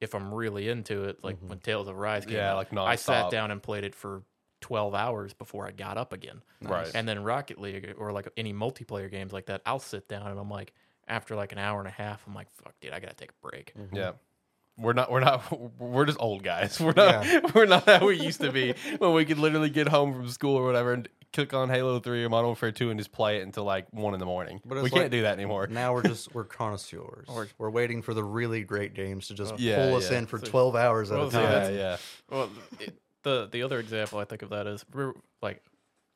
if 0.00 0.14
I'm 0.14 0.32
really 0.32 0.68
into 0.68 1.04
it. 1.04 1.22
Like 1.22 1.36
mm-hmm. 1.36 1.48
when 1.48 1.58
Tales 1.58 1.88
of 1.88 1.98
Arise 1.98 2.24
came 2.24 2.36
Yeah, 2.36 2.52
out, 2.52 2.56
like 2.56 2.76
I 2.76 2.96
sat 2.96 3.30
down 3.30 3.50
and 3.50 3.62
played 3.62 3.84
it 3.84 3.94
for 3.94 4.22
twelve 4.60 4.94
hours 4.94 5.32
before 5.32 5.66
I 5.66 5.70
got 5.70 5.96
up 5.96 6.12
again. 6.12 6.42
Right. 6.62 6.90
And 6.94 7.08
then 7.08 7.22
Rocket 7.22 7.60
League 7.60 7.94
or 7.98 8.12
like 8.12 8.28
any 8.36 8.52
multiplayer 8.52 9.10
games 9.10 9.32
like 9.32 9.46
that, 9.46 9.62
I'll 9.66 9.78
sit 9.78 10.08
down 10.08 10.26
and 10.26 10.38
I'm 10.38 10.50
like, 10.50 10.72
after 11.08 11.34
like 11.34 11.52
an 11.52 11.58
hour 11.58 11.78
and 11.78 11.88
a 11.88 11.92
half, 11.92 12.22
I'm 12.26 12.34
like, 12.34 12.48
fuck, 12.52 12.74
dude, 12.80 12.92
I 12.92 13.00
gotta 13.00 13.14
take 13.14 13.30
a 13.30 13.48
break. 13.48 13.74
Yeah. 13.92 14.12
We're 14.80 14.94
not. 14.94 15.10
We're 15.10 15.20
not. 15.20 15.42
We're 15.78 16.06
just 16.06 16.18
old 16.20 16.42
guys. 16.42 16.80
We're 16.80 16.94
not. 16.96 17.54
We're 17.54 17.66
not 17.66 17.84
how 17.84 18.06
we 18.06 18.20
used 18.20 18.40
to 18.40 18.50
be 18.50 18.74
when 18.98 19.12
we 19.12 19.24
could 19.24 19.38
literally 19.38 19.70
get 19.70 19.88
home 19.88 20.14
from 20.14 20.28
school 20.28 20.56
or 20.56 20.64
whatever 20.64 20.92
and 20.92 21.08
click 21.32 21.54
on 21.54 21.68
Halo 21.68 22.00
Three 22.00 22.24
or 22.24 22.28
Modern 22.28 22.46
Warfare 22.46 22.72
Two 22.72 22.90
and 22.90 22.98
just 22.98 23.12
play 23.12 23.38
it 23.38 23.42
until 23.42 23.64
like 23.64 23.86
one 23.92 24.14
in 24.14 24.20
the 24.20 24.26
morning. 24.26 24.60
But 24.64 24.78
we 24.78 24.84
it's 24.84 24.94
can't 24.94 25.10
do 25.10 25.22
that 25.22 25.34
anymore. 25.34 25.66
now 25.66 25.92
we're 25.92 26.02
just 26.02 26.34
we're 26.34 26.44
connoisseurs. 26.44 27.26
Or- 27.28 27.48
we're 27.58 27.70
waiting 27.70 28.02
for 28.02 28.14
the 28.14 28.24
really 28.24 28.62
great 28.62 28.94
games 28.94 29.28
to 29.28 29.34
just 29.34 29.52
oh. 29.52 29.56
Yeah, 29.58 29.86
pull 29.86 29.96
us 29.96 30.10
yeah. 30.10 30.18
in 30.18 30.26
for 30.26 30.38
So- 30.38 30.46
12 30.46 30.76
hours 30.76 31.10
at 31.10 31.18
well, 31.18 31.28
a 31.28 31.30
time. 31.30 31.42
Yeah, 31.42 31.68
yeah. 31.68 31.96
Well, 32.30 32.50
it, 32.80 32.94
the 33.22 33.48
the 33.50 33.62
other 33.62 33.78
example 33.78 34.18
I 34.18 34.24
think 34.24 34.42
of 34.42 34.50
that 34.50 34.66
is 34.66 34.84
we're 34.92 35.12
like, 35.42 35.62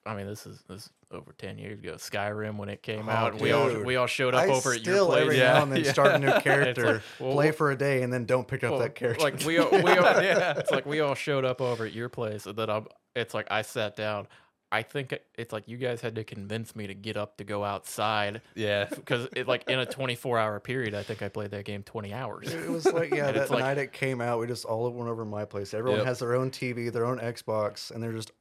I 0.06 0.14
mean, 0.14 0.26
this 0.26 0.46
is 0.46 0.62
this 0.68 0.84
is 0.84 0.90
over 1.14 1.32
ten 1.38 1.56
years 1.58 1.78
ago. 1.78 1.94
Skyrim 1.94 2.56
when 2.56 2.68
it 2.68 2.82
came 2.82 3.08
Oh, 3.08 3.12
out, 3.12 3.40
we 3.40 3.52
all 3.52 3.82
we 3.82 3.96
all 3.96 4.06
showed 4.06 4.34
up 4.34 4.42
I 4.44 4.48
over 4.48 4.72
at 4.74 4.84
your 4.84 5.04
place. 5.06 5.20
every 5.22 5.38
Yeah, 5.38 5.52
now 5.54 5.62
and 5.62 5.72
then 5.72 5.84
yeah. 5.84 5.92
start 5.92 6.12
a 6.12 6.18
new 6.18 6.32
character, 6.40 7.02
well, 7.18 7.32
play 7.32 7.50
for 7.52 7.70
a 7.70 7.76
day, 7.76 8.02
and 8.02 8.12
then 8.12 8.24
don't 8.26 8.46
pick 8.46 8.64
up 8.64 8.72
Well, 8.72 8.80
that 8.80 8.94
character. 8.94 9.22
Like 9.24 9.40
we 9.44 9.58
all, 9.58 9.70
we 9.70 9.78
all, 9.92 10.22
yeah, 10.22 10.58
it's 10.58 10.70
like 10.70 10.84
we 10.86 11.00
all 11.00 11.14
showed 11.14 11.44
up 11.44 11.60
over 11.60 11.86
at 11.86 11.92
your 11.92 12.08
place, 12.08 12.46
and 12.46 12.56
then 12.56 12.68
I'm. 12.68 12.86
It's 13.16 13.32
like 13.32 13.46
I 13.50 13.62
sat 13.62 13.96
down. 13.96 14.26
I 14.72 14.82
think 14.82 15.16
it's 15.38 15.52
like 15.52 15.68
you 15.68 15.76
guys 15.76 16.00
had 16.00 16.16
to 16.16 16.24
convince 16.24 16.74
me 16.74 16.88
to 16.88 16.94
get 16.94 17.16
up 17.16 17.36
to 17.36 17.44
go 17.44 17.62
outside 17.62 18.40
Yeah. 18.56 18.86
because 18.90 19.28
it 19.36 19.46
like 19.46 19.68
in 19.70 19.78
a 19.78 19.86
24 19.86 20.36
hour 20.36 20.58
period, 20.58 20.94
I 20.96 21.04
think 21.04 21.22
I 21.22 21.28
played 21.28 21.52
that 21.52 21.64
game 21.64 21.84
20 21.84 22.12
hours. 22.12 22.52
It 22.52 22.68
was 22.68 22.84
like 22.92 23.14
yeah, 23.14 23.28
And 23.28 23.36
that 23.36 23.42
it's 23.42 23.50
like- 23.52 23.60
night 23.60 23.78
it 23.78 23.92
came 23.92 24.20
out, 24.20 24.40
we 24.40 24.48
just 24.48 24.64
all 24.64 24.90
went 24.90 25.08
over 25.08 25.22
to 25.22 25.28
my 25.30 25.44
place. 25.44 25.74
Everyone 25.74 25.98
Yep. 26.00 26.06
has 26.08 26.18
their 26.18 26.34
own 26.34 26.50
TV, 26.50 26.92
their 26.92 27.06
own 27.06 27.20
Xbox, 27.20 27.92
and 27.92 28.02
they're 28.02 28.10
just 28.12 28.32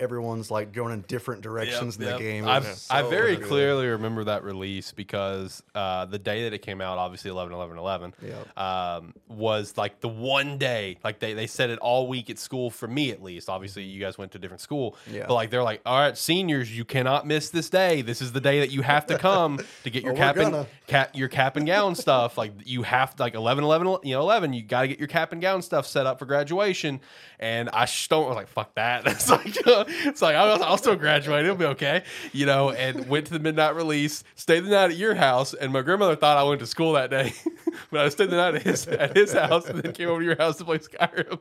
everyone's 0.00 0.50
like 0.50 0.72
going 0.72 0.92
in 0.92 1.02
different 1.02 1.42
directions 1.42 1.96
in 1.96 2.02
Yep, 2.02 2.18
the 2.18 2.24
yep. 2.24 2.32
game. 2.32 2.44
It 2.44 2.48
I 2.50 2.58
was 2.58 2.88
I 2.90 3.02
very 3.02 3.36
good. 3.36 3.46
clearly 3.46 3.86
remember 3.86 4.24
that 4.24 4.42
release 4.42 4.90
because 4.90 5.62
uh, 5.76 6.06
the 6.06 6.18
day 6.18 6.44
that 6.44 6.52
it 6.52 6.58
came 6.58 6.80
out, 6.80 6.98
obviously 6.98 7.30
11 7.30 7.52
11 7.52 7.78
11, 7.78 8.14
Yep. 8.20 8.58
um, 8.58 9.14
was 9.28 9.76
like 9.76 10.00
the 10.00 10.08
one 10.08 10.58
day, 10.58 10.98
like 11.04 11.20
they, 11.20 11.34
they 11.34 11.46
said 11.46 11.70
it 11.70 11.78
all 11.78 12.08
week 12.08 12.30
at 12.30 12.38
school 12.38 12.68
for 12.70 12.88
me 12.88 13.10
at 13.12 13.22
least. 13.22 13.48
Obviously, 13.48 13.84
you 13.84 14.00
guys 14.00 14.18
went 14.18 14.32
to 14.32 14.38
a 14.38 14.40
different 14.40 14.60
school, 14.60 14.96
Yeah. 15.10 15.26
but 15.28 15.34
like 15.34 15.50
they're 15.50 15.62
like, 15.62 15.80
all 15.86 16.00
right, 16.00 16.18
seniors, 16.18 16.76
you 16.76 16.84
cannot 16.84 17.26
miss 17.26 17.50
this 17.50 17.70
day. 17.70 18.02
This 18.02 18.20
is 18.20 18.32
the 18.32 18.40
day 18.40 18.58
that 18.60 18.70
you 18.72 18.82
have 18.82 19.06
to 19.06 19.18
come 19.18 19.60
to 19.84 19.90
get 19.90 20.02
your 20.04 20.12
Oh, 20.12 20.14
we're 20.14 20.18
cap 20.18 20.36
and 20.36 20.66
cap, 20.88 21.10
your 21.14 21.28
cap 21.28 21.56
and 21.56 21.66
gown 21.66 21.94
stuff. 21.94 22.36
Like 22.36 22.52
you 22.64 22.82
have 22.82 23.14
to, 23.16 23.22
like 23.22 23.34
11 23.34 23.62
11, 23.62 23.98
you 24.02 24.14
know, 24.14 24.20
11, 24.22 24.52
you 24.52 24.62
got 24.62 24.82
to 24.82 24.88
get 24.88 24.98
your 24.98 25.08
cap 25.08 25.30
and 25.32 25.40
gown 25.40 25.62
stuff 25.62 25.86
set 25.86 26.06
up 26.06 26.18
for 26.18 26.26
graduation. 26.26 27.00
And 27.38 27.68
I 27.70 27.86
just 27.86 28.08
don't 28.10 28.24
I 28.24 28.28
was 28.28 28.36
like, 28.36 28.48
fuck 28.48 28.74
that. 28.74 29.06
It's 29.12 29.28
like, 29.30 29.54
it's 29.88 30.22
like, 30.22 30.36
I'll, 30.36 30.62
I'll 30.62 30.78
still 30.78 30.96
graduate. 30.96 31.44
It'll 31.44 31.56
be 31.56 31.66
okay. 31.66 32.04
You 32.32 32.46
know, 32.46 32.70
and 32.70 33.08
went 33.08 33.26
to 33.26 33.32
the 33.32 33.38
midnight 33.38 33.74
release, 33.74 34.24
stayed 34.34 34.60
the 34.60 34.70
night 34.70 34.90
at 34.90 34.96
your 34.96 35.14
house. 35.14 35.54
And 35.54 35.72
my 35.72 35.82
grandmother 35.82 36.16
thought 36.16 36.36
I 36.36 36.42
went 36.44 36.60
to 36.60 36.66
school 36.66 36.92
that 36.94 37.10
day, 37.10 37.32
but 37.90 38.00
I 38.00 38.08
stayed 38.08 38.30
the 38.30 38.36
night 38.36 38.54
at 38.56 38.62
his, 38.62 38.86
at 38.86 39.16
his 39.16 39.32
house 39.32 39.66
and 39.66 39.82
then 39.82 39.92
came 39.92 40.08
over 40.08 40.20
to 40.20 40.26
your 40.26 40.36
house 40.36 40.56
to 40.58 40.64
play 40.64 40.78
Skyrim. 40.78 41.38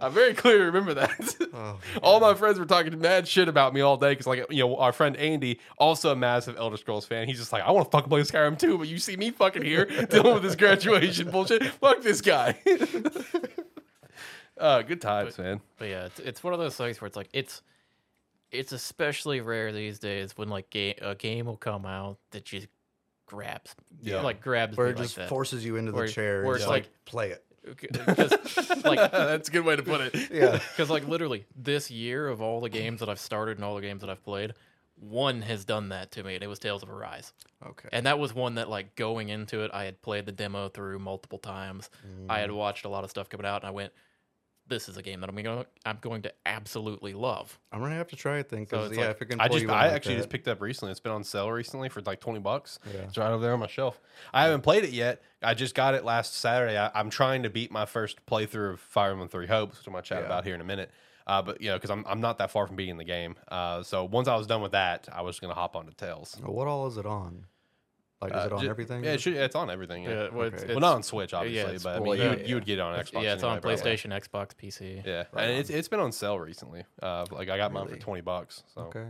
I 0.00 0.08
very 0.08 0.34
clearly 0.34 0.64
remember 0.64 0.94
that. 0.94 1.36
Oh, 1.52 1.78
all 2.02 2.20
my 2.20 2.34
friends 2.34 2.58
were 2.58 2.66
talking 2.66 2.98
mad 3.00 3.26
shit 3.26 3.48
about 3.48 3.74
me 3.74 3.80
all 3.80 3.96
day 3.96 4.10
because, 4.10 4.26
like, 4.26 4.46
you 4.50 4.62
know, 4.62 4.76
our 4.76 4.92
friend 4.92 5.16
Andy, 5.16 5.58
also 5.78 6.12
a 6.12 6.16
massive 6.16 6.56
Elder 6.56 6.76
Scrolls 6.76 7.06
fan, 7.06 7.26
he's 7.26 7.38
just 7.38 7.52
like, 7.52 7.62
I 7.62 7.70
want 7.70 7.86
to 7.86 7.90
fucking 7.90 8.08
play 8.08 8.20
Skyrim 8.20 8.58
too, 8.58 8.78
but 8.78 8.88
you 8.88 8.98
see 8.98 9.16
me 9.16 9.30
fucking 9.30 9.62
here 9.62 9.84
dealing 10.10 10.34
with 10.34 10.42
this 10.42 10.56
graduation 10.56 11.30
bullshit. 11.30 11.64
Fuck 11.64 12.02
this 12.02 12.20
guy. 12.20 12.58
Uh, 14.60 14.82
good 14.82 15.00
times, 15.00 15.38
man. 15.38 15.60
But 15.78 15.88
yeah, 15.88 16.04
it's, 16.06 16.18
it's 16.20 16.44
one 16.44 16.52
of 16.52 16.58
those 16.60 16.76
things 16.76 17.00
where 17.00 17.06
it's 17.06 17.16
like 17.16 17.28
it's 17.32 17.62
it's 18.50 18.72
especially 18.72 19.40
rare 19.40 19.72
these 19.72 19.98
days 19.98 20.36
when 20.36 20.48
like 20.48 20.70
ga- 20.70 20.96
a 21.00 21.14
game 21.14 21.46
will 21.46 21.56
come 21.56 21.86
out 21.86 22.18
that 22.32 22.44
just 22.44 22.66
grabs 23.26 23.74
Yeah. 24.02 24.22
like 24.22 24.40
grabs 24.40 24.76
where 24.76 24.88
me 24.88 24.92
it 24.92 24.96
like 24.96 25.04
just 25.04 25.16
that. 25.16 25.28
forces 25.28 25.64
you 25.64 25.76
into 25.76 25.92
the 25.92 26.08
chair. 26.08 26.42
where 26.42 26.54
and 26.54 26.56
it's 26.56 26.62
just, 26.64 26.68
like- 26.70 27.04
play 27.04 27.30
it. 27.30 27.44
because 27.64 28.84
like 28.84 28.98
That's 29.12 29.48
a 29.48 29.52
good 29.52 29.64
way 29.64 29.76
to 29.76 29.82
put 29.82 30.00
it. 30.00 30.30
Yeah. 30.32 30.52
because 30.70 30.90
like 30.90 31.06
literally 31.06 31.46
this 31.54 31.90
year 31.90 32.26
of 32.28 32.42
all 32.42 32.60
the 32.60 32.68
games 32.70 33.00
that 33.00 33.08
I've 33.08 33.20
started 33.20 33.56
and 33.58 33.64
all 33.64 33.76
the 33.76 33.82
games 33.82 34.00
that 34.00 34.10
I've 34.10 34.24
played, 34.24 34.54
one 34.98 35.42
has 35.42 35.64
done 35.64 35.90
that 35.90 36.10
to 36.12 36.22
me, 36.24 36.34
and 36.34 36.42
it 36.44 36.46
was 36.48 36.58
Tales 36.58 36.82
of 36.82 36.90
Arise. 36.90 37.32
Okay. 37.66 37.88
And 37.92 38.04
that 38.06 38.18
was 38.18 38.34
one 38.34 38.56
that 38.56 38.68
like 38.68 38.96
going 38.96 39.28
into 39.28 39.60
it, 39.60 39.70
I 39.72 39.84
had 39.84 40.02
played 40.02 40.26
the 40.26 40.32
demo 40.32 40.68
through 40.68 40.98
multiple 40.98 41.38
times. 41.38 41.88
I 42.28 42.38
Mm. 42.38 42.40
had 42.40 42.50
watched 42.52 42.84
a 42.84 42.88
lot 42.88 43.04
of 43.04 43.10
stuff 43.10 43.28
coming 43.28 43.46
out, 43.46 43.62
and 43.62 43.68
I 43.68 43.70
went, 43.70 43.92
"This 44.70 44.88
is 44.88 44.96
a 44.96 45.02
game 45.02 45.20
that 45.20 45.28
I'm 45.28 45.34
going 45.36 45.44
to 45.44 45.66
I'm 45.84 45.98
going 46.00 46.22
to 46.22 46.32
absolutely 46.46 47.12
love." 47.12 47.58
I'm 47.70 47.80
gonna 47.80 47.96
have 47.96 48.08
to 48.08 48.16
try 48.16 48.38
it 48.38 48.48
then, 48.48 48.60
So 48.60 48.78
because 48.78 48.88
it's 48.92 48.98
yeah, 48.98 49.06
like- 49.08 49.16
if 49.16 49.22
it 49.22 49.26
can 49.26 49.40
I 49.40 49.48
pull 49.48 49.56
just, 49.56 49.62
you 49.64 49.68
in 49.68 49.74
I 49.74 49.82
like 49.88 49.92
actually 49.92 50.14
that. 50.14 50.20
just 50.20 50.30
picked 50.30 50.48
it 50.48 50.52
up 50.52 50.62
recently. 50.62 50.90
It's 50.92 51.00
been 51.00 51.12
on 51.12 51.22
sale 51.24 51.50
recently 51.50 51.90
for 51.90 52.00
like 52.00 52.20
twenty 52.20 52.40
bucks. 52.40 52.78
Yeah. 52.90 53.00
It's 53.02 53.18
right 53.18 53.30
over 53.30 53.42
there 53.42 53.52
on 53.52 53.60
my 53.60 53.66
shelf. 53.66 54.00
I 54.32 54.44
haven't 54.44 54.62
played 54.62 54.84
it 54.84 54.90
yet. 54.92 55.20
I 55.42 55.52
just 55.52 55.74
got 55.74 55.94
it 55.94 56.04
last 56.04 56.32
Saturday. 56.34 56.78
I, 56.78 56.90
I'm 56.94 57.10
trying 57.10 57.42
to 57.42 57.50
beat 57.50 57.70
my 57.70 57.84
first 57.84 58.24
playthrough 58.24 58.72
of 58.74 58.80
Fire 58.80 59.10
Emblem 59.10 59.28
Three 59.28 59.46
Hopes, 59.46 59.76
which 59.76 59.86
I'm 59.86 59.92
gonna 59.92 60.02
chat 60.02 60.20
Yeah. 60.20 60.26
about 60.26 60.44
here 60.46 60.54
in 60.54 60.62
a 60.62 60.64
minute. 60.64 60.90
Uh, 61.26 61.42
but 61.42 61.60
you 61.60 61.68
know, 61.68 61.76
because 61.76 61.90
I'm 61.90 62.04
I'm 62.08 62.20
not 62.20 62.38
that 62.38 62.50
far 62.50 62.66
from 62.66 62.76
beating 62.76 62.96
the 62.96 63.04
game. 63.04 63.36
Uh, 63.48 63.82
so 63.82 64.04
once 64.04 64.26
I 64.26 64.34
was 64.36 64.46
done 64.46 64.62
with 64.62 64.72
that, 64.72 65.08
I 65.12 65.22
was 65.22 65.38
gonna 65.38 65.54
hop 65.54 65.76
onto 65.76 65.92
Tales. 65.92 66.36
Well, 66.42 66.54
what 66.54 66.66
all 66.66 66.86
is 66.86 66.96
it 66.96 67.06
on? 67.06 67.44
Like, 68.22 68.32
is 68.32 68.36
Uh, 68.36 68.46
it 68.46 68.52
on 68.52 68.60
ju- 68.60 68.68
everything? 68.68 69.02
Yeah, 69.04 69.12
it 69.12 69.20
should, 69.22 69.32
it's 69.34 69.56
on 69.56 69.70
everything. 69.70 70.02
Yeah. 70.04 70.10
Yeah, 70.24 70.28
well, 70.30 70.48
it's, 70.48 70.62
Okay. 70.62 70.74
well, 70.74 70.80
not 70.80 70.94
on 70.94 71.02
Switch, 71.02 71.32
obviously, 71.32 71.60
it's- 71.76 71.82
but 71.82 71.96
I 71.96 72.00
well, 72.00 72.10
mean, 72.12 72.18
yeah, 72.18 72.24
you, 72.24 72.30
would, 72.30 72.38
yeah. 72.40 72.46
you 72.46 72.54
would 72.56 72.66
get 72.66 72.78
it 72.78 72.82
on 72.82 72.94
Xbox. 72.98 73.22
yeah, 73.22 73.32
it's 73.32 73.42
anyway, 73.42 73.56
on 73.56 73.60
probably. 73.62 73.76
PlayStation, 73.80 74.20
Xbox, 74.20 74.50
PC. 74.54 75.02
Yeah, 75.06 75.24
Right 75.32 75.44
and 75.48 75.58
it's 75.58 75.70
it's 75.70 75.88
been 75.88 76.00
on 76.00 76.12
sale 76.12 76.38
recently. 76.38 76.84
Uh, 77.02 77.24
like 77.30 77.48
I 77.48 77.56
got 77.56 77.72
mine 77.72 77.84
for 77.84 77.88
Really? 77.92 78.00
twenty 78.00 78.20
bucks. 78.20 78.62
So 78.74 78.82
Okay. 78.82 79.06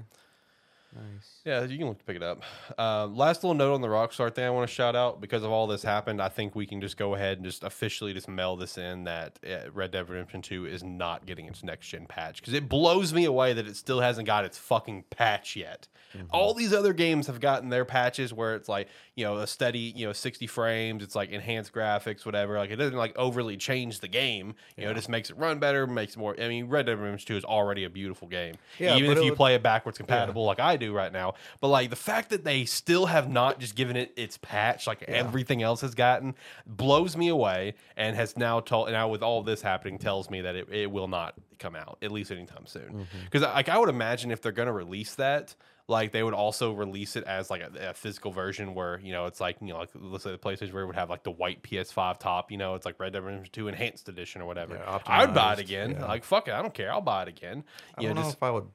Nice. 0.95 1.41
Yeah, 1.45 1.63
you 1.65 1.79
can 1.79 1.87
look 1.87 1.99
to 1.99 2.05
pick 2.05 2.17
it 2.17 2.23
up. 2.23 2.43
Uh, 2.77 3.07
last 3.07 3.45
little 3.45 3.55
note 3.55 3.75
on 3.75 3.81
the 3.81 3.89
Rockstar 3.89 4.35
thing 4.35 4.45
I 4.45 4.51
want 4.51 4.69
to 4.69 4.75
shout 4.75 4.97
out 4.97 5.21
because 5.21 5.45
of 5.45 5.51
all 5.51 5.67
this 5.67 5.83
happened. 5.83 6.21
I 6.21 6.29
think 6.29 6.57
we 6.57 6.67
can 6.67 6.81
just 6.81 6.97
go 6.97 7.15
ahead 7.15 7.39
and 7.39 7.47
just 7.47 7.63
officially 7.63 8.13
just 8.13 8.29
mail 8.29 8.57
this 8.57 8.77
in 8.77 9.05
that 9.05 9.39
uh, 9.49 9.71
Red 9.73 9.93
Dead 9.93 10.09
Redemption 10.09 10.43
2 10.43 10.67
is 10.67 10.83
not 10.83 11.27
getting 11.27 11.47
its 11.47 11.63
next 11.63 11.89
gen 11.89 12.07
patch 12.07 12.41
because 12.41 12.55
it 12.55 12.69
blows 12.69 13.15
me 13.15 13.25
away 13.25 13.53
that 13.53 13.69
it 13.69 13.77
still 13.77 14.01
hasn't 14.01 14.27
got 14.27 14.45
its 14.45 14.59
fucking 14.59 15.05
patch 15.11 15.55
yet. 15.55 15.87
All 16.31 16.55
these 16.55 16.73
other 16.73 16.93
games 16.93 17.29
have 17.29 17.39
gotten 17.39 17.69
their 17.69 17.85
patches 17.85 18.33
where 18.35 18.57
it's 18.57 18.69
like, 18.69 18.89
you 19.21 19.27
know, 19.27 19.37
a 19.37 19.47
steady, 19.47 19.93
you 19.95 20.07
know, 20.07 20.13
60 20.13 20.47
frames, 20.47 21.03
it's 21.03 21.15
like 21.15 21.31
enhanced 21.31 21.73
graphics, 21.73 22.25
whatever. 22.25 22.57
Like 22.59 22.71
it 22.71 22.77
doesn't 22.77 22.97
like 22.97 23.17
overly 23.17 23.57
change 23.59 24.01
the 24.01 24.09
game. 24.09 24.55
You 24.77 24.85
know, 24.87 24.91
it 24.93 24.95
just 24.95 25.11
makes 25.11 25.29
it 25.29 25.37
run 25.37 25.59
better, 25.59 25.87
makes 25.87 26.17
more. 26.17 26.35
I 26.41 26.49
mean, 26.49 26.69
Red 26.69 26.87
Dead 26.87 26.99
Redemption 26.99 27.29
2 27.29 27.37
is 27.37 27.45
already 27.45 27.85
a 27.85 27.91
beautiful 27.91 28.27
game. 28.29 28.55
Yeah, 28.79 28.97
Even 28.97 29.13
if 29.13 29.19
you 29.19 29.31
would- 29.31 29.37
play 29.37 29.55
it 29.55 29.63
backwards 29.63 29.99
compatible 29.99 30.45
like 30.45 30.59
I 30.59 30.77
do 30.77 30.93
right 30.95 31.13
now. 31.13 31.35
But 31.61 31.69
like 31.69 31.91
the 31.91 31.97
fact 31.97 32.31
that 32.31 32.45
they 32.45 32.65
still 32.65 33.07
have 33.07 33.29
not 33.29 33.61
just 33.61 33.75
given 33.75 33.97
it 33.97 34.13
its 34.17 34.39
patch 34.39 34.87
like 34.87 35.03
everything 35.03 35.63
else 35.63 35.83
has 35.83 35.95
gotten 35.95 36.35
blows 36.67 37.17
me 37.17 37.29
away 37.29 37.75
and 37.97 38.17
has 38.17 38.37
now 38.37 38.61
told 38.61 38.91
now 38.91 39.09
with 39.09 39.23
all 39.23 39.43
this 39.43 39.61
happening 39.63 39.99
tells 39.99 40.31
me 40.31 40.41
that 40.41 40.57
it, 40.57 40.69
it 40.73 40.91
will 40.91 41.09
not 41.09 41.35
come 41.61 41.77
out 41.77 41.99
at 42.03 42.11
least 42.11 42.33
anytime 42.33 42.67
soon. 42.67 42.83
Mm-hmm. 42.91 43.19
Because 43.25 43.43
like 43.43 43.69
I 43.69 43.79
would 43.79 43.89
imagine 43.89 44.31
if 44.33 44.43
they're 44.43 44.51
gonna 44.51 44.73
release 44.73 45.15
that, 45.15 45.55
like 45.87 46.11
they 46.13 46.23
would 46.25 46.35
also 46.35 46.73
release 46.73 47.15
it 47.17 47.25
as 47.25 47.51
like 47.51 47.61
a, 47.61 47.91
a 47.91 47.95
physical 47.95 48.33
version 48.33 48.75
where 48.75 48.99
you 49.01 49.13
know 49.13 49.27
it's 49.27 49.41
like 49.41 49.57
you 49.61 49.69
know 49.69 49.79
like 49.79 49.91
let's 49.95 50.25
say 50.25 50.33
the 50.33 50.39
PlayStation 50.39 50.73
where 50.73 50.83
it 50.83 50.87
would 50.87 50.97
have 50.97 51.11
like 51.11 51.23
the 51.23 51.31
white 51.31 51.63
PS5 51.63 52.19
top, 52.19 52.51
you 52.51 52.57
know 52.59 52.75
it's 52.75 52.85
like 52.87 52.99
Red 52.99 53.13
Dead 53.13 53.23
Redemption 53.23 53.53
2 53.53 53.69
Enhanced 53.69 54.09
Edition 54.09 54.43
or 54.43 54.47
whatever. 54.47 54.75
Yeah, 54.75 54.99
I 55.07 55.25
would 55.25 55.35
buy 55.35 55.53
it 55.53 55.59
again. 55.61 55.93
yeah. 55.93 56.07
Like 56.07 56.25
fuck 56.25 56.49
it, 56.49 56.55
I 56.55 56.63
don't 56.63 56.75
care. 56.75 56.93
I'll 56.93 57.01
buy 57.01 57.23
it 57.23 57.29
again. 57.29 57.63
I 57.97 58.03
You 58.03 58.09
don't 58.09 58.17
know 58.17 58.23
just 58.23 58.37
if 58.39 58.43
I 58.43 58.51
would 58.51 58.67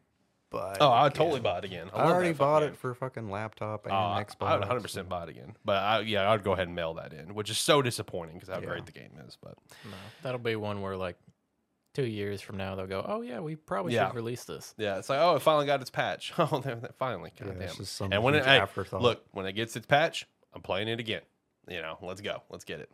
buy. 0.52 0.78
Oh, 0.80 0.90
I 0.90 1.04
would 1.04 1.16
totally 1.16 1.40
buy 1.40 1.58
it 1.58 1.66
again. 1.66 1.90
I, 1.94 1.98
love 2.04 2.12
already 2.14 2.30
that 2.30 2.36
fucking 2.38 2.48
bought 2.48 2.60
game. 2.62 2.70
it 2.70 2.78
for 2.78 2.94
fucking 2.94 3.30
laptop 3.30 3.86
and 3.86 3.94
Oh, 3.94 3.98
I- 3.98 4.24
Xbox. 4.24 4.48
I 4.48 4.52
would 4.54 4.60
100 4.62 4.82
percent 4.82 5.10
buy 5.10 5.24
it 5.24 5.30
again, 5.30 5.56
but 5.66 5.78
I, 5.78 6.00
yeah, 6.02 6.30
I'd 6.30 6.44
go 6.44 6.54
ahead 6.54 6.68
and 6.68 6.76
mail 6.76 6.94
that 6.96 7.14
in, 7.14 7.34
which 7.34 7.50
is 7.50 7.58
so 7.58 7.82
disappointing 7.82 8.36
because 8.36 8.50
how 8.50 8.60
Yeah. 8.60 8.68
great 8.68 8.86
the 8.86 8.92
game 8.92 9.12
is. 9.28 9.38
But 9.42 9.56
No, 9.86 9.92
that'll 10.22 10.40
be 10.40 10.56
one 10.56 10.82
where 10.82 10.96
like 10.98 11.18
two 11.96 12.06
years 12.06 12.42
from 12.42 12.58
now 12.58 12.76
they'll 12.76 12.86
go, 12.88 13.04
oh 13.08 13.22
yeah, 13.22 13.40
we 13.40 13.56
probably 13.56 13.94
Yeah. 13.94 14.08
should 14.08 14.16
release 14.16 14.44
this. 14.44 14.76
yeah, 14.78 14.98
it's 14.98 15.10
like 15.10 15.20
oh, 15.20 15.36
it 15.36 15.42
finally 15.42 15.66
got 15.66 15.82
its 15.82 15.90
patch. 15.90 16.34
Oh, 16.38 16.60
there- 16.64 16.76
there- 16.76 16.92
finally, 17.00 17.32
Yeah, 17.40 17.46
goddamn. 17.48 17.62
it's 17.64 17.78
just 17.78 18.02
and 18.02 18.22
when 18.24 18.36
it 18.36 18.40
huge 18.40 18.46
hey, 18.48 18.60
afterthought. 18.60 19.02
look 19.02 19.24
when 19.32 19.46
it 19.46 19.54
gets 19.54 19.76
its 19.76 19.86
patch, 19.88 20.28
I'm 20.54 20.62
playing 20.62 20.88
it 20.88 21.00
again. 21.00 21.22
You 21.68 21.82
know, 21.82 21.98
let's 22.02 22.22
go, 22.22 22.44
let's 22.50 22.64
get 22.64 22.80
it. 22.80 22.92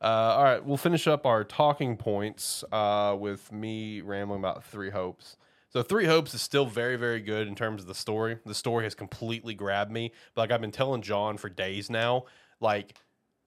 Uh, 0.00 0.06
all 0.06 0.44
right, 0.44 0.64
we'll 0.64 0.76
finish 0.76 1.06
up 1.06 1.24
our 1.26 1.42
talking 1.44 1.96
points 1.96 2.64
uh, 2.72 3.16
with 3.18 3.50
me 3.52 4.00
rambling 4.02 4.40
about 4.40 4.64
Three 4.64 4.90
Hopes. 4.90 5.36
So 5.70 5.82
Three 5.82 6.06
Hopes 6.06 6.32
is 6.34 6.40
still 6.42 6.64
very, 6.66 6.96
very 6.96 7.20
good 7.20 7.48
in 7.48 7.54
terms 7.54 7.82
of 7.82 7.88
the 7.88 7.94
story. 7.94 8.38
The 8.46 8.54
story 8.54 8.84
has 8.84 8.94
completely 8.94 9.54
grabbed 9.54 9.90
me. 9.90 10.12
But 10.34 10.42
like 10.42 10.50
I've 10.52 10.60
been 10.60 10.70
telling 10.70 11.02
John 11.02 11.36
for 11.38 11.48
days 11.48 11.90
now, 11.90 12.24
like 12.60 12.94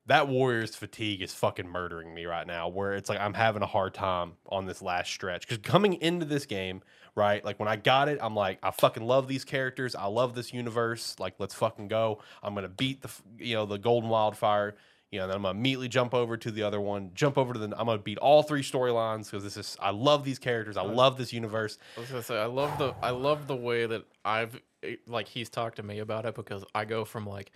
that 0.10 0.28
Warriors 0.28 0.76
fatigue 0.76 1.22
is 1.22 1.34
fucking 1.34 1.68
murdering 1.68 2.14
me 2.14 2.26
right 2.26 2.45
now. 2.45 2.68
Where 2.68 2.93
it's 2.93 3.10
like 3.10 3.20
I'm 3.20 3.34
having 3.34 3.62
a 3.62 3.68
hard 3.68 3.93
time 3.93 4.34
on 4.47 4.66
this 4.66 4.82
last 4.82 5.12
stretch 5.12 5.47
because 5.47 5.60
coming 5.60 5.93
into 6.01 6.26
this 6.26 6.45
game, 6.45 6.82
right? 7.16 7.45
Like 7.45 7.60
when 7.60 7.68
I 7.68 7.76
got 7.76 8.10
it, 8.10 8.18
I'm 8.22 8.36
like, 8.36 8.57
I 8.64 8.72
fucking 8.72 9.03
love 9.03 9.28
these 9.28 9.45
characters. 9.45 9.95
I 9.95 10.05
love 10.05 10.34
this 10.34 10.51
universe. 10.51 11.16
Like 11.20 11.36
let's 11.38 11.53
fucking 11.53 11.89
go. 11.89 12.22
I'm 12.41 12.55
gonna 12.55 12.68
beat 12.68 13.01
the 13.01 13.10
you 13.38 13.55
know 13.55 13.66
the 13.66 13.78
Golden 13.78 14.10
Wildfire. 14.10 14.76
You 15.12 15.20
know, 15.20 15.28
then 15.28 15.38
I'm 15.38 15.41
gonna 15.43 15.57
immediately 15.57 15.88
jump 15.88 16.16
over 16.16 16.38
to 16.38 16.51
the 16.51 16.64
other 16.64 16.82
one. 16.82 17.12
Jump 17.14 17.38
over 17.38 17.53
to 17.53 17.60
the. 17.60 17.66
I'm 17.66 17.86
gonna 17.86 17.99
beat 17.99 18.18
all 18.18 18.41
three 18.41 18.64
storylines 18.64 19.26
because 19.26 19.43
this 19.43 19.57
is. 19.57 19.78
I 19.80 19.91
love 19.91 20.24
these 20.24 20.39
characters. 20.39 20.76
I 20.76 20.82
uh, 20.82 20.91
love 20.91 21.18
this 21.18 21.32
universe. 21.32 21.78
I 21.97 21.99
was 21.99 22.10
gonna 22.10 22.24
say 22.24 22.39
I 22.39 22.45
love 22.45 22.78
the 22.80 22.95
I 23.03 23.12
love 23.12 23.45
the 23.45 23.55
way 23.55 23.86
that 23.86 24.05
I've 24.26 24.60
eh, 24.82 24.95
like 25.07 25.28
he's 25.28 25.49
talked 25.49 25.76
to 25.76 25.84
me 25.84 25.99
about 25.99 26.26
it 26.26 26.34
because 26.34 26.64
I 26.74 26.86
go 26.86 27.05
from 27.05 27.28
like 27.28 27.51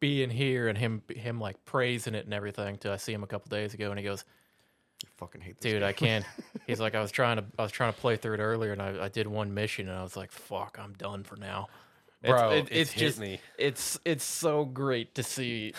being 0.00 0.30
here 0.30 0.68
and 0.68 0.76
him 0.78 1.02
him 1.14 1.38
like 1.40 1.62
praising 1.64 2.14
it 2.14 2.24
and 2.24 2.34
everything 2.34 2.78
to 2.78 2.92
I 2.92 2.96
see 2.96 3.12
him 3.12 3.22
a 3.22 3.26
couple 3.26 3.48
days 3.50 3.74
ago 3.74 3.90
and 3.90 3.98
he 3.98 4.04
goes, 4.04 4.24
I 5.04 5.08
fucking 5.18 5.40
hate 5.40 5.60
this. 5.60 5.72
dude, 5.72 5.80
game. 5.80 5.88
I 5.88 5.92
can't. 5.92 6.24
He's 6.66 6.80
like, 6.80 6.94
I 6.94 7.00
was 7.00 7.10
trying 7.10 7.36
to 7.36 7.44
I 7.58 7.62
was 7.62 7.72
trying 7.72 7.92
to 7.92 7.98
play 8.00 8.16
through 8.16 8.34
it 8.34 8.40
earlier 8.40 8.72
and 8.72 8.82
I, 8.82 9.04
I 9.04 9.08
did 9.08 9.26
one 9.26 9.52
mission 9.54 9.88
and 9.88 9.96
I 9.98 10.02
was 10.02 10.16
like, 10.16 10.30
fuck, 10.32 10.78
I'm 10.82 10.94
done 10.94 11.22
for 11.24 11.36
now. 11.36 11.68
Bro, 12.22 12.50
it- 12.52 12.68
it's 12.70 12.90
hit 12.92 13.00
just 13.00 13.18
me. 13.20 13.40
it's 13.58 13.98
it's 14.04 14.24
so 14.24 14.64
great 14.64 15.14
to 15.14 15.22
see 15.22 15.72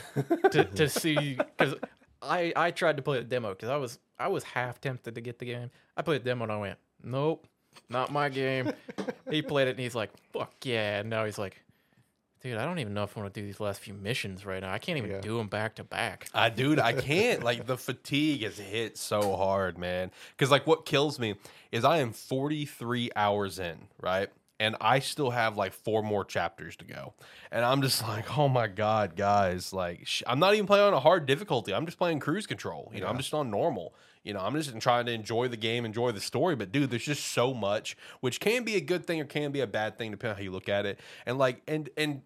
to, 0.52 0.64
to 0.76 0.90
see 0.90 1.36
because 1.58 1.76
I 2.22 2.52
I 2.56 2.72
tried 2.72 2.98
to 2.98 3.04
play 3.04 3.18
the 3.20 3.24
demo 3.26 3.50
because 3.50 3.70
I 3.70 3.78
was 3.78 4.00
I 4.20 4.28
was 4.28 4.44
half 4.44 4.80
tempted 4.82 5.16
to 5.16 5.22
get 5.22 5.40
the 5.40 5.46
game. 5.46 5.70
I 5.98 6.02
played 6.04 6.22
the 6.22 6.26
demo 6.30 6.44
and 6.44 6.52
I 6.52 6.58
went, 6.58 6.78
nope, 7.04 7.48
not 7.90 8.12
my 8.12 8.30
game. 8.30 8.72
he 9.30 9.42
played 9.42 9.68
it 9.68 9.72
and 9.72 9.80
he's 9.80 9.96
like, 9.96 10.10
fuck 10.34 10.54
yeah. 10.64 11.00
And 11.00 11.10
now 11.10 11.26
he's 11.26 11.38
like, 11.40 11.62
dude, 12.42 12.58
I 12.58 12.66
don't 12.66 12.80
even 12.80 12.94
know 12.94 13.04
if 13.04 13.16
I 13.18 13.22
want 13.22 13.34
to 13.34 13.40
do 13.40 13.46
these 13.46 13.60
last 13.60 13.82
few 13.82 13.94
missions 13.94 14.46
right 14.46 14.62
now. 14.62 14.72
I 14.74 14.80
can't 14.80 14.98
even 14.98 15.12
Yeah. 15.12 15.22
do 15.22 15.38
them 15.38 15.48
back 15.48 15.76
to 15.76 15.84
back. 15.84 16.28
I 16.34 16.50
dude, 16.50 16.80
I 16.80 16.94
can't. 16.94 17.44
like 17.44 17.66
the 17.68 17.78
fatigue 17.78 18.44
has 18.44 18.58
hit 18.58 18.98
so 18.98 19.36
hard, 19.36 19.78
man. 19.78 20.12
Because 20.36 20.52
like 20.52 20.66
what 20.68 20.86
kills 20.86 21.20
me 21.20 21.36
is 21.72 21.86
I 21.86 22.00
am 22.00 22.12
43 22.14 23.12
hours 23.16 23.60
in, 23.60 23.88
right? 24.00 24.30
And 24.60 24.76
I 24.80 25.00
still 25.00 25.32
have 25.32 25.58
like 25.58 25.74
four 25.74 26.04
more 26.04 26.24
chapters 26.24 26.76
to 26.78 26.86
go. 26.86 27.14
And 27.52 27.66
I'm 27.66 27.82
just 27.82 28.02
like, 28.08 28.38
oh 28.38 28.48
my 28.48 28.68
god, 28.68 29.16
guys! 29.16 29.74
Like, 29.74 30.06
sh- 30.06 30.22
I'm 30.28 30.38
not 30.40 30.54
even 30.54 30.68
playing 30.68 30.86
on 30.86 30.94
a 30.94 31.00
hard 31.00 31.26
difficulty. 31.26 31.74
I'm 31.74 31.86
just 31.86 31.98
playing 31.98 32.20
cruise 32.20 32.46
control. 32.46 32.92
You 32.94 33.02
know, 33.02 33.08
I'm 33.08 33.18
just 33.18 33.34
on 33.34 33.50
normal. 33.50 33.96
You 34.24 34.34
know, 34.36 34.40
I'm 34.40 34.54
just 34.54 34.80
trying 34.80 35.08
to 35.08 35.12
enjoy 35.12 35.48
the 35.48 35.58
game, 35.58 35.84
enjoy 35.84 36.12
the 36.12 36.22
story. 36.22 36.56
But 36.56 36.72
dude, 36.72 36.92
there's 36.92 37.04
just 37.06 37.26
so 37.26 37.56
much, 37.56 37.98
which 38.20 38.40
can 38.40 38.64
be 38.64 38.76
a 38.76 38.82
good 38.82 39.08
thing 39.08 39.20
or 39.20 39.26
can 39.26 39.52
be 39.52 39.62
a 39.62 39.68
bad 39.68 39.98
thing 39.98 40.12
depending 40.12 40.34
on 40.34 40.38
how 40.38 40.44
you 40.44 40.52
look 40.52 40.70
at 40.70 40.86
it. 40.86 41.00
And 41.26 41.40
like, 41.40 41.64
and 41.68 41.90
and 41.98 42.22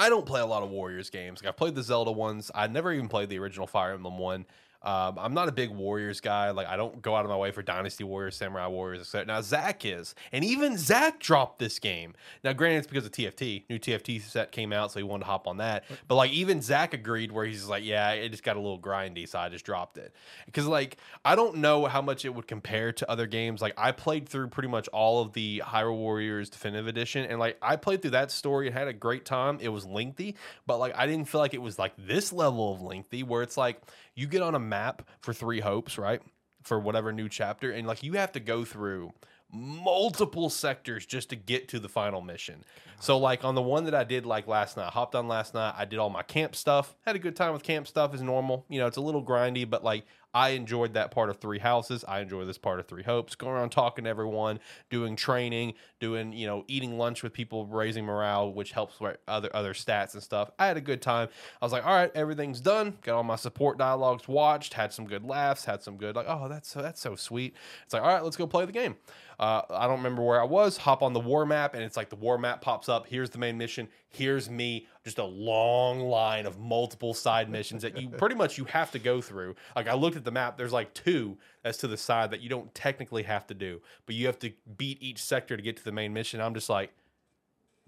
I 0.00 0.08
don't 0.08 0.24
play 0.24 0.40
a 0.40 0.46
lot 0.46 0.62
of 0.62 0.70
Warriors 0.70 1.10
games. 1.10 1.42
Like 1.42 1.50
I 1.50 1.52
played 1.52 1.74
the 1.74 1.82
Zelda 1.82 2.10
ones. 2.10 2.50
I 2.54 2.66
never 2.68 2.90
even 2.90 3.08
played 3.08 3.28
the 3.28 3.38
original 3.38 3.66
Fire 3.66 3.92
Emblem 3.92 4.16
one. 4.16 4.46
Um, 4.82 5.18
I'm 5.18 5.34
not 5.34 5.48
a 5.48 5.52
big 5.52 5.70
Warriors 5.70 6.20
guy. 6.20 6.50
Like 6.50 6.66
I 6.66 6.76
don't 6.76 7.02
go 7.02 7.14
out 7.14 7.24
of 7.24 7.30
my 7.30 7.36
way 7.36 7.50
for 7.50 7.62
Dynasty 7.62 8.04
Warriors, 8.04 8.36
Samurai 8.36 8.66
Warriors, 8.66 9.00
etc. 9.00 9.26
Now 9.26 9.40
Zach 9.42 9.84
is, 9.84 10.14
and 10.32 10.44
even 10.44 10.78
Zach 10.78 11.18
dropped 11.18 11.58
this 11.58 11.78
game. 11.78 12.14
Now, 12.42 12.54
granted, 12.54 12.78
it's 12.78 12.86
because 12.86 13.04
of 13.04 13.12
TFT. 13.12 13.64
New 13.68 13.78
TFT 13.78 14.22
set 14.22 14.52
came 14.52 14.72
out, 14.72 14.92
so 14.92 14.98
he 14.98 15.02
wanted 15.02 15.24
to 15.24 15.30
hop 15.30 15.46
on 15.46 15.58
that. 15.58 15.84
But 16.08 16.14
like 16.14 16.30
even 16.32 16.62
Zach 16.62 16.94
agreed, 16.94 17.30
where 17.30 17.44
he's 17.44 17.66
like, 17.66 17.84
"Yeah, 17.84 18.10
it 18.12 18.30
just 18.30 18.42
got 18.42 18.56
a 18.56 18.60
little 18.60 18.80
grindy, 18.80 19.28
so 19.28 19.38
I 19.38 19.50
just 19.50 19.66
dropped 19.66 19.98
it." 19.98 20.14
Because 20.46 20.66
like 20.66 20.96
I 21.24 21.34
don't 21.34 21.56
know 21.56 21.84
how 21.84 22.00
much 22.00 22.24
it 22.24 22.34
would 22.34 22.46
compare 22.46 22.92
to 22.92 23.10
other 23.10 23.26
games. 23.26 23.60
Like 23.60 23.74
I 23.76 23.92
played 23.92 24.28
through 24.28 24.48
pretty 24.48 24.68
much 24.68 24.88
all 24.88 25.20
of 25.20 25.34
the 25.34 25.62
Hyrule 25.64 25.96
Warriors 25.96 26.48
Definitive 26.48 26.86
Edition, 26.86 27.26
and 27.26 27.38
like 27.38 27.58
I 27.60 27.76
played 27.76 28.00
through 28.00 28.12
that 28.12 28.30
story 28.30 28.66
and 28.66 28.76
had 28.76 28.88
a 28.88 28.94
great 28.94 29.26
time. 29.26 29.58
It 29.60 29.68
was 29.68 29.84
lengthy, 29.84 30.36
but 30.66 30.78
like 30.78 30.94
I 30.96 31.06
didn't 31.06 31.28
feel 31.28 31.40
like 31.40 31.52
it 31.52 31.62
was 31.62 31.78
like 31.78 31.92
this 31.98 32.32
level 32.32 32.72
of 32.72 32.80
lengthy, 32.80 33.22
where 33.22 33.42
it's 33.42 33.58
like 33.58 33.82
you 34.20 34.26
get 34.26 34.42
on 34.42 34.54
a 34.54 34.60
map 34.60 35.08
for 35.20 35.32
Three 35.32 35.60
Hopes, 35.60 35.96
right? 35.96 36.20
For 36.62 36.78
whatever 36.78 37.10
new 37.12 37.28
chapter, 37.28 37.72
and 37.72 37.86
like 37.86 38.02
you 38.02 38.12
have 38.14 38.32
to 38.32 38.40
go 38.40 38.64
through 38.66 39.12
multiple 39.52 40.50
sectors 40.50 41.06
just 41.06 41.30
to 41.30 41.36
get 41.36 41.68
to 41.68 41.80
the 41.80 41.88
final 41.88 42.20
mission. 42.20 42.62
So 43.00 43.18
like 43.18 43.44
on 43.44 43.54
the 43.54 43.62
one 43.62 43.84
that 43.84 43.94
I 43.94 44.04
did 44.04 44.26
like 44.26 44.46
last 44.46 44.76
night, 44.76 44.86
I 44.86 44.90
hopped 44.90 45.14
on 45.14 45.26
last 45.26 45.54
night, 45.54 45.74
I 45.76 45.86
did 45.86 45.98
all 45.98 46.10
my 46.10 46.22
camp 46.22 46.54
stuff, 46.54 46.94
had 47.04 47.16
a 47.16 47.18
good 47.18 47.34
time 47.34 47.52
with 47.52 47.62
camp 47.62 47.88
stuff 47.88 48.14
as 48.14 48.22
normal. 48.22 48.66
You 48.68 48.78
know, 48.78 48.86
it's 48.86 48.98
a 48.98 49.00
little 49.00 49.24
grindy, 49.24 49.68
but 49.68 49.82
like 49.82 50.04
I 50.32 50.50
enjoyed 50.50 50.94
that 50.94 51.10
part 51.10 51.30
of 51.30 51.38
Three 51.38 51.58
Houses. 51.58 52.04
I 52.06 52.20
enjoy 52.20 52.44
this 52.44 52.58
part 52.58 52.78
of 52.80 52.86
Three 52.86 53.02
Hopes. 53.02 53.34
Going 53.34 53.54
around 53.54 53.70
talking 53.70 54.04
to 54.04 54.10
everyone, 54.10 54.60
doing 54.88 55.16
training, 55.16 55.74
doing 55.98 56.32
you 56.32 56.46
know 56.46 56.64
eating 56.68 56.98
lunch 56.98 57.22
with 57.22 57.32
people, 57.32 57.66
raising 57.66 58.04
morale, 58.04 58.52
which 58.52 58.72
helps 58.72 59.00
with 59.00 59.16
other 59.26 59.50
other 59.54 59.74
stats 59.74 60.14
and 60.14 60.22
stuff. 60.22 60.50
I 60.58 60.66
had 60.66 60.76
a 60.76 60.80
good 60.80 61.02
time. 61.02 61.28
I 61.60 61.64
was 61.64 61.72
like, 61.72 61.84
all 61.84 61.94
right, 61.94 62.10
everything's 62.14 62.60
done. 62.60 62.98
Got 63.02 63.16
all 63.16 63.22
my 63.22 63.36
support 63.36 63.78
dialogues 63.78 64.28
watched. 64.28 64.74
Had 64.74 64.92
some 64.92 65.06
good 65.06 65.24
laughs. 65.24 65.64
Had 65.64 65.82
some 65.82 65.96
good 65.96 66.14
like, 66.14 66.26
oh, 66.28 66.48
that's 66.48 66.68
so 66.68 66.82
that's 66.82 67.00
so 67.00 67.16
sweet. 67.16 67.54
It's 67.84 67.94
like, 67.94 68.02
all 68.02 68.12
right, 68.12 68.22
let's 68.22 68.36
go 68.36 68.46
play 68.46 68.64
the 68.64 68.72
game. 68.72 68.96
Uh, 69.40 69.62
I 69.70 69.86
don't 69.86 69.96
remember 69.96 70.22
where 70.22 70.38
I 70.38 70.44
was. 70.44 70.76
Hop 70.76 71.02
on 71.02 71.14
the 71.14 71.20
war 71.20 71.46
map, 71.46 71.72
and 71.72 71.82
it's 71.82 71.96
like 71.96 72.10
the 72.10 72.16
war 72.16 72.36
map 72.36 72.60
pops 72.60 72.90
up. 72.90 73.06
Here's 73.06 73.30
the 73.30 73.38
main 73.38 73.56
mission. 73.56 73.88
Here's 74.10 74.50
me. 74.50 74.86
Just 75.02 75.16
a 75.16 75.24
long 75.24 76.00
line 76.00 76.44
of 76.44 76.58
multiple 76.58 77.14
side 77.14 77.48
missions 77.50 77.80
that 77.80 77.96
you 77.96 78.10
pretty 78.10 78.34
much 78.34 78.58
you 78.58 78.66
have 78.66 78.90
to 78.90 78.98
go 78.98 79.22
through. 79.22 79.54
Like 79.74 79.88
I 79.88 79.94
looked 79.94 80.18
at 80.18 80.24
the 80.24 80.30
map. 80.30 80.58
There's 80.58 80.74
like 80.74 80.92
two 80.92 81.38
that's 81.62 81.78
to 81.78 81.88
the 81.88 81.96
side 81.96 82.32
that 82.32 82.42
you 82.42 82.50
don't 82.50 82.72
technically 82.74 83.22
have 83.22 83.46
to 83.46 83.54
do, 83.54 83.80
but 84.04 84.14
you 84.14 84.26
have 84.26 84.38
to 84.40 84.52
beat 84.76 85.02
each 85.02 85.22
sector 85.22 85.56
to 85.56 85.62
get 85.62 85.78
to 85.78 85.84
the 85.84 85.92
main 85.92 86.12
mission. 86.12 86.38
I'm 86.42 86.52
just 86.52 86.68
like, 86.68 86.92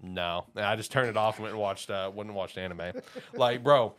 no. 0.01 0.45
And 0.55 0.65
I 0.65 0.75
just 0.75 0.91
turned 0.91 1.09
it 1.09 1.17
off 1.17 1.35
and 1.35 1.43
went 1.43 1.53
and 1.53 1.61
watched 1.61 1.91
uh, 1.91 2.09
went 2.11 2.29
and 2.29 2.35
watched 2.35 2.57
anime. 2.57 2.93
like, 3.35 3.63
bro, 3.63 3.93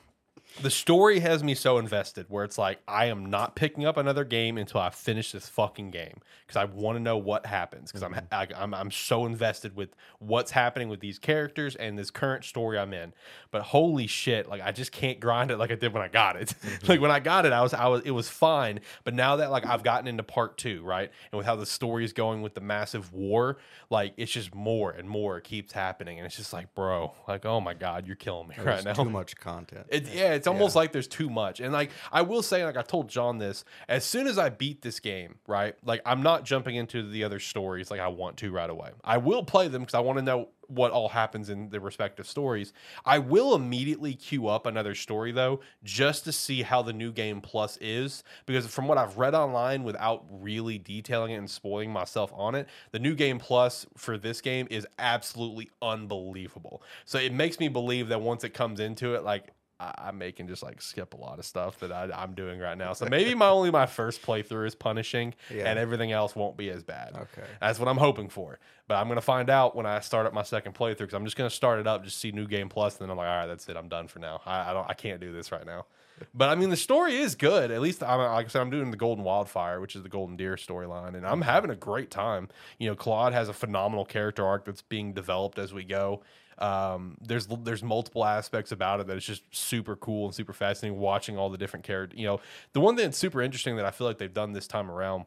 the 0.62 0.70
story 0.70 1.18
has 1.20 1.42
me 1.42 1.54
so 1.54 1.78
invested 1.78 2.26
where 2.28 2.44
it's 2.44 2.58
like 2.58 2.80
I 2.86 3.06
am 3.06 3.26
not 3.26 3.56
picking 3.56 3.84
up 3.84 3.96
another 3.96 4.24
game 4.24 4.56
until 4.56 4.80
I 4.80 4.90
finish 4.90 5.32
this 5.32 5.48
fucking 5.48 5.90
game 5.90 6.20
because 6.46 6.56
I 6.56 6.64
want 6.64 6.96
to 6.96 7.02
know 7.02 7.16
what 7.16 7.46
happens 7.46 7.90
because 7.90 8.02
I'm, 8.02 8.14
mm-hmm. 8.14 8.32
I, 8.32 8.62
I'm 8.62 8.72
I'm 8.72 8.90
so 8.90 9.26
invested 9.26 9.74
with 9.74 9.90
what's 10.20 10.52
happening 10.52 10.88
with 10.88 11.00
these 11.00 11.18
characters 11.18 11.74
and 11.74 11.98
this 11.98 12.10
current 12.10 12.44
story 12.44 12.78
I'm 12.78 12.92
in. 12.92 13.12
But 13.50 13.62
holy 13.62 14.06
shit, 14.06 14.48
like 14.48 14.62
I 14.62 14.70
just 14.70 14.92
can't 14.92 15.18
grind 15.18 15.50
it 15.50 15.58
like 15.58 15.72
I 15.72 15.74
did 15.74 15.92
when 15.92 16.02
I 16.02 16.08
got 16.08 16.36
it. 16.36 16.54
like 16.64 16.80
mm-hmm. 16.80 17.02
when 17.02 17.10
I 17.10 17.20
got 17.20 17.46
it, 17.46 17.52
I 17.52 17.62
was 17.62 17.74
I 17.74 17.88
was 17.88 18.02
it 18.02 18.12
was 18.12 18.28
fine. 18.28 18.80
But 19.02 19.14
now 19.14 19.36
that 19.36 19.50
like 19.50 19.66
I've 19.66 19.82
gotten 19.82 20.06
into 20.06 20.22
part 20.22 20.56
two, 20.56 20.84
right, 20.84 21.10
and 21.32 21.36
with 21.36 21.46
how 21.46 21.56
the 21.56 21.66
story 21.66 22.04
is 22.04 22.12
going 22.12 22.42
with 22.42 22.54
the 22.54 22.60
massive 22.60 23.12
war, 23.12 23.58
like 23.90 24.14
it's 24.16 24.32
just 24.32 24.54
more 24.54 24.92
and 24.92 25.08
more 25.08 25.40
keeps 25.40 25.72
happening, 25.72 26.18
and 26.18 26.26
it's 26.26 26.36
just 26.36 26.52
like, 26.52 26.74
bro, 26.76 27.12
like 27.26 27.44
oh 27.44 27.60
my 27.60 27.74
god, 27.74 28.06
you're 28.06 28.16
killing 28.16 28.48
me 28.48 28.54
right 28.62 28.84
now. 28.84 28.92
too 28.92 29.04
much 29.10 29.36
content. 29.36 29.86
It, 29.88 30.06
yeah, 30.14 30.23
it's 30.32 30.46
almost 30.46 30.74
like 30.74 30.92
there's 30.92 31.08
too 31.08 31.30
much. 31.30 31.60
And 31.60 31.72
like 31.72 31.90
I 32.12 32.22
will 32.22 32.42
say, 32.42 32.64
like 32.64 32.76
I 32.76 32.82
told 32.82 33.08
John 33.08 33.38
this, 33.38 33.64
as 33.88 34.04
soon 34.04 34.26
as 34.26 34.38
I 34.38 34.48
beat 34.48 34.82
this 34.82 35.00
game, 35.00 35.36
right? 35.46 35.74
Like 35.84 36.00
I'm 36.06 36.22
not 36.22 36.44
jumping 36.44 36.76
into 36.76 37.08
the 37.08 37.24
other 37.24 37.40
stories 37.40 37.90
like 37.90 38.00
I 38.00 38.08
want 38.08 38.36
to 38.38 38.50
right 38.50 38.70
away. 38.70 38.90
I 39.02 39.18
will 39.18 39.44
play 39.44 39.68
them 39.68 39.82
because 39.82 39.94
I 39.94 40.00
want 40.00 40.18
to 40.18 40.22
know 40.22 40.48
what 40.68 40.92
all 40.92 41.08
happens 41.08 41.50
in 41.50 41.70
the 41.70 41.80
respective 41.80 42.26
stories. 42.26 42.72
I 43.04 43.18
will 43.18 43.54
immediately 43.54 44.14
queue 44.14 44.48
up 44.48 44.66
another 44.66 44.94
story 44.94 45.32
though, 45.32 45.60
just 45.82 46.24
to 46.24 46.32
see 46.32 46.62
how 46.62 46.82
the 46.82 46.92
new 46.92 47.12
game 47.12 47.40
plus 47.40 47.76
is. 47.80 48.22
Because 48.46 48.66
from 48.66 48.88
what 48.88 48.98
I've 48.98 49.16
read 49.18 49.34
online 49.34 49.84
without 49.84 50.24
really 50.30 50.78
detailing 50.78 51.32
it 51.32 51.36
and 51.36 51.50
spoiling 51.50 51.92
myself 51.92 52.32
on 52.34 52.54
it, 52.54 52.68
the 52.92 52.98
new 52.98 53.14
game 53.14 53.38
plus 53.38 53.86
for 53.96 54.16
this 54.18 54.40
game 54.40 54.66
is 54.70 54.86
absolutely 54.98 55.70
unbelievable. 55.82 56.82
So 57.04 57.18
it 57.18 57.32
makes 57.32 57.58
me 57.58 57.68
believe 57.68 58.08
that 58.08 58.20
once 58.20 58.44
it 58.44 58.54
comes 58.54 58.80
into 58.80 59.14
it, 59.14 59.24
like 59.24 59.48
I, 59.80 59.94
I 59.98 60.10
may 60.12 60.32
just 60.32 60.62
like 60.62 60.80
skip 60.80 61.14
a 61.14 61.16
lot 61.16 61.38
of 61.38 61.44
stuff 61.44 61.78
that 61.80 61.90
I, 61.92 62.08
I'm 62.14 62.34
doing 62.34 62.60
right 62.60 62.78
now. 62.78 62.92
So 62.92 63.06
maybe 63.10 63.34
my 63.34 63.48
only 63.48 63.70
my 63.70 63.86
first 63.86 64.22
playthrough 64.22 64.66
is 64.66 64.74
punishing, 64.74 65.34
Yeah. 65.50 65.64
and 65.68 65.78
everything 65.78 66.12
else 66.12 66.34
won't 66.36 66.56
be 66.56 66.70
as 66.70 66.82
bad. 66.82 67.14
Okay. 67.14 67.48
that's 67.60 67.78
what 67.78 67.88
I'm 67.88 67.96
hoping 67.96 68.28
for. 68.28 68.58
But 68.86 68.96
I'm 68.96 69.08
gonna 69.08 69.20
find 69.20 69.50
out 69.50 69.74
when 69.74 69.86
I 69.86 70.00
start 70.00 70.26
up 70.26 70.32
my 70.32 70.42
second 70.42 70.74
playthrough 70.74 70.98
because 70.98 71.14
I'm 71.14 71.24
just 71.24 71.36
gonna 71.36 71.50
start 71.50 71.80
it 71.80 71.86
up, 71.86 72.04
just 72.04 72.18
see 72.18 72.32
new 72.32 72.46
game 72.46 72.68
plus, 72.68 72.94
and 72.98 73.02
then 73.02 73.10
I'm 73.10 73.16
like, 73.16 73.28
all 73.28 73.36
right, 73.36 73.46
that's 73.46 73.68
it, 73.68 73.76
I'm 73.76 73.88
done 73.88 74.08
for 74.08 74.18
now. 74.18 74.40
I, 74.46 74.70
I 74.70 74.72
don't, 74.72 74.88
I 74.88 74.94
can't 74.94 75.20
do 75.20 75.32
this 75.32 75.50
right 75.50 75.64
now. 75.66 75.86
but 76.34 76.48
I 76.48 76.54
mean, 76.54 76.70
the 76.70 76.76
story 76.76 77.16
is 77.16 77.34
good. 77.34 77.72
At 77.72 77.80
least, 77.80 78.00
I'm, 78.02 78.20
like 78.20 78.46
I 78.46 78.48
said, 78.48 78.60
I'm 78.60 78.70
doing 78.70 78.92
the 78.92 78.96
Golden 78.96 79.24
Wildfire, 79.24 79.80
which 79.80 79.96
is 79.96 80.04
the 80.04 80.08
Golden 80.08 80.36
Deer 80.36 80.54
storyline, 80.54 81.16
and 81.16 81.26
I'm 81.26 81.40
having 81.42 81.70
a 81.70 81.74
great 81.76 82.10
time. 82.10 82.48
You 82.78 82.88
know, 82.90 82.94
Claude 82.94 83.32
has 83.32 83.48
a 83.48 83.52
phenomenal 83.52 84.04
character 84.04 84.46
arc 84.46 84.64
that's 84.64 84.82
being 84.82 85.12
developed 85.12 85.58
as 85.58 85.72
we 85.72 85.82
go. 85.82 86.22
Um, 86.58 87.16
there's 87.20 87.46
there's 87.46 87.82
multiple 87.82 88.24
aspects 88.24 88.72
about 88.72 89.00
it 89.00 89.06
that 89.06 89.16
is 89.16 89.24
just 89.24 89.42
super 89.54 89.96
cool 89.96 90.26
and 90.26 90.34
super 90.34 90.52
fascinating. 90.52 90.98
Watching 90.98 91.36
all 91.36 91.50
the 91.50 91.58
different 91.58 91.84
characters, 91.84 92.18
you 92.18 92.26
know, 92.26 92.40
the 92.72 92.80
one 92.80 92.96
thing 92.96 93.04
that's 93.04 93.18
super 93.18 93.42
interesting 93.42 93.76
that 93.76 93.84
I 93.84 93.90
feel 93.90 94.06
like 94.06 94.18
they've 94.18 94.32
done 94.32 94.52
this 94.52 94.66
time 94.66 94.90
around 94.90 95.26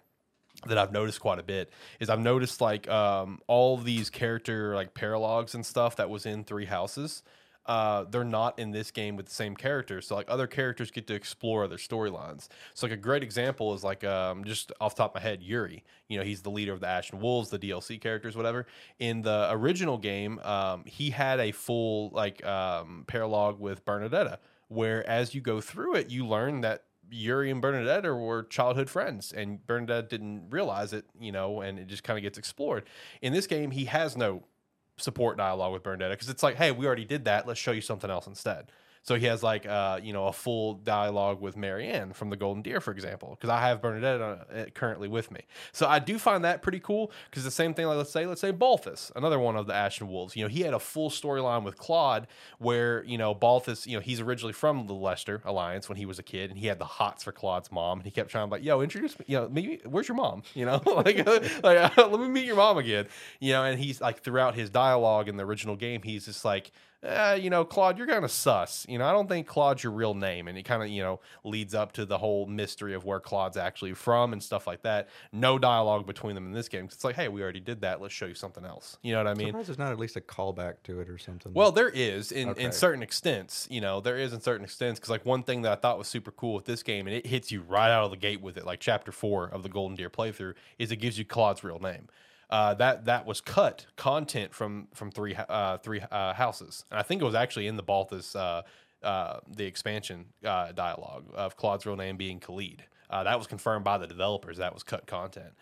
that 0.66 0.78
I've 0.78 0.92
noticed 0.92 1.20
quite 1.20 1.40
a 1.40 1.44
bit 1.44 1.72
is 2.00 2.10
I've 2.10 2.20
noticed 2.20 2.62
like 2.62 2.90
um, 2.90 3.40
all 3.48 3.78
these 3.78 4.10
character 4.10 4.74
like 4.74 4.94
paralogues 4.94 5.54
and 5.54 5.66
stuff 5.66 5.98
that 5.98 6.10
was 6.10 6.26
in 6.26 6.44
Three 6.44 6.66
Houses. 6.66 7.24
Uh, 7.68 8.06
they're 8.10 8.24
not 8.24 8.58
in 8.58 8.72
this 8.72 8.92
game 8.92 9.16
with 9.16 9.26
the 9.26 9.34
same 9.34 9.56
characters. 9.56 10.08
So 10.08 10.16
like 10.16 10.30
other 10.30 10.48
characters 10.48 10.90
get 10.90 11.06
to 11.08 11.14
explore 11.14 11.64
other 11.64 11.78
storylines. 11.78 12.48
So 12.74 12.88
like 12.88 12.94
a 12.94 12.98
great 12.98 13.24
example 13.24 13.74
is 13.74 13.84
like 13.84 14.04
um, 14.04 14.44
just 14.44 14.72
off 14.80 14.96
top 14.96 15.16
of 15.16 15.22
my 15.22 15.28
head, 15.28 15.44
Yuri. 15.44 15.84
You 16.08 16.18
know, 16.18 16.24
he's 16.24 16.42
the 16.42 16.50
leader 16.50 16.74
of 16.74 16.80
the 16.80 16.88
Ashen 16.88 17.20
Wolves, 17.20 17.50
the 17.50 17.60
DLC 17.60 18.00
characters, 18.00 18.38
whatever. 18.38 18.68
In 19.00 19.22
the 19.22 19.50
original 19.52 19.98
game, 19.98 20.40
um, 20.40 20.84
he 20.86 21.10
had 21.10 21.40
a 21.40 21.52
full 21.52 22.10
like 22.12 22.46
um, 22.46 23.06
with 23.08 23.86
Bernadetta, 23.86 24.38
where 24.70 25.08
as 25.08 25.36
you 25.36 25.42
go 25.42 25.60
through 25.60 25.96
it, 25.96 26.10
you 26.10 26.26
learn 26.26 26.62
that 26.62 26.84
Yuri 27.10 27.52
and 27.52 27.62
Bernadette 27.62 28.04
were 28.06 28.44
childhood 28.44 28.90
friends, 28.90 29.32
and 29.32 29.66
Bernadette 29.66 30.10
didn't 30.10 30.50
realize 30.50 30.94
it, 30.94 31.06
you 31.20 31.32
know, 31.32 31.62
and 31.62 31.80
it 31.80 31.88
just 31.88 32.04
kind 32.04 32.18
of 32.18 32.24
gets 32.24 32.38
explored. 32.38 32.84
In 33.22 33.34
this 33.34 33.48
game, 33.48 33.72
he 33.72 33.86
has 33.86 34.18
no 34.18 34.44
support 34.98 35.38
dialogue 35.38 35.74
with 35.74 35.84
Bernadette 35.84 36.12
because 36.12 36.30
it's 36.30 36.44
like, 36.44 36.56
hey, 36.56 36.72
we 36.72 36.86
already 36.86 37.06
did 37.06 37.26
that. 37.26 37.48
Let's 37.48 37.60
show 37.60 37.72
you 37.72 37.82
something 37.82 38.10
else 38.10 38.28
instead. 38.28 38.66
So 39.08 39.16
he 39.16 39.26
has 39.28 39.42
like, 39.42 39.66
uh, 39.66 40.02
you 40.04 40.12
know, 40.12 40.28
a 40.28 40.34
full 40.34 40.74
dialogue 40.74 41.40
with 41.40 41.56
Marianne 41.56 42.12
from 42.12 42.30
the 42.30 42.36
Golden 42.36 42.62
Deer, 42.62 42.82
for 42.82 42.92
example, 42.92 43.38
because 43.40 43.50
I 43.50 43.62
have 43.62 43.82
Bernadette 43.82 44.20
uh, 44.20 44.66
currently 44.74 45.08
with 45.08 45.32
me. 45.32 45.40
So 45.72 45.88
I 45.88 46.00
do 46.00 46.20
find 46.20 46.44
that 46.44 46.62
pretty 46.62 46.82
cool 46.82 47.14
because 47.30 47.46
the 47.46 47.52
same 47.52 47.74
thing, 47.74 47.86
like 47.86 47.96
let's 47.96 48.12
say, 48.12 48.26
let's 48.26 48.42
say 48.42 48.52
Balthus, 48.52 49.14
another 49.16 49.40
one 49.40 49.56
of 49.56 49.66
the 49.66 49.74
Ashen 49.74 50.10
Wolves. 50.10 50.36
You 50.36 50.44
know, 50.44 50.50
he 50.50 50.60
had 50.60 50.74
a 50.74 50.80
full 50.80 51.10
storyline 51.10 51.64
with 51.64 51.78
Claude 51.78 52.28
where 52.60 53.02
you 53.06 53.18
know 53.18 53.34
Balthus, 53.34 53.88
you 53.88 53.96
know, 53.96 54.02
he's 54.02 54.20
originally 54.20 54.52
from 54.52 54.88
the 54.88 54.94
Leicester 54.94 55.42
Alliance 55.46 55.88
when 55.88 55.98
he 55.98 56.06
was 56.06 56.20
a 56.20 56.24
kid, 56.24 56.50
and 56.50 56.60
he 56.60 56.68
had 56.68 56.78
the 56.78 56.84
hots 56.84 57.24
for 57.24 57.32
Claude's 57.32 57.72
mom, 57.72 58.00
and 58.00 58.06
he 58.06 58.12
kept 58.12 58.30
trying 58.30 58.50
to 58.50 58.52
like, 58.52 58.64
yo, 58.64 58.82
introduce 58.82 59.18
me, 59.18 59.24
you 59.30 59.38
know, 59.38 59.48
maybe 59.48 59.80
where's 59.86 60.10
your 60.10 60.18
mom? 60.18 60.44
You 60.54 60.66
know, 60.66 60.82
like, 60.86 61.26
like 61.64 61.98
let 61.98 62.20
me 62.20 62.28
meet 62.28 62.46
your 62.46 62.58
mom 62.58 62.78
again. 62.78 63.08
You 63.40 63.54
know, 63.54 63.64
and 63.64 63.80
he's 63.80 64.02
like 64.02 64.22
throughout 64.22 64.56
his 64.56 64.70
dialogue 64.70 65.30
in 65.30 65.38
the 65.38 65.46
original 65.46 65.78
game, 65.78 66.02
he's 66.02 66.26
just 66.26 66.44
like 66.44 66.74
eh, 67.04 67.36
you 67.36 67.50
know, 67.50 67.64
Claude, 67.64 67.98
you're 67.98 68.08
kind 68.08 68.26
of 68.26 68.32
sus. 68.32 68.86
You 68.90 68.98
know, 68.98 69.06
I 69.06 69.12
don't 69.12 69.28
think 69.28 69.48
Claude's 69.48 69.84
your 69.84 69.92
real 69.94 70.14
name. 70.14 70.48
And 70.48 70.58
it 70.58 70.64
kind 70.64 70.82
of, 70.82 70.90
you 70.90 71.02
know, 71.02 71.20
leads 71.44 71.74
up 71.74 71.92
to 71.94 72.06
the 72.06 72.18
whole 72.18 72.46
mystery 72.48 72.94
of 72.94 73.06
where 73.06 73.20
Claude's 73.20 73.58
actually 73.58 73.94
from 73.94 74.34
and 74.34 74.42
stuff 74.42 74.68
like 74.68 74.82
that. 74.84 75.10
No 75.32 75.58
dialogue 75.60 76.06
between 76.08 76.36
them 76.36 76.46
in 76.46 76.52
this 76.54 76.68
game. 76.70 76.86
It's 76.86 77.04
like, 77.04 77.16
hey, 77.16 77.28
we 77.28 77.42
already 77.42 77.60
did 77.60 77.82
that. 77.82 78.02
Let's 78.02 78.14
show 78.14 78.26
you 78.26 78.34
something 78.34 78.66
else. 78.66 78.98
You 79.02 79.14
know 79.14 79.20
what 79.20 79.28
I 79.28 79.34
mean? 79.36 79.48
Surprised 79.48 79.70
there's 79.70 79.78
not 79.80 79.92
at 79.92 80.00
least 80.00 80.16
a 80.16 80.22
callback 80.22 80.76
to 80.86 81.00
it 81.00 81.10
or 81.10 81.18
something. 81.18 81.54
Well, 81.54 81.72
there 81.72 81.90
is 81.90 82.32
in, 82.32 82.50
Okay. 82.50 82.64
in 82.64 82.72
certain 82.72 83.04
extents, 83.04 83.68
you 83.70 83.82
know, 83.82 84.02
there 84.02 84.18
is 84.18 84.34
in 84.34 84.42
certain 84.42 84.64
extents. 84.66 85.00
Cause 85.00 85.10
like 85.10 85.26
one 85.26 85.44
thing 85.44 85.62
that 85.64 85.72
I 85.72 85.76
thought 85.76 85.98
was 85.98 86.08
super 86.08 86.32
cool 86.32 86.54
with 86.56 86.66
this 86.66 86.84
game, 86.84 87.08
and 87.08 87.16
it 87.16 87.28
hits 87.28 87.52
you 87.52 87.62
right 87.62 87.92
out 87.92 88.04
of 88.06 88.12
the 88.12 88.18
gate 88.18 88.42
with 88.42 88.58
it, 88.58 88.66
like 88.66 88.80
chapter 88.80 89.12
four 89.12 89.46
of 89.48 89.64
the 89.64 89.70
Golden 89.70 89.96
Deer 89.96 90.10
playthrough, 90.10 90.54
is 90.80 90.92
it 90.92 90.98
gives 90.98 91.18
you 91.20 91.26
Claude's 91.26 91.64
real 91.64 91.80
name. 91.80 92.08
Uh, 92.50 92.74
that 92.76 93.06
that 93.06 93.26
was 93.26 93.42
cut 93.42 93.86
content 93.98 94.54
from 94.54 94.88
from 94.94 95.12
three 95.12 95.36
uh, 95.36 95.78
three 95.80 96.02
uh, 96.12 96.34
houses, 96.34 96.86
and 96.90 97.00
I 97.00 97.04
think 97.04 97.22
it 97.22 97.26
was 97.26 97.36
actually 97.36 97.68
in 97.68 97.76
the 97.76 97.84
Balthus 97.84 98.36
uh, 98.36 98.62
uh, 99.04 99.40
the 99.54 99.66
expansion 99.66 100.28
uh, 100.46 100.72
dialogue 100.72 101.26
of 101.34 101.58
Claude's 101.58 101.86
real 101.86 101.98
name 101.98 102.16
being 102.16 102.40
Khalid. 102.40 102.84
That 103.10 103.38
was 103.38 103.48
confirmed 103.48 103.84
by 103.84 103.98
the 103.98 104.08
developers. 104.08 104.58
That 104.58 104.74
was 104.74 104.84
cut 104.84 105.08
content. 105.08 105.54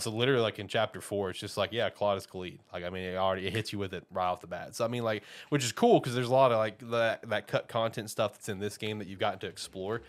So 0.00 0.10
literally, 0.10 0.42
like 0.42 0.58
in 0.58 0.68
chapter 0.68 1.00
four, 1.00 1.30
it's 1.30 1.38
just 1.38 1.56
like, 1.56 1.72
yeah, 1.72 1.88
Claude 1.90 2.18
is 2.18 2.26
Khalid. 2.26 2.60
Like, 2.72 2.84
I 2.84 2.90
mean, 2.90 3.04
it 3.04 3.16
already 3.16 3.46
it 3.46 3.52
hits 3.54 3.72
you 3.72 3.78
with 3.78 3.94
it 3.94 4.04
right 4.10 4.26
off 4.26 4.40
the 4.40 4.46
bat. 4.46 4.76
So 4.76 4.84
I 4.84 4.88
mean, 4.88 5.02
like, 5.02 5.22
which 5.50 5.64
is 5.64 5.72
cool 5.72 6.00
because 6.00 6.14
there's 6.14 6.28
a 6.28 6.32
lot 6.32 6.52
of 6.52 6.58
like 6.58 6.78
that 6.90 7.28
that 7.28 7.46
cut 7.48 7.68
content 7.68 8.08
stuff 8.10 8.32
that's 8.32 8.48
in 8.48 8.60
this 8.60 8.76
game 8.78 8.98
that 8.98 9.08
you've 9.08 9.18
gotten 9.18 9.40
to 9.40 9.46
explore, 9.46 10.02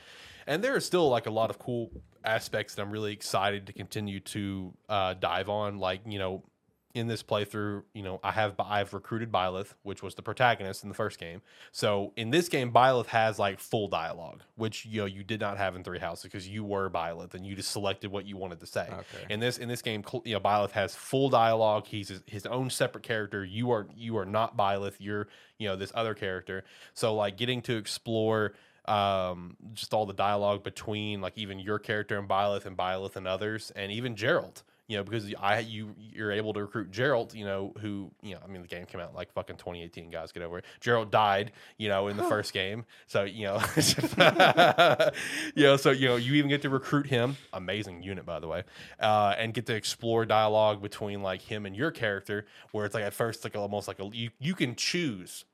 and 0.48 0.64
there 0.64 0.76
is 0.76 0.86
still 0.86 1.10
like 1.10 1.28
a 1.28 1.32
lot 1.32 1.50
of 1.50 1.60
cool 1.60 1.92
aspects 2.24 2.76
that 2.76 2.82
I'm 2.82 2.92
really 2.92 3.14
excited 3.14 3.68
to 3.68 3.74
continue 3.74 4.20
to 4.20 4.74
uh, 4.90 5.14
dive 5.16 5.50
on. 5.50 5.78
Like, 5.78 6.02
you 6.06 6.20
know, 6.20 6.44
in 6.94 7.08
this 7.08 7.24
playthrough, 7.24 7.84
you 7.94 8.04
know, 8.04 8.20
I 8.24 8.32
have 8.32 8.56
I've 8.60 8.94
recruited 8.94 9.32
Byleth, 9.32 9.74
which 9.84 10.04
was 10.04 10.16
the 10.16 10.22
protagonist 10.22 10.84
in 10.84 10.90
the 10.90 10.96
first 10.96 11.20
game. 11.20 11.42
So 11.72 12.12
in 12.16 12.32
this 12.32 12.50
game, 12.50 12.72
Byleth 12.72 13.08
has 13.08 13.40
like 13.40 13.60
full 13.60 13.88
dialogue, 13.88 14.42
which 14.56 14.86
you 14.86 15.02
know 15.02 15.06
you 15.06 15.24
did 15.24 15.40
not 15.40 15.58
have 15.58 15.76
in 15.76 15.84
Three 15.84 16.00
Houses 16.00 16.24
because 16.24 16.48
you 16.48 16.64
were 16.64 16.90
Byleth 16.90 17.34
and 17.34 17.46
you 17.46 17.56
just 17.56 17.72
selected 17.72 18.12
what 18.12 18.26
you 18.26 18.38
wanted 18.38 18.60
to 18.60 18.66
say. 18.66 18.88
Okay. 18.92 19.26
In 19.30 19.40
this 19.40 19.58
in 19.58 19.70
this 19.70 19.82
game, 19.82 20.04
you 20.26 20.34
know, 20.34 20.40
Byleth 20.40 20.72
has 20.72 20.96
full 20.96 21.30
dialogue. 21.30 21.88
He's 21.88 22.10
his, 22.10 22.24
his 22.26 22.46
own 22.46 22.70
separate 22.70 23.04
character. 23.04 23.44
You 23.44 23.72
are 23.72 23.88
you 23.96 24.18
are 24.18 24.26
not 24.26 24.58
Byleth. 24.58 24.96
You're 25.00 25.28
you 25.58 25.68
know 25.68 25.76
this 25.76 25.92
other 25.96 26.14
character. 26.14 26.64
So 26.94 27.16
like 27.16 27.38
getting 27.38 27.62
to 27.64 27.78
explore 27.78 28.54
um 28.86 29.56
just 29.74 29.94
all 29.94 30.06
the 30.06 30.14
dialogue 30.14 30.64
between 30.64 31.22
like 31.22 31.38
even 31.38 31.60
your 31.60 31.80
character 31.80 32.18
and 32.18 32.28
Byleth 32.28 32.66
and 32.66 32.78
Byleth 32.78 33.16
and 33.16 33.28
others 33.28 33.72
and 33.76 33.92
even 33.92 34.16
Jeralt 34.16 34.64
you 34.92 34.98
know 34.98 35.04
because 35.06 35.34
I 35.40 35.60
you 35.60 35.96
you're 35.98 36.34
able 36.34 36.52
to 36.54 36.62
recruit 36.62 36.92
Jeralt 36.92 37.34
you 37.34 37.46
know 37.46 37.74
who 37.80 38.12
you 38.22 38.34
know 38.34 38.42
I 38.44 38.48
mean 38.48 38.62
the 38.62 38.68
game 38.68 38.86
came 38.86 39.00
out 39.00 39.16
like 39.16 39.32
fucking 39.32 39.56
2018 39.56 40.10
guys 40.10 40.34
get 40.34 40.44
over 40.44 40.58
it. 40.58 40.66
Jeralt 40.82 41.12
died 41.12 41.54
you 41.78 41.88
know 41.88 42.10
in 42.10 42.18
the 42.18 42.24
first 42.24 42.52
game 42.52 42.86
so 43.08 43.24
you 43.24 43.46
know 43.46 43.62
you 45.56 45.64
know 45.64 45.78
so 45.78 45.92
you 45.92 46.08
know 46.10 46.18
you 46.18 46.34
even 46.34 46.50
get 46.50 46.62
to 46.64 46.70
recruit 46.70 47.08
him 47.08 47.38
amazing 47.54 48.04
unit 48.04 48.26
by 48.26 48.40
the 48.40 48.48
way 48.48 48.64
uh 49.00 49.34
and 49.38 49.54
get 49.54 49.66
to 49.68 49.76
explore 49.76 50.26
dialogue 50.26 50.82
between 50.82 51.22
like 51.22 51.42
him 51.42 51.66
and 51.66 51.74
your 51.74 51.92
character 51.92 52.46
where 52.72 52.86
it's 52.86 52.94
like 52.94 53.06
at 53.06 53.14
first 53.14 53.46
like 53.46 53.56
almost 53.56 53.88
like 53.88 54.00
a 54.00 54.10
you 54.12 54.30
you 54.40 54.54
can 54.54 54.76
choose 54.76 55.46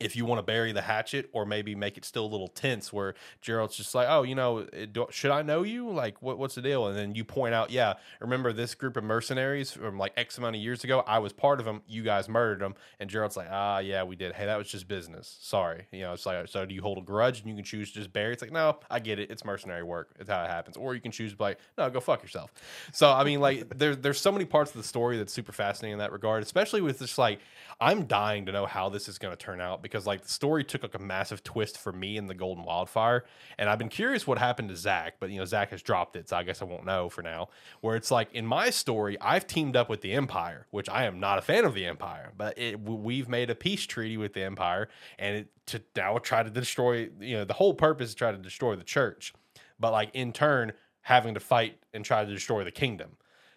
if 0.00 0.16
you 0.16 0.24
want 0.24 0.38
to 0.38 0.42
bury 0.42 0.72
the 0.72 0.82
hatchet 0.82 1.28
or 1.32 1.44
maybe 1.44 1.74
make 1.74 1.96
it 1.98 2.04
still 2.04 2.24
a 2.24 2.26
little 2.26 2.48
tense 2.48 2.92
where 2.92 3.14
Jeralt's 3.42 3.76
just 3.76 3.94
like, 3.94 4.06
oh, 4.08 4.22
you 4.22 4.34
know, 4.34 4.66
it- 4.72 4.92
do- 4.92 5.06
should 5.10 5.30
I 5.30 5.42
know 5.42 5.62
you? 5.62 5.90
Like, 5.90 6.20
what, 6.22 6.38
what's 6.38 6.54
the 6.54 6.62
deal? 6.62 6.86
And 6.88 6.96
then 6.96 7.14
you 7.14 7.22
point 7.22 7.54
out, 7.54 7.70
yeah, 7.70 7.94
remember 8.20 8.52
this 8.52 8.74
group 8.74 8.96
of 8.96 9.04
mercenaries 9.04 9.70
from 9.72 9.98
like 9.98 10.12
X 10.16 10.38
amount 10.38 10.56
of 10.56 10.62
years 10.62 10.82
ago? 10.84 11.04
I 11.06 11.18
was 11.18 11.32
part 11.32 11.60
of 11.60 11.66
them. 11.66 11.82
You 11.86 12.02
guys 12.02 12.28
murdered 12.28 12.60
them. 12.60 12.74
And 12.98 13.10
Jeralt's 13.10 13.36
like, 13.36 13.48
ah, 13.50 13.78
yeah, 13.78 14.02
we 14.02 14.16
did. 14.16 14.32
Hey, 14.32 14.46
that 14.46 14.56
was 14.56 14.68
just 14.68 14.88
business. 14.88 15.36
Sorry. 15.40 15.86
You 15.92 16.00
know, 16.00 16.14
it's 16.14 16.24
like, 16.24 16.48
so 16.48 16.64
do 16.64 16.74
you 16.74 16.82
hold 16.82 16.98
a 16.98 17.02
grudge 17.02 17.40
and 17.40 17.48
you 17.48 17.54
can 17.54 17.64
choose 17.64 17.90
to 17.92 17.98
just 17.98 18.12
bury? 18.12 18.32
It's 18.32 18.42
like, 18.42 18.52
no, 18.52 18.78
I 18.90 19.00
get 19.00 19.18
it. 19.18 19.30
It's 19.30 19.44
mercenary 19.44 19.82
work. 19.82 20.08
It's 20.18 20.30
how 20.30 20.42
it 20.42 20.48
happens. 20.48 20.76
Or 20.76 20.94
you 20.94 21.00
can 21.00 21.12
choose 21.12 21.32
to 21.32 21.36
be 21.36 21.44
like, 21.44 21.58
no, 21.76 21.90
go 21.90 22.00
fuck 22.00 22.22
yourself. 22.22 22.52
So, 22.92 23.10
I 23.12 23.24
mean, 23.24 23.40
like, 23.40 23.76
there's, 23.76 23.98
there's 23.98 24.20
so 24.20 24.32
many 24.32 24.46
parts 24.46 24.70
of 24.70 24.78
the 24.78 24.86
story 24.88 25.18
that's 25.18 25.32
super 25.32 25.52
fascinating 25.52 25.92
in 25.94 25.98
that 25.98 26.12
regard, 26.12 26.42
especially 26.42 26.80
with 26.80 26.98
just 27.00 27.18
like, 27.18 27.38
I'm 27.80 28.04
dying 28.04 28.44
to 28.46 28.52
know 28.52 28.66
how 28.66 28.90
this 28.90 29.08
is 29.08 29.18
going 29.18 29.34
to 29.34 29.42
turn 29.42 29.60
out 29.60 29.82
because 29.82 30.06
like 30.06 30.22
the 30.22 30.28
story 30.28 30.64
took 30.64 30.82
like 30.82 30.94
a 30.94 30.98
massive 30.98 31.42
twist 31.42 31.78
for 31.78 31.92
me 31.92 32.18
in 32.18 32.26
the 32.26 32.34
Golden 32.34 32.64
Wildfire, 32.64 33.24
and 33.58 33.70
I've 33.70 33.78
been 33.78 33.88
curious 33.88 34.26
what 34.26 34.38
happened 34.38 34.68
to 34.68 34.76
Zach, 34.76 35.14
but 35.18 35.30
you 35.30 35.38
know 35.38 35.46
Zach 35.46 35.70
has 35.70 35.80
dropped 35.80 36.14
it, 36.16 36.28
so 36.28 36.36
I 36.36 36.42
guess 36.42 36.60
I 36.60 36.66
won't 36.66 36.84
know 36.84 37.08
for 37.08 37.22
now. 37.22 37.48
Where 37.80 37.96
it's 37.96 38.10
like 38.10 38.32
in 38.34 38.46
my 38.46 38.68
story, 38.68 39.16
I've 39.20 39.46
teamed 39.46 39.76
up 39.76 39.88
with 39.88 40.02
the 40.02 40.12
Empire, 40.12 40.66
which 40.70 40.90
I 40.90 41.04
am 41.04 41.20
not 41.20 41.38
a 41.38 41.42
fan 41.42 41.64
of 41.64 41.72
the 41.72 41.86
Empire, 41.86 42.32
but 42.36 42.58
it, 42.58 42.80
we've 42.80 43.28
made 43.28 43.48
a 43.48 43.54
peace 43.54 43.86
treaty 43.86 44.18
with 44.18 44.34
the 44.34 44.42
Empire, 44.42 44.88
and 45.18 45.36
it, 45.36 45.48
to 45.66 45.80
now 45.96 46.18
try 46.18 46.42
to 46.42 46.50
destroy. 46.50 47.08
You 47.18 47.38
know, 47.38 47.44
the 47.44 47.54
whole 47.54 47.72
purpose 47.72 48.10
is 48.10 48.14
try 48.14 48.30
to 48.30 48.38
destroy 48.38 48.76
the 48.76 48.84
church, 48.84 49.32
but 49.78 49.92
like 49.92 50.10
in 50.12 50.34
turn 50.34 50.72
having 51.02 51.32
to 51.32 51.40
fight 51.40 51.78
and 51.94 52.04
try 52.04 52.26
to 52.26 52.30
destroy 52.30 52.62
the 52.62 52.70
kingdom 52.70 53.16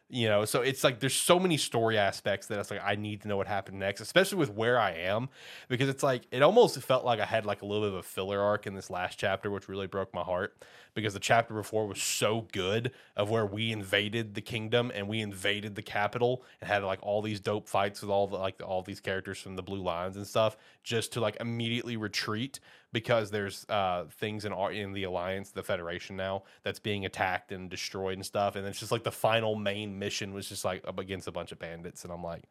you 0.09 0.27
know 0.27 0.45
so 0.45 0.61
it's 0.61 0.83
like 0.83 0.99
there's 0.99 1.15
so 1.15 1.39
many 1.39 1.57
story 1.57 1.97
aspects 1.97 2.47
that 2.47 2.59
it's 2.59 2.69
like 2.69 2.81
i 2.83 2.95
need 2.95 3.21
to 3.21 3.27
know 3.27 3.37
what 3.37 3.47
happened 3.47 3.79
next 3.79 4.01
especially 4.01 4.37
with 4.37 4.51
where 4.51 4.79
i 4.79 4.91
am 4.91 5.29
because 5.69 5.89
it's 5.89 6.03
like 6.03 6.27
it 6.31 6.41
almost 6.41 6.79
felt 6.81 7.05
like 7.05 7.19
i 7.19 7.25
had 7.25 7.45
like 7.45 7.61
a 7.61 7.65
little 7.65 7.83
bit 7.83 7.93
of 7.93 7.99
a 7.99 8.03
filler 8.03 8.39
arc 8.39 8.67
in 8.67 8.73
this 8.73 8.89
last 8.89 9.17
chapter 9.17 9.49
which 9.49 9.67
really 9.67 9.87
broke 9.87 10.13
my 10.13 10.21
heart 10.21 10.55
because 10.93 11.13
the 11.13 11.19
chapter 11.19 11.53
before 11.53 11.87
was 11.87 12.01
so 12.01 12.47
good 12.51 12.91
of 13.15 13.29
where 13.29 13.45
we 13.45 13.71
invaded 13.71 14.35
the 14.35 14.41
kingdom 14.41 14.91
and 14.93 15.07
we 15.07 15.21
invaded 15.21 15.75
the 15.75 15.81
capital 15.81 16.43
and 16.61 16.69
had 16.69 16.83
like 16.83 16.99
all 17.01 17.21
these 17.21 17.39
dope 17.39 17.67
fights 17.67 18.01
with 18.01 18.11
all 18.11 18.27
the 18.27 18.37
like 18.37 18.61
all 18.63 18.81
these 18.81 18.99
characters 18.99 19.39
from 19.39 19.55
the 19.55 19.63
Blue 19.63 19.81
Lions 19.81 20.17
and 20.17 20.27
stuff 20.27 20.57
just 20.83 21.13
to 21.13 21.21
like 21.21 21.37
immediately 21.39 21.97
retreat 21.97 22.59
because 22.93 23.29
there's 23.31 23.65
uh 23.67 24.05
things 24.19 24.45
in 24.45 24.53
our 24.53 24.71
in 24.71 24.93
the 24.93 25.03
alliance 25.03 25.51
the 25.51 25.63
federation 25.63 26.15
now 26.15 26.43
that's 26.63 26.79
being 26.79 27.05
attacked 27.05 27.51
and 27.51 27.69
destroyed 27.69 28.13
and 28.13 28.25
stuff 28.25 28.55
and 28.55 28.65
it's 28.65 28.79
just 28.79 28.91
like 28.93 29.03
the 29.03 29.11
final 29.11 29.55
main 29.55 29.99
mission 29.99 30.33
was 30.33 30.47
just 30.47 30.63
like 30.63 30.87
up 30.87 30.97
against 30.99 31.27
a 31.27 31.31
bunch 31.31 31.51
of 31.51 31.59
bandits 31.59 32.05
and 32.05 32.13
i'm 32.13 32.23
like 32.23 32.43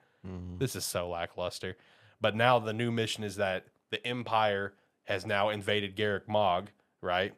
this 0.59 0.77
is 0.77 0.85
so 0.85 1.09
lackluster. 1.09 1.77
But 2.21 2.37
now 2.37 2.61
the 2.61 2.73
new 2.73 2.93
mission 2.93 3.25
is 3.25 3.37
that 3.37 3.65
the 3.91 4.07
empire 4.07 4.75
has 5.05 5.27
now 5.27 5.49
invaded 5.49 5.97
Garreg 5.97 6.29
Mach 6.29 6.71
right 7.01 7.35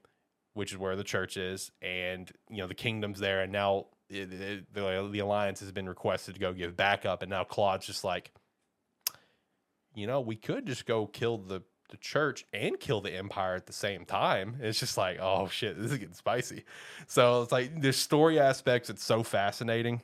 which 0.52 0.70
is 0.72 0.76
where 0.78 0.94
the 0.96 1.04
church 1.04 1.36
is 1.36 1.70
and 1.80 2.30
you 2.50 2.58
know 2.58 2.66
the 2.66 2.74
kingdom's 2.74 3.20
there 3.20 3.40
and 3.42 3.52
now 3.52 3.86
it, 4.10 4.30
it- 4.32 4.74
the, 4.74 5.08
the 5.10 5.18
alliance 5.20 5.60
has 5.60 5.72
been 5.72 5.88
requested 5.88 6.34
to 6.34 6.40
go 6.40 6.52
give 6.52 6.76
backup 6.76 7.22
and 7.22 7.30
now 7.30 7.42
claude's 7.44 7.86
just 7.86 8.04
like 8.04 8.32
you 9.94 10.06
know 10.06 10.20
we 10.20 10.36
could 10.36 10.66
just 10.66 10.86
go 10.86 11.06
kill 11.06 11.38
the 11.38 11.62
the 11.94 11.98
church 11.98 12.44
and 12.52 12.80
kill 12.80 13.00
the 13.00 13.14
empire 13.14 13.54
at 13.54 13.66
the 13.66 13.72
same 13.72 14.04
time. 14.04 14.56
It's 14.60 14.80
just 14.80 14.98
like, 14.98 15.18
oh 15.20 15.46
shit, 15.46 15.80
this 15.80 15.92
is 15.92 15.98
getting 15.98 16.14
spicy. 16.14 16.64
So 17.06 17.42
it's 17.42 17.52
like 17.52 17.80
there's 17.80 17.96
story 17.96 18.40
aspects. 18.40 18.90
It's 18.90 19.04
so 19.04 19.22
fascinating, 19.22 20.02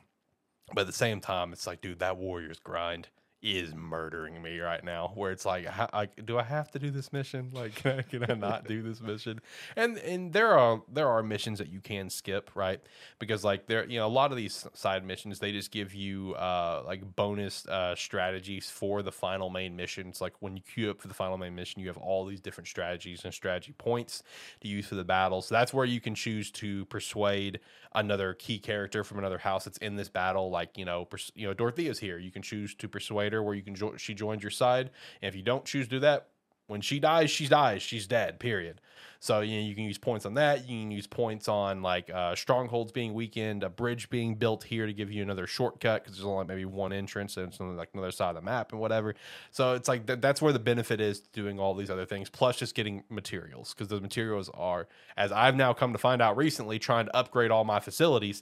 but 0.73 0.81
at 0.81 0.87
the 0.87 0.93
same 0.93 1.19
time, 1.19 1.51
it's 1.51 1.67
like, 1.67 1.81
dude, 1.81 1.99
that 1.99 2.15
warrior's 2.15 2.59
grind 2.59 3.09
is 3.41 3.73
murdering 3.73 4.41
me 4.41 4.59
right 4.59 4.83
now. 4.83 5.11
Where 5.15 5.31
it's 5.31 5.45
like, 5.45 5.67
I, 5.93 6.07
do 6.23 6.37
I 6.37 6.43
have 6.43 6.69
to 6.71 6.79
do 6.79 6.91
this 6.91 7.11
mission? 7.11 7.51
Like, 7.61 7.75
can 7.75 7.99
I, 7.99 8.01
can 8.01 8.31
I 8.31 8.33
not 8.33 8.67
do 8.67 8.81
this 8.81 9.01
mission? 9.01 9.39
And 9.75 9.97
and 9.99 10.33
there 10.33 10.57
are 10.57 10.81
there 10.91 11.07
are 11.07 11.21
missions 11.21 11.59
that 11.59 11.69
you 11.69 11.79
can 11.79 12.09
skip, 12.09 12.49
right? 12.55 12.81
Because 13.19 13.43
like 13.43 13.67
there, 13.67 13.85
you 13.85 13.99
know, 13.99 14.07
a 14.07 14.09
lot 14.09 14.31
of 14.31 14.37
these 14.37 14.65
side 14.73 15.05
missions 15.05 15.37
they 15.39 15.51
just 15.51 15.69
give 15.69 15.93
you 15.93 16.33
uh 16.35 16.81
like 16.85 17.15
bonus 17.15 17.67
uh 17.67 17.93
strategies 17.95 18.69
for 18.69 19.03
the 19.03 19.11
final 19.11 19.49
main 19.51 19.75
mission. 19.75 20.07
It's 20.07 20.21
like 20.21 20.33
when 20.39 20.55
you 20.57 20.63
queue 20.63 20.89
up 20.89 21.01
for 21.01 21.07
the 21.07 21.13
final 21.13 21.37
main 21.37 21.53
mission, 21.53 21.81
you 21.81 21.87
have 21.87 21.97
all 21.97 22.25
these 22.25 22.41
different 22.41 22.67
strategies 22.67 23.23
and 23.25 23.33
strategy 23.33 23.73
points 23.77 24.23
to 24.61 24.67
use 24.67 24.87
for 24.87 24.95
the 24.95 25.03
battle. 25.03 25.41
So 25.41 25.53
that's 25.53 25.73
where 25.73 25.85
you 25.85 26.01
can 26.01 26.15
choose 26.15 26.49
to 26.51 26.85
persuade 26.85 27.59
another 27.93 28.33
key 28.33 28.57
character 28.57 29.03
from 29.03 29.19
another 29.19 29.37
house 29.37 29.65
that's 29.65 29.77
in 29.79 29.97
this 29.97 30.09
battle. 30.09 30.49
Like 30.49 30.77
you 30.77 30.85
know, 30.85 31.05
pers- 31.05 31.31
you 31.35 31.47
know, 31.47 31.53
Dorothea's 31.53 31.99
here. 31.99 32.17
You 32.17 32.31
can 32.31 32.41
choose 32.41 32.73
to 32.75 32.87
persuade 32.87 33.30
her 33.33 33.43
where 33.43 33.55
you 33.55 33.61
can 33.63 33.75
jo- 33.75 33.97
she 33.97 34.13
joins 34.13 34.43
your 34.43 34.51
side. 34.51 34.89
And 35.21 35.29
if 35.29 35.35
you 35.35 35.43
don't 35.43 35.65
choose 35.65 35.87
to 35.87 35.91
do 35.91 35.99
that, 36.01 36.27
when 36.67 36.81
she 36.81 36.99
dies, 36.99 37.29
she 37.29 37.47
dies. 37.47 37.81
She's 37.81 38.07
dead. 38.07 38.39
Period. 38.39 38.79
So 39.19 39.41
you 39.41 39.57
know 39.57 39.67
you 39.67 39.75
can 39.75 39.83
use 39.83 39.99
points 39.99 40.25
on 40.25 40.33
that. 40.33 40.67
You 40.67 40.81
can 40.81 40.89
use 40.89 41.05
points 41.05 41.47
on 41.47 41.83
like 41.83 42.09
uh, 42.09 42.33
strongholds 42.33 42.91
being 42.91 43.13
weakened, 43.13 43.61
a 43.63 43.69
bridge 43.69 44.09
being 44.09 44.33
built 44.33 44.63
here 44.63 44.87
to 44.87 44.93
give 44.93 45.11
you 45.11 45.21
another 45.21 45.45
shortcut 45.45 46.03
because 46.03 46.17
there's 46.17 46.25
only 46.25 46.45
maybe 46.45 46.65
one 46.65 46.91
entrance 46.91 47.37
and 47.37 47.49
it's 47.49 47.59
on 47.59 47.75
like 47.77 47.89
another 47.93 48.09
side 48.09 48.29
of 48.29 48.35
the 48.35 48.41
map 48.41 48.71
and 48.71 48.81
whatever. 48.81 49.13
So 49.51 49.73
it's 49.73 49.87
like 49.87 50.07
th- 50.07 50.21
that's 50.21 50.41
where 50.41 50.53
the 50.53 50.59
benefit 50.59 50.99
is 50.99 51.19
doing 51.19 51.59
all 51.59 51.75
these 51.75 51.91
other 51.91 52.05
things, 52.05 52.29
plus 52.29 52.57
just 52.57 52.73
getting 52.73 53.03
materials 53.09 53.75
because 53.75 53.89
the 53.89 54.01
materials 54.01 54.49
are, 54.53 54.87
as 55.17 55.31
I've 55.31 55.55
now 55.55 55.73
come 55.73 55.91
to 55.91 55.99
find 55.99 56.21
out 56.21 56.35
recently, 56.35 56.79
trying 56.79 57.05
to 57.05 57.15
upgrade 57.15 57.51
all 57.51 57.63
my 57.63 57.79
facilities 57.79 58.41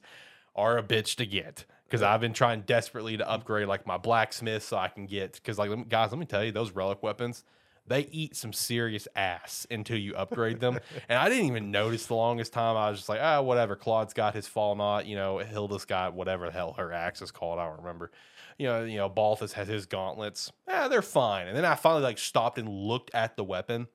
are 0.55 0.77
a 0.77 0.83
bitch 0.83 1.15
to 1.15 1.25
get 1.25 1.65
because 1.89 2.03
I've 2.03 2.21
been 2.21 2.33
trying 2.33 2.61
desperately 2.61 3.17
to 3.17 3.27
upgrade 3.27 3.67
like 3.67 3.87
my 3.87 3.97
blacksmith 3.97 4.63
so 4.63 4.77
I 4.77 4.89
can 4.89 5.07
get 5.07 5.33
because 5.33 5.57
like 5.57 5.89
guys, 5.89 6.11
let 6.11 6.19
me 6.19 6.25
tell 6.25 6.43
you 6.43 6.51
those 6.51 6.71
relic 6.71 7.01
weapons. 7.01 7.43
They 7.87 8.01
eat 8.11 8.35
some 8.35 8.53
serious 8.53 9.07
ass 9.15 9.65
until 9.71 9.97
you 9.97 10.15
upgrade 10.15 10.59
them, 10.59 10.79
and 11.09 11.17
I 11.17 11.27
didn't 11.27 11.47
even 11.47 11.71
notice 11.71 12.05
the 12.05 12.13
longest 12.13 12.53
time. 12.53 12.77
I 12.77 12.91
was 12.91 12.99
just 12.99 13.09
like, 13.09 13.19
ah, 13.19 13.41
whatever. 13.41 13.75
Claude's 13.75 14.13
got 14.13 14.35
his 14.35 14.47
Failnaught, 14.47 15.07
you 15.07 15.15
know. 15.15 15.39
Hilda's 15.39 15.85
got 15.85 16.13
whatever 16.13 16.45
the 16.45 16.51
hell 16.51 16.73
her 16.73 16.93
axe 16.93 17.23
is 17.23 17.31
called. 17.31 17.57
I 17.57 17.67
don't 17.67 17.79
remember. 17.79 18.11
You 18.59 18.67
know, 18.67 18.83
you 18.83 18.97
know. 18.97 19.09
Balthus 19.09 19.53
has 19.53 19.67
his 19.67 19.87
gauntlets. 19.87 20.51
Ah, 20.67 20.87
they're 20.87 21.01
fine. 21.01 21.47
And 21.47 21.57
then 21.57 21.65
I 21.65 21.73
finally 21.73 22.03
like 22.03 22.19
stopped 22.19 22.59
and 22.59 22.69
looked 22.69 23.09
at 23.15 23.35
the 23.35 23.43
weapon. 23.43 23.87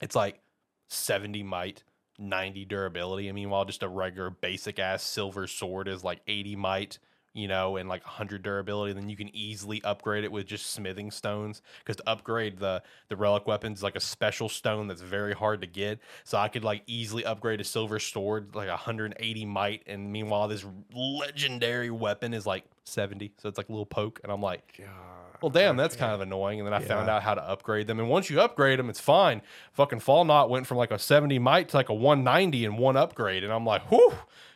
It's 0.00 0.16
like 0.16 0.40
seventy 0.88 1.44
might, 1.44 1.84
90 2.18 2.64
durability. 2.64 3.28
I 3.28 3.32
mean, 3.32 3.50
while 3.50 3.64
just 3.64 3.84
a 3.84 3.88
regular 3.88 4.30
basic 4.30 4.80
ass 4.80 5.02
silver 5.02 5.46
sword 5.46 5.88
is 5.88 6.02
like 6.02 6.20
80 6.26 6.56
might, 6.56 6.98
you 7.34 7.48
know, 7.48 7.76
and 7.76 7.88
like 7.88 8.04
100 8.04 8.42
durability, 8.42 8.92
then 8.92 9.08
you 9.08 9.16
can 9.16 9.34
easily 9.34 9.82
upgrade 9.84 10.24
it 10.24 10.32
with 10.32 10.46
just 10.46 10.70
smithing 10.70 11.10
stones. 11.10 11.62
Because 11.80 11.96
to 11.96 12.08
upgrade 12.08 12.58
the 12.58 12.82
the 13.08 13.16
relic 13.16 13.46
weapons 13.46 13.82
like 13.82 13.96
a 13.96 14.00
special 14.00 14.48
stone 14.48 14.86
that's 14.86 15.02
very 15.02 15.32
hard 15.32 15.60
to 15.62 15.66
get. 15.66 16.00
So 16.24 16.38
I 16.38 16.48
could 16.48 16.64
like 16.64 16.82
easily 16.86 17.24
upgrade 17.24 17.60
a 17.60 17.64
silver 17.64 17.98
sword 17.98 18.54
like 18.54 18.68
180 18.68 19.44
might, 19.46 19.82
and 19.86 20.12
meanwhile 20.12 20.48
this 20.48 20.64
legendary 20.94 21.90
weapon 21.90 22.34
is 22.34 22.46
like 22.46 22.64
70. 22.84 23.32
So 23.38 23.48
it's 23.48 23.58
like 23.58 23.68
a 23.68 23.72
little 23.72 23.86
poke, 23.86 24.20
and 24.22 24.32
I'm 24.32 24.42
like, 24.42 24.80
well, 25.40 25.50
damn, 25.50 25.76
that's 25.76 25.96
kind 25.96 26.12
of 26.12 26.20
annoying. 26.20 26.60
And 26.60 26.66
then 26.66 26.72
I 26.74 26.80
found 26.80 27.10
out 27.10 27.22
how 27.22 27.34
to 27.34 27.42
upgrade 27.42 27.88
them. 27.88 27.98
And 27.98 28.08
once 28.08 28.30
you 28.30 28.40
upgrade 28.40 28.78
them, 28.78 28.88
it's 28.88 29.00
fine. 29.00 29.42
Fucking 29.72 29.98
Failnaught 30.00 30.48
went 30.48 30.66
from 30.66 30.78
like 30.78 30.92
a 30.92 30.98
70 30.98 31.38
might 31.40 31.68
to 31.70 31.76
like 31.76 31.88
a 31.88 31.94
190 31.94 32.64
in 32.64 32.76
one 32.76 32.96
upgrade. 32.96 33.42
And 33.42 33.52
I'm 33.52 33.66
like, 33.66 33.82
whew, 33.90 34.12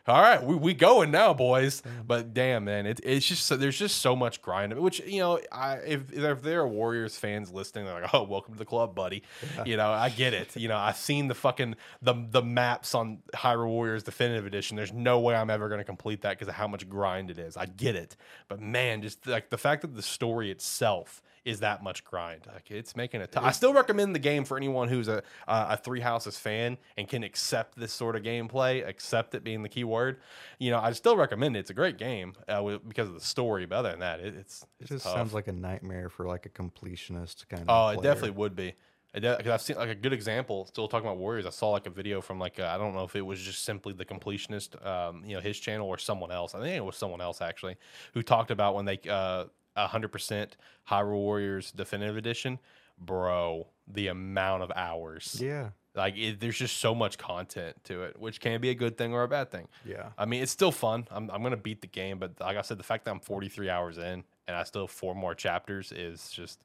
all 0.08 0.20
right, 0.20 0.42
we, 0.42 0.54
we 0.54 0.74
going 0.74 1.10
now, 1.10 1.34
boys. 1.34 1.80
Mm-hmm. 1.80 2.02
But 2.06 2.32
damn, 2.32 2.64
man, 2.64 2.86
it, 2.86 3.00
it's 3.02 3.26
just 3.26 3.46
so, 3.46 3.56
there's 3.56 3.78
just 3.78 3.98
so 3.98 4.14
much 4.14 4.40
grind. 4.40 4.78
Which 4.78 5.00
you 5.00 5.20
know, 5.20 5.40
I 5.50 5.76
if 5.78 6.12
if 6.12 6.42
there 6.42 6.60
are 6.60 6.68
Warriors 6.68 7.18
fans 7.18 7.52
listening, 7.52 7.86
they're 7.86 8.00
like, 8.00 8.10
oh, 8.14 8.22
welcome 8.22 8.54
to 8.54 8.58
the 8.58 8.64
club, 8.64 8.94
buddy. 8.94 9.22
You 9.64 9.76
know, 9.76 9.90
I 9.90 10.10
get 10.10 10.32
it. 10.32 10.56
You 10.56 10.68
know, 10.68 10.76
I've 10.76 10.96
seen 10.96 11.28
the 11.28 11.34
fucking 11.34 11.74
the 12.02 12.14
the 12.30 12.42
maps 12.42 12.94
on 12.94 13.18
Hyrule 13.34 13.68
Warriors 13.68 14.02
Definitive 14.04 14.46
Edition. 14.46 14.76
There's 14.76 14.92
no 14.92 15.18
way 15.18 15.34
I'm 15.34 15.50
ever 15.50 15.68
going 15.68 15.80
to 15.80 15.84
complete 15.84 16.22
that 16.22 16.30
because 16.30 16.48
of 16.48 16.54
how 16.54 16.68
much 16.68 16.88
grind 16.88 17.30
it 17.30 17.38
is. 17.38 17.56
I 17.56 17.66
get 17.66 17.96
it, 17.96 18.16
but 18.48 18.60
man, 18.60 19.02
just 19.02 19.26
like 19.26 19.50
the 19.50 19.58
fact 19.58 19.82
that 19.82 19.96
the 19.96 20.02
story 20.02 20.50
itself 20.50 21.20
is 21.46 21.60
that 21.60 21.82
much 21.82 22.04
grind. 22.04 22.42
Like 22.52 22.70
it's 22.70 22.94
making 22.96 23.22
it. 23.22 23.32
T- 23.32 23.38
I 23.40 23.52
still 23.52 23.72
recommend 23.72 24.14
the 24.14 24.18
game 24.18 24.44
for 24.44 24.56
anyone 24.58 24.88
who's 24.88 25.08
a 25.08 25.22
uh, 25.48 25.68
a 25.70 25.76
Three 25.78 26.00
Houses 26.00 26.36
fan 26.38 26.76
and 26.98 27.08
can 27.08 27.22
accept 27.22 27.78
this 27.78 27.92
sort 27.92 28.16
of 28.16 28.22
gameplay, 28.22 28.86
accept 28.86 29.34
it 29.34 29.42
being 29.44 29.62
the 29.62 29.68
key 29.70 29.84
word. 29.84 30.18
You 30.58 30.72
know, 30.72 30.78
I 30.80 30.92
still 30.92 31.16
recommend 31.16 31.56
it. 31.56 31.60
It's 31.60 31.70
a 31.70 31.74
great 31.74 31.96
game 31.96 32.34
uh, 32.48 32.62
with- 32.62 32.86
because 32.86 33.08
of 33.08 33.14
the 33.14 33.20
story. 33.20 33.64
But 33.64 33.76
other 33.76 33.90
than 33.92 34.00
that, 34.00 34.20
it, 34.20 34.34
it's 34.34 34.66
It 34.80 34.88
just 34.88 35.04
tough. 35.04 35.14
sounds 35.14 35.32
like 35.32 35.46
a 35.48 35.52
nightmare 35.52 36.10
for 36.10 36.26
like 36.26 36.44
a 36.44 36.50
completionist 36.50 37.48
kind 37.48 37.62
of. 37.62 37.68
Oh, 37.70 37.88
it 37.98 38.02
definitely 38.02 38.30
would 38.32 38.54
be. 38.56 38.74
Because 39.14 39.46
I've 39.46 39.62
seen 39.62 39.76
like 39.76 39.88
a 39.88 39.94
good 39.94 40.12
example. 40.12 40.66
Still 40.66 40.88
talking 40.88 41.06
about 41.06 41.16
Warriors, 41.16 41.46
I 41.46 41.50
saw 41.50 41.70
like 41.70 41.86
a 41.86 41.90
video 41.90 42.20
from 42.20 42.38
like 42.38 42.60
uh, 42.60 42.66
I 42.66 42.76
don't 42.76 42.92
know 42.92 43.04
if 43.04 43.16
it 43.16 43.22
was 43.22 43.40
just 43.40 43.64
simply 43.64 43.94
the 43.94 44.04
completionist, 44.04 44.84
um, 44.84 45.22
you 45.24 45.34
know, 45.34 45.40
his 45.40 45.58
channel 45.58 45.88
or 45.88 45.96
someone 45.96 46.30
else. 46.30 46.54
I 46.54 46.60
think 46.60 46.76
it 46.76 46.84
was 46.84 46.96
someone 46.96 47.22
else 47.22 47.40
actually 47.40 47.76
who 48.12 48.22
talked 48.22 48.50
about 48.50 48.74
when 48.74 48.84
they 48.84 48.98
uh 49.08 49.44
hundred 49.76 50.08
percent 50.08 50.56
Hyrule 50.90 51.12
Warriors 51.18 51.72
Definitive 51.72 52.16
Edition, 52.16 52.58
bro. 52.98 53.66
The 53.88 54.08
amount 54.08 54.62
of 54.64 54.72
hours, 54.74 55.38
Yeah, 55.40 55.68
like 55.94 56.16
it, 56.16 56.40
there's 56.40 56.58
just 56.58 56.78
so 56.78 56.92
much 56.94 57.18
content 57.18 57.76
to 57.84 58.02
it, 58.02 58.18
which 58.18 58.40
can 58.40 58.60
be 58.60 58.70
a 58.70 58.74
good 58.74 58.98
thing 58.98 59.12
or 59.14 59.22
a 59.22 59.28
bad 59.28 59.50
thing. 59.52 59.68
yeah. 59.84 60.08
I 60.18 60.24
mean, 60.26 60.42
it's 60.42 60.50
still 60.50 60.72
fun. 60.72 61.06
I'm, 61.12 61.30
I'm 61.30 61.40
gonna 61.42 61.56
beat 61.56 61.82
the 61.82 61.86
game, 61.86 62.18
but 62.18 62.32
like 62.40 62.56
I 62.56 62.62
said, 62.62 62.78
the 62.78 62.82
fact 62.84 63.04
that 63.04 63.12
I'm 63.12 63.20
43 63.20 63.70
hours 63.70 63.98
in 63.98 64.24
and 64.48 64.56
I 64.56 64.64
still 64.64 64.82
have 64.82 64.90
four 64.90 65.14
more 65.14 65.34
chapters 65.36 65.92
is 65.92 66.30
just 66.30 66.58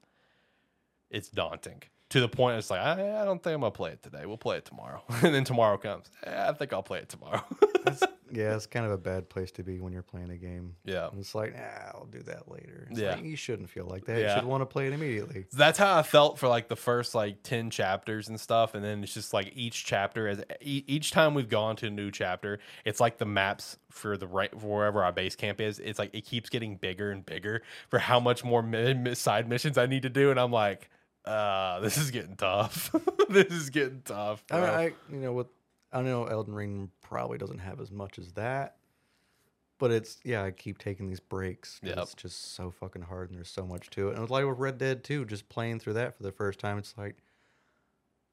it's 1.12 1.30
daunting 1.30 1.84
to 2.12 2.22
the 2.22 2.30
point 2.30 2.57
it's 2.57 2.70
like 2.70 2.80
I, 2.82 3.22
I 3.22 3.26
don't 3.26 3.41
think 3.43 3.55
I'm 3.55 3.62
gonna 3.62 3.72
play 3.72 3.91
it 3.91 4.01
today. 4.03 4.26
We'll 4.26 4.38
play 4.38 4.57
it 4.57 4.66
tomorrow, 4.66 5.01
and 5.24 5.34
then 5.34 5.43
tomorrow 5.43 5.78
comes. 5.78 6.05
"Eh, 6.24 6.49
I 6.49 6.53
think 6.53 6.72
I'll 6.74 6.84
play 6.84 6.99
it 6.99 7.09
tomorrow. 7.09 7.43
That's, 7.84 8.03
yeah, 8.32 8.55
it's 8.55 8.68
kind 8.68 8.86
of 8.86 8.91
a 8.91 8.97
bad 8.97 9.28
place 9.28 9.51
to 9.53 9.64
be 9.64 9.80
when 9.80 9.91
you're 9.91 10.03
playing 10.03 10.30
a 10.30 10.38
game. 10.38 10.76
yeah, 10.86 11.07
And 11.09 11.20
It's 11.20 11.34
like, 11.34 11.53
nah, 11.55 11.62
I'll 11.95 12.05
do 12.05 12.22
that 12.24 12.49
later. 12.49 12.88
It's 12.91 12.99
Yeah. 12.99 13.16
like, 13.16 13.24
you 13.26 13.36
shouldn't 13.36 13.70
feel 13.72 13.86
like 13.88 14.05
that. 14.05 14.22
You 14.22 14.30
should 14.30 14.45
want 14.45 14.62
to 14.62 14.66
play 14.68 14.86
it 14.88 14.93
immediately. 14.93 15.45
that's 15.51 15.80
how 15.80 15.97
I 15.97 16.03
felt 16.03 16.38
for 16.38 16.47
like 16.47 16.68
the 16.68 16.76
first 16.76 17.16
like 17.16 17.41
10 17.43 17.72
chapters 17.72 18.30
and 18.30 18.39
stuff, 18.39 18.76
and 18.76 18.84
then 18.86 19.03
it's 19.03 19.14
just 19.16 19.34
like 19.34 19.51
each 19.55 19.84
chapter 19.84 20.28
as 20.28 20.43
each 20.62 21.09
time 21.12 21.34
we've 21.34 21.49
gone 21.49 21.76
to 21.78 21.88
a 21.88 21.89
new 21.89 22.12
chapter, 22.12 22.59
it's 22.86 22.99
like 22.99 23.18
the 23.18 23.26
maps 23.26 23.78
for 23.89 24.16
the 24.16 24.28
right 24.28 24.51
for 24.51 24.68
wherever 24.78 25.03
our 25.03 25.12
base 25.12 25.36
camp 25.36 25.59
is. 25.59 25.80
It's 25.80 25.97
like 25.97 26.14
it 26.14 26.24
keeps 26.26 26.49
getting 26.49 26.76
bigger 26.76 27.09
and 27.12 27.26
bigger 27.26 27.64
for 27.89 27.97
how 27.99 28.20
much 28.20 28.43
more 28.43 28.64
side 29.16 29.49
missions 29.49 29.78
I 29.80 29.88
need 29.88 30.03
to 30.03 30.09
do, 30.09 30.30
and 30.30 30.39
I'm 30.39 30.51
like. 30.51 30.89
Uh, 31.26 31.80
this 31.82 31.97
is 31.97 32.11
getting 32.11 32.36
tough. 32.36 32.93
this 33.30 33.51
is 33.51 33.69
getting 33.69 34.01
tough. 34.03 34.43
I, 34.51 34.55
mean. 34.55 34.69
I, 34.69 34.84
you 35.11 35.19
know, 35.19 35.34
what 35.34 35.47
I 35.93 36.01
know 36.01 36.26
Elden 36.26 36.53
Ring 36.53 36.89
probably 37.01 37.38
doesn't 37.38 37.59
have 37.59 37.80
as 37.80 37.91
much 37.91 38.17
as 38.17 38.32
that, 38.34 38.78
but 39.78 39.91
it's 39.91 40.19
yeah. 40.24 40.43
I 40.43 40.51
keep 40.51 40.78
taking 40.78 41.07
these 41.07 41.19
breaks. 41.19 41.80
Yep. 41.84 41.97
It's 41.97 42.13
just 42.15 42.55
so 42.55 42.72
fucking 42.72 43.03
hard, 43.03 43.30
and 43.30 43.38
there's 43.38 43.49
so 43.49 43.65
much 43.65 43.89
to 43.91 44.09
it. 44.09 44.15
And 44.15 44.24
it's 44.24 44.32
like 44.32 44.45
with 44.45 44.57
Red 44.57 44.78
Dead 44.78 45.03
2, 45.03 45.26
just 45.26 45.47
playing 45.49 45.80
through 45.80 45.93
that 45.93 46.15
for 46.15 46.24
the 46.24 46.32
first 46.32 46.59
time. 46.59 46.78
It's 46.78 46.95
like 46.97 47.17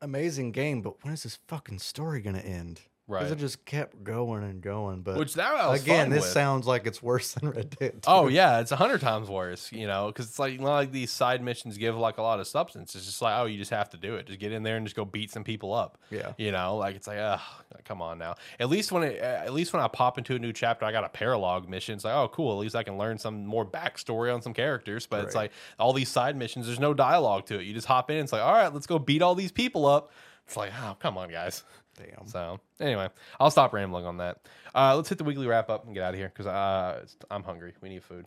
amazing 0.01 0.53
game, 0.53 0.80
but 0.80 1.05
when 1.05 1.12
is 1.12 1.24
this 1.24 1.39
fucking 1.49 1.80
story 1.80 2.20
gonna 2.20 2.39
end? 2.39 2.82
Because 3.09 3.31
Right. 3.31 3.33
it 3.33 3.39
just 3.39 3.65
kept 3.65 4.05
going 4.05 4.45
and 4.45 4.61
going. 4.61 5.01
But 5.01 5.17
Which 5.17 5.33
that 5.35 5.55
I 5.55 5.69
was 5.71 5.83
again, 5.83 6.11
this 6.11 6.25
with. 6.25 6.31
sounds 6.33 6.67
like 6.67 6.87
it's 6.87 7.03
worse 7.03 7.33
than 7.41 7.51
Red 7.51 7.70
Dead. 7.70 8.03
2. 8.03 8.07
Oh 8.07 8.28
yeah, 8.28 8.61
it's 8.61 8.70
a 8.70 8.77
hundred 8.77 9.01
times 9.01 9.31
worse, 9.31 9.73
you 9.73 9.87
know, 9.87 10.09
because 10.09 10.27
it's 10.27 10.39
like 10.39 10.61
know, 10.61 10.66
like 10.66 10.93
these 10.93 11.11
side 11.11 11.43
missions 11.43 11.78
give 11.78 11.97
like 11.97 12.19
a 12.19 12.23
lot 12.23 12.39
of 12.39 12.47
substance. 12.47 12.95
It's 12.95 13.07
just 13.07 13.23
like 13.23 13.41
oh, 13.41 13.47
you 13.47 13.57
just 13.57 13.70
have 13.70 13.89
to 13.91 13.97
do 13.97 14.16
it. 14.16 14.27
Just 14.27 14.39
get 14.39 14.53
in 14.53 14.62
there 14.62 14.77
and 14.77 14.85
just 14.85 14.95
go 14.95 15.07
beat 15.07 15.31
some 15.31 15.43
people 15.43 15.73
up. 15.73 15.97
Yeah. 16.11 16.32
you 16.37 16.53
know, 16.53 16.77
like 16.77 16.97
it's 16.97 17.07
like 17.07 17.16
oh, 17.19 17.41
come 17.87 18.03
on 18.03 18.19
now. 18.19 18.35
At 18.61 18.69
least 18.69 18.93
when 18.93 19.03
it, 19.05 19.16
at 19.19 19.55
least 19.55 19.73
when 19.73 19.81
I 19.82 19.89
pop 19.89 20.19
into 20.19 20.35
a 20.35 20.39
new 20.39 20.53
chapter, 20.53 20.85
I 20.85 20.93
got 20.93 21.05
a 21.05 21.09
paralog 21.09 21.66
mission. 21.66 21.95
It's 21.95 22.05
like 22.05 22.15
oh 22.15 22.28
cool, 22.28 22.53
at 22.53 22.59
least 22.59 22.77
I 22.77 22.82
can 22.82 22.99
learn 22.99 23.16
some 23.16 23.47
more 23.47 23.65
backstory 23.65 24.35
on 24.35 24.43
some 24.43 24.53
characters. 24.53 25.07
But 25.07 25.24
it's 25.24 25.35
like 25.35 25.53
all 25.78 25.95
these 25.95 26.11
side 26.11 26.37
missions, 26.37 26.66
there's 26.66 26.78
no 26.78 26.93
dialogue 26.93 27.47
to 27.47 27.59
it. 27.59 27.65
You 27.65 27.73
just 27.73 27.87
hop 27.87 28.11
in. 28.11 28.19
It's 28.19 28.32
like 28.35 28.43
all 28.43 28.53
right, 28.53 28.73
let's 28.74 28.87
go 28.87 28.99
beat 28.99 29.23
all 29.23 29.35
these 29.35 29.53
people 29.53 29.87
up. 29.87 30.12
It's 30.47 30.59
like 30.59 30.73
oh 30.82 30.95
come 31.01 31.16
on 31.16 31.31
guys. 31.31 31.65
Damn. 31.99 32.27
So 32.27 32.61
Anyway, 32.81 33.09
I'll 33.41 33.51
stop 33.51 33.73
rambling 33.73 34.07
on 34.07 34.19
that. 34.19 34.39
Uh, 34.75 34.95
let's 34.97 35.09
hit 35.09 35.19
the 35.19 35.25
weekly 35.25 35.47
wrap 35.47 35.69
up 35.69 35.85
and 35.85 35.95
get 35.95 36.05
out 36.05 36.15
of 36.15 36.19
here 36.19 36.29
because 36.29 36.47
uh, 36.47 37.05
I'm 37.31 37.43
hungry. 37.43 37.75
We 37.81 37.89
need 37.89 38.05
food. 38.05 38.27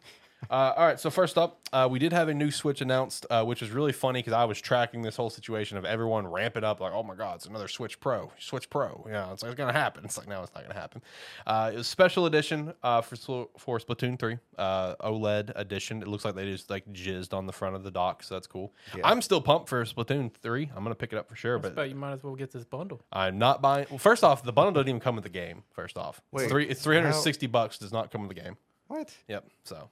Uh, 0.50 0.74
all 0.76 0.86
right, 0.86 1.00
so 1.00 1.10
first 1.10 1.38
up, 1.38 1.60
uh, 1.72 1.88
we 1.90 2.00
did 2.00 2.12
have 2.12 2.28
a 2.28 2.34
new 2.34 2.52
Switch 2.52 2.82
announced, 2.82 3.26
uh, 3.30 3.44
which 3.44 3.62
was 3.62 3.70
really 3.72 3.94
funny 3.94 4.20
because 4.20 4.34
I 4.34 4.44
was 4.46 4.60
tracking 4.60 5.02
this 5.02 5.16
whole 5.16 5.30
situation 5.30 5.78
of 5.78 5.86
everyone 5.86 6.28
ramp 6.28 6.58
it 6.58 6.64
up 6.64 6.80
like, 6.80 6.94
oh 6.94 7.04
my 7.04 7.16
god, 7.16 7.36
it's 7.36 7.46
another 7.46 7.68
Switch 7.68 8.00
Pro, 8.00 8.32
Switch 8.40 8.70
Pro. 8.70 9.06
Yeah, 9.10 9.32
it's, 9.32 9.44
like, 9.44 9.52
it's 9.52 9.58
gonna 9.58 9.72
happen. 9.72 10.04
It's 10.04 10.18
like 10.18 10.28
no, 10.28 10.42
it's 10.44 10.54
not 10.54 10.64
gonna 10.64 10.80
happen. 10.80 11.02
Uh, 11.46 11.72
it 11.74 11.78
was 11.78 11.88
special 11.88 12.26
edition 12.26 12.74
uh, 12.84 13.02
for 13.02 13.48
for 13.58 13.80
Splatoon 13.80 14.18
three 14.20 14.38
uh, 14.58 14.96
OLED 14.96 15.52
edition. 15.56 16.02
It 16.02 16.08
looks 16.08 16.26
like 16.26 16.36
they 16.36 16.46
just 16.46 16.70
like 16.70 16.92
jizzed 16.92 17.34
on 17.34 17.46
the 17.46 17.54
front 17.54 17.76
of 17.76 17.84
the 17.84 17.92
dock, 17.92 18.24
so 18.24 18.36
that's 18.36 18.48
cool. 18.48 18.74
Yeah. 18.96 19.02
I'm 19.06 19.22
still 19.22 19.42
pumped 19.42 19.70
for 19.70 19.84
Splatoon 19.86 20.34
three. 20.34 20.70
I'm 20.76 20.84
gonna 20.84 20.96
pick 20.96 21.14
it 21.14 21.18
up 21.18 21.30
for 21.30 21.36
sure, 21.36 21.58
I 21.58 21.70
but 21.70 21.90
you 21.90 21.96
might 21.96 22.14
as 22.14 22.24
well 22.24 22.36
get 22.36 22.52
this 22.52 22.66
bundle. 22.66 23.02
I'm 23.14 23.38
not 23.38 23.62
buying. 23.62 23.86
Well, 23.90 24.00
first 24.00 24.24
off, 24.24 24.44
the 24.44 24.54
bundle 24.54 24.74
doesn't 24.74 24.90
even 24.90 25.00
come 25.00 25.16
with 25.16 25.24
the 25.24 25.30
game. 25.30 25.64
First 25.72 25.98
off, 25.98 26.22
Wait, 26.32 26.44
it's, 26.44 26.52
three, 26.52 26.68
it's 26.68 26.82
360 26.82 27.48
bucks. 27.48 27.78
Does 27.78 27.94
not 27.94 28.12
come 28.12 28.28
with 28.28 28.36
the 28.36 28.42
game. 28.42 28.58
What? 28.88 29.14
Yep. 29.28 29.48
So, 29.64 29.90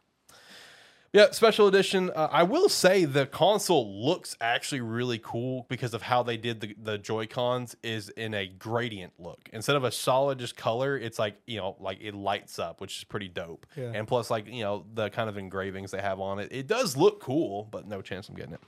yeah, 1.12 1.32
special 1.32 1.68
edition. 1.68 2.12
Uh, 2.16 2.28
I 2.32 2.44
will 2.44 2.70
say 2.70 3.06
the 3.06 3.26
console 3.26 4.06
looks 4.06 4.38
actually 4.40 4.82
really 4.82 5.18
cool 5.18 5.66
because 5.68 5.94
of 5.94 6.04
how 6.04 6.22
they 6.22 6.38
did 6.38 6.62
the 6.62 6.76
the 6.82 6.98
Joy 6.98 7.26
Cons 7.26 7.76
is 7.82 8.10
in 8.10 8.34
a 8.34 8.48
gradient 8.48 9.14
look 9.18 9.50
instead 9.52 9.76
of 9.76 9.84
a 9.84 9.92
solid 9.92 10.38
just 10.38 10.56
color. 10.56 10.98
It's 10.98 11.18
like 11.18 11.36
you 11.48 11.58
know, 11.58 11.76
like 11.80 12.00
it 12.02 12.14
lights 12.14 12.60
up, 12.60 12.80
which 12.80 12.98
is 12.98 13.04
pretty 13.04 13.28
dope. 13.28 13.66
Yeah. 13.76 13.92
And 13.96 14.08
plus, 14.08 14.30
like 14.30 14.48
you 14.48 14.64
know, 14.64 14.86
the 14.94 15.10
kind 15.10 15.30
of 15.30 15.38
engravings 15.38 15.92
they 15.92 16.02
have 16.02 16.20
on 16.20 16.40
it, 16.40 16.50
it 16.52 16.68
does 16.68 16.96
look 16.96 17.20
cool, 17.22 17.68
but 17.72 17.88
no 17.88 18.02
chance 18.02 18.30
I'm 18.30 18.36
getting 18.36 18.54
it. 18.54 18.62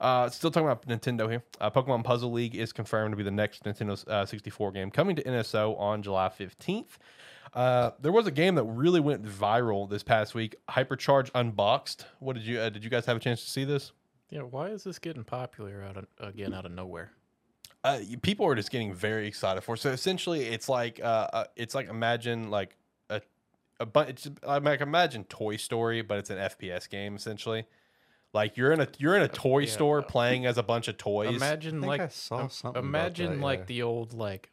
Uh, 0.00 0.30
still 0.30 0.50
talking 0.50 0.68
about 0.68 0.86
Nintendo 0.86 1.28
here. 1.28 1.42
Uh, 1.60 1.70
Pokemon 1.70 2.04
Puzzle 2.04 2.30
League 2.30 2.54
is 2.54 2.72
confirmed 2.72 3.12
to 3.12 3.16
be 3.16 3.24
the 3.24 3.30
next 3.30 3.64
Nintendo 3.64 4.06
uh, 4.08 4.24
64 4.24 4.72
game 4.72 4.90
coming 4.90 5.16
to 5.16 5.22
NSO 5.22 5.78
on 5.78 6.02
July 6.02 6.28
15th. 6.28 6.98
Uh, 7.54 7.90
there 8.00 8.12
was 8.12 8.26
a 8.26 8.30
game 8.30 8.54
that 8.56 8.64
really 8.64 9.00
went 9.00 9.24
viral 9.24 9.88
this 9.88 10.02
past 10.02 10.34
week. 10.34 10.56
Hypercharge 10.68 11.30
Unboxed. 11.34 12.06
What 12.20 12.34
did 12.34 12.44
you 12.44 12.60
uh, 12.60 12.68
did 12.68 12.84
you 12.84 12.90
guys 12.90 13.06
have 13.06 13.16
a 13.16 13.20
chance 13.20 13.42
to 13.42 13.50
see 13.50 13.64
this? 13.64 13.92
Yeah, 14.30 14.42
why 14.42 14.68
is 14.68 14.84
this 14.84 14.98
getting 14.98 15.24
popular 15.24 15.82
out 15.82 15.96
of, 15.96 16.06
again 16.18 16.52
out 16.52 16.66
of 16.66 16.72
nowhere? 16.72 17.12
Uh, 17.84 18.00
people 18.22 18.46
are 18.46 18.54
just 18.54 18.70
getting 18.70 18.92
very 18.92 19.26
excited 19.26 19.62
for. 19.62 19.74
it. 19.74 19.78
So 19.78 19.90
essentially, 19.90 20.44
it's 20.44 20.68
like 20.68 21.00
uh, 21.00 21.28
uh 21.32 21.44
it's 21.56 21.74
like 21.74 21.88
imagine 21.88 22.50
like 22.50 22.76
a 23.08 23.22
a 23.80 23.86
bunch. 23.86 24.10
It's 24.10 24.30
I 24.46 24.58
like 24.58 24.80
imagine 24.80 25.24
Toy 25.24 25.56
Story, 25.56 26.02
but 26.02 26.18
it's 26.18 26.30
an 26.30 26.38
FPS 26.38 26.88
game 26.88 27.16
essentially. 27.16 27.66
Like 28.34 28.56
you're 28.56 28.72
in 28.72 28.80
a 28.80 28.88
you're 28.98 29.16
in 29.16 29.22
a 29.22 29.28
toy 29.28 29.60
yeah. 29.60 29.70
store 29.70 30.02
playing 30.02 30.44
as 30.44 30.58
a 30.58 30.62
bunch 30.62 30.88
of 30.88 30.98
toys. 30.98 31.34
Imagine 31.34 31.80
think 31.80 31.86
like 31.86 32.00
I 32.02 32.08
saw 32.08 32.42
im- 32.42 32.50
something 32.50 32.80
about 32.80 32.88
imagine 32.88 33.36
that, 33.36 33.40
like 33.40 33.60
yeah. 33.60 33.64
the 33.64 33.82
old 33.82 34.12
like 34.12 34.50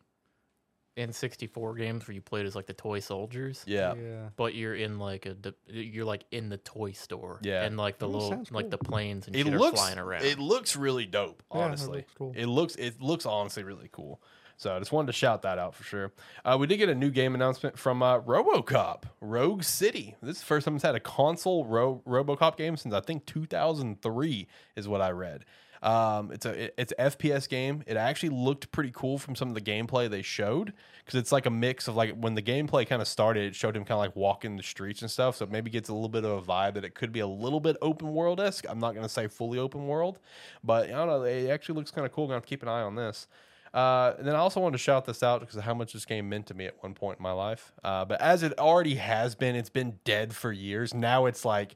N64 0.98 1.78
games 1.78 2.08
where 2.08 2.16
you 2.16 2.22
played 2.22 2.46
as 2.46 2.56
like 2.56 2.66
the 2.68 2.74
toy 2.74 3.00
soldiers. 3.00 3.64
yeah. 3.68 3.94
Yeah. 3.96 4.30
But 4.36 4.56
you're 4.56 4.76
in 4.76 4.98
like 5.00 5.26
a 5.26 5.36
you're 5.68 6.06
like 6.06 6.24
in 6.32 6.50
the 6.50 6.58
toy 6.58 6.92
store. 6.94 7.40
Yeah. 7.42 7.64
And 7.64 7.78
like 7.78 7.98
the 8.00 8.08
little 8.08 8.30
sounds 8.30 8.52
like 8.52 8.70
the 8.70 8.78
planes 8.78 9.28
and 9.28 9.36
It 9.36 9.46
shit 9.46 9.54
are 9.54 9.60
looks 9.60 9.80
flying 9.80 10.00
around. 10.00 10.24
it 10.26 10.40
looks 10.40 10.76
really 10.76 11.06
dope. 11.06 11.44
Yeah, 11.54 11.62
Honestly, 11.62 11.98
looks 12.00 12.12
cool. 12.18 12.34
it 12.36 12.46
looks 12.48 12.76
it 12.76 13.02
looks 13.02 13.26
honestly 13.26 13.64
really 13.64 13.90
cool. 13.92 14.22
So 14.58 14.74
I 14.74 14.80
just 14.80 14.94
wanted 14.94 15.08
to 15.08 15.14
shout 15.14 15.42
that 15.42 15.60
out 15.60 15.76
for 15.76 15.84
sure. 15.84 16.14
Uh, 16.46 16.56
we 16.58 16.66
did 16.66 16.78
get 16.78 16.88
a 16.88 16.96
new 16.96 17.10
game 17.12 17.36
announcement 17.36 17.78
from 17.78 18.02
uh, 18.02 18.22
RoboCop 18.22 19.04
Rogue 19.20 19.64
City. 19.64 20.16
This 20.22 20.38
is 20.38 20.40
the 20.40 20.46
first 20.46 20.64
time 20.64 20.76
it's 20.76 20.84
had 20.86 20.96
a 20.96 21.00
console 21.02 21.66
Ro- 21.66 22.02
RoboCop 22.08 22.56
game 22.56 22.78
since 22.78 22.94
I 22.96 23.02
think 23.02 23.26
2003 23.26 24.48
is 24.78 24.88
what 24.88 25.02
I 25.02 25.10
read. 25.12 25.44
Um, 25.86 26.32
it's 26.32 26.48
a 26.48 26.82
it's 26.82 26.94
FPS 26.98 27.48
game. 27.48 27.84
It 27.86 27.96
actually 27.96 28.30
looked 28.30 28.72
pretty 28.72 28.92
cool 28.92 29.20
from 29.20 29.36
some 29.36 29.50
of 29.50 29.54
the 29.54 29.62
gameplay 29.62 30.10
they 30.10 30.24
showed 30.24 30.74
because 30.98 31.20
it's 31.20 31.32
like 31.32 31.46
a 31.46 31.52
mix 31.52 31.88
of 31.88 31.96
like 31.96 32.16
when 32.16 32.34
the 32.34 32.42
gameplay 32.42 32.88
kind 32.88 33.04
of 33.04 33.08
started, 33.08 33.44
it 33.44 33.56
showed 33.56 33.78
him 33.78 33.84
kind 33.84 33.92
of 33.92 34.00
like 34.00 34.16
walking 34.16 34.58
the 34.58 34.64
streets 34.64 35.04
and 35.04 35.12
stuff. 35.12 35.36
So 35.36 35.46
it 35.46 35.52
maybe 35.52 35.70
gets 35.70 35.90
a 35.90 35.94
little 35.94 36.10
bit 36.10 36.26
of 36.26 36.32
a 36.32 36.42
vibe 36.42 36.74
that 36.74 36.86
it 36.86 36.96
could 36.96 37.12
be 37.12 37.20
a 37.20 37.28
little 37.28 37.60
bit 37.60 37.78
open 37.84 38.14
world 38.14 38.40
esque. 38.42 38.66
I'm 38.68 38.80
not 38.80 38.96
gonna 38.96 39.08
say 39.08 39.28
fully 39.28 39.60
open 39.60 39.86
world, 39.86 40.18
but 40.64 40.88
I 40.88 40.94
don't 40.94 41.08
know. 41.08 41.22
It 41.22 41.50
actually 41.50 41.76
looks 41.76 41.92
kind 41.92 42.04
of 42.04 42.12
cool. 42.12 42.28
Gonna 42.28 42.42
keep 42.42 42.64
an 42.64 42.68
eye 42.68 42.82
on 42.82 42.96
this. 42.96 43.28
Uh, 43.72 44.16
and 44.18 44.28
then 44.28 44.34
I 44.34 44.40
also 44.40 44.62
wanted 44.62 44.78
to 44.78 44.84
shout 44.84 45.06
this 45.06 45.22
out 45.22 45.42
because 45.42 45.58
of 45.58 45.64
how 45.64 45.76
much 45.76 45.94
this 45.94 46.06
game 46.06 46.30
meant 46.30 46.48
to 46.48 46.56
me 46.56 46.66
at 46.66 46.82
one 46.82 46.96
point 46.96 47.20
in 47.20 47.24
my 47.24 47.34
life. 47.34 47.74
Uh, 47.84 48.06
but 48.06 48.20
as 48.22 48.42
it 48.42 48.58
already 48.58 48.96
has 48.96 49.36
been, 49.36 49.56
it's 49.56 49.70
been 49.70 50.00
dead 50.04 50.34
for 50.34 50.52
years. 50.52 50.96
Now 50.96 51.26
it's 51.28 51.46
like 51.46 51.76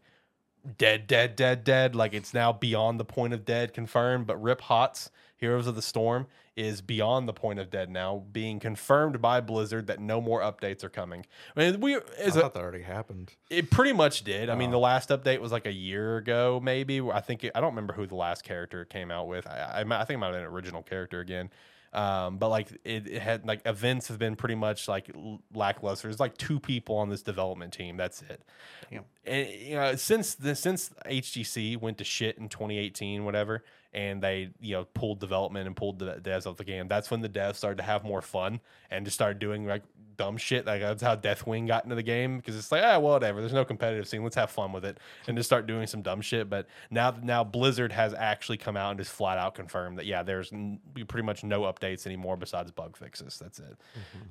dead, 0.77 1.07
dead, 1.07 1.36
dead, 1.36 1.64
dead. 1.64 1.95
Like 1.95 2.14
it's 2.14 2.34
now 2.34 2.52
beyond 2.53 2.99
the 2.99 3.06
point 3.06 3.34
of 3.34 3.45
dead, 3.45 3.73
confirmed. 3.73 4.27
But 4.27 4.41
Rip 4.41 4.61
Hots, 4.61 5.11
Heroes 5.38 5.68
of 5.68 5.76
the 5.76 5.81
Storm, 5.81 6.27
is 6.56 6.81
beyond 6.81 7.26
the 7.27 7.34
point 7.34 7.57
of 7.57 7.69
dead 7.69 7.90
now, 7.90 8.23
being 8.34 8.60
confirmed 8.60 9.22
by 9.22 9.40
Blizzard 9.40 9.88
that 9.88 9.99
no 9.99 10.19
more 10.19 10.41
updates 10.41 10.84
are 10.84 10.90
coming. 10.90 11.26
I 11.56 11.60
mean, 11.72 11.80
we 11.80 11.95
I 11.95 11.99
as 12.18 12.36
a, 12.36 12.41
thought 12.41 12.53
that 12.53 12.61
already 12.61 12.84
happened. 12.84 13.34
it 13.49 13.69
pretty 13.72 13.94
much 13.94 14.23
did. 14.26 14.49
I 14.49 14.56
mean, 14.56 14.69
Oh. 14.69 14.73
the 14.73 14.80
last 14.80 15.07
update 15.10 15.40
was 15.40 15.53
like 15.53 15.65
a 15.65 15.72
year 15.72 16.18
ago, 16.18 16.60
maybe. 16.61 16.99
I 16.99 17.22
think 17.22 17.45
it, 17.45 17.53
I 17.56 17.61
don't 17.61 17.72
remember 17.72 17.94
who 17.94 18.06
the 18.07 18.15
last 18.15 18.44
character 18.44 18.84
came 18.84 19.10
out 19.10 19.27
with. 19.27 19.48
I, 19.48 19.84
I, 19.88 20.02
I 20.02 20.06
think 20.06 20.15
it 20.15 20.18
might 20.18 20.27
have 20.27 20.36
been 20.36 20.41
an 20.44 20.48
original 20.52 20.84
character 20.84 21.22
again. 21.22 21.49
Um, 21.91 22.38
but 22.38 22.49
like 22.49 22.72
it, 22.84 23.07
it 23.07 23.22
had 23.22 23.48
like 23.48 23.61
events 23.66 24.10
have 24.10 24.20
been 24.20 24.36
pretty 24.36 24.56
much 24.56 24.88
like 24.88 25.10
lackluster. 25.53 26.07
There's 26.07 26.20
like 26.20 26.38
two 26.38 26.60
people 26.60 26.98
on 26.98 27.10
this 27.10 27.24
development 27.24 27.74
team. 27.74 27.98
That's 27.98 28.22
it. 28.22 28.44
Damn. 28.91 29.06
And 29.26 29.48
you 29.48 29.76
know, 29.76 29.95
since 29.95 30.36
the 30.36 30.56
since 30.56 30.91
HGC 31.06 31.80
went 31.82 31.98
to 31.98 32.03
shit 32.03 32.38
in 32.38 32.48
2018, 32.49 33.26
whatever, 33.26 33.64
and 33.94 34.22
they 34.22 34.49
you 34.60 34.76
know 34.76 34.86
pulled 34.94 35.20
development 35.20 35.68
and 35.68 35.76
pulled 35.76 35.99
the 35.99 36.16
devs 36.16 36.45
off 36.45 36.57
the 36.57 36.64
game. 36.64 36.88
That's 36.88 37.10
when 37.10 37.22
the 37.22 37.30
devs 37.30 37.56
started 37.56 37.78
to 37.78 37.84
have 37.84 38.03
more 38.03 38.22
fun 38.22 38.60
and 38.91 39.06
just 39.06 39.16
started 39.16 39.40
doing 39.40 39.66
like 39.66 39.84
dumb 40.16 40.38
shit. 40.38 40.66
Like 40.66 40.82
that's 40.82 41.02
how 41.02 41.16
Deathwing 41.16 41.66
got 41.66 41.86
into 41.86 41.95
the 41.95 42.03
game 42.03 42.38
because 42.38 42.56
it's 42.56 42.72
like 42.72 42.84
ah 42.84 42.99
whatever. 42.99 43.40
There's 43.40 43.53
no 43.53 43.66
competitive 43.66 44.07
scene. 44.07 44.22
Let's 44.24 44.36
have 44.36 44.52
fun 44.52 44.72
with 44.74 44.86
it 44.86 44.99
and 45.28 45.36
just 45.36 45.48
start 45.48 45.66
doing 45.66 45.88
some 45.88 46.02
dumb 46.02 46.22
shit. 46.22 46.49
But 46.49 46.68
now 46.91 47.16
now 47.24 47.44
Blizzard 47.44 47.91
has 47.94 48.14
actually 48.14 48.57
come 48.57 48.78
out 48.78 48.91
and 48.91 48.99
just 48.99 49.11
flat 49.11 49.38
out 49.38 49.56
confirmed 49.56 49.98
that 49.98 50.06
yeah, 50.06 50.22
there's 50.22 50.52
n- 50.53 50.80
pretty 51.07 51.26
much 51.26 51.44
no 51.44 51.61
updates 51.61 52.06
anymore 52.06 52.38
besides 52.38 52.70
bug 52.70 52.95
fixes. 52.95 53.40
That's 53.40 53.60
it. 53.60 53.78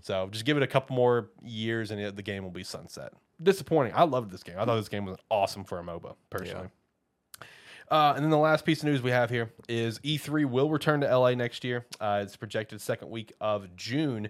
So 0.03 0.29
just 0.31 0.45
give 0.45 0.57
it 0.57 0.63
a 0.63 0.67
couple 0.69 0.95
more 0.95 1.31
years 1.43 1.91
and 1.91 2.01
it, 2.01 2.15
the 2.17 2.23
game 2.23 2.45
will 2.45 2.51
be 2.51 2.65
sunset. 2.65 3.13
Disappointing. 3.43 3.93
I 3.95 4.03
loved 4.05 4.31
this 4.31 4.43
game. 4.43 4.57
I 4.59 4.65
thought 4.65 4.77
this 4.77 4.89
game 4.89 5.05
was 5.05 5.17
awesome 5.31 5.65
for 5.65 5.79
a 5.79 5.83
MOBA 5.83 6.15
personally. 6.31 6.69
Uh, 7.91 8.13
and 8.15 8.25
then 8.25 8.31
the 8.31 8.39
last 8.39 8.65
piece 8.65 8.81
of 8.81 8.85
news 8.85 9.03
we 9.03 9.11
have 9.11 9.31
here 9.31 9.51
is 9.69 9.99
E3 10.01 10.45
will 10.47 10.71
return 10.71 11.01
to 11.01 11.19
LA 11.19 11.35
next 11.35 11.65
year. 11.65 11.87
Uh, 12.01 12.21
it's 12.23 12.37
projected 12.37 12.81
second 12.81 13.11
week 13.11 13.33
of 13.41 13.75
June. 13.77 14.29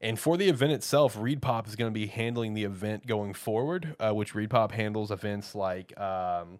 And 0.00 0.18
for 0.18 0.36
the 0.36 0.48
event 0.48 0.72
itself, 0.72 1.16
ReedPop 1.16 1.66
is 1.68 1.76
going 1.76 1.92
to 1.92 1.94
be 1.94 2.06
handling 2.06 2.54
the 2.54 2.64
event 2.64 3.06
going 3.06 3.34
forward, 3.34 3.96
uh, 4.00 4.12
which 4.12 4.32
ReedPop 4.32 4.72
handles 4.72 5.10
events 5.10 5.54
like 5.54 5.98
um, 6.00 6.56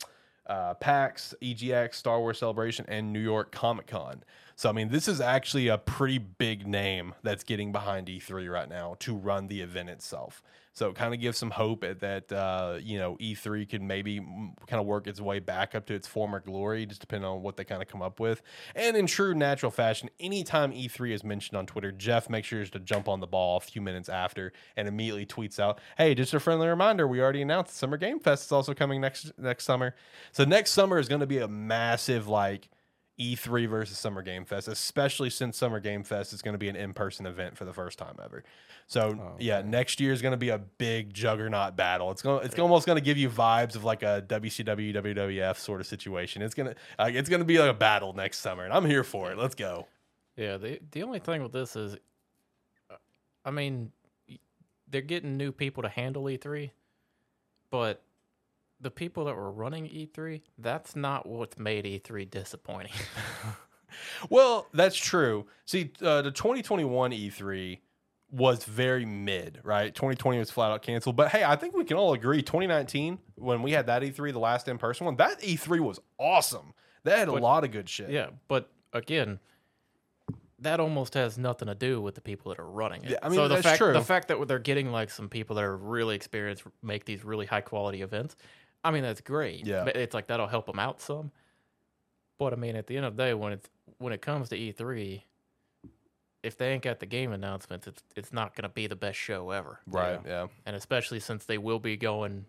uh, 0.47 0.75
PAX, 0.75 1.35
EGX, 1.41 1.95
Star 1.95 2.19
Wars 2.21 2.39
Celebration, 2.39 2.85
and 2.89 3.13
New 3.13 3.21
York 3.21 3.51
Comic 3.53 3.87
Con. 3.87 4.25
So, 4.57 4.69
I 4.69 4.73
mean, 4.73 4.91
this 4.91 5.09
is 5.09 5.23
actually 5.23 5.69
a 5.69 5.79
pretty 5.79 6.19
big 6.19 6.67
name 6.67 7.15
that's 7.23 7.45
getting 7.45 7.73
behind 7.73 8.09
E3 8.09 8.51
right 8.53 8.69
now 8.69 8.97
to 9.01 9.17
run 9.17 9.47
the 9.49 9.63
event 9.63 9.89
itself. 9.89 10.43
So 10.81 10.89
it 10.89 10.95
kind 10.95 11.13
of 11.13 11.21
gives 11.21 11.37
some 11.37 11.51
hope 11.51 11.83
that 11.83 12.33
uh, 12.33 12.79
you 12.81 12.99
know 12.99 13.19
E3 13.21 13.69
could 13.69 13.83
maybe 13.83 14.19
kind 14.67 14.81
of 14.81 14.87
work 14.87 15.07
its 15.07 15.21
way 15.21 15.39
back 15.39 15.75
up 15.75 15.85
to 15.89 15.95
its 15.95 16.09
former 16.09 16.41
glory, 16.41 16.87
just 16.87 17.03
depending 17.03 17.29
on 17.29 17.43
what 17.43 17.59
they 17.59 17.65
kind 17.65 17.83
of 17.83 17.89
come 17.89 18.01
up 18.01 18.19
with. 18.19 18.41
And 18.75 18.97
in 18.97 19.07
true 19.07 19.35
natural 19.35 19.71
fashion, 19.71 20.09
anytime 20.19 20.73
E3 20.73 21.13
is 21.13 21.23
mentioned 21.23 21.59
on 21.59 21.67
Twitter, 21.67 21.93
Jeff 21.93 22.31
makes 22.31 22.49
sure 22.49 22.65
to 22.65 22.79
jump 22.79 23.11
on 23.11 23.21
the 23.21 23.27
ball 23.27 23.59
a 23.59 23.61
few 23.61 23.83
minutes 23.83 24.09
after 24.09 24.55
and 24.75 24.89
immediately 24.89 25.27
tweets 25.27 25.61
out, 25.61 25.79
"Hey, 25.99 26.15
just 26.15 26.33
a 26.33 26.41
friendly 26.41 26.67
reminder, 26.67 27.07
we 27.07 27.21
already 27.21 27.43
announced 27.43 27.77
Summer 27.77 27.99
Game 27.99 28.19
Fest 28.19 28.47
is 28.47 28.53
also 28.53 28.73
coming 28.73 29.03
next 29.03 29.33
next 29.37 29.65
summer. 29.65 29.95
So 30.33 30.47
next 30.47 30.71
summer 30.71 30.99
is 30.99 31.11
going 31.11 31.21
to 31.21 31.27
be 31.27 31.41
a 31.41 31.49
massive 31.49 32.27
like." 32.27 32.71
E3 33.21 33.69
versus 33.69 33.99
Summer 33.99 34.23
Game 34.23 34.45
Fest, 34.45 34.67
especially 34.67 35.29
since 35.29 35.57
Summer 35.57 35.79
Game 35.79 36.03
Fest 36.03 36.33
is 36.33 36.41
going 36.41 36.55
to 36.55 36.59
be 36.59 36.69
an 36.69 36.77
in-person 36.77 37.27
event 37.27 37.57
for 37.57 37.65
the 37.65 37.73
first 37.73 37.99
time 37.99 38.17
ever. 38.25 38.43
So 38.87 39.19
Oh, 39.21 39.37
yeah, 39.39 39.63
next 39.63 40.01
year 40.01 40.13
is 40.13 40.23
going 40.23 40.33
to 40.33 40.39
be 40.39 40.49
a 40.49 40.59
big 40.59 41.13
juggernaut 41.13 41.77
battle. 41.77 42.11
It's 42.11 42.23
going, 42.23 42.45
it's 42.45 42.59
almost 42.59 42.87
going 42.87 42.97
to 42.97 43.05
give 43.05 43.19
you 43.19 43.29
vibes 43.29 43.77
of 43.77 43.85
like 43.85 44.03
a 44.03 44.25
WCW 44.27 44.95
WWF 44.95 45.57
sort 45.57 45.81
of 45.81 45.87
situation. 45.87 46.41
It's 46.43 46.55
gonna, 46.55 46.75
like, 46.99 47.15
it's 47.15 47.29
going 47.29 47.41
to 47.41 47.45
be 47.45 47.59
like 47.59 47.71
a 47.71 47.75
battle 47.75 48.13
next 48.15 48.39
summer, 48.39 48.65
and 48.65 48.73
I'm 48.73 48.87
here 48.87 49.05
for 49.05 49.31
it. 49.31 49.39
Let's 49.39 49.55
go. 49.55 49.87
Yeah, 50.37 50.57
the 50.57 50.81
the 50.93 51.03
only 51.03 51.19
thing 51.19 51.43
with 51.43 51.53
this 51.53 51.77
is, 51.77 51.97
uh, 52.91 52.95
I 53.45 53.51
mean, 53.51 53.93
they're 54.89 55.03
getting 55.03 55.37
new 55.37 55.53
people 55.53 55.83
to 55.83 55.89
handle 55.89 56.25
E3, 56.25 56.71
but 57.71 58.03
the 58.81 58.91
people 58.91 59.25
that 59.27 59.37
were 59.37 59.51
running 59.51 59.85
E3, 59.85 60.41
that's 60.59 60.97
not 60.97 61.27
what 61.27 61.59
made 61.59 61.85
E3 61.85 62.31
disappointing. 62.31 62.93
Well, 64.29 64.67
that's 64.73 64.97
true. 64.97 65.47
See, 65.65 65.91
uh, 66.03 66.23
the 66.23 66.31
2021 66.31 67.13
E3 67.13 67.79
was 68.31 68.65
very 68.65 69.05
mid, 69.05 69.61
right? 69.65 69.95
2020 69.95 70.39
was 70.39 70.51
flat 70.51 70.71
out 70.71 70.83
canceled. 70.83 71.17
But 71.17 71.31
hey, 71.31 71.43
I 71.45 71.57
think 71.57 71.77
we 71.77 71.85
can 71.85 71.97
all 71.97 72.13
agree 72.13 72.43
2019, 72.43 73.19
when 73.37 73.63
we 73.63 73.73
had 73.73 73.87
that 73.87 74.03
E3, 74.03 74.33
the 74.33 74.39
last 74.39 74.69
in 74.69 74.79
person 74.79 75.07
one, 75.07 75.17
that 75.17 75.41
E3 75.41 75.81
was 75.81 76.01
awesome. 76.19 76.73
That 77.05 77.19
had 77.19 77.29
a 77.29 77.33
lot 77.33 77.65
of 77.65 77.73
good 77.73 77.89
shit. 77.89 78.11
yeah, 78.11 78.29
but 78.47 78.71
again, 78.93 79.41
that 80.61 80.79
almost 80.79 81.15
has 81.15 81.39
nothing 81.39 81.69
to 81.69 81.75
do 81.75 82.01
with 82.01 82.15
the 82.15 82.21
people 82.21 82.51
that 82.51 82.61
are 82.61 82.71
running 82.71 83.03
it. 83.05 83.13
Yeah, 83.13 83.19
I 83.23 83.31
mean, 83.31 83.37
so 83.37 83.49
the 83.49 83.55
that's 83.55 83.67
fact 83.67 83.79
true. 83.79 83.93
the 83.95 84.03
fact 84.03 84.29
that 84.29 84.47
they're 84.47 84.59
getting 84.59 84.93
like 84.93 85.11
some 85.11 85.29
people 85.29 85.57
that 85.57 85.65
are 85.65 85.77
really 85.77 86.15
experienced 86.15 86.65
make 86.83 87.07
these 87.07 87.25
really 87.25 87.47
high 87.47 87.63
quality 87.63 88.03
events. 88.03 88.37
I 88.83 88.91
mean, 88.91 89.03
that's 89.03 89.21
great. 89.21 89.67
Yeah. 89.67 89.85
But 89.85 89.97
it's 89.97 90.15
like 90.15 90.29
that'll 90.29 90.47
help 90.47 90.67
them 90.67 90.79
out 90.79 91.01
some. 91.01 91.31
But 92.39 92.53
I 92.53 92.57
mean, 92.57 92.77
at 92.77 92.87
the 92.87 92.97
end 92.97 93.07
of 93.07 93.17
the 93.17 93.23
day, 93.23 93.35
when 93.35 93.53
it's 93.53 93.69
when 93.99 94.13
it 94.13 94.23
comes 94.23 94.49
to 94.49 94.59
E3, 94.59 95.23
if 96.43 96.57
they 96.57 96.73
ain't 96.73 96.83
got 96.83 97.01
the 97.01 97.07
game 97.07 97.33
announcements, 97.33 97.87
it's 97.87 98.03
it's 98.17 98.33
not 98.33 98.55
going 98.57 98.63
to 98.63 98.71
be 98.71 98.87
the 98.87 98.97
best 98.97 99.19
show 99.19 99.51
ever. 99.51 99.81
Right. 99.87 100.21
Yeah. 100.27 100.47
And 100.65 100.75
especially 100.75 101.21
since 101.21 101.45
they 101.45 101.59
will 101.59 101.79
be 101.79 101.97
going, 101.97 102.47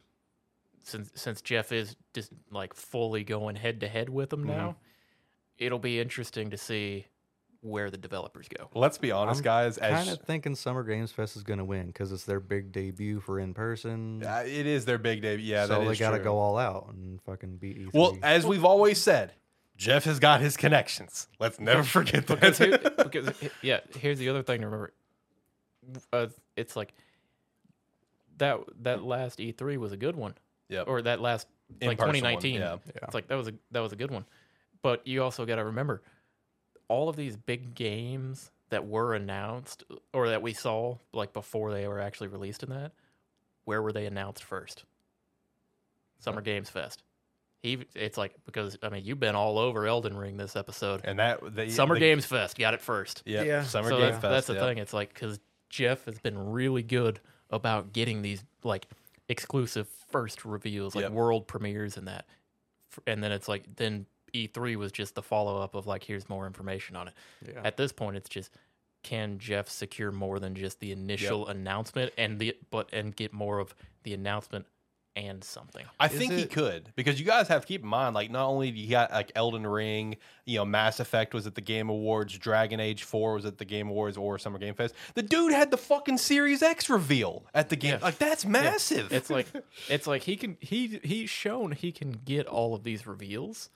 since 0.84 1.12
since 1.16 1.42
Jeff 1.42 1.72
is 1.72 1.96
just 2.14 2.32
like 2.52 2.74
fully 2.74 3.24
going 3.24 3.58
head 3.58 3.82
to 3.82 3.88
head 3.88 4.10
with 4.10 4.30
them 4.30 4.42
mm-hmm. 4.42 4.52
now, 4.52 4.76
it'll 5.58 5.80
be 5.80 6.00
interesting 6.00 6.50
to 6.52 6.58
see 6.58 7.08
where 7.62 7.90
the 7.92 7.98
developers 7.98 8.48
go. 8.48 8.70
Let's 8.74 8.98
be 8.98 9.12
honest, 9.12 9.40
I'm 9.40 9.44
guys. 9.44 9.78
As 9.78 10.06
Kind 10.06 10.10
of 10.10 10.26
thinking 10.26 10.56
Summer 10.56 10.84
Games 10.84 11.12
Fest 11.12 11.36
is 11.36 11.44
going 11.44 11.60
to 11.60 11.66
win 11.66 11.88
because 11.88 12.12
it's 12.12 12.24
their 12.26 12.40
big 12.40 12.72
debut 12.72 13.20
for 13.20 13.40
in 13.40 13.54
person. 13.54 14.24
uh, 14.26 14.44
it 14.46 14.66
is 14.66 14.86
their 14.86 14.98
big 14.98 15.22
day. 15.22 15.36
Yeah, 15.38 15.66
so 15.68 15.80
that 15.84 15.88
they 15.88 15.96
gotta 15.96 16.20
go 16.20 16.38
all 16.38 16.58
out 16.58 16.90
and 16.94 17.22
fucking 17.22 17.58
beat 17.58 17.78
E3. 17.80 17.94
Well, 17.94 18.18
as 18.24 18.46
we've 18.46 18.66
always 18.66 19.00
said, 19.00 19.34
Jeff 19.78 20.04
has 20.06 20.20
got 20.20 20.42
his 20.42 20.58
connections. 20.58 21.28
Let's 21.40 21.60
never 21.60 21.84
forget 21.84 22.26
because, 22.28 22.58
here, 22.58 22.78
that. 22.78 22.98
because 22.98 23.30
yeah, 23.62 23.80
here's 23.98 24.18
the 24.20 24.30
other 24.30 24.44
thing 24.44 24.62
to 24.62 24.66
remember. 24.68 24.94
Uh, 26.14 26.28
it's 26.56 26.76
like 26.76 26.94
that 28.38 28.60
that 28.82 29.04
last 29.04 29.40
E3 29.40 29.78
was 29.78 29.92
a 29.92 29.98
good 29.98 30.16
one, 30.16 30.34
Yep. 30.70 30.86
or 30.88 31.02
that 31.04 31.22
last 31.22 31.48
like 31.82 31.92
In-person 31.92 32.08
one, 32.08 32.14
2019. 32.42 32.56
yeah. 32.56 32.78
It's 33.04 33.14
like 33.14 33.28
that 33.28 33.36
was 33.36 33.48
a 33.48 33.54
that 33.72 33.80
was 33.82 33.92
a 33.92 33.96
good 33.96 34.12
one, 34.12 34.26
but 34.82 35.06
you 35.08 35.24
also 35.24 35.46
got 35.46 35.56
to 35.58 35.66
remember 35.66 36.02
all 36.92 37.08
of 37.08 37.16
these 37.16 37.38
big 37.38 37.74
games 37.74 38.52
that 38.70 38.86
were 38.86 39.14
announced 39.14 39.84
or 40.14 40.28
that 40.30 40.42
we 40.42 40.52
saw 40.52 40.98
like 41.14 41.32
before 41.32 41.72
they 41.72 41.88
were 41.88 42.02
actually 42.02 42.28
released 42.28 42.64
in 42.64 42.70
that. 42.70 42.92
Where 43.64 43.82
were 43.82 43.94
they 43.94 44.06
announced 44.06 44.44
first? 44.44 44.84
Summer 46.20 46.42
Games 46.42 46.70
Fest. 46.70 47.02
He, 47.64 47.86
it's 47.96 48.18
like 48.18 48.34
because 48.46 48.78
I 48.84 48.90
mean 48.90 49.06
you've 49.06 49.20
been 49.20 49.36
all 49.36 49.58
over 49.58 49.88
Elden 49.88 50.18
Ring 50.18 50.36
this 50.36 50.56
episode. 50.58 51.02
and 51.06 51.20
that 51.20 51.56
the, 51.56 51.70
Summer 51.70 51.96
the, 51.96 52.02
Games 52.02 52.26
Fest 52.26 52.58
got 52.58 52.74
it 52.74 52.82
first. 52.82 53.24
Yeah. 53.26 53.44
Yeah. 53.44 53.64
Summer 53.64 53.90
so 53.90 53.98
Game 53.98 54.06
that's, 54.08 54.22
Fest. 54.22 54.32
that's 54.32 54.48
the 54.48 54.54
yeah. 54.56 54.60
thing. 54.60 54.78
It's 54.80 54.94
like 54.94 55.14
because 55.14 55.40
Jeff 55.70 56.04
has 56.06 56.20
been 56.20 56.52
really 56.52 56.84
good 56.84 57.22
about 57.50 57.94
getting 57.94 58.22
these 58.22 58.44
like 58.64 58.88
exclusive 59.30 59.88
first 60.12 60.44
reveals, 60.44 60.94
like 60.94 61.04
Yep. 61.04 61.12
world 61.14 61.48
premieres 61.48 61.96
and 61.96 62.08
that. 62.08 62.26
And 63.08 63.24
then 63.24 63.32
it's 63.32 63.48
like 63.48 63.64
then 63.78 64.06
E3 64.34 64.76
was 64.76 64.92
just 64.92 65.16
the 65.16 65.22
follow 65.22 65.62
up 65.62 65.76
of 65.76 65.88
like 65.88 66.04
here's 66.04 66.30
more 66.30 66.46
information 66.48 66.96
on 66.96 67.08
it. 67.10 67.14
yeah. 67.48 67.62
At 67.64 67.78
this 67.78 67.92
point, 67.92 68.18
it's 68.18 68.30
just 68.30 68.52
can 69.04 69.40
Jeff 69.40 69.68
secure 69.68 70.12
more 70.12 70.40
than 70.40 70.56
just 70.56 70.80
the 70.80 70.92
initial 70.92 71.48
announcement 71.48 72.14
and 72.18 72.40
the 72.40 72.56
but 72.70 72.90
and 72.94 73.16
get 73.16 73.34
more 73.34 73.60
of 73.60 73.74
the 74.04 74.14
announcement 74.14 74.66
and 75.16 75.44
something. 75.44 75.86
I 76.00 76.06
Is 76.06 76.14
think 76.14 76.34
he 76.34 76.46
could 76.46 76.92
because 76.96 77.20
you 77.20 77.26
guys 77.26 77.48
have 77.50 77.62
to 77.62 77.68
keep 77.68 77.82
in 77.82 77.88
mind, 77.88 78.16
like 78.16 78.32
not 78.32 78.48
only 78.48 78.72
do 78.72 78.80
you 78.80 78.90
got 78.90 79.12
like 79.12 79.32
Elden 79.36 79.68
Ring, 79.68 80.16
you 80.46 80.58
know, 80.58 80.66
Mass 80.66 81.00
Effect 81.00 81.34
was 81.34 81.46
at 81.48 81.56
the 81.56 81.62
Game 81.62 81.90
Awards, 81.90 82.38
Dragon 82.38 82.80
Age 82.80 83.04
Four 83.04 83.34
was 83.34 83.46
at 83.46 83.58
the 83.58 83.66
Game 83.66 83.90
Awards 83.90 84.18
or 84.18 84.38
Summer 84.38 84.58
Game 84.58 84.74
Fest. 84.74 84.96
The 85.16 85.24
dude 85.24 85.52
had 85.52 85.72
the 85.72 85.78
fucking 85.78 86.18
Series 86.18 86.62
X 86.64 86.90
reveal 86.90 87.46
at 87.54 87.70
the 87.70 87.76
game. 87.76 87.96
Yeah. 88.00 88.06
Like 88.06 88.20
that's 88.20 88.46
massive. 88.46 89.12
It's 89.12 89.30
like 89.30 89.48
it's 89.90 90.08
like 90.08 90.24
he 90.24 90.38
can 90.38 90.58
he 90.62 91.00
he's 91.04 91.30
shown 91.30 91.72
he 91.74 91.92
can 91.92 92.12
get 92.12 92.48
all 92.48 92.74
of 92.74 92.84
these 92.84 93.06
reveals. 93.06 93.70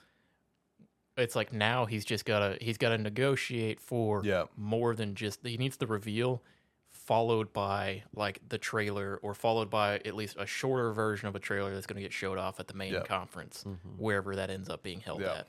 It's 1.18 1.36
like 1.36 1.54
now 1.54 1.86
he's 1.86 2.04
just 2.06 2.26
gotta 2.26 2.58
he's 2.62 2.78
gotta 2.78 2.98
negotiate 2.98 3.80
for 3.80 4.22
Yeah. 4.26 4.46
more 4.58 4.96
than 4.96 5.16
just 5.16 5.46
he 5.46 5.58
needs 5.58 5.78
the 5.78 5.88
reveal 5.88 6.44
followed 6.90 7.54
by 7.54 8.04
like 8.16 8.40
the 8.50 8.58
trailer 8.58 9.20
or 9.22 9.34
followed 9.34 9.70
by 9.70 9.96
at 10.06 10.16
least 10.16 10.36
a 10.40 10.46
shorter 10.46 10.92
version 10.92 11.28
of 11.28 11.36
a 11.36 11.40
trailer 11.40 11.74
that's 11.74 11.86
gonna 11.86 12.02
get 12.02 12.12
showed 12.12 12.38
off 12.38 12.60
at 12.60 12.68
the 12.68 12.74
main 12.74 12.94
Yeah. 12.94 13.04
conference 13.04 13.64
mm-hmm. 13.66 13.90
wherever 13.98 14.36
that 14.36 14.50
ends 14.50 14.70
up 14.70 14.82
being 14.84 15.00
held 15.02 15.22
Yeah. 15.22 15.34
at. 15.40 15.48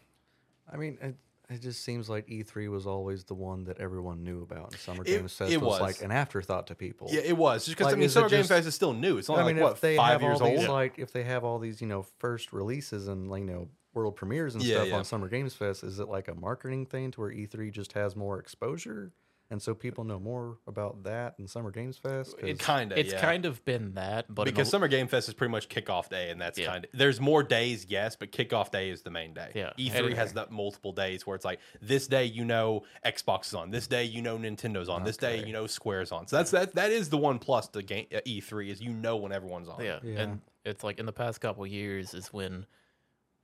I 0.72 0.76
mean, 0.76 0.98
it, 1.00 1.14
it 1.48 1.62
just 1.62 1.82
seems 1.84 2.10
like 2.10 2.26
E3 2.26 2.68
was 2.68 2.86
always 2.86 3.24
the 3.24 3.34
one 3.34 3.64
that 3.64 3.78
everyone 3.78 4.22
knew 4.24 4.42
about, 4.42 4.72
and 4.72 4.80
Summer 4.80 5.02
It- 5.06 5.18
Games 5.18 5.32
Fest 5.32 5.52
it 5.52 5.58
was, 5.60 5.80
was. 5.80 5.80
like 5.80 6.02
an 6.02 6.10
afterthought 6.10 6.66
to 6.66 6.74
people. 6.74 7.08
yeah, 7.10 7.20
it 7.20 7.36
was 7.36 7.64
just 7.64 7.78
because 7.78 7.92
I 7.92 7.96
mean, 7.96 8.08
Summer 8.08 8.28
Game 8.28 8.40
just- 8.40 8.48
Fest 8.50 8.66
is 8.66 8.74
still 8.74 8.92
new. 8.92 9.16
It's 9.18 9.30
only 9.30 9.42
I 9.42 9.46
mean, 9.46 9.56
like 9.56 9.62
what 9.62 9.72
if 9.74 9.80
they 9.80 9.96
five 9.96 10.12
have 10.14 10.22
years 10.22 10.40
all 10.40 10.48
old. 10.48 10.58
these, 10.60 10.68
like 10.68 10.98
if 10.98 11.12
they 11.12 11.22
have 11.22 11.44
all 11.44 11.58
these, 11.58 11.80
you 11.80 11.86
know, 11.86 12.02
first 12.02 12.52
releases 12.52 13.06
and 13.08 13.30
like, 13.30 13.40
you 13.40 13.46
know, 13.46 13.68
world 13.96 14.14
premieres 14.16 14.54
and 14.54 14.62
Yeah, 14.62 14.76
stuff 14.76 14.88
yeah. 14.88 14.96
on 14.96 15.04
Summer 15.04 15.28
Games 15.28 15.54
Fest, 15.54 15.82
is 15.82 15.98
it 15.98 16.08
like 16.08 16.28
a 16.28 16.34
marketing 16.34 16.86
thing 16.86 17.10
to 17.12 17.20
where 17.20 17.30
E3 17.30 17.72
just 17.72 17.94
has 17.94 18.14
more 18.14 18.38
exposure, 18.38 19.12
and 19.48 19.62
so 19.62 19.74
people 19.74 20.02
know 20.04 20.18
more 20.18 20.58
about 20.66 21.04
that 21.04 21.36
than 21.36 21.46
Summer 21.48 21.70
Games 21.70 21.96
Fest. 21.96 22.34
It 22.42 22.58
kinda, 22.58 22.98
It's 22.98 23.12
yeah. 23.12 23.20
kind 23.20 23.46
of 23.46 23.64
been 23.64 23.94
that, 23.94 24.26
but 24.32 24.44
because 24.44 24.66
a- 24.68 24.70
Summer 24.72 24.88
Game 24.88 25.06
Fest 25.08 25.28
is 25.28 25.34
pretty 25.34 25.52
much 25.52 25.68
kickoff 25.68 26.08
day, 26.10 26.30
and 26.30 26.40
that's 26.40 26.58
Yeah. 26.58 26.66
kind 26.66 26.84
of 26.84 26.90
there's 26.92 27.20
more 27.20 27.42
days, 27.42 27.86
yes, 27.88 28.16
but 28.16 28.32
kickoff 28.32 28.70
day 28.70 28.90
is 28.90 29.02
the 29.02 29.10
main 29.10 29.32
day. 29.34 29.52
Yeah. 29.54 29.72
E3 29.78 30.08
And- 30.08 30.14
has 30.16 30.32
that 30.34 30.50
multiple 30.50 30.92
days 30.92 31.26
where 31.26 31.36
it's 31.36 31.44
like 31.44 31.60
this 31.80 32.06
day 32.08 32.24
you 32.24 32.44
know 32.44 32.82
Xbox 33.04 33.46
is 33.46 33.54
on, 33.54 33.70
this 33.70 33.86
day 33.86 34.04
you 34.04 34.20
know 34.20 34.36
Nintendo's 34.36 34.88
on, 34.88 35.04
this 35.04 35.16
day 35.16 35.42
you 35.46 35.52
know 35.52 35.66
Square's 35.66 36.12
on. 36.12 36.26
So 36.26 36.36
that's 36.36 36.50
that 36.50 36.74
that 36.74 36.90
is 36.90 37.08
the 37.08 37.18
one 37.18 37.38
plus 37.38 37.68
to 37.68 37.82
game 37.82 38.06
uh, 38.14 38.20
E3 38.26 38.68
is 38.70 38.80
you 38.82 38.92
know 38.92 39.16
when 39.16 39.32
everyone's 39.32 39.68
on. 39.68 39.82
Yeah. 39.82 40.00
Yeah. 40.02 40.20
and 40.20 40.40
it's 40.64 40.82
like 40.82 40.98
in 40.98 41.06
the 41.06 41.12
past 41.12 41.40
couple 41.40 41.64
years 41.64 42.12
is 42.14 42.32
when 42.32 42.66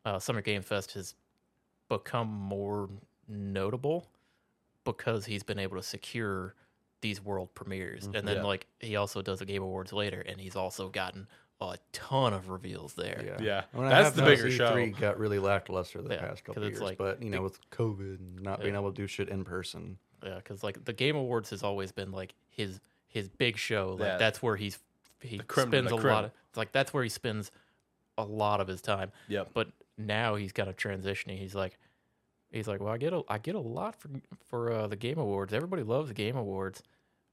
uh, 0.04 0.18
Summer 0.18 0.40
Game 0.40 0.62
Fest 0.62 0.92
has 0.92 1.14
become 1.88 2.28
more 2.28 2.88
notable 3.28 4.06
because 4.84 5.24
he's 5.26 5.42
been 5.42 5.58
able 5.58 5.76
to 5.76 5.82
secure 5.82 6.54
these 7.00 7.20
world 7.22 7.52
premieres, 7.54 8.04
and 8.06 8.26
then 8.28 8.36
Yeah. 8.36 8.42
like 8.44 8.66
he 8.80 8.96
also 8.96 9.22
does 9.22 9.40
the 9.40 9.44
Game 9.44 9.62
Awards 9.62 9.92
later, 9.92 10.20
and 10.20 10.40
he's 10.40 10.54
also 10.56 10.88
gotten 10.88 11.26
a 11.60 11.76
ton 11.92 12.32
of 12.32 12.48
reveals 12.48 12.94
there. 12.94 13.22
Yeah, 13.24 13.42
Yeah. 13.44 13.64
I 13.72 13.76
mean, 13.76 13.86
I 13.86 13.90
That's 13.90 14.04
have 14.06 14.16
the 14.16 14.22
bigger 14.22 14.50
show. 14.50 14.74
E3 14.74 14.90
got 14.98 15.18
really 15.18 15.38
lackluster 15.38 16.02
the 16.02 16.14
Yeah, 16.14 16.20
past 16.20 16.44
'cause 16.44 16.54
couple 16.56 16.64
it's 16.64 16.72
years, 16.74 16.82
like- 16.82 16.98
but 16.98 17.22
you 17.22 17.30
know, 17.30 17.42
with 17.42 17.58
COVID 17.70 18.18
and 18.18 18.40
not 18.40 18.60
being 18.60 18.74
able 18.74 18.90
to 18.92 18.96
do 18.96 19.06
shit 19.06 19.28
in 19.28 19.44
person. 19.44 19.98
Yeah, 20.24 20.36
because 20.36 20.62
like 20.64 20.84
the 20.84 20.92
Game 20.92 21.14
Awards 21.16 21.50
has 21.50 21.62
always 21.62 21.92
been 21.92 22.10
like 22.12 22.34
his 22.50 22.80
his 23.08 23.28
big 23.28 23.58
show. 23.58 23.90
Like 23.98 24.06
Yeah. 24.08 24.16
that's 24.16 24.42
where 24.42 24.56
he's 24.56 24.78
he 25.20 25.36
The 25.38 25.44
creme 25.44 25.70
de 25.70 25.78
spends 25.78 25.92
a 25.92 25.96
creme. 25.98 26.12
lot. 26.14 26.24
Of, 26.24 26.32
it's 26.48 26.56
like 26.56 26.72
that's 26.72 26.92
where 26.94 27.02
he 27.04 27.08
spends 27.10 27.50
a 28.18 28.24
lot 28.24 28.60
of 28.60 28.66
his 28.68 28.80
time. 28.82 29.12
Yeah, 29.28 29.44
But 29.52 29.68
now 30.06 30.34
he's 30.34 30.52
kind 30.52 30.68
of 30.68 30.76
transitioning. 30.76 31.38
He's 31.38 31.54
like, 31.54 31.78
he's 32.50 32.68
like, 32.68 32.80
well, 32.80 32.92
I 32.92 32.98
get 32.98 33.12
a 33.12 33.22
I 33.28 33.38
get 33.38 33.54
a 33.54 33.60
lot 33.60 33.94
for 34.00 34.08
for 34.48 34.70
uh, 34.72 34.86
the 34.86 34.96
Game 34.96 35.18
Awards. 35.18 35.52
Everybody 35.52 35.82
loves 35.82 36.08
the 36.08 36.14
Game 36.14 36.36
Awards. 36.36 36.82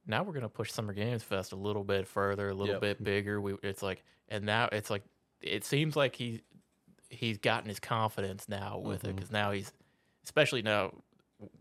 Now 0.08 0.24
we're 0.24 0.34
gonna 0.34 0.50
push 0.50 0.72
Summer 0.72 0.94
Games 0.94 1.24
Fest 1.24 1.52
a 1.52 1.56
little 1.56 1.84
bit 1.84 2.08
further, 2.08 2.50
a 2.50 2.54
little 2.54 2.74
Yep. 2.76 2.82
bit 2.82 3.04
bigger. 3.04 3.40
We 3.42 3.56
it's 3.64 3.82
like, 3.84 4.04
and 4.30 4.44
now 4.46 4.70
it's 4.72 4.90
like, 4.90 5.04
it 5.42 5.64
seems 5.66 5.96
like 5.96 6.16
he 6.16 6.42
he's 7.10 7.38
gotten 7.38 7.70
his 7.70 7.80
confidence 7.80 8.48
now 8.50 8.78
with 8.80 9.04
it 9.04 9.08
Mm-hmm. 9.08 9.16
because 9.16 9.32
now 9.32 9.52
he's, 9.52 9.72
especially 10.24 10.62
now 10.62 10.94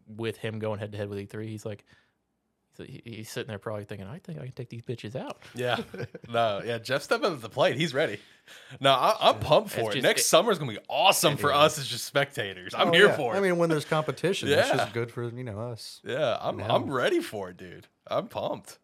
with 0.07 0.37
him 0.37 0.59
going 0.59 0.79
head 0.79 0.93
to 0.93 0.99
head 0.99 1.09
with 1.09 1.19
E3, 1.19 1.47
he's 1.49 1.65
like. 1.67 1.85
So 2.79 2.85
he- 2.85 3.03
he's 3.05 3.29
sitting 3.29 3.49
there 3.49 3.59
probably 3.59 3.85
thinking, 3.85 4.07
I 4.07 4.21
think 4.21 4.39
I 4.39 4.45
can 4.45 4.53
take 4.53 4.71
these 4.71 4.83
bitches 4.83 5.15
out. 5.17 5.39
Yeah. 5.55 5.79
no, 6.29 6.63
yeah, 6.65 6.79
Jeff 6.79 7.03
stepping 7.03 7.27
up 7.27 7.35
to 7.35 7.41
the 7.43 7.49
plate. 7.49 7.77
He's 7.77 7.93
ready. 7.93 8.21
No, 8.81 8.93
I, 8.93 9.17
I'm 9.21 9.41
pumped 9.41 9.71
for 9.73 9.81
It's 9.81 9.89
it. 9.91 9.93
just- 9.95 10.03
Next 10.05 10.21
it- 10.23 10.25
summer's 10.27 10.59
gonna 10.61 10.71
be 10.73 10.79
awesome 10.89 11.37
for 11.37 11.51
Yeah. 11.51 11.59
us 11.59 11.77
as 11.79 11.87
just 11.89 12.05
spectators. 12.05 12.75
I'm 12.75 12.89
Oh, 12.89 12.93
here 12.93 13.07
yeah. 13.09 13.17
for 13.17 13.35
it. 13.35 13.39
I 13.39 13.41
mean, 13.41 13.59
when 13.59 13.69
there's 13.69 13.85
competition, 13.85 14.49
it's 14.49 14.71
just 14.71 14.93
good 14.95 15.11
for 15.11 15.25
you 15.29 15.43
know 15.45 15.59
us. 15.59 16.01
Yeah, 16.05 16.39
I'm 16.41 16.57
now. 16.59 16.69
I'm 16.75 16.89
ready 16.91 17.19
for 17.21 17.51
it, 17.51 17.57
dude. 17.57 17.89
I'm 18.07 18.29
pumped. 18.29 18.79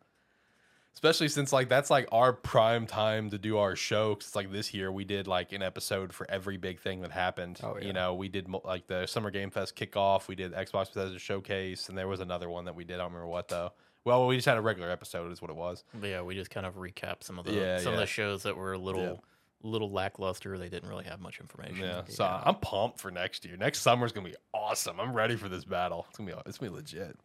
Especially 0.95 1.29
since 1.29 1.53
like 1.53 1.69
that's 1.69 1.91
like 1.91 2.09
our 2.13 2.33
prime 2.33 2.87
time 2.87 3.29
to 3.31 3.39
do 3.39 3.59
our 3.59 3.75
show. 3.77 4.15
'cause 4.15 4.27
it's 4.29 4.37
like 4.37 4.53
this 4.53 4.73
year 4.73 4.91
we 4.93 5.05
did 5.05 5.27
like 5.27 5.53
an 5.53 5.61
episode 5.63 6.13
for 6.13 6.29
every 6.31 6.57
big 6.57 6.79
thing 6.81 7.01
that 7.03 7.11
happened. 7.11 7.61
Oh, 7.63 7.77
yeah. 7.79 7.87
You 7.87 7.93
know, 7.93 8.15
we 8.15 8.29
did 8.29 8.49
like 8.65 8.87
the 8.87 9.07
Summer 9.07 9.31
Game 9.31 9.51
Fest 9.51 9.77
kickoff. 9.77 10.29
We 10.29 10.35
did 10.35 10.53
Xbox 10.53 10.93
Bethesda 10.95 11.19
showcase, 11.19 11.89
and 11.89 11.99
there 11.99 12.09
was 12.09 12.21
another 12.21 12.49
one 12.49 12.65
that 12.67 12.75
we 12.75 12.85
did. 12.85 12.95
I 12.95 12.99
don't 12.99 13.07
remember 13.13 13.27
what 13.29 13.49
though. 13.49 13.73
Well, 14.05 14.27
we 14.27 14.37
just 14.37 14.47
had 14.47 14.59
a 14.59 14.61
regular 14.61 14.91
episode, 14.91 15.33
is 15.33 15.41
what 15.41 15.51
it 15.51 15.57
was. 15.57 15.85
But 15.95 16.11
yeah, 16.11 16.23
we 16.23 16.35
just 16.35 16.51
kind 16.51 16.67
of 16.67 16.75
recap 16.77 17.23
some 17.23 17.39
of 17.39 17.47
the 17.47 17.53
Yeah, 17.53 17.79
some 17.79 17.95
of 17.95 17.99
yeah. 17.99 18.01
the 18.01 18.07
shows 18.07 18.43
that 18.43 18.57
were 18.57 18.75
a 18.75 18.79
little 18.79 19.25
little 19.63 19.91
lackluster. 19.91 20.59
They 20.59 20.69
didn't 20.69 20.89
really 20.89 21.05
have 21.05 21.21
much 21.21 21.41
information. 21.41 21.85
Yeah. 21.85 22.03
So 22.09 22.25
I'm 22.25 22.57
pumped 22.57 23.01
for 23.01 23.11
next 23.11 23.45
year. 23.47 23.57
Next 23.57 23.81
summer's 23.81 24.13
gonna 24.13 24.29
be 24.29 24.37
awesome. 24.53 25.01
I'm 25.01 25.15
ready 25.15 25.37
for 25.37 25.49
this 25.49 25.65
battle. 25.65 26.05
It's 26.11 26.19
gonna 26.19 26.31
be 26.33 26.39
it's 26.47 26.59
gonna 26.59 26.71
be 26.71 26.77
legit. 26.77 27.19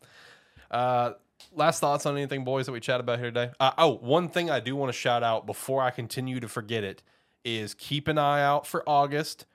Uh, 0.72 1.14
last 1.52 1.80
thoughts 1.80 2.06
on 2.06 2.16
anything, 2.16 2.44
boys, 2.44 2.66
that 2.68 2.72
we 2.72 2.80
chat 2.80 3.00
about 3.00 3.20
here 3.20 3.30
today? 3.30 3.52
Uh, 3.60 3.72
oh, 3.78 3.98
one 3.98 4.30
thing 4.30 4.50
I 4.50 4.60
do 4.60 4.76
want 4.76 4.90
to 4.90 4.98
shout 4.98 5.24
out 5.24 5.46
before 5.46 5.82
I 5.82 5.92
continue 5.92 6.40
to 6.40 6.48
forget 6.48 6.84
it 6.84 7.02
is 7.44 7.74
keep 7.74 8.08
an 8.08 8.18
eye 8.18 8.42
out 8.42 8.68
for 8.68 8.88
August 8.88 9.46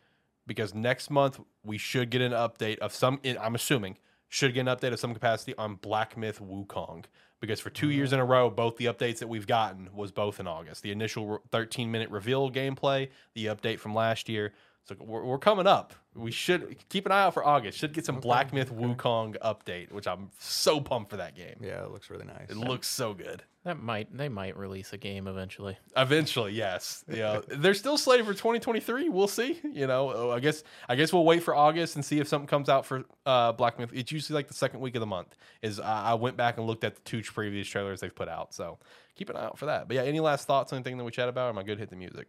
because 0.46 0.74
next 0.74 1.10
month 1.10 1.40
we 1.64 1.78
should 1.78 2.10
get 2.10 2.20
an 2.20 2.32
update 2.32 2.78
of 2.78 2.92
some. 2.92 3.20
I'm 3.40 3.54
assuming 3.54 3.96
should 4.34 4.52
get 4.52 4.62
an 4.62 4.66
update 4.66 4.92
of 4.92 4.98
some 4.98 5.14
capacity 5.14 5.54
on 5.56 5.76
Black 5.76 6.16
Myth 6.16 6.40
Wukong 6.42 7.04
because 7.40 7.60
for 7.60 7.70
two 7.70 7.90
years 7.90 8.10
mm. 8.10 8.14
in 8.14 8.18
a 8.18 8.24
row, 8.24 8.50
both 8.50 8.76
the 8.78 8.86
updates 8.86 9.18
that 9.20 9.28
we've 9.28 9.46
gotten 9.46 9.88
was 9.94 10.10
both 10.10 10.40
in 10.40 10.48
August. 10.48 10.82
The 10.82 10.90
initial 10.90 11.40
13 11.52 11.88
minute 11.88 12.10
reveal 12.10 12.50
gameplay, 12.50 13.10
the 13.34 13.46
update 13.46 13.78
from 13.78 13.94
last 13.94 14.28
year. 14.28 14.52
So 14.86 14.96
we're, 14.98 15.22
we're 15.22 15.38
coming 15.38 15.68
up. 15.68 15.94
We 16.16 16.32
should 16.32 16.76
keep 16.88 17.06
an 17.06 17.12
eye 17.12 17.22
out 17.22 17.34
for 17.34 17.46
August. 17.46 17.78
Should 17.78 17.92
get 17.92 18.04
some 18.04 18.18
Black 18.18 18.52
Myth 18.52 18.74
Wukong 18.74 19.38
update, 19.38 19.92
which 19.92 20.08
I'm 20.08 20.32
so 20.40 20.80
pumped 20.80 21.10
for 21.10 21.16
that 21.18 21.36
game. 21.36 21.54
Yeah, 21.60 21.84
it 21.84 21.92
looks 21.92 22.10
really 22.10 22.26
nice. 22.26 22.50
It 22.50 22.56
looks 22.56 22.88
so 22.88 23.14
good. 23.14 23.44
That 23.64 23.82
might 23.82 24.14
they 24.14 24.28
might 24.28 24.58
release 24.58 24.92
a 24.92 24.98
game 24.98 25.26
eventually. 25.26 25.78
Eventually, 25.96 26.52
yes. 26.52 27.02
Yeah, 27.10 27.40
they're 27.48 27.72
still 27.72 27.96
slated 27.96 28.26
for 28.26 28.32
2023. 28.34 29.08
We'll 29.08 29.26
see. 29.26 29.58
You 29.64 29.86
know, 29.86 30.30
I 30.30 30.40
guess 30.40 30.62
I 30.86 30.96
guess 30.96 31.14
we'll 31.14 31.24
wait 31.24 31.42
for 31.42 31.54
August 31.54 31.96
and 31.96 32.04
see 32.04 32.20
if 32.20 32.28
something 32.28 32.46
comes 32.46 32.68
out 32.68 32.84
for 32.84 33.04
uh, 33.24 33.52
Black 33.52 33.78
Myth. 33.78 33.88
It's 33.94 34.12
usually 34.12 34.34
like 34.34 34.48
the 34.48 34.54
second 34.54 34.80
week 34.80 34.94
of 34.96 35.00
the 35.00 35.06
month. 35.06 35.34
Is 35.62 35.80
I 35.80 36.10
I 36.10 36.14
went 36.14 36.36
back 36.36 36.58
and 36.58 36.66
looked 36.66 36.84
at 36.84 36.94
the 36.96 37.00
two 37.02 37.22
previous 37.22 37.66
trailers 37.66 38.00
they've 38.00 38.14
put 38.14 38.28
out. 38.28 38.52
So 38.52 38.78
keep 39.16 39.30
an 39.30 39.36
eye 39.36 39.44
out 39.44 39.58
for 39.58 39.64
that. 39.66 39.88
But 39.88 39.94
yeah, 39.96 40.02
any 40.02 40.20
last 40.20 40.46
thoughts 40.46 40.72
on 40.72 40.76
anything 40.76 40.98
that 40.98 41.04
we 41.04 41.10
chat 41.10 41.30
about? 41.30 41.46
Or 41.46 41.48
am 41.50 41.58
I 41.58 41.62
good? 41.62 41.76
to 41.76 41.80
Hit 41.80 41.88
the 41.90 41.96
music. 41.96 42.28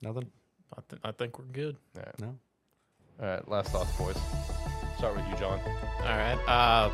Nothing. 0.00 0.30
I, 0.76 0.80
th- 0.88 1.02
I 1.04 1.12
think 1.12 1.38
we're 1.38 1.44
good. 1.44 1.76
All 1.96 2.02
right. 2.02 2.18
No. 2.18 2.38
All 3.20 3.26
right. 3.28 3.48
Last 3.48 3.70
thoughts, 3.72 3.92
boys. 3.96 4.16
Start 4.96 5.16
with 5.16 5.26
you, 5.28 5.36
John. 5.36 5.60
All 6.00 6.06
right. 6.06 6.38
Uh, 6.48 6.90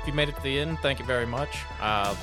if 0.00 0.06
you 0.06 0.12
made 0.12 0.28
it 0.28 0.36
to 0.36 0.42
the 0.42 0.58
end, 0.58 0.78
thank 0.80 0.98
you 0.98 1.04
very 1.04 1.26
much. 1.26 1.58
Uh, 1.80 2.14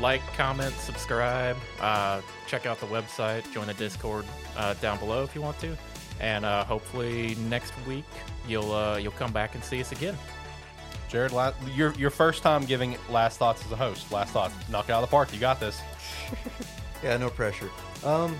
like, 0.00 0.20
comment, 0.36 0.74
subscribe. 0.74 1.56
Uh, 1.80 2.20
check 2.46 2.66
out 2.66 2.80
the 2.80 2.86
website. 2.86 3.50
Join 3.52 3.66
the 3.66 3.74
Discord 3.74 4.24
uh, 4.56 4.74
down 4.74 4.98
below 4.98 5.22
if 5.22 5.34
you 5.34 5.40
want 5.40 5.58
to. 5.60 5.76
And 6.20 6.44
uh, 6.44 6.64
hopefully 6.64 7.34
next 7.48 7.72
week 7.86 8.04
you'll 8.46 8.72
uh, 8.72 8.96
you'll 8.98 9.12
come 9.12 9.32
back 9.32 9.54
and 9.54 9.64
see 9.64 9.80
us 9.80 9.90
again. 9.92 10.16
Jared, 11.08 11.32
la- 11.32 11.52
your 11.74 11.92
your 11.94 12.10
first 12.10 12.42
time 12.42 12.64
giving 12.64 12.96
last 13.10 13.38
thoughts 13.38 13.64
as 13.64 13.72
a 13.72 13.76
host. 13.76 14.10
Last 14.12 14.32
thoughts. 14.32 14.54
Knock 14.68 14.88
it 14.88 14.92
out 14.92 15.02
of 15.02 15.08
the 15.08 15.10
park. 15.10 15.32
You 15.32 15.40
got 15.40 15.60
this. 15.60 15.80
Yeah, 17.02 17.18
no 17.18 17.28
pressure. 17.28 17.68
Um, 18.02 18.34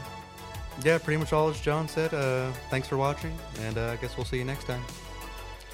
yeah, 0.82 0.96
pretty 0.96 1.18
much 1.18 1.34
all 1.34 1.50
as 1.50 1.60
John 1.60 1.86
said. 1.86 2.14
Uh, 2.14 2.50
thanks 2.70 2.88
for 2.88 2.96
watching, 2.96 3.36
and 3.60 3.76
uh, 3.76 3.90
I 3.92 3.96
guess 3.96 4.16
we'll 4.16 4.24
see 4.24 4.38
you 4.38 4.44
next 4.46 4.64
time. 4.64 4.82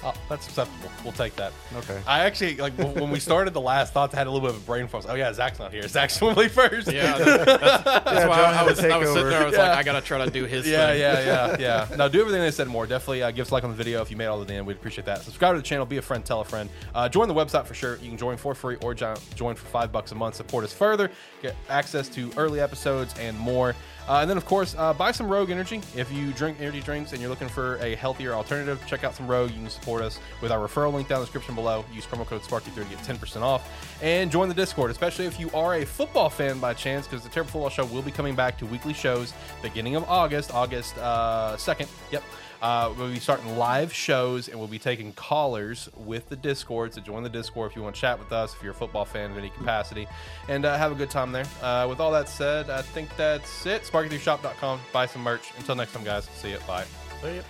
Oh, 0.03 0.13
that's 0.29 0.47
acceptable. 0.47 0.89
We'll 1.03 1.13
take 1.13 1.35
that. 1.35 1.53
Okay. 1.75 1.99
I 2.07 2.21
actually 2.25 2.55
like 2.57 2.73
when 2.77 2.93
when 2.95 3.09
we 3.11 3.19
started 3.29 3.53
the 3.53 3.61
last 3.61 3.93
thoughts. 3.93 4.13
I 4.13 4.17
had 4.17 4.27
a 4.27 4.31
little 4.31 4.47
bit 4.47 4.55
of 4.55 4.61
a 4.63 4.65
brain 4.65 4.87
froze. 4.87 5.05
Oh 5.07 5.13
yeah, 5.13 5.31
Zach's 5.33 5.59
not 5.59 5.71
here. 5.71 5.87
Zach's 5.87 6.17
Swimley 6.19 6.49
first. 6.49 6.91
Yeah, 6.91 7.17
that's, 7.17 7.45
that's 7.45 8.05
Yeah, 8.05 8.27
why 8.27 8.35
John 8.37 8.53
I 8.55 8.63
was, 8.63 8.79
I 8.83 8.97
was 8.97 9.09
sitting 9.09 9.29
there. 9.29 9.41
I 9.41 9.45
was 9.45 9.53
Yeah. 9.53 9.59
like, 9.69 9.77
I 9.77 9.83
gotta 9.83 10.01
try 10.01 10.23
to 10.25 10.31
do 10.31 10.45
his 10.45 10.67
Yeah, 10.67 10.87
thing. 10.87 10.99
yeah, 11.01 11.55
yeah, 11.59 11.87
yeah. 11.89 11.95
Now 11.97 12.07
do 12.07 12.19
everything 12.21 12.41
they 12.41 12.51
said 12.51 12.67
more. 12.67 12.87
Definitely 12.87 13.23
uh, 13.23 13.31
give 13.31 13.45
us 13.45 13.51
a 13.51 13.53
like 13.53 13.63
on 13.63 13.69
the 13.69 13.75
video 13.75 14.01
if 14.01 14.09
you 14.09 14.17
made 14.17 14.25
it 14.25 14.27
all 14.29 14.39
the 14.43 14.51
way 14.51 14.57
in. 14.57 14.65
We'd 14.65 14.77
appreciate 14.77 15.05
that. 15.05 15.21
Subscribe 15.21 15.53
to 15.53 15.57
the 15.61 15.63
channel, 15.67 15.85
be 15.85 15.97
a 15.97 16.01
friend, 16.01 16.25
tell 16.25 16.41
a 16.41 16.45
friend. 16.45 16.69
Uh, 16.95 17.07
join 17.07 17.27
the 17.27 17.33
website 17.35 17.65
for 17.65 17.73
sure. 17.75 17.97
You 17.97 18.09
can 18.09 18.17
join 18.17 18.37
for 18.37 18.55
free 18.55 18.77
or 18.81 18.93
join 18.95 19.15
for 19.55 19.65
five 19.67 19.91
bucks 19.91 20.11
a 20.11 20.15
month. 20.15 20.35
Support 20.35 20.63
us 20.63 20.73
further. 20.73 21.11
Get 21.41 21.55
access 21.69 22.09
to 22.09 22.31
early 22.37 22.59
episodes 22.59 23.13
and 23.19 23.37
more. 23.37 23.75
Uh, 24.07 24.19
and 24.19 24.29
then 24.29 24.37
of 24.37 24.45
course, 24.45 24.75
uh, 24.77 24.93
buy 24.93 25.11
some 25.11 25.27
Rogue 25.27 25.49
Energy. 25.49 25.81
If 25.95 26.11
you 26.11 26.31
drink 26.33 26.57
energy 26.59 26.81
drinks 26.81 27.11
and 27.11 27.21
you're 27.21 27.29
looking 27.29 27.47
for 27.47 27.77
a 27.77 27.95
healthier 27.95 28.33
alternative, 28.33 28.81
check 28.87 29.03
out 29.03 29.15
some 29.15 29.27
Rogue. 29.27 29.51
You 29.51 29.57
can 29.57 29.69
support 29.69 30.01
us 30.01 30.19
with 30.41 30.51
our 30.51 30.59
referral 30.59 30.93
link 30.93 31.07
down 31.07 31.17
in 31.17 31.21
the 31.21 31.25
description 31.25 31.55
below. 31.55 31.85
Use 31.93 32.05
promo 32.05 32.25
code 32.25 32.41
Sparky3 32.41 32.75
to 32.75 32.83
get 32.83 32.99
10% 32.99 33.41
off. 33.41 33.69
And 34.01 34.31
join 34.31 34.49
the 34.49 34.55
Discord, 34.55 34.91
especially 34.91 35.25
if 35.25 35.39
you 35.39 35.49
are 35.51 35.75
a 35.75 35.85
football 35.85 36.29
fan 36.29 36.59
by 36.59 36.73
chance, 36.73 37.07
because 37.07 37.23
the 37.23 37.29
Terrible 37.29 37.51
Football 37.51 37.69
Show 37.69 37.85
will 37.85 38.01
be 38.01 38.11
coming 38.11 38.35
back 38.35 38.57
to 38.59 38.65
weekly 38.65 38.93
shows 38.93 39.33
beginning 39.61 39.95
of 39.95 40.03
August, 40.09 40.53
August 40.53 40.97
uh, 40.97 41.55
2nd. 41.57 41.87
Yep. 42.11 42.23
Uh, 42.61 42.93
we'll 42.97 43.09
be 43.09 43.19
starting 43.19 43.57
live 43.57 43.91
shows 43.91 44.47
and 44.47 44.57
we'll 44.59 44.67
be 44.67 44.79
taking 44.79 45.11
callers 45.13 45.89
with 45.97 46.29
the 46.29 46.35
Discord. 46.35 46.93
So 46.93 47.01
join 47.01 47.23
the 47.23 47.29
Discord 47.29 47.71
if 47.71 47.75
you 47.75 47.81
want 47.81 47.95
to 47.95 48.01
chat 48.01 48.19
with 48.19 48.31
us, 48.31 48.53
if 48.53 48.61
you're 48.61 48.73
a 48.73 48.75
football 48.75 49.05
fan 49.05 49.31
of 49.31 49.37
any 49.37 49.49
capacity, 49.49 50.07
and 50.47 50.65
uh, 50.65 50.77
have 50.77 50.91
a 50.91 50.95
good 50.95 51.09
time 51.09 51.31
there. 51.31 51.45
Uh, 51.61 51.87
with 51.89 51.99
all 51.99 52.11
that 52.11 52.29
said, 52.29 52.69
I 52.69 52.81
think 52.81 53.09
that's 53.17 53.65
it. 53.65 53.83
Sparky3shop.com. 53.83 54.79
Buy 54.93 55.05
some 55.05 55.23
merch. 55.23 55.51
Until 55.57 55.75
next 55.75 55.93
time, 55.93 56.03
guys. 56.03 56.25
See 56.35 56.51
you. 56.51 56.59
Bye. 56.67 56.85
See 57.21 57.35
you. 57.35 57.43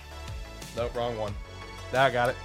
No, 0.76 0.88
wrong 0.94 1.16
one. 1.18 1.34
Now 1.92 2.04
I 2.04 2.10
got 2.10 2.30
it. 2.30 2.36